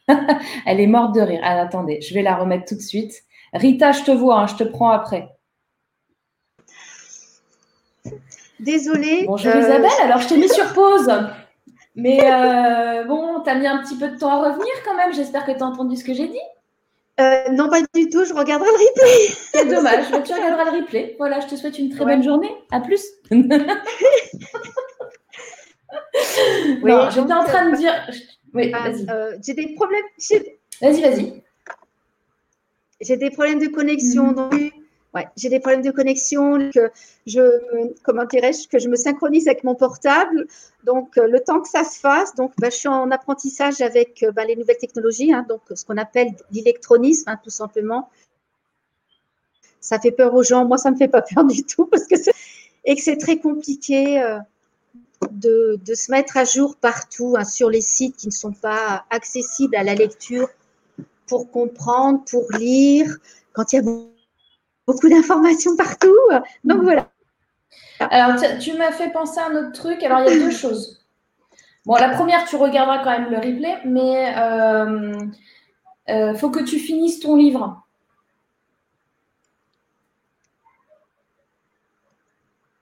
Elle 0.67 0.79
est 0.79 0.85
morte 0.87 1.15
de 1.15 1.21
rire. 1.21 1.41
Ah, 1.43 1.59
attendez, 1.59 2.01
je 2.01 2.13
vais 2.13 2.21
la 2.21 2.35
remettre 2.35 2.65
tout 2.65 2.75
de 2.75 2.81
suite. 2.81 3.23
Rita, 3.51 3.93
je 3.93 4.03
te 4.03 4.11
vois, 4.11 4.41
hein, 4.41 4.47
je 4.47 4.55
te 4.55 4.63
prends 4.63 4.91
après. 4.91 5.27
Désolée. 8.59 9.25
Bonjour 9.25 9.55
euh, 9.55 9.59
Isabelle, 9.59 9.89
alors 10.03 10.19
je 10.19 10.27
t'ai 10.27 10.37
mis 10.37 10.49
sur 10.49 10.71
pause. 10.73 11.11
Mais 11.97 12.19
euh, 12.23 13.03
bon, 13.05 13.41
tu 13.41 13.49
as 13.49 13.55
mis 13.55 13.65
un 13.65 13.79
petit 13.79 13.97
peu 13.97 14.07
de 14.09 14.17
temps 14.17 14.29
à 14.29 14.49
revenir 14.49 14.71
quand 14.85 14.95
même. 14.95 15.11
J'espère 15.13 15.45
que 15.45 15.51
tu 15.51 15.63
as 15.63 15.65
entendu 15.65 15.95
ce 15.95 16.03
que 16.03 16.13
j'ai 16.13 16.27
dit. 16.27 16.37
Euh, 17.19 17.49
non, 17.51 17.69
pas 17.69 17.81
du 17.81 18.07
tout. 18.09 18.23
Je 18.23 18.35
regarderai 18.35 18.69
le 18.69 18.87
replay. 18.87 19.35
C'est 19.51 19.65
dommage. 19.65 20.05
tu 20.23 20.33
regarderas 20.33 20.65
le 20.65 20.77
replay. 20.81 21.15
Voilà, 21.17 21.39
je 21.39 21.47
te 21.47 21.55
souhaite 21.55 21.79
une 21.79 21.89
très 21.89 22.05
bonne 22.05 22.21
journée. 22.21 22.51
À 22.71 22.81
plus. 22.81 23.03
oui, 23.31 23.41
j'étais 27.09 27.33
en 27.33 27.43
train 27.43 27.71
de 27.71 27.77
dire. 27.77 27.93
Oui, 28.53 28.69
vas-y. 28.69 29.07
j'ai 29.43 29.55
des 29.55 29.73
problèmes. 29.73 30.05
Vas-y, 30.79 31.01
vas-y. 31.01 31.43
J'ai 33.01 33.17
des 33.17 33.31
problèmes 33.31 33.59
de 33.59 33.67
connexion. 33.67 34.35
Mhm. 34.51 34.69
J'ai 35.35 35.49
des 35.49 35.59
problèmes 35.59 35.81
de 35.81 35.91
connexion 35.91 36.71
que 36.71 36.91
je, 37.25 37.41
comment 38.03 38.25
dirais-je, 38.25 38.67
que 38.67 38.79
je 38.79 38.87
me 38.87 38.95
synchronise 38.95 39.47
avec 39.47 39.63
mon 39.63 39.75
portable. 39.75 40.47
Donc, 40.83 41.17
euh, 41.17 41.27
le 41.27 41.39
temps 41.39 41.61
que 41.61 41.69
ça 41.69 41.83
se 41.83 41.99
fasse, 41.99 42.35
donc, 42.35 42.53
bah, 42.57 42.69
je 42.69 42.77
suis 42.77 42.87
en 42.87 43.11
apprentissage 43.11 43.81
avec 43.81 44.23
euh, 44.23 44.31
bah, 44.31 44.45
les 44.45 44.55
nouvelles 44.55 44.77
technologies, 44.77 45.33
hein, 45.33 45.45
donc 45.47 45.61
ce 45.73 45.85
qu'on 45.85 45.97
appelle 45.97 46.29
l'électronisme, 46.51 47.29
hein, 47.29 47.39
tout 47.43 47.49
simplement. 47.49 48.09
Ça 49.79 49.99
fait 49.99 50.11
peur 50.11 50.33
aux 50.33 50.43
gens. 50.43 50.65
Moi, 50.65 50.77
ça 50.77 50.91
me 50.91 50.97
fait 50.97 51.07
pas 51.07 51.21
peur 51.35 51.45
du 51.45 51.63
tout 51.63 51.85
parce 51.85 52.05
que 52.07 52.15
et 52.85 52.95
que 52.95 53.01
c'est 53.01 53.17
très 53.17 53.37
compliqué. 53.37 54.21
Euh, 54.21 54.39
de, 55.31 55.79
de, 55.83 55.95
se 55.95 56.11
mettre 56.11 56.37
à 56.37 56.45
jour 56.45 56.75
partout 56.75 57.35
hein, 57.37 57.43
sur 57.43 57.71
les 57.71 57.81
sites 57.81 58.15
qui 58.17 58.27
ne 58.27 58.31
sont 58.31 58.51
pas 58.51 59.03
accessibles 59.09 59.75
à 59.75 59.83
la 59.83 59.95
lecture 59.95 60.47
pour 61.27 61.51
comprendre, 61.51 62.23
pour 62.29 62.45
lire, 62.53 63.17
quand 63.53 63.73
il 63.73 63.75
y 63.77 63.79
a 63.79 63.81
beaucoup 64.87 65.09
d'informations 65.09 65.75
partout. 65.75 66.15
Donc 66.63 66.81
voilà. 66.81 67.09
Alors, 67.99 68.39
tu 68.59 68.73
m'as 68.73 68.91
fait 68.91 69.11
penser 69.11 69.39
à 69.39 69.47
un 69.47 69.55
autre 69.55 69.73
truc. 69.73 70.01
Alors, 70.03 70.21
il 70.21 70.33
y 70.33 70.35
a 70.35 70.39
deux 70.39 70.51
choses. 70.65 71.05
Bon, 71.85 71.95
la 71.95 72.09
première, 72.09 72.45
tu 72.45 72.55
regarderas 72.55 73.03
quand 73.03 73.11
même 73.11 73.29
le 73.31 73.37
replay, 73.37 73.77
mais 73.85 74.31
il 74.31 74.35
euh, 74.37 75.13
euh, 76.09 76.35
faut 76.35 76.49
que 76.49 76.63
tu 76.63 76.79
finisses 76.79 77.19
ton 77.19 77.35
livre. 77.35 77.81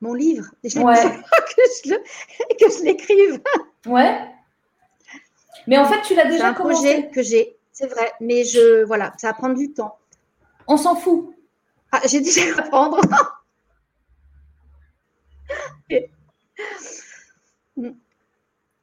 Mon 0.01 0.13
livre? 0.13 0.45
Ouais. 0.63 0.95
que 1.83 2.69
je 2.69 2.83
l'écrive. 2.83 3.41
Ouais. 3.85 4.19
Mais 5.67 5.77
en 5.77 5.85
fait, 5.85 6.01
tu 6.01 6.15
l'as 6.15 6.25
déjà 6.25 6.49
un 6.49 6.53
projet 6.53 7.09
que 7.09 7.21
j'ai. 7.21 7.57
C'est 7.71 7.87
vrai, 7.87 8.11
mais 8.21 8.43
je 8.43 8.83
voilà, 8.85 9.13
ça 9.17 9.27
va 9.27 9.33
prendre 9.33 9.55
du 9.55 9.71
temps. 9.71 9.97
On 10.67 10.77
s'en 10.77 10.95
fout. 10.95 11.34
Ah, 11.91 12.01
j'ai 12.09 12.21
déjà 12.21 12.41
à 12.57 12.61
prendre. 12.63 12.99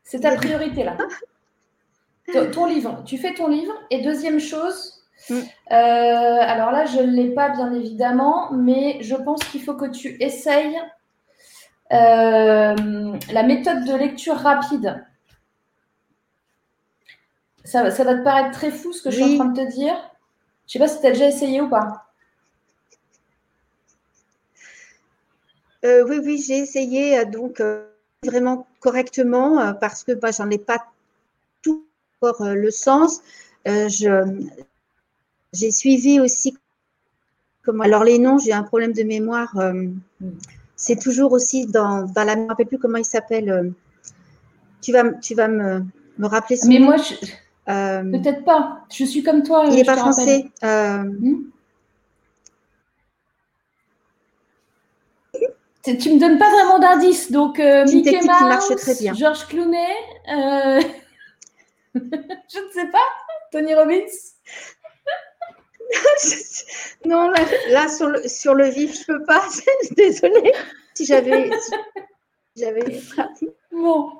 C'est 0.05 0.20
ta 0.20 0.36
priorité 0.36 0.84
là. 0.84 0.96
ton 2.53 2.66
livre, 2.66 3.03
tu 3.05 3.18
fais 3.18 3.34
ton 3.34 3.48
livre. 3.48 3.72
Et 3.90 4.03
deuxième 4.03 4.40
chose, 4.40 5.05
mm. 5.30 5.34
euh, 5.34 5.42
alors 5.70 6.70
là, 6.70 6.84
je 6.86 7.00
ne 7.00 7.11
l'ai 7.11 7.30
pas 7.30 7.50
bien 7.50 7.72
évidemment, 7.72 8.53
mais 8.53 8.98
je 9.00 9.16
pense 9.16 9.42
qu'il 9.44 9.62
faut 9.62 9.74
que 9.74 9.90
tu 9.90 10.22
essayes 10.22 10.78
euh, 11.92 13.18
la 13.32 13.42
méthode 13.42 13.84
de 13.84 13.94
lecture 13.94 14.36
rapide. 14.36 15.05
Ça, 17.64 17.82
va 17.82 17.90
te 17.90 18.22
paraître 18.22 18.50
très 18.50 18.70
fou 18.70 18.92
ce 18.92 19.03
que 19.03 19.11
je 19.11 19.22
suis 19.22 19.34
en 19.34 19.36
train 19.36 19.46
de 19.46 19.64
te 19.64 19.72
dire. 19.74 19.94
Je 20.66 20.72
sais 20.72 20.78
pas 20.78 20.88
si 20.88 21.00
tu 21.00 21.07
as 21.07 21.11
déjà 21.11 21.28
essayé 21.28 21.61
ou 21.61 21.68
pas. 21.68 22.11
Euh, 25.85 26.05
oui, 26.09 26.20
oui, 26.24 26.45
j'ai 26.47 26.59
essayé 26.59 27.18
euh, 27.18 27.24
donc 27.24 27.61
euh, 27.61 27.87
vraiment 28.24 28.66
correctement 28.80 29.74
parce 29.80 30.05
que 30.05 30.12
bah, 30.12 30.30
j'en 30.37 30.49
ai 30.51 30.59
pas 30.59 30.85
tout 31.62 31.85
pour 32.20 32.45
le 32.45 32.70
sens. 32.70 33.20
j'ai 33.66 35.70
suivi 35.70 36.20
aussi 36.20 36.56
comme 37.65 37.81
alors 37.81 38.05
les 38.05 38.19
noms, 38.19 38.39
j'ai 38.39 38.52
un 38.52 38.65
problème 38.65 38.93
de 38.93 39.02
mémoire. 39.02 39.56
c'est 40.77 40.98
toujours 40.98 41.32
aussi 41.32 41.66
dans, 41.66 42.05
dans 42.05 42.24
la. 42.24 42.32
Je 42.32 42.39
ne 42.39 42.44
me 42.44 42.48
rappelle 42.48 42.66
plus 42.66 42.78
comment 42.78 42.98
il 42.98 43.05
s'appelle. 43.05 43.73
tu 44.81 44.93
vas, 44.93 45.12
tu 45.15 45.35
vas 45.35 45.48
me, 45.48 45.85
me 46.19 46.27
rappeler. 46.27 46.59
Mais 46.66 46.81
moi, 46.81 46.97
je, 46.97 47.15
euh, 47.69 48.02
Peut-être 48.02 48.44
pas. 48.44 48.85
Je 48.90 49.05
suis 49.05 49.23
comme 49.23 49.43
toi. 49.43 49.65
Il 49.69 49.74
n'est 49.74 49.85
pas 49.85 49.97
français. 49.97 50.47
Euh... 50.65 51.02
Hmm 51.02 51.44
tu 55.82 56.14
me 56.14 56.18
donnes 56.18 56.38
pas 56.38 56.50
vraiment 56.50 56.78
d'indices. 56.78 57.30
Donc, 57.30 57.59
euh, 57.59 57.84
Mickey 57.86 58.16
Mouse, 58.16 58.26
marche 58.26 58.76
très 58.76 58.94
bien. 58.94 59.14
Georges 59.14 59.46
Clooney, 59.46 59.86
euh... 60.32 60.80
je 61.94 61.98
ne 61.98 62.72
sais 62.72 62.88
pas, 62.90 63.06
Tony 63.50 63.74
Robbins. 63.74 64.06
non, 67.04 67.30
là, 67.70 67.88
sur, 67.88 68.09
le, 68.09 68.26
sur 68.28 68.54
le 68.54 68.68
vif, 68.68 69.00
je 69.00 69.06
peux 69.06 69.24
pas. 69.24 69.42
Désolée. 69.96 70.52
Si 70.94 71.04
j'avais. 71.04 71.50
j'avais. 72.56 73.00
Bon. 73.72 74.10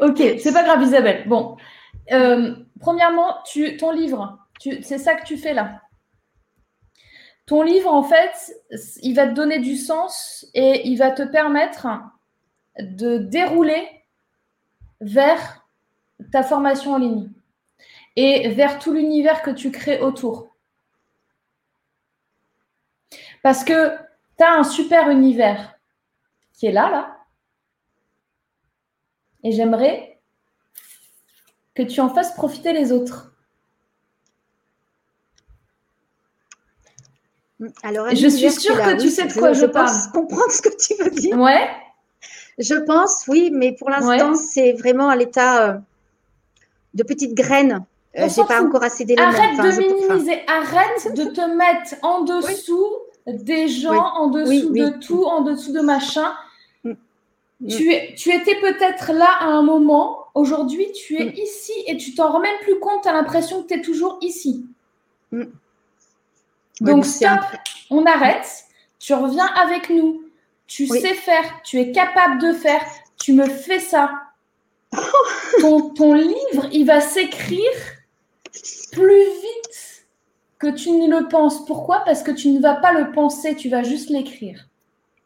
Ok, 0.00 0.18
c'est 0.38 0.52
pas 0.52 0.64
grave, 0.64 0.82
Isabelle. 0.82 1.24
Bon. 1.28 1.56
Euh, 2.12 2.54
premièrement, 2.80 3.36
tu, 3.44 3.76
ton 3.76 3.92
livre, 3.92 4.38
c'est 4.82 4.98
ça 4.98 5.14
que 5.14 5.24
tu 5.24 5.36
fais 5.36 5.54
là? 5.54 5.82
Ton 7.48 7.62
livre, 7.62 7.90
en 7.90 8.02
fait, 8.02 8.54
il 9.02 9.14
va 9.14 9.26
te 9.26 9.32
donner 9.32 9.58
du 9.58 9.74
sens 9.74 10.46
et 10.52 10.86
il 10.86 10.96
va 10.96 11.10
te 11.10 11.22
permettre 11.22 11.86
de 12.78 13.16
dérouler 13.16 13.88
vers 15.00 15.66
ta 16.30 16.42
formation 16.42 16.92
en 16.92 16.98
ligne 16.98 17.30
et 18.16 18.50
vers 18.50 18.78
tout 18.78 18.92
l'univers 18.92 19.40
que 19.40 19.50
tu 19.50 19.70
crées 19.70 19.98
autour. 20.02 20.54
Parce 23.42 23.64
que 23.64 23.96
tu 24.36 24.44
as 24.44 24.52
un 24.52 24.64
super 24.64 25.08
univers 25.08 25.78
qui 26.52 26.66
est 26.66 26.72
là, 26.72 26.90
là. 26.90 27.16
Et 29.42 29.52
j'aimerais 29.52 30.20
que 31.74 31.82
tu 31.82 32.02
en 32.02 32.10
fasses 32.10 32.34
profiter 32.34 32.74
les 32.74 32.92
autres. 32.92 33.27
Alors, 37.82 38.08
je 38.14 38.28
suis 38.28 38.50
sûre 38.50 38.76
que 38.76 39.00
tu 39.00 39.10
sais 39.10 39.26
de 39.26 39.32
quoi 39.32 39.52
je, 39.52 39.66
parle. 39.66 39.88
Je 39.88 40.12
comprendre 40.12 40.50
ce 40.50 40.62
que 40.62 40.68
tu 40.68 40.94
veux 41.02 41.10
dire. 41.10 41.36
Ouais. 41.38 41.68
Je 42.58 42.74
pense, 42.74 43.24
oui, 43.28 43.50
mais 43.52 43.72
pour 43.72 43.90
l'instant, 43.90 44.34
c'est 44.34 44.72
vraiment 44.72 45.08
à 45.08 45.16
l'état 45.16 45.68
euh, 45.68 45.78
de 46.94 47.02
petites 47.02 47.34
graines. 47.34 47.84
Je 48.14 48.22
euh, 48.22 48.28
J'ai 48.34 48.44
pas 48.44 48.62
encore 48.62 48.82
assez 48.82 49.04
d'éléments. 49.04 49.28
Arrête 49.28 49.56
de 49.56 49.78
minimiser, 49.78 50.40
arrête 50.46 51.14
de 51.14 51.24
te 51.24 51.40
mettre 51.56 51.94
en 52.02 52.22
dessous 52.22 52.88
des 53.26 53.68
gens, 53.68 54.02
en 54.14 54.28
dessous 54.28 54.72
de 54.72 54.98
tout, 55.00 55.24
en 55.24 55.42
dessous 55.42 55.72
de 55.72 55.80
machin. 55.80 56.32
Mm. 56.84 56.92
Mm. 57.60 57.68
Tu, 57.68 58.14
tu 58.16 58.32
étais 58.32 58.56
peut-être 58.60 59.12
là 59.12 59.28
à 59.40 59.46
un 59.46 59.62
moment, 59.62 60.26
aujourd'hui 60.34 60.90
tu 60.92 61.20
es 61.20 61.26
mm. 61.26 61.34
ici 61.34 61.72
et 61.86 61.96
tu 61.96 62.14
t'en 62.14 62.32
rends 62.32 62.40
même 62.40 62.58
plus 62.62 62.78
compte, 62.80 63.02
tu 63.02 63.08
as 63.08 63.12
l'impression 63.12 63.62
que 63.62 63.68
tu 63.68 63.74
es 63.74 63.82
toujours 63.82 64.18
ici. 64.22 64.64
Donc 66.80 67.04
stop, 67.04 67.40
on 67.90 68.04
arrête, 68.06 68.64
tu 68.98 69.14
reviens 69.14 69.46
avec 69.46 69.90
nous, 69.90 70.22
tu 70.66 70.86
sais 70.86 71.14
faire, 71.14 71.60
tu 71.64 71.78
es 71.78 71.92
capable 71.92 72.40
de 72.40 72.52
faire, 72.52 72.84
tu 73.18 73.32
me 73.32 73.48
fais 73.48 73.80
ça. 73.80 74.10
ton, 75.60 75.90
ton 75.90 76.14
livre, 76.14 76.68
il 76.72 76.86
va 76.86 77.00
s'écrire 77.00 77.72
plus 78.92 79.24
vite 79.24 80.06
que 80.58 80.68
tu 80.68 80.90
ne 80.90 81.08
le 81.08 81.28
penses. 81.28 81.64
Pourquoi? 81.66 82.02
Parce 82.04 82.22
que 82.22 82.30
tu 82.30 82.50
ne 82.50 82.60
vas 82.60 82.76
pas 82.76 82.92
le 82.92 83.12
penser, 83.12 83.54
tu 83.54 83.68
vas 83.68 83.82
juste 83.82 84.10
l'écrire. 84.10 84.68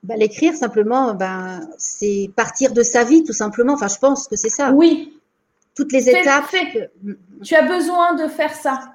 Bah, 0.03 0.16
l'écrire, 0.16 0.55
simplement, 0.55 1.15
ben, 1.15 1.69
c'est 1.79 2.31
partir 2.35 2.73
de 2.73 2.83
sa 2.83 3.05
vie, 3.05 3.23
tout 3.23 3.33
simplement. 3.33 3.74
Enfin, 3.74 3.89
je 3.89 3.99
pense 3.99 4.27
que 4.27 4.37
c'est 4.37 4.49
ça. 4.49 4.73
Oui. 4.73 5.20
Toutes 5.74 5.93
les 5.93 6.11
étapes. 6.11 6.55
Tu 7.43 7.55
as 7.55 7.62
besoin 7.62 8.15
de 8.15 8.29
faire 8.29 8.55
ça. 8.55 8.93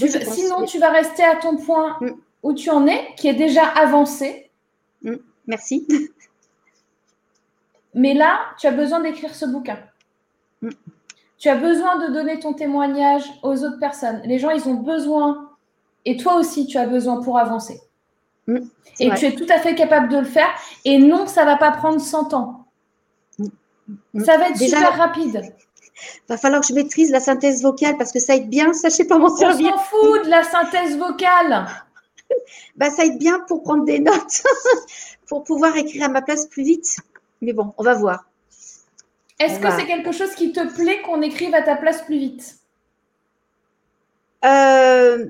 Mm. 0.00 0.32
sinon, 0.32 0.64
tu 0.64 0.78
vas 0.78 0.90
rester 0.90 1.24
à 1.24 1.36
ton 1.36 1.56
point 1.56 1.96
mm. 2.00 2.10
où 2.42 2.54
tu 2.54 2.70
en 2.70 2.86
es, 2.86 3.14
qui 3.16 3.28
est 3.28 3.34
déjà 3.34 3.66
avancé. 3.66 4.50
Mm. 5.02 5.16
Merci. 5.46 5.86
Mais 7.94 8.12
là, 8.12 8.40
tu 8.58 8.66
as 8.66 8.72
besoin 8.72 9.00
d'écrire 9.00 9.34
ce 9.34 9.46
bouquin. 9.46 9.78
Tu 11.38 11.48
as 11.48 11.56
besoin 11.56 12.06
de 12.06 12.12
donner 12.12 12.38
ton 12.38 12.52
témoignage 12.52 13.24
aux 13.42 13.64
autres 13.64 13.78
personnes. 13.78 14.20
Les 14.24 14.38
gens, 14.38 14.50
ils 14.50 14.68
ont 14.68 14.74
besoin, 14.74 15.50
et 16.04 16.16
toi 16.16 16.36
aussi, 16.36 16.66
tu 16.66 16.76
as 16.76 16.86
besoin 16.86 17.22
pour 17.22 17.38
avancer. 17.38 17.80
Mm, 18.46 18.58
et 19.00 19.10
tu 19.14 19.26
es 19.26 19.34
tout 19.34 19.46
à 19.48 19.58
fait 19.58 19.74
capable 19.74 20.08
de 20.08 20.18
le 20.18 20.24
faire. 20.24 20.48
Et 20.84 20.98
non, 20.98 21.26
ça 21.26 21.42
ne 21.42 21.46
va 21.46 21.56
pas 21.56 21.72
prendre 21.72 22.00
100 22.00 22.34
ans. 22.34 22.66
Mm, 23.38 23.46
mm. 24.14 24.24
Ça 24.24 24.38
va 24.38 24.50
être 24.50 24.58
super 24.58 24.96
rapide. 24.96 25.54
Il 25.96 26.28
va 26.28 26.36
falloir 26.36 26.60
que 26.60 26.66
je 26.66 26.74
maîtrise 26.74 27.10
la 27.10 27.20
synthèse 27.20 27.62
vocale 27.62 27.96
parce 27.96 28.12
que 28.12 28.20
ça 28.20 28.36
aide 28.36 28.48
bien, 28.48 28.72
sais 28.72 29.04
pas 29.04 29.18
m'en 29.18 29.34
servir. 29.34 29.72
On 29.74 29.78
s'en 29.78 29.84
fout 29.84 30.24
de 30.24 30.30
la 30.30 30.42
synthèse 30.42 30.96
vocale. 30.98 31.66
bah, 32.76 32.90
ça 32.90 33.04
aide 33.04 33.18
bien 33.18 33.40
pour 33.40 33.62
prendre 33.62 33.84
des 33.84 33.98
notes, 33.98 34.42
pour 35.28 35.44
pouvoir 35.44 35.76
écrire 35.76 36.04
à 36.04 36.08
ma 36.08 36.22
place 36.22 36.46
plus 36.46 36.64
vite. 36.64 36.96
Mais 37.40 37.52
bon, 37.52 37.72
on 37.78 37.82
va 37.82 37.94
voir. 37.94 38.24
Est-ce 39.38 39.60
que 39.60 39.70
c'est 39.70 39.86
quelque 39.86 40.12
chose 40.12 40.34
qui 40.34 40.52
te 40.52 40.74
plaît 40.74 41.02
qu'on 41.02 41.20
écrive 41.20 41.54
à 41.54 41.62
ta 41.62 41.76
place 41.76 42.02
plus 42.02 42.18
vite? 42.18 42.56
Euh, 44.44 45.26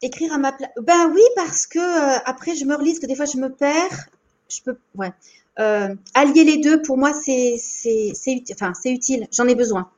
Écrire 0.00 0.32
à 0.32 0.38
ma 0.38 0.52
place. 0.52 0.70
Ben 0.80 1.10
oui, 1.12 1.22
parce 1.34 1.66
que 1.66 1.78
euh, 1.78 2.18
après, 2.24 2.54
je 2.54 2.64
me 2.64 2.76
relise 2.76 3.00
que 3.00 3.06
des 3.06 3.16
fois, 3.16 3.24
je 3.24 3.36
me 3.36 3.50
perds. 3.50 4.06
Je 4.48 4.62
peux. 4.62 4.76
Ouais. 4.94 5.12
Euh, 5.58 5.94
allier 6.14 6.44
les 6.44 6.58
deux, 6.58 6.82
pour 6.82 6.96
moi, 6.96 7.12
c'est 7.12 7.56
utile. 7.86 8.42
Enfin, 8.52 8.72
c'est 8.80 8.92
utile. 8.92 9.26
J'en 9.32 9.46
ai 9.48 9.54
besoin. 9.54 9.90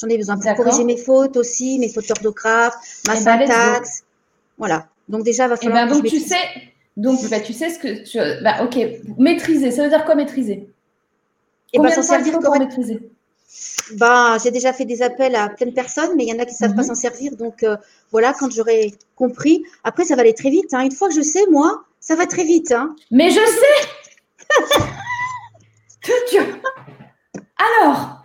J'en 0.00 0.08
ai 0.08 0.16
besoin 0.16 0.38
pour 0.38 0.54
corriger 0.54 0.84
mes 0.84 0.96
fautes 0.96 1.36
aussi, 1.36 1.78
mes 1.78 1.88
fautes 1.88 2.08
d'orthographe, 2.08 2.74
ma 3.06 3.14
eh 3.14 3.24
ben, 3.24 3.46
syntaxe. 3.46 4.04
voilà. 4.56 4.86
Donc 5.08 5.22
déjà, 5.24 5.48
va 5.48 5.56
eh 5.60 5.64
falloir. 5.64 5.86
ben, 5.86 5.94
donc 5.94 6.04
tu 6.06 6.18
sais, 6.18 6.36
donc 6.96 7.28
bah, 7.28 7.40
tu 7.40 7.52
sais 7.52 7.70
ce 7.70 7.78
que 7.78 8.04
tu. 8.04 8.18
Bah, 8.42 8.64
ok, 8.64 8.78
maîtriser. 9.18 9.70
Ça 9.70 9.82
veut 9.82 9.88
dire 9.88 10.04
quoi 10.04 10.14
maîtriser? 10.14 10.68
Et 11.72 11.78
bah, 11.78 11.90
s'en 11.90 12.02
servir 12.02 12.38
maîtriser? 12.58 13.00
Bah, 13.96 14.36
j'ai 14.42 14.50
déjà 14.50 14.72
fait 14.72 14.84
des 14.84 15.02
appels 15.02 15.34
à 15.34 15.48
plein 15.48 15.66
de 15.66 15.72
personnes, 15.72 16.10
mais 16.16 16.24
il 16.24 16.28
y 16.28 16.32
en 16.32 16.38
a 16.38 16.46
qui 16.46 16.52
ne 16.52 16.56
savent 16.56 16.74
pas 16.74 16.82
mhm. 16.82 16.88
s'en 16.88 16.94
servir. 16.94 17.36
Donc 17.36 17.62
euh, 17.62 17.76
voilà, 18.10 18.34
quand 18.38 18.50
j'aurai 18.50 18.94
compris, 19.16 19.64
après 19.84 20.04
ça 20.04 20.16
va 20.16 20.22
aller 20.22 20.34
très 20.34 20.50
vite. 20.50 20.72
Hein. 20.72 20.82
Une 20.82 20.92
fois 20.92 21.08
que 21.08 21.14
je 21.14 21.22
sais, 21.22 21.44
moi, 21.50 21.84
ça 22.00 22.14
va 22.14 22.26
très 22.26 22.44
vite. 22.44 22.72
Hein. 22.72 22.94
Mais 23.10 23.30
je 23.30 23.40
sais 23.40 23.88
Alors, 27.56 28.24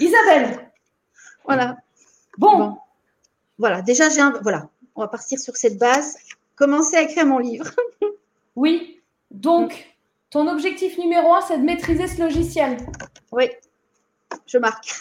Isabelle. 0.00 0.70
Voilà. 1.44 1.76
Bon. 2.36 2.76
Voilà, 3.58 3.82
déjà, 3.82 4.08
j'ai 4.08 4.20
un... 4.20 4.32
voilà. 4.42 4.68
on 4.94 5.00
va 5.00 5.08
partir 5.08 5.38
sur 5.38 5.56
cette 5.56 5.78
base. 5.78 6.16
Commencer 6.56 6.96
à 6.96 7.02
écrire 7.02 7.26
mon 7.26 7.38
livre. 7.38 7.70
oui. 8.56 9.00
Donc, 9.30 9.94
ton 10.30 10.48
objectif 10.48 10.98
numéro 10.98 11.34
un, 11.34 11.40
c'est 11.40 11.58
de 11.58 11.64
maîtriser 11.64 12.06
ce 12.06 12.20
logiciel. 12.20 12.78
Oui, 13.32 13.50
je 14.46 14.58
marque. 14.58 14.92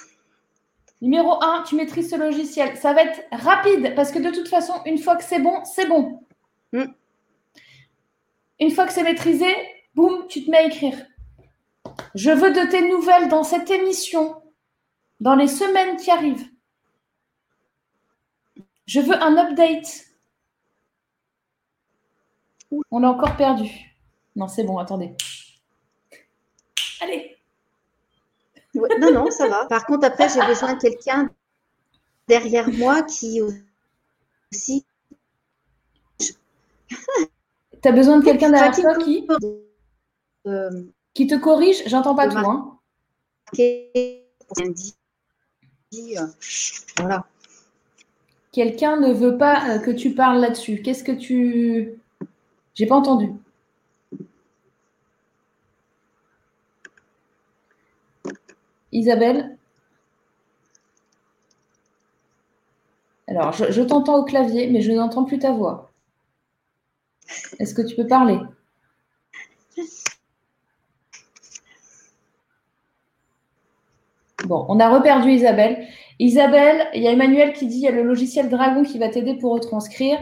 Numéro 1.02 1.42
un, 1.44 1.64
tu 1.64 1.76
maîtrises 1.76 2.10
ce 2.10 2.16
logiciel. 2.16 2.78
Ça 2.78 2.94
va 2.94 3.04
être 3.04 3.22
rapide 3.32 3.94
parce 3.96 4.12
que 4.12 4.20
de 4.20 4.32
toute 4.32 4.48
façon, 4.48 4.74
une 4.86 4.98
fois 4.98 5.16
que 5.16 5.24
c'est 5.24 5.40
bon, 5.40 5.64
c'est 5.64 5.86
bon. 5.86 6.24
Hmm. 6.74 6.86
Une 8.60 8.72
fois 8.72 8.88
que 8.88 8.94
c'est 8.94 9.04
maîtrisé, 9.04 9.54
boum, 9.98 10.28
tu 10.28 10.46
te 10.46 10.52
mets 10.52 10.58
à 10.60 10.68
écrire. 10.68 10.96
Je 12.14 12.30
veux 12.30 12.52
de 12.52 12.70
tes 12.70 12.88
nouvelles 12.88 13.30
dans 13.30 13.44
cette 13.44 13.70
émission, 13.72 14.42
dans 15.20 15.36
les 15.36 15.48
semaines 15.48 15.98
qui 15.98 16.12
arrivent. 16.12 16.48
Je 18.86 19.02
veux 19.02 19.16
un 19.22 19.36
update. 19.38 20.06
On 22.92 23.00
l'a 23.00 23.10
encore 23.10 23.36
perdu. 23.36 23.70
Non, 24.36 24.48
c'est 24.48 24.64
bon, 24.64 24.78
attendez. 24.78 25.16
Allez. 27.02 27.36
non, 28.76 29.12
non, 29.12 29.32
ça 29.32 29.48
va. 29.48 29.66
Par 29.66 29.86
contre, 29.86 30.06
après, 30.06 30.30
j'ai 30.30 30.46
besoin 30.46 30.76
de 30.76 30.80
quelqu'un 30.80 31.30
derrière 32.28 32.70
moi 32.70 33.02
qui 33.02 33.42
aussi. 33.42 34.86
Tu 36.20 36.34
as 37.84 37.92
besoin 37.92 38.20
de 38.20 38.26
quelqu'un 38.26 38.52
derrière 38.52 38.76
toi 38.76 38.96
qui 38.98 39.28
Qui 41.14 41.28
te 41.28 41.36
corrige 41.36 41.84
J'entends 41.88 42.16
pas 42.16 42.28
tout. 42.28 42.38
Hein. 42.38 42.80
Voilà. 46.98 47.26
Quelqu'un 48.52 48.98
ne 48.98 49.14
veut 49.14 49.38
pas 49.38 49.70
euh, 49.70 49.80
que 49.80 49.92
tu 49.92 50.16
parles 50.16 50.40
là-dessus. 50.40 50.82
Qu'est-ce 50.82 51.04
que 51.04 51.12
tu. 51.12 52.00
J'ai 52.74 52.86
pas 52.88 52.96
entendu. 52.96 53.32
Isabelle 58.92 59.58
Alors, 63.28 63.52
je, 63.52 63.82
t'entends 63.82 64.20
au 64.20 64.24
clavier, 64.24 64.70
mais 64.72 64.82
je 64.82 64.92
n'entends 64.92 65.26
plus 65.26 65.38
ta 65.38 65.52
voix. 65.52 65.92
Est-ce 67.60 67.76
que 67.76 67.82
tu 67.82 67.96
peux 67.96 68.08
parler? 68.08 68.40
Bon, 74.48 74.66
on 74.70 74.80
a 74.80 74.90
reperdu 74.90 75.32
Isabelle. 75.32 75.86
Isabelle, 76.20 76.88
il 76.94 77.04
y 77.04 77.08
a 77.08 77.12
Emmanuel 77.12 77.52
qui 77.52 77.68
dit 77.68 77.80
il 77.80 77.82
y 77.82 77.88
a 77.88 77.92
le 77.92 78.04
logiciel 78.04 78.48
Dragon 78.48 78.84
qui 78.84 78.98
va 78.98 79.10
t'aider 79.10 79.36
pour 79.36 79.52
retranscrire. 79.52 80.18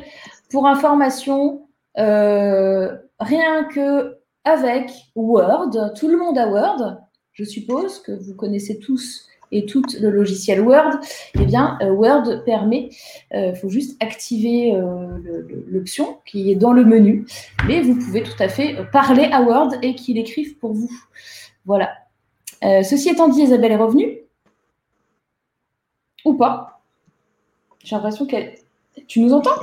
Pour 0.50 0.66
information, 0.66 1.68
euh, 2.00 2.92
rien 3.20 3.66
que 3.66 4.18
avec 4.44 4.90
Word, 5.16 5.94
tout 5.96 6.08
le 6.08 6.18
monde 6.18 6.40
a 6.40 6.48
Word, 6.48 6.98
je 7.34 7.44
suppose 7.44 8.00
que 8.00 8.12
vous 8.14 8.34
connaissez 8.34 8.80
tous 8.80 9.28
et 9.52 9.68
toutes 9.68 9.94
le 10.00 10.10
logiciel 10.10 10.62
Word, 10.62 11.00
eh 11.40 11.46
bien, 11.46 11.78
euh, 11.84 11.92
Word 11.92 12.44
permet, 12.46 12.90
il 13.32 13.38
euh, 13.38 13.54
faut 13.54 13.70
juste 13.70 13.96
activer 14.02 14.74
l'option 15.68 16.18
qui 16.26 16.52
est 16.52 16.56
dans 16.56 16.74
le 16.74 16.84
menu, 16.84 17.28
mais 17.68 17.82
vous 17.82 17.94
pouvez 17.94 18.24
tout 18.24 18.38
à 18.40 18.50
fait 18.50 18.76
parler 18.92 19.30
à 19.32 19.44
Word 19.44 19.70
et 19.84 19.94
qu'il 19.94 20.18
écrive 20.18 20.58
pour 20.58 20.74
vous. 20.74 20.90
Voilà. 21.66 21.92
Ceci 22.84 23.10
étant 23.10 23.28
dit, 23.28 23.42
Isabelle 23.42 23.74
est 23.74 23.78
revenue 23.78 24.20
Ou 26.26 26.34
pas? 26.36 26.82
J'ai 27.84 27.96
l'impression 27.96 28.26
qu'elle... 28.26 28.56
Tu 29.08 29.20
nous 29.20 29.34
entends? 29.34 29.60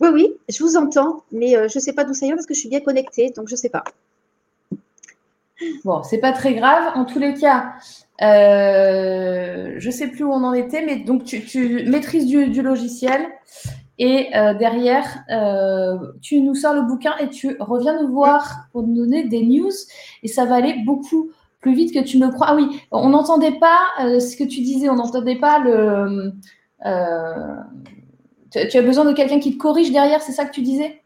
Oui, 0.00 0.08
oui, 0.14 0.34
je 0.48 0.62
vous 0.62 0.78
entends, 0.78 1.24
mais 1.30 1.52
je 1.52 1.76
ne 1.76 1.80
sais 1.80 1.92
pas 1.92 2.04
d'où 2.04 2.14
ça 2.14 2.24
vient 2.24 2.34
parce 2.34 2.46
que 2.46 2.54
je 2.54 2.60
suis 2.60 2.70
bien 2.70 2.80
connectée, 2.80 3.30
donc 3.36 3.48
je 3.48 3.52
ne 3.52 3.58
sais 3.58 3.68
pas. 3.68 3.84
Bon, 5.84 6.02
c'est 6.02 6.18
pas 6.18 6.32
très 6.32 6.54
grave. 6.54 6.92
En 6.94 7.04
tous 7.04 7.18
les 7.18 7.34
cas, 7.34 7.74
euh, 8.22 9.74
je 9.76 9.90
sais 9.90 10.08
plus 10.08 10.24
où 10.24 10.32
on 10.32 10.44
en 10.44 10.52
était, 10.52 10.84
mais 10.84 10.96
donc 10.96 11.24
tu, 11.24 11.84
maîtrises 11.86 12.26
du, 12.26 12.62
logiciel 12.62 13.26
et 14.02 14.34
euh, 14.34 14.54
derrière, 14.54 15.04
euh, 15.30 15.98
tu 16.22 16.40
nous 16.40 16.54
sors 16.54 16.72
le 16.72 16.80
bouquin 16.80 17.14
et 17.18 17.28
tu 17.28 17.54
reviens 17.60 18.00
nous 18.00 18.08
voir 18.08 18.64
pour 18.72 18.82
nous 18.82 18.94
donner 18.94 19.28
des 19.28 19.42
news 19.42 19.70
et 20.22 20.28
ça 20.28 20.46
va 20.46 20.54
aller 20.54 20.74
beaucoup 20.86 21.30
plus 21.60 21.74
vite 21.74 21.92
que 21.92 22.02
tu 22.02 22.16
ne 22.16 22.24
le 22.26 22.32
crois. 22.32 22.46
Ah 22.48 22.56
oui, 22.56 22.80
on 22.90 23.10
n'entendait 23.10 23.58
pas 23.60 23.78
ce 23.98 24.36
que 24.36 24.44
tu 24.44 24.62
disais, 24.62 24.88
on 24.88 24.96
n'entendait 24.96 25.36
pas 25.36 25.58
le, 25.58 26.32
tu 28.50 28.78
as 28.78 28.82
besoin 28.82 29.04
de 29.04 29.12
quelqu'un 29.12 29.38
qui 29.38 29.52
te 29.52 29.58
corrige 29.58 29.92
derrière, 29.92 30.22
c'est 30.22 30.32
ça 30.32 30.46
que 30.46 30.52
tu 30.52 30.62
disais? 30.62 31.02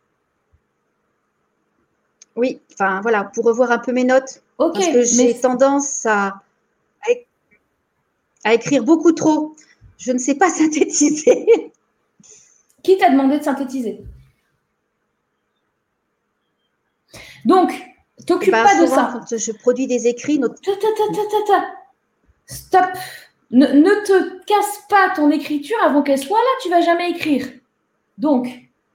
Oui, 2.37 2.61
enfin 2.73 3.01
voilà, 3.01 3.25
pour 3.25 3.45
revoir 3.45 3.73
un 3.73 3.79
peu 3.79 3.91
mes 3.91 4.05
notes. 4.05 4.41
Ok. 4.59 4.75
Parce 4.75 4.87
que 4.87 5.03
j'ai 5.03 5.35
tendance 5.35 6.07
à, 6.07 6.43
à 8.45 8.55
écrire 8.55 8.85
beaucoup 8.85 9.11
trop. 9.11 9.57
Je 9.99 10.13
ne 10.13 10.19
sais 10.19 10.37
pas 10.37 10.49
synthétiser. 10.51 11.73
Qui 12.85 12.99
t'a 12.99 13.11
demandé 13.11 13.39
de 13.39 13.43
synthétiser 13.43 14.05
Donc, 17.45 17.73
t'occupe 18.27 18.53
bah, 18.53 18.63
pas 18.65 18.81
de 18.81 18.87
ça. 18.87 19.11
Quand 19.13 19.37
je 19.37 19.53
produis 19.53 19.87
des 19.87 20.07
écrits. 20.07 20.41
Stop. 22.47 22.85
Ne, 23.51 24.05
te 24.05 24.45
casse 24.45 24.83
pas 24.89 25.11
ton 25.15 25.31
écriture 25.31 25.77
avant 25.85 26.03
qu'elle 26.03 26.19
soit 26.19 26.39
là, 26.39 26.51
tu 26.63 26.71
vas 26.71 26.81
jamais 26.81 27.11
écrire. 27.11 27.47
Donc, 28.19 28.49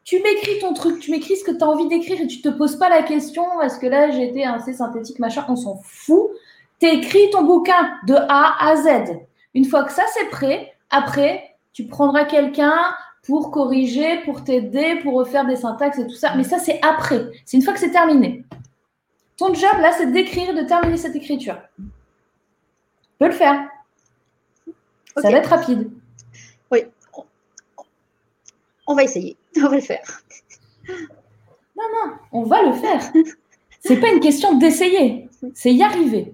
tu 0.03 0.21
m'écris 0.21 0.59
ton 0.59 0.73
truc, 0.73 0.99
tu 0.99 1.11
m'écris 1.11 1.37
ce 1.37 1.43
que 1.43 1.51
tu 1.51 1.63
as 1.63 1.67
envie 1.67 1.87
d'écrire 1.87 2.19
et 2.19 2.27
tu 2.27 2.41
te 2.41 2.49
poses 2.49 2.77
pas 2.77 2.89
la 2.89 3.03
question 3.03 3.61
est-ce 3.61 3.79
que 3.79 3.85
là 3.85 4.09
j'ai 4.11 4.29
été 4.29 4.43
assez 4.43 4.73
synthétique, 4.73 5.19
machin, 5.19 5.45
on 5.49 5.55
s'en 5.55 5.77
fout. 5.83 6.31
Tu 6.79 6.87
écris 6.87 7.29
ton 7.31 7.43
bouquin 7.43 7.91
de 8.07 8.15
A 8.15 8.69
à 8.69 8.75
Z. 8.75 9.17
Une 9.53 9.65
fois 9.65 9.83
que 9.83 9.91
ça 9.91 10.03
c'est 10.13 10.29
prêt, 10.29 10.73
après, 10.89 11.55
tu 11.73 11.85
prendras 11.87 12.25
quelqu'un 12.25 12.75
pour 13.25 13.51
corriger, 13.51 14.21
pour 14.23 14.43
t'aider, 14.43 14.99
pour 15.03 15.13
refaire 15.15 15.45
des 15.45 15.55
syntaxes 15.55 15.99
et 15.99 16.07
tout 16.07 16.15
ça. 16.15 16.35
Mais 16.35 16.43
ça, 16.43 16.59
c'est 16.59 16.79
après. 16.83 17.31
C'est 17.45 17.57
une 17.57 17.63
fois 17.63 17.73
que 17.73 17.79
c'est 17.79 17.91
terminé. 17.91 18.45
Ton 19.37 19.53
job, 19.53 19.77
là, 19.79 19.91
c'est 19.97 20.11
d'écrire, 20.11 20.53
de 20.53 20.63
terminer 20.63 20.97
cette 20.97 21.15
écriture. 21.15 21.57
Tu 21.77 21.83
peux 23.19 23.27
le 23.27 23.33
faire. 23.33 23.67
Ça 25.17 25.29
va 25.29 25.37
être 25.37 25.49
rapide. 25.49 25.91
Oui. 26.71 26.79
On 28.87 28.95
va 28.95 29.03
essayer. 29.03 29.37
On 29.57 29.67
va 29.67 29.75
le 29.75 29.81
faire. 29.81 30.05
Non, 30.87 31.85
non, 31.93 32.13
on 32.31 32.43
va 32.43 32.63
le 32.63 32.73
faire. 32.73 33.01
C'est 33.81 33.99
pas 33.99 34.11
une 34.11 34.19
question 34.19 34.57
d'essayer, 34.57 35.29
c'est 35.53 35.73
y 35.73 35.83
arriver. 35.83 36.33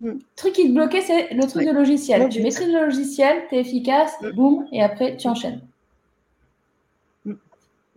Le 0.00 0.14
mm. 0.14 0.18
truc 0.36 0.52
qui 0.54 0.68
te 0.68 0.74
bloquait, 0.74 1.02
c'est 1.02 1.32
le 1.32 1.46
truc 1.46 1.66
de 1.66 1.72
logiciel. 1.72 2.28
tu 2.28 2.42
maîtrises 2.42 2.72
le 2.72 2.86
logiciel, 2.86 3.44
tu 3.48 3.56
es 3.56 3.60
efficace, 3.60 4.12
mm. 4.20 4.30
boum, 4.30 4.66
et 4.72 4.82
après 4.82 5.16
tu 5.16 5.28
enchaînes. 5.28 5.60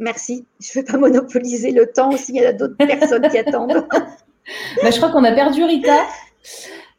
Merci. 0.01 0.45
Je 0.59 0.79
ne 0.79 0.83
vais 0.83 0.91
pas 0.91 0.97
monopoliser 0.97 1.71
le 1.71 1.85
temps 1.85 2.11
aussi, 2.11 2.33
il 2.33 2.41
y 2.41 2.45
a 2.45 2.53
d'autres 2.53 2.75
personnes 2.77 3.29
qui 3.29 3.37
attendent. 3.37 3.85
Bah, 4.81 4.89
je 4.89 4.97
crois 4.97 5.11
qu'on 5.11 5.23
a 5.23 5.31
perdu 5.31 5.63
Rita. 5.63 6.01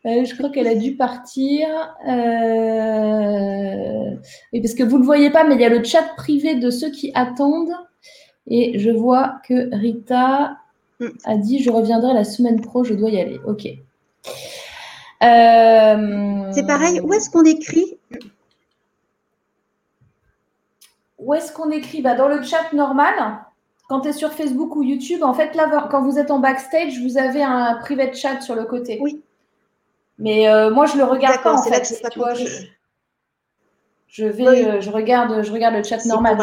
Euh, 0.06 0.24
je 0.24 0.34
crois 0.36 0.50
qu'elle 0.50 0.68
a 0.68 0.76
dû 0.76 0.96
partir. 0.96 1.66
Euh... 2.08 4.14
parce 4.52 4.74
que 4.74 4.84
vous 4.84 4.96
ne 4.96 5.00
le 5.00 5.04
voyez 5.04 5.30
pas, 5.30 5.44
mais 5.44 5.56
il 5.56 5.60
y 5.60 5.64
a 5.64 5.68
le 5.68 5.82
chat 5.82 6.04
privé 6.16 6.54
de 6.54 6.70
ceux 6.70 6.90
qui 6.90 7.10
attendent. 7.14 7.74
Et 8.46 8.78
je 8.78 8.90
vois 8.90 9.40
que 9.48 9.74
Rita 9.74 10.56
a 11.24 11.36
dit 11.36 11.60
Je 11.60 11.70
reviendrai 11.70 12.14
la 12.14 12.24
semaine 12.24 12.60
pro, 12.60 12.84
je 12.84 12.94
dois 12.94 13.10
y 13.10 13.20
aller. 13.20 13.40
Ok. 13.46 13.66
Euh, 15.22 16.50
c'est 16.52 16.66
pareil, 16.66 17.00
où 17.00 17.12
est-ce 17.12 17.30
qu'on 17.30 17.44
écrit? 17.44 17.98
Où 21.24 21.34
est-ce 21.34 21.52
qu'on 21.52 21.70
écrit 21.70 22.02
bah, 22.02 22.14
Dans 22.14 22.28
le 22.28 22.42
chat 22.42 22.72
normal, 22.72 23.40
quand 23.88 24.00
tu 24.00 24.08
es 24.08 24.12
sur 24.12 24.32
Facebook 24.32 24.74
ou 24.76 24.82
YouTube, 24.82 25.22
en 25.22 25.34
fait, 25.34 25.54
là, 25.54 25.88
quand 25.90 26.02
vous 26.02 26.18
êtes 26.18 26.30
en 26.30 26.38
backstage, 26.38 27.00
vous 27.00 27.18
avez 27.18 27.42
un 27.42 27.76
privé 27.76 28.12
chat 28.12 28.40
sur 28.40 28.54
le 28.54 28.64
côté. 28.64 28.98
Oui. 29.00 29.22
Mais 30.18 30.48
euh, 30.48 30.70
moi, 30.70 30.86
je 30.86 30.96
le 30.96 31.04
regarde 31.04 31.42
pas, 31.42 31.54
en 31.54 31.62
fait. 31.62 32.00
je, 34.08 34.24
vais, 34.24 34.46
euh, 34.46 34.80
je, 34.80 34.90
regarde, 34.90 35.42
je 35.42 35.52
regarde 35.52 35.74
le 35.74 35.82
chat 35.82 36.04
normal. 36.04 36.38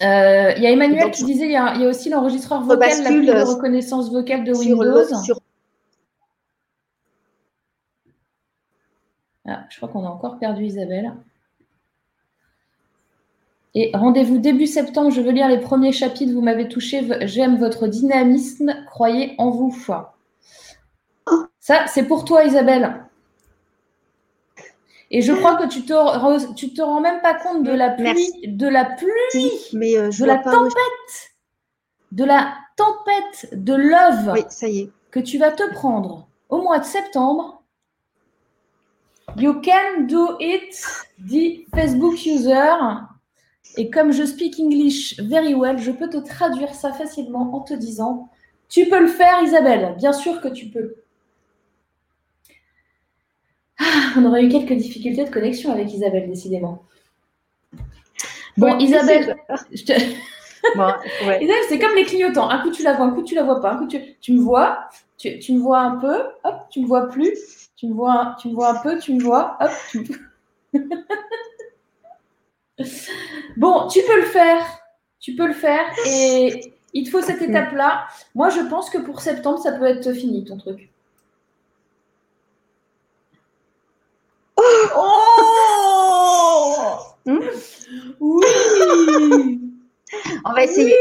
Euh, 0.00 0.52
il 0.56 0.62
y 0.62 0.66
a 0.66 0.70
Emmanuel 0.70 1.10
qui 1.10 1.24
disait 1.24 1.46
il 1.46 1.50
y, 1.50 1.56
a, 1.56 1.88
aussi 1.88 2.08
l'enregistreur 2.08 2.62
vocal, 2.62 3.02
la 3.02 3.10
de 3.10 3.42
reconnaissance 3.42 4.12
vocale 4.12 4.44
de 4.44 4.52
Windows. 4.52 5.06
Ah, 9.44 9.64
je 9.70 9.76
crois 9.76 9.88
qu'on 9.88 10.04
a 10.04 10.08
encore 10.08 10.38
perdu 10.38 10.64
Isabelle. 10.64 11.14
Et 13.74 13.90
rendez-vous 13.94 14.38
début 14.38 14.66
septembre, 14.66 15.10
je 15.10 15.20
veux 15.20 15.30
lire 15.30 15.48
les 15.48 15.60
premiers 15.60 15.92
chapitres, 15.92 16.32
vous 16.32 16.40
m'avez 16.40 16.68
touché, 16.68 17.06
j'aime 17.22 17.58
votre 17.58 17.86
dynamisme, 17.86 18.74
croyez 18.86 19.34
en 19.38 19.50
vous. 19.50 19.76
Ça, 21.60 21.86
c'est 21.86 22.04
pour 22.04 22.24
toi 22.24 22.44
Isabelle. 22.44 23.04
Et 25.10 25.22
je 25.22 25.32
crois 25.32 25.56
que 25.56 25.66
tu 25.66 25.82
te, 25.82 26.54
tu 26.54 26.72
te 26.74 26.82
rends 26.82 27.00
même 27.00 27.20
pas 27.22 27.34
compte 27.34 27.62
de 27.62 27.72
la 27.72 27.90
pluie, 27.90 28.30
de 28.46 28.68
la 28.68 28.84
pluie, 28.84 29.50
mais 29.72 29.96
euh, 29.96 30.10
de 30.10 30.24
la 30.24 30.38
tempête, 30.38 31.34
de 32.12 32.24
la 32.24 32.54
tempête 32.76 33.48
de 33.52 33.74
love 33.74 34.32
oui, 34.34 34.44
ça 34.50 34.68
y 34.68 34.80
est. 34.80 34.90
que 35.10 35.20
tu 35.20 35.38
vas 35.38 35.50
te 35.50 35.70
prendre 35.72 36.28
au 36.50 36.60
mois 36.60 36.78
de 36.78 36.84
septembre. 36.84 37.62
You 39.36 39.60
can 39.62 40.02
do 40.08 40.36
it, 40.40 40.84
dit 41.18 41.66
Facebook 41.74 42.26
user. 42.26 42.74
Et 43.78 43.90
comme 43.90 44.10
je 44.10 44.24
speak 44.24 44.58
English 44.58 45.20
very 45.20 45.54
well, 45.54 45.78
je 45.78 45.92
peux 45.92 46.10
te 46.10 46.16
traduire 46.16 46.74
ça 46.74 46.92
facilement 46.92 47.54
en 47.54 47.60
te 47.60 47.74
disant 47.74 48.28
Tu 48.68 48.86
peux 48.86 48.98
le 48.98 49.06
faire, 49.06 49.40
Isabelle. 49.44 49.94
Bien 49.96 50.12
sûr 50.12 50.40
que 50.40 50.48
tu 50.48 50.66
peux. 50.66 50.96
Ah, 53.78 54.14
on 54.16 54.24
aurait 54.24 54.44
eu 54.44 54.48
quelques 54.48 54.72
difficultés 54.72 55.24
de 55.24 55.30
connexion 55.30 55.70
avec 55.70 55.94
Isabelle, 55.94 56.28
décidément. 56.28 56.82
Bon, 58.56 58.76
Isabelle, 58.78 59.36
Isabelle, 59.78 61.64
c'est 61.68 61.78
comme 61.78 61.94
les 61.94 62.04
clignotants. 62.04 62.50
Un 62.50 62.58
coup, 62.58 62.72
tu 62.72 62.82
la 62.82 62.94
vois, 62.94 63.06
un 63.06 63.10
coup, 63.10 63.22
tu 63.22 63.36
la 63.36 63.44
vois 63.44 63.60
pas. 63.60 63.74
Un 63.74 63.76
coup, 63.76 63.86
tu, 63.86 64.32
me 64.32 64.40
vois, 64.40 64.88
tu, 65.16 65.52
me 65.52 65.60
vois 65.60 65.78
un 65.78 65.98
peu, 65.98 66.18
hop, 66.42 66.66
tu 66.68 66.80
me 66.80 66.86
vois 66.88 67.08
plus, 67.08 67.70
tu 67.76 67.86
me 67.86 67.94
vois, 67.94 68.34
tu 68.40 68.48
me 68.48 68.54
vois 68.54 68.70
un 68.70 68.82
peu, 68.82 68.98
tu 68.98 69.14
me 69.14 69.22
vois, 69.22 69.56
hop. 69.60 69.70
bon, 73.56 73.88
tu 73.88 74.02
peux 74.02 74.20
le 74.20 74.26
faire. 74.26 74.64
Tu 75.20 75.34
peux 75.34 75.46
le 75.46 75.54
faire. 75.54 75.84
Et 76.06 76.72
il 76.94 77.04
te 77.04 77.10
faut 77.10 77.22
cette 77.22 77.42
étape-là. 77.42 78.06
Moi, 78.34 78.50
je 78.50 78.60
pense 78.60 78.90
que 78.90 78.98
pour 78.98 79.20
septembre, 79.20 79.58
ça 79.58 79.72
peut 79.72 79.86
être 79.86 80.12
fini, 80.12 80.44
ton 80.44 80.58
truc. 80.58 80.90
Oh 84.96 85.18
hmm 87.26 87.38
Oui 88.20 89.60
On 90.44 90.52
va 90.52 90.64
essayer. 90.64 90.94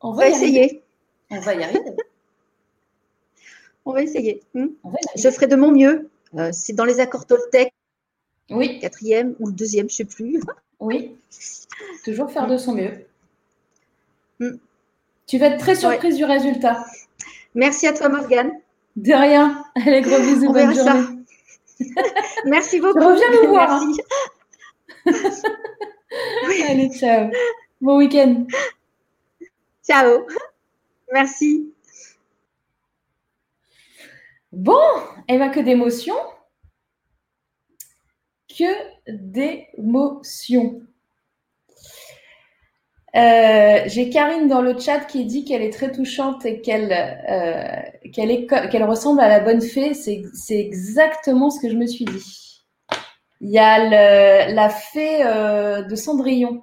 On 0.00 0.12
va 0.12 0.28
essayer. 0.28 0.82
On 1.30 1.40
va, 1.40 1.54
y 1.54 1.64
arriver. 1.64 1.96
On 3.84 3.92
va 3.92 4.02
essayer. 4.02 4.42
Hmm 4.54 4.68
je 5.16 5.30
ferai 5.30 5.46
de 5.48 5.56
mon 5.56 5.72
mieux. 5.72 6.08
Euh, 6.36 6.50
c'est 6.52 6.72
dans 6.72 6.84
les 6.84 7.00
accords 7.00 7.26
Toltec. 7.26 7.72
Oui. 8.50 8.78
Quatrième 8.78 9.34
ou 9.40 9.48
le 9.48 9.52
deuxième, 9.52 9.88
je 9.88 9.94
ne 9.94 9.96
sais 9.96 10.04
plus. 10.04 10.40
Oui. 10.80 11.16
Toujours 12.04 12.30
faire 12.30 12.46
de 12.46 12.56
son 12.56 12.74
mieux. 12.74 13.06
Hmm. 14.38 14.56
Tu 15.26 15.38
vas 15.38 15.46
être 15.46 15.58
très 15.58 15.74
surprise 15.74 16.16
du 16.16 16.24
résultat. 16.24 16.84
Merci 17.54 17.86
à 17.86 17.92
toi, 17.92 18.08
Morgane. 18.08 18.52
De 18.96 19.12
rien. 19.12 19.64
Allez, 19.74 20.02
gros 20.02 20.18
bisous. 20.18 20.52
bonne 20.52 20.74
journée. 20.74 21.24
Merci 22.44 22.80
beaucoup. 22.80 22.98
reviens 22.98 23.42
nous 23.42 23.48
voir. 23.48 23.82
Merci. 25.06 25.42
Allez, 26.68 26.90
ciao. 26.90 27.30
Bon 27.80 27.98
week-end. 27.98 28.46
Ciao. 29.84 30.26
Merci. 31.12 31.72
Bon, 34.52 34.80
et 35.28 35.34
eh 35.34 35.36
bien 35.36 35.50
que 35.50 35.60
d'émotions. 35.60 36.16
Que 38.56 38.64
d'émotions. 39.08 40.80
Euh, 43.16 43.82
j'ai 43.86 44.10
Karine 44.10 44.46
dans 44.46 44.60
le 44.60 44.78
chat 44.78 45.00
qui 45.00 45.24
dit 45.24 45.44
qu'elle 45.44 45.62
est 45.62 45.72
très 45.72 45.90
touchante 45.90 46.44
et 46.44 46.60
qu'elle 46.60 46.92
euh, 46.92 48.86
ressemble 48.86 49.20
à 49.20 49.28
la 49.28 49.40
bonne 49.40 49.62
fée. 49.62 49.94
C'est 49.94 50.22
exactement 50.50 51.50
ce 51.50 51.60
que 51.60 51.70
je 51.70 51.76
me 51.76 51.86
suis 51.86 52.04
dit. 52.04 52.62
Il 53.40 53.50
y 53.50 53.58
a 53.58 54.48
la 54.52 54.68
fée 54.68 55.24
euh, 55.24 55.82
de 55.82 55.94
Cendrillon. 55.94 56.62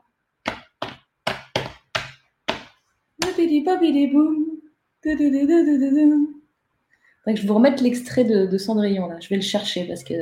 je 7.28 7.48
vous 7.48 7.53
remette 7.53 7.82
l'extrait 7.82 8.26
de, 8.26 8.57
Cendrillon. 8.57 9.10
Je 9.20 9.30
vais 9.30 9.38
le 9.38 9.41
chercher 9.41 9.86
parce 9.86 10.03
que 10.03 10.14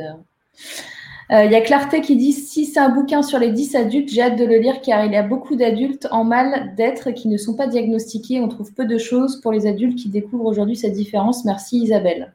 il 1.32 1.52
y 1.52 1.56
a 1.56 1.62
Clarté 1.62 2.02
qui 2.02 2.18
dit 2.18 2.34
si 2.34 2.66
c'est 2.66 2.80
un 2.80 2.90
bouquin 2.90 3.24
sur 3.24 3.40
les 3.40 3.52
10 3.52 3.76
adultes, 3.76 4.10
j'ai 4.10 4.22
hâte 4.22 4.38
de 4.38 4.44
le 4.44 4.58
lire 4.58 4.82
car 4.82 5.06
il 5.06 5.14
y 5.14 5.16
a 5.16 5.24
beaucoup 5.24 5.56
d'adultes 5.56 6.08
en 6.12 6.26
mal 6.26 6.76
d'être 6.76 7.12
qui 7.12 7.30
ne 7.30 7.38
sont 7.38 7.56
pas 7.56 7.68
diagnostiqués. 7.68 8.42
On 8.42 8.50
trouve 8.50 8.74
peu 8.74 8.86
de 8.86 8.98
choses 8.98 9.40
pour 9.40 9.54
les 9.54 9.66
adultes 9.66 9.98
qui 9.98 10.10
découvrent 10.10 10.46
aujourd'hui 10.46 10.76
cette 10.76 10.92
différence. 10.92 11.46
Merci 11.46 11.78
Isabelle. 11.78 12.34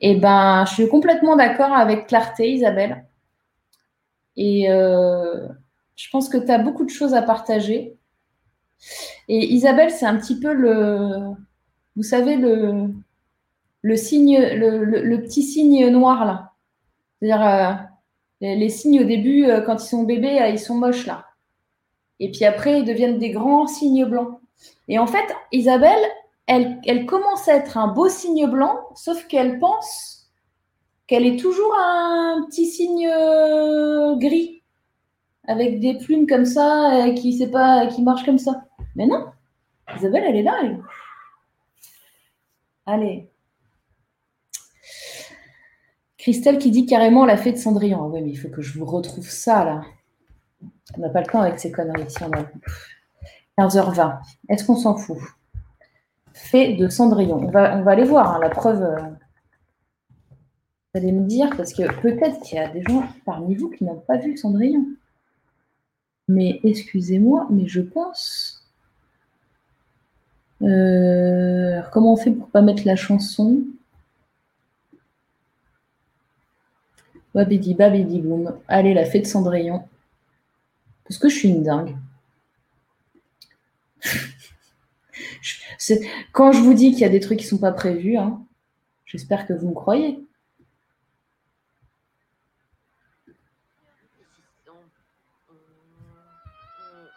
Eh 0.00 0.16
ben, 0.16 0.64
je 0.66 0.74
suis 0.74 0.88
complètement 0.88 1.36
d'accord 1.36 1.72
avec 1.72 2.06
clarté, 2.06 2.52
Isabelle. 2.52 3.06
Et 4.36 4.70
euh, 4.70 5.48
je 5.96 6.10
pense 6.10 6.28
que 6.28 6.36
tu 6.36 6.50
as 6.50 6.58
beaucoup 6.58 6.84
de 6.84 6.90
choses 6.90 7.14
à 7.14 7.22
partager. 7.22 7.96
Et 9.28 9.54
Isabelle, 9.54 9.90
c'est 9.90 10.06
un 10.06 10.16
petit 10.16 10.38
peu 10.38 10.52
le, 10.52 11.34
vous 11.96 12.02
savez, 12.02 12.36
le 12.36 13.96
signe, 13.96 14.38
le, 14.38 15.16
petit 15.22 15.42
signe 15.42 15.88
noir 15.88 16.26
là. 16.26 16.52
C'est-à-dire 17.20 17.46
euh, 17.46 17.74
les, 18.40 18.68
signes 18.68 19.00
au 19.00 19.04
début, 19.04 19.46
euh, 19.46 19.60
quand 19.60 19.82
ils 19.82 19.88
sont 19.88 20.04
bébés, 20.04 20.38
ils 20.50 20.58
sont 20.58 20.74
moches 20.74 21.06
là. 21.06 21.26
Et 22.20 22.30
puis 22.30 22.44
après, 22.44 22.80
ils 22.80 22.84
deviennent 22.84 23.18
des 23.18 23.30
grands 23.30 23.66
signes 23.66 24.04
blancs. 24.04 24.40
Et 24.88 24.98
en 24.98 25.06
fait, 25.06 25.26
Isabelle, 25.52 26.02
elle, 26.46 27.06
commence 27.06 27.48
à 27.48 27.56
être 27.56 27.76
un 27.76 27.88
beau 27.88 28.08
signe 28.08 28.46
blanc, 28.46 28.78
sauf 28.94 29.26
qu'elle 29.26 29.58
pense 29.58 30.30
qu'elle 31.06 31.26
est 31.26 31.38
toujours 31.38 31.74
un 31.78 32.44
petit 32.48 32.66
signe 32.66 33.08
euh, 33.08 34.16
gris, 34.16 34.62
avec 35.46 35.78
des 35.78 35.98
plumes 35.98 36.26
comme 36.26 36.46
ça, 36.46 37.10
qui 37.14 37.36
sait 37.36 37.50
pas, 37.50 37.86
qui 37.86 38.02
marche 38.02 38.24
comme 38.24 38.38
ça. 38.38 38.64
Mais 38.94 39.06
non, 39.06 39.26
Isabelle, 39.96 40.24
elle 40.26 40.36
est 40.36 40.42
là. 40.42 40.58
Allez. 42.86 43.28
Christelle 46.26 46.58
qui 46.58 46.72
dit 46.72 46.86
carrément 46.86 47.24
la 47.24 47.36
fée 47.36 47.52
de 47.52 47.56
Cendrillon. 47.56 48.08
Oui, 48.08 48.20
mais 48.20 48.30
il 48.30 48.34
faut 48.34 48.48
que 48.48 48.60
je 48.60 48.76
vous 48.76 48.84
retrouve 48.84 49.28
ça 49.28 49.64
là. 49.64 49.82
On 50.98 51.00
n'a 51.00 51.08
pas 51.08 51.20
le 51.20 51.28
temps 51.28 51.40
avec 51.40 51.60
ces 51.60 51.70
conneries 51.70 52.02
ici. 52.02 52.18
15h20. 53.56 54.18
Est-ce 54.48 54.64
qu'on 54.64 54.74
s'en 54.74 54.96
fout? 54.96 55.18
Fée 56.32 56.74
de 56.74 56.88
Cendrillon. 56.88 57.46
On 57.46 57.50
va, 57.52 57.76
on 57.76 57.86
aller 57.86 58.02
voir 58.02 58.34
hein, 58.34 58.40
la 58.42 58.48
preuve. 58.48 58.82
Euh, 58.82 58.96
vous 58.98 61.00
allez 61.00 61.12
me 61.12 61.28
dire, 61.28 61.48
parce 61.56 61.72
que 61.72 61.88
peut-être 62.00 62.40
qu'il 62.40 62.58
y 62.58 62.60
a 62.60 62.70
des 62.70 62.82
gens 62.82 63.04
parmi 63.24 63.54
vous 63.54 63.70
qui 63.70 63.84
n'ont 63.84 63.94
pas 63.94 64.16
vu 64.16 64.36
Cendrillon. 64.36 64.84
Mais 66.26 66.58
excusez-moi, 66.64 67.46
mais 67.50 67.68
je 67.68 67.82
pense. 67.82 68.66
Euh, 70.62 71.82
comment 71.92 72.14
on 72.14 72.16
fait 72.16 72.32
pour 72.32 72.48
pas 72.48 72.62
mettre 72.62 72.82
la 72.84 72.96
chanson? 72.96 73.62
Babidi 77.36 77.74
babidi 77.74 78.22
boum. 78.22 78.58
Allez, 78.66 78.94
la 78.94 79.04
fée 79.04 79.20
de 79.20 79.26
Cendrillon. 79.26 79.86
Parce 81.04 81.18
que 81.18 81.28
je 81.28 81.36
suis 81.36 81.50
une 81.50 81.62
dingue. 81.62 81.94
Quand 86.32 86.52
je 86.52 86.60
vous 86.60 86.72
dis 86.72 86.92
qu'il 86.92 87.00
y 87.00 87.04
a 87.04 87.10
des 87.10 87.20
trucs 87.20 87.38
qui 87.38 87.44
ne 87.44 87.50
sont 87.50 87.58
pas 87.58 87.72
prévus, 87.72 88.16
hein, 88.16 88.40
j'espère 89.04 89.46
que 89.46 89.52
vous 89.52 89.68
me 89.68 89.74
croyez. 89.74 90.18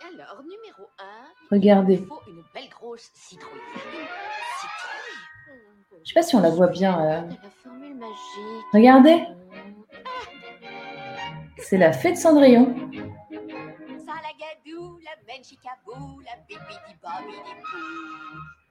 Alors, 0.01 0.43
numéro 0.43 0.89
1. 0.99 1.03
Regardez. 1.49 1.93
Il 1.93 2.05
faut 2.05 2.21
une 2.27 2.43
belle 2.53 2.69
grosse 2.69 3.09
citrouille. 3.13 3.61
Je 6.03 6.09
sais 6.09 6.13
pas 6.13 6.23
si 6.23 6.35
on 6.35 6.41
la 6.41 6.49
voit 6.49 6.67
bien. 6.67 7.01
Euh. 7.05 7.21
Regardez. 8.73 9.23
C'est 11.61 11.77
la 11.77 11.91
de 12.11 12.15
Cendrillon. 12.15 12.75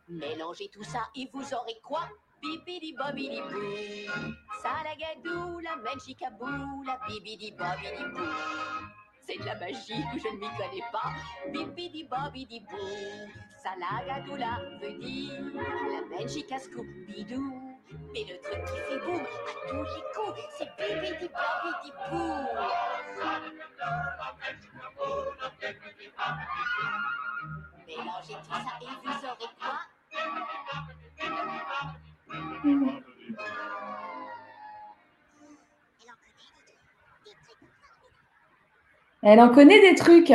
Mélangez 0.08 0.68
tout 0.72 0.82
ça 0.82 1.08
et 1.14 1.28
vous 1.32 1.54
aurez 1.54 1.78
quoi? 1.82 2.08
Bibidi 2.40 2.94
bobidi 2.94 3.40
bou. 3.40 4.10
Salagadou, 4.62 5.58
la 5.60 5.76
menchicabou, 5.76 6.82
la 6.84 6.98
bibidi 7.06 7.50
bobidi 7.50 8.04
bou. 8.14 8.24
C'est 9.20 9.38
de 9.38 9.44
la 9.44 9.56
magie 9.56 10.02
que 10.12 10.18
je 10.18 10.28
ne 10.28 10.38
m'y 10.38 10.48
connais 10.56 10.84
pas. 10.92 11.12
Bibidi 11.52 12.04
bobidi 12.04 12.60
bou. 12.60 12.76
Salagadoula 13.62 14.60
veut 14.80 14.98
dire 14.98 15.32
la 15.90 16.16
menchica 16.16 16.56
bidou. 17.06 17.67
Mais 18.12 18.24
le 18.24 18.38
truc 18.40 18.64
qui 18.64 18.76
fait 18.76 18.98
boum 19.04 19.20
à 19.20 19.68
tous 19.68 19.82
les 19.82 20.04
coups, 20.14 20.40
c'est 20.56 20.70
bibidi 20.76 21.28
bobidi 21.28 21.90
bou. 22.10 22.22
Mélangez 27.86 28.34
tout 28.34 28.50
ça 28.50 28.74
et 28.80 28.92
vous 29.02 29.24
aurez 29.26 29.50
quoi 29.58 29.76
Elle 39.22 39.40
en 39.40 39.48
connaît 39.48 39.80
des 39.80 39.94
trucs, 39.96 40.32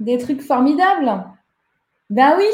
des 0.00 0.18
trucs 0.18 0.42
formidables. 0.42 1.24
Ben 2.10 2.36
oui. 2.36 2.46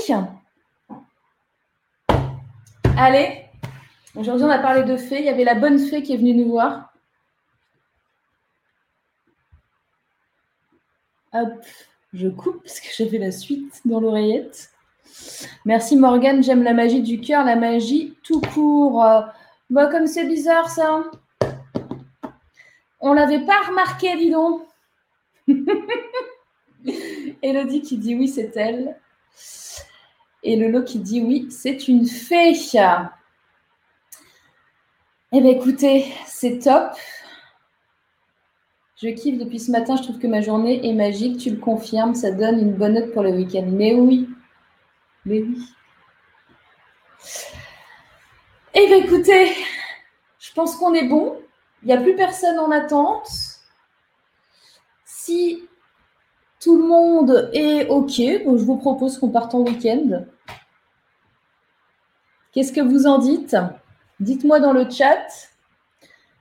Allez, 2.96 3.43
aujourd'hui 4.16 4.44
on 4.44 4.50
a 4.50 4.58
parlé 4.58 4.84
de 4.84 4.96
fées. 4.96 5.18
Il 5.18 5.24
y 5.24 5.28
avait 5.28 5.44
la 5.44 5.54
bonne 5.54 5.78
fée 5.78 6.02
qui 6.02 6.12
est 6.12 6.16
venue 6.16 6.34
nous 6.34 6.50
voir. 6.50 6.92
Hop, 11.32 11.64
je 12.12 12.28
coupe 12.28 12.62
parce 12.62 12.80
que 12.80 12.88
j'avais 12.96 13.18
la 13.18 13.32
suite 13.32 13.80
dans 13.84 14.00
l'oreillette. 14.00 14.70
Merci 15.64 15.96
Morgane, 15.96 16.42
j'aime 16.42 16.62
la 16.62 16.74
magie 16.74 17.02
du 17.02 17.20
cœur, 17.20 17.44
la 17.44 17.56
magie 17.56 18.16
tout 18.22 18.40
court. 18.40 19.04
Bah, 19.70 19.86
comme 19.86 20.06
c'est 20.06 20.26
bizarre 20.26 20.68
ça. 20.68 21.04
On 23.00 23.12
l'avait 23.12 23.44
pas 23.44 23.60
remarqué, 23.68 24.16
dis 24.16 24.30
donc. 24.30 24.62
Elodie 27.42 27.82
qui 27.82 27.98
dit 27.98 28.14
oui, 28.14 28.28
c'est 28.28 28.56
elle. 28.56 28.96
Et 30.42 30.56
Lolo 30.56 30.82
qui 30.84 30.98
dit 30.98 31.22
oui, 31.22 31.48
c'est 31.50 31.88
une 31.88 32.06
fée. 32.06 32.54
Eh 35.36 35.40
bien, 35.40 35.50
écoutez, 35.50 36.14
c'est 36.28 36.60
top. 36.60 36.92
Je 39.02 39.08
kiffe 39.08 39.36
depuis 39.36 39.58
ce 39.58 39.72
matin. 39.72 39.96
Je 39.96 40.04
trouve 40.04 40.20
que 40.20 40.28
ma 40.28 40.40
journée 40.40 40.88
est 40.88 40.92
magique. 40.92 41.40
Tu 41.40 41.50
le 41.50 41.56
confirmes. 41.56 42.14
Ça 42.14 42.30
donne 42.30 42.60
une 42.60 42.74
bonne 42.74 42.94
note 42.94 43.12
pour 43.12 43.24
le 43.24 43.32
week-end. 43.32 43.66
Mais 43.66 43.96
oui, 43.96 44.28
mais 45.24 45.40
oui. 45.40 45.58
Eh 48.74 48.86
bien, 48.86 48.98
écoutez, 48.98 49.52
je 50.38 50.52
pense 50.52 50.76
qu'on 50.76 50.94
est 50.94 51.08
bon. 51.08 51.36
Il 51.82 51.88
n'y 51.88 51.94
a 51.94 52.00
plus 52.00 52.14
personne 52.14 52.60
en 52.60 52.70
attente. 52.70 53.28
Si 55.04 55.68
tout 56.60 56.78
le 56.78 56.86
monde 56.86 57.50
est 57.52 57.88
OK, 57.88 58.18
je 58.18 58.64
vous 58.64 58.76
propose 58.76 59.18
qu'on 59.18 59.30
parte 59.30 59.52
en 59.56 59.62
week-end. 59.62 60.26
Qu'est-ce 62.52 62.72
que 62.72 62.80
vous 62.80 63.08
en 63.08 63.18
dites? 63.18 63.56
Dites-moi 64.24 64.58
dans 64.58 64.72
le 64.72 64.88
chat. 64.88 65.26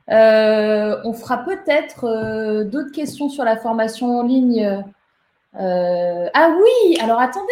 Euh, 0.10 1.02
on 1.04 1.14
fera 1.14 1.44
peut-être 1.44 2.06
euh, 2.06 2.64
d'autres 2.64 2.92
questions 2.92 3.28
sur 3.30 3.44
la 3.44 3.58
formation 3.58 4.20
en 4.20 4.24
ligne. 4.24 4.84
Euh, 5.60 6.30
ah 6.34 6.56
oui, 6.58 6.98
alors 7.02 7.20
attendez, 7.20 7.52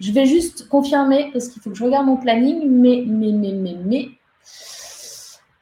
je 0.00 0.12
vais 0.12 0.26
juste 0.26 0.68
confirmer 0.68 1.30
parce 1.32 1.48
qu'il 1.48 1.62
faut 1.62 1.70
que 1.70 1.76
je 1.76 1.84
regarde 1.84 2.06
mon 2.06 2.16
planning, 2.16 2.68
mais, 2.68 3.04
mais, 3.06 3.32
mais, 3.32 3.52
mais, 3.52 3.76
mais. 3.84 4.08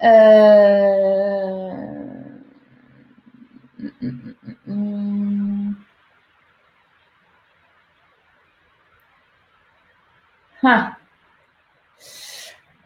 Euh... 0.04 1.70
Ah. 10.64 10.96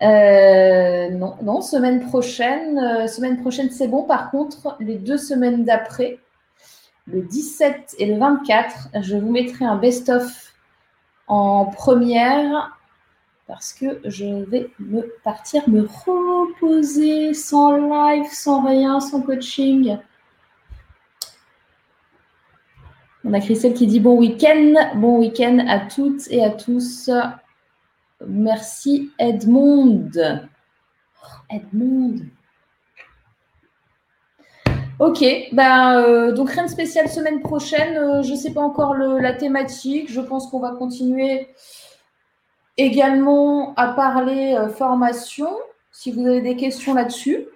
Euh, 0.03 1.09
non, 1.11 1.63
semaine 1.63 2.07
prochaine, 2.07 2.79
euh, 2.79 3.07
semaine 3.07 3.41
prochaine 3.41 3.71
c'est 3.71 3.89
bon. 3.89 4.03
Par 4.03 4.31
contre, 4.31 4.77
les 4.79 4.97
deux 4.97 5.17
semaines 5.17 5.65
d'après, 5.65 6.19
le 7.07 7.23
17 7.23 7.97
et 7.99 8.07
le 8.07 8.19
24, 8.19 8.89
je 9.03 9.17
vous 9.17 9.31
mettrai 9.31 9.65
un 9.65 9.77
best-of 9.77 10.53
en 11.29 11.67
première 11.67 12.77
parce 13.47 13.73
que 13.73 14.01
je 14.05 14.45
vais 14.45 14.71
me 14.81 15.03
partir 15.23 15.69
me 15.69 15.83
reposer 15.83 17.33
sans 17.33 17.77
live, 17.77 18.27
sans 18.33 18.67
rien, 18.67 19.01
sans 19.01 19.23
coaching. 19.23 19.99
On 23.25 23.33
a 23.33 23.41
Christelle 23.41 23.75
qui 23.75 23.87
dit 23.87 24.01
bon 24.01 24.19
week-end, 24.19 24.75
bon 24.97 25.19
week-end 25.19 25.65
à 25.69 25.81
toutes 25.81 26.29
et 26.31 26.45
à 26.45 26.51
tous. 26.51 27.11
Merci 28.25 29.11
Edmond. 29.19 30.11
Edmond. 31.51 32.27
Ok, 34.99 35.23
ben, 35.53 36.01
euh, 36.01 36.33
donc 36.33 36.51
rien 36.51 36.65
de 36.65 36.71
spécial 36.71 37.09
semaine 37.09 37.41
prochaine. 37.41 37.99
Euh, 37.99 38.23
je 38.23 38.31
ne 38.31 38.37
sais 38.37 38.55
pas 38.55 38.63
encore 38.63 38.95
la 38.95 39.35
thématique. 39.35 40.11
Je 40.11 40.23
pense 40.23 40.51
qu'on 40.51 40.59
va 40.59 40.71
continuer 40.71 41.49
également 42.79 43.75
à 43.75 43.89
parler 43.89 44.55
euh, 44.55 44.69
formation, 44.71 45.51
si 45.93 46.13
vous 46.13 46.27
avez 46.27 46.41
des 46.41 46.57
questions 46.57 46.95
là-dessus. 46.95 47.47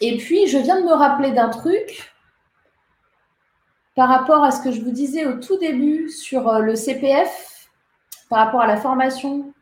Et 0.00 0.18
puis, 0.18 0.46
je 0.46 0.58
viens 0.58 0.80
de 0.80 0.86
me 0.86 0.92
rappeler 0.92 1.32
d'un 1.32 1.48
truc 1.48 2.12
par 3.96 4.08
rapport 4.08 4.44
à 4.44 4.52
ce 4.52 4.62
que 4.62 4.70
je 4.70 4.82
vous 4.82 4.92
disais 4.92 5.26
au 5.26 5.34
tout 5.34 5.58
début 5.58 6.08
sur 6.10 6.60
le 6.60 6.76
CPF, 6.76 7.68
par 8.30 8.38
rapport 8.38 8.62
à 8.62 8.66
la 8.68 8.76
formation 8.76 9.52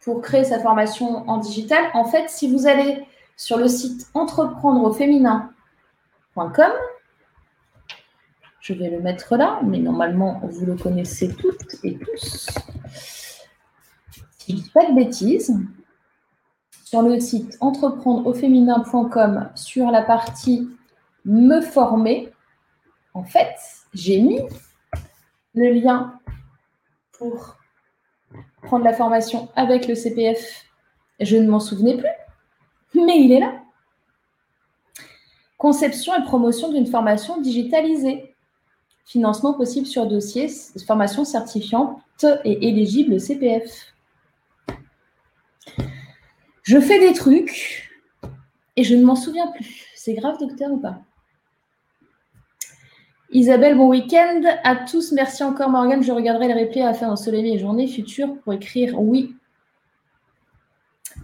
pour 0.00 0.22
créer 0.22 0.44
sa 0.44 0.58
formation 0.58 1.28
en 1.28 1.38
digital. 1.38 1.84
En 1.94 2.04
fait, 2.04 2.28
si 2.28 2.50
vous 2.50 2.66
allez 2.66 3.06
sur 3.36 3.58
le 3.58 3.68
site 3.68 4.08
entreprendre 4.14 4.82
au 4.82 4.92
féminin.com, 4.92 6.72
je 8.60 8.74
vais 8.74 8.90
le 8.90 9.00
mettre 9.00 9.36
là, 9.36 9.60
mais 9.64 9.78
normalement, 9.78 10.40
vous 10.44 10.66
le 10.66 10.76
connaissez 10.76 11.34
toutes 11.34 11.76
et 11.82 11.98
tous. 11.98 12.48
Si 14.38 14.52
je 14.52 14.56
ne 14.56 14.60
dis 14.60 14.70
pas 14.70 14.86
de 14.86 14.94
bêtises, 14.94 15.56
sur 16.84 17.02
le 17.02 17.20
site 17.20 17.56
entreprendre 17.60 18.32
sur 19.54 19.90
la 19.90 20.02
partie 20.02 20.68
me 21.24 21.60
former, 21.60 22.32
en 23.14 23.24
fait, 23.24 23.54
j'ai 23.94 24.20
mis 24.20 24.40
le 25.54 25.70
lien 25.72 26.18
pour 27.12 27.59
prendre 28.62 28.84
la 28.84 28.92
formation 28.92 29.48
avec 29.56 29.86
le 29.86 29.94
CPF. 29.94 30.64
Je 31.20 31.36
ne 31.36 31.48
m'en 31.48 31.60
souvenais 31.60 31.96
plus, 31.96 33.02
mais 33.02 33.20
il 33.20 33.32
est 33.32 33.40
là. 33.40 33.60
Conception 35.58 36.14
et 36.14 36.24
promotion 36.24 36.72
d'une 36.72 36.86
formation 36.86 37.40
digitalisée. 37.40 38.34
Financement 39.04 39.54
possible 39.54 39.86
sur 39.86 40.06
dossier, 40.06 40.48
formation 40.86 41.24
certifiante 41.24 42.00
et 42.44 42.68
éligible 42.68 43.20
CPF. 43.20 43.92
Je 46.62 46.80
fais 46.80 47.00
des 47.00 47.12
trucs 47.12 47.90
et 48.76 48.84
je 48.84 48.94
ne 48.94 49.04
m'en 49.04 49.16
souviens 49.16 49.48
plus. 49.48 49.88
C'est 49.96 50.14
grave, 50.14 50.38
docteur, 50.38 50.70
ou 50.70 50.78
pas? 50.78 51.00
Isabelle, 53.32 53.76
bon 53.76 53.88
week-end 53.88 54.42
à 54.64 54.74
tous. 54.74 55.12
Merci 55.12 55.44
encore, 55.44 55.70
Morgane. 55.70 56.02
Je 56.02 56.10
regarderai 56.10 56.52
le 56.52 56.60
replay 56.60 56.82
à 56.82 56.92
faire 56.94 57.08
dans 57.08 57.16
soleil 57.16 57.54
et 57.54 57.60
journée 57.60 57.86
future 57.86 58.34
pour 58.42 58.52
écrire 58.52 59.00
oui. 59.00 59.36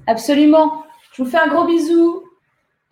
Absolument. 0.06 0.84
Je 1.12 1.24
vous 1.24 1.28
fais 1.28 1.38
un 1.38 1.48
gros 1.48 1.64
bisou 1.64 2.22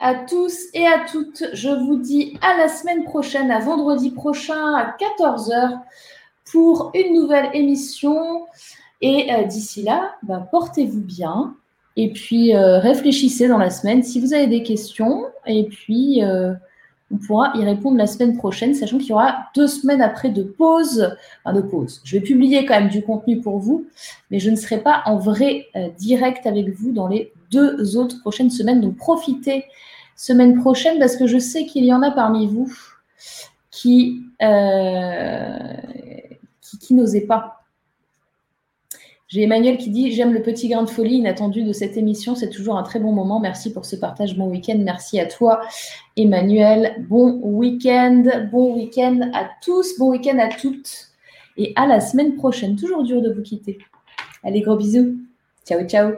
à 0.00 0.16
tous 0.16 0.58
et 0.74 0.84
à 0.84 1.04
toutes. 1.08 1.44
Je 1.52 1.68
vous 1.68 1.96
dis 1.96 2.36
à 2.42 2.56
la 2.56 2.66
semaine 2.66 3.04
prochaine, 3.04 3.52
à 3.52 3.60
vendredi 3.60 4.10
prochain 4.10 4.74
à 4.74 4.96
14h 4.98 5.78
pour 6.50 6.90
une 6.94 7.14
nouvelle 7.14 7.50
émission. 7.54 8.46
Et 9.00 9.32
euh, 9.32 9.44
d'ici 9.44 9.84
là, 9.84 10.16
bah, 10.24 10.48
portez-vous 10.50 11.02
bien. 11.02 11.54
Et 11.96 12.12
puis, 12.12 12.56
euh, 12.56 12.80
réfléchissez 12.80 13.46
dans 13.46 13.58
la 13.58 13.70
semaine 13.70 14.02
si 14.02 14.20
vous 14.20 14.34
avez 14.34 14.48
des 14.48 14.64
questions. 14.64 15.26
Et 15.46 15.66
puis, 15.66 16.24
euh, 16.24 16.54
on 17.10 17.18
pourra 17.18 17.52
y 17.54 17.64
répondre 17.64 17.96
la 17.96 18.06
semaine 18.06 18.36
prochaine, 18.36 18.74
sachant 18.74 18.98
qu'il 18.98 19.08
y 19.08 19.12
aura 19.12 19.46
deux 19.54 19.66
semaines 19.66 20.02
après 20.02 20.30
de 20.30 20.42
pause. 20.42 21.14
Enfin, 21.44 21.54
de 21.54 21.60
pause. 21.60 22.00
Je 22.04 22.16
vais 22.16 22.22
publier 22.22 22.64
quand 22.64 22.78
même 22.78 22.88
du 22.88 23.02
contenu 23.02 23.40
pour 23.40 23.58
vous, 23.58 23.86
mais 24.30 24.38
je 24.38 24.50
ne 24.50 24.56
serai 24.56 24.78
pas 24.78 25.02
en 25.06 25.18
vrai 25.18 25.66
euh, 25.76 25.88
direct 25.98 26.46
avec 26.46 26.68
vous 26.70 26.92
dans 26.92 27.06
les 27.06 27.32
deux 27.50 27.96
autres 27.96 28.20
prochaines 28.20 28.50
semaines. 28.50 28.80
Donc, 28.80 28.96
profitez 28.96 29.64
semaine 30.16 30.60
prochaine 30.60 30.98
parce 30.98 31.16
que 31.16 31.26
je 31.26 31.38
sais 31.38 31.66
qu'il 31.66 31.84
y 31.84 31.92
en 31.92 32.02
a 32.02 32.10
parmi 32.10 32.46
vous 32.46 32.72
qui, 33.70 34.22
qui, 36.60 36.78
qui 36.78 36.94
n'osaient 36.94 37.22
pas 37.22 37.63
j'ai 39.34 39.42
Emmanuel 39.42 39.78
qui 39.78 39.90
dit 39.90 40.12
J'aime 40.12 40.32
le 40.32 40.42
petit 40.42 40.68
grain 40.68 40.84
de 40.84 40.88
folie 40.88 41.16
inattendu 41.16 41.64
de 41.64 41.72
cette 41.72 41.96
émission. 41.96 42.36
C'est 42.36 42.50
toujours 42.50 42.78
un 42.78 42.84
très 42.84 43.00
bon 43.00 43.10
moment. 43.10 43.40
Merci 43.40 43.72
pour 43.72 43.84
ce 43.84 43.96
partage. 43.96 44.36
Bon 44.36 44.48
week-end. 44.48 44.78
Merci 44.78 45.18
à 45.18 45.26
toi, 45.26 45.60
Emmanuel. 46.16 47.04
Bon 47.08 47.40
week-end. 47.42 48.22
Bon 48.52 48.76
week-end 48.76 49.32
à 49.34 49.50
tous. 49.60 49.98
Bon 49.98 50.10
week-end 50.12 50.38
à 50.38 50.46
toutes. 50.50 51.08
Et 51.56 51.72
à 51.74 51.88
la 51.88 51.98
semaine 51.98 52.36
prochaine. 52.36 52.76
Toujours 52.76 53.02
dur 53.02 53.20
de 53.22 53.32
vous 53.32 53.42
quitter. 53.42 53.78
Allez, 54.44 54.60
gros 54.60 54.76
bisous. 54.76 55.16
Ciao, 55.66 55.84
ciao. 55.84 56.12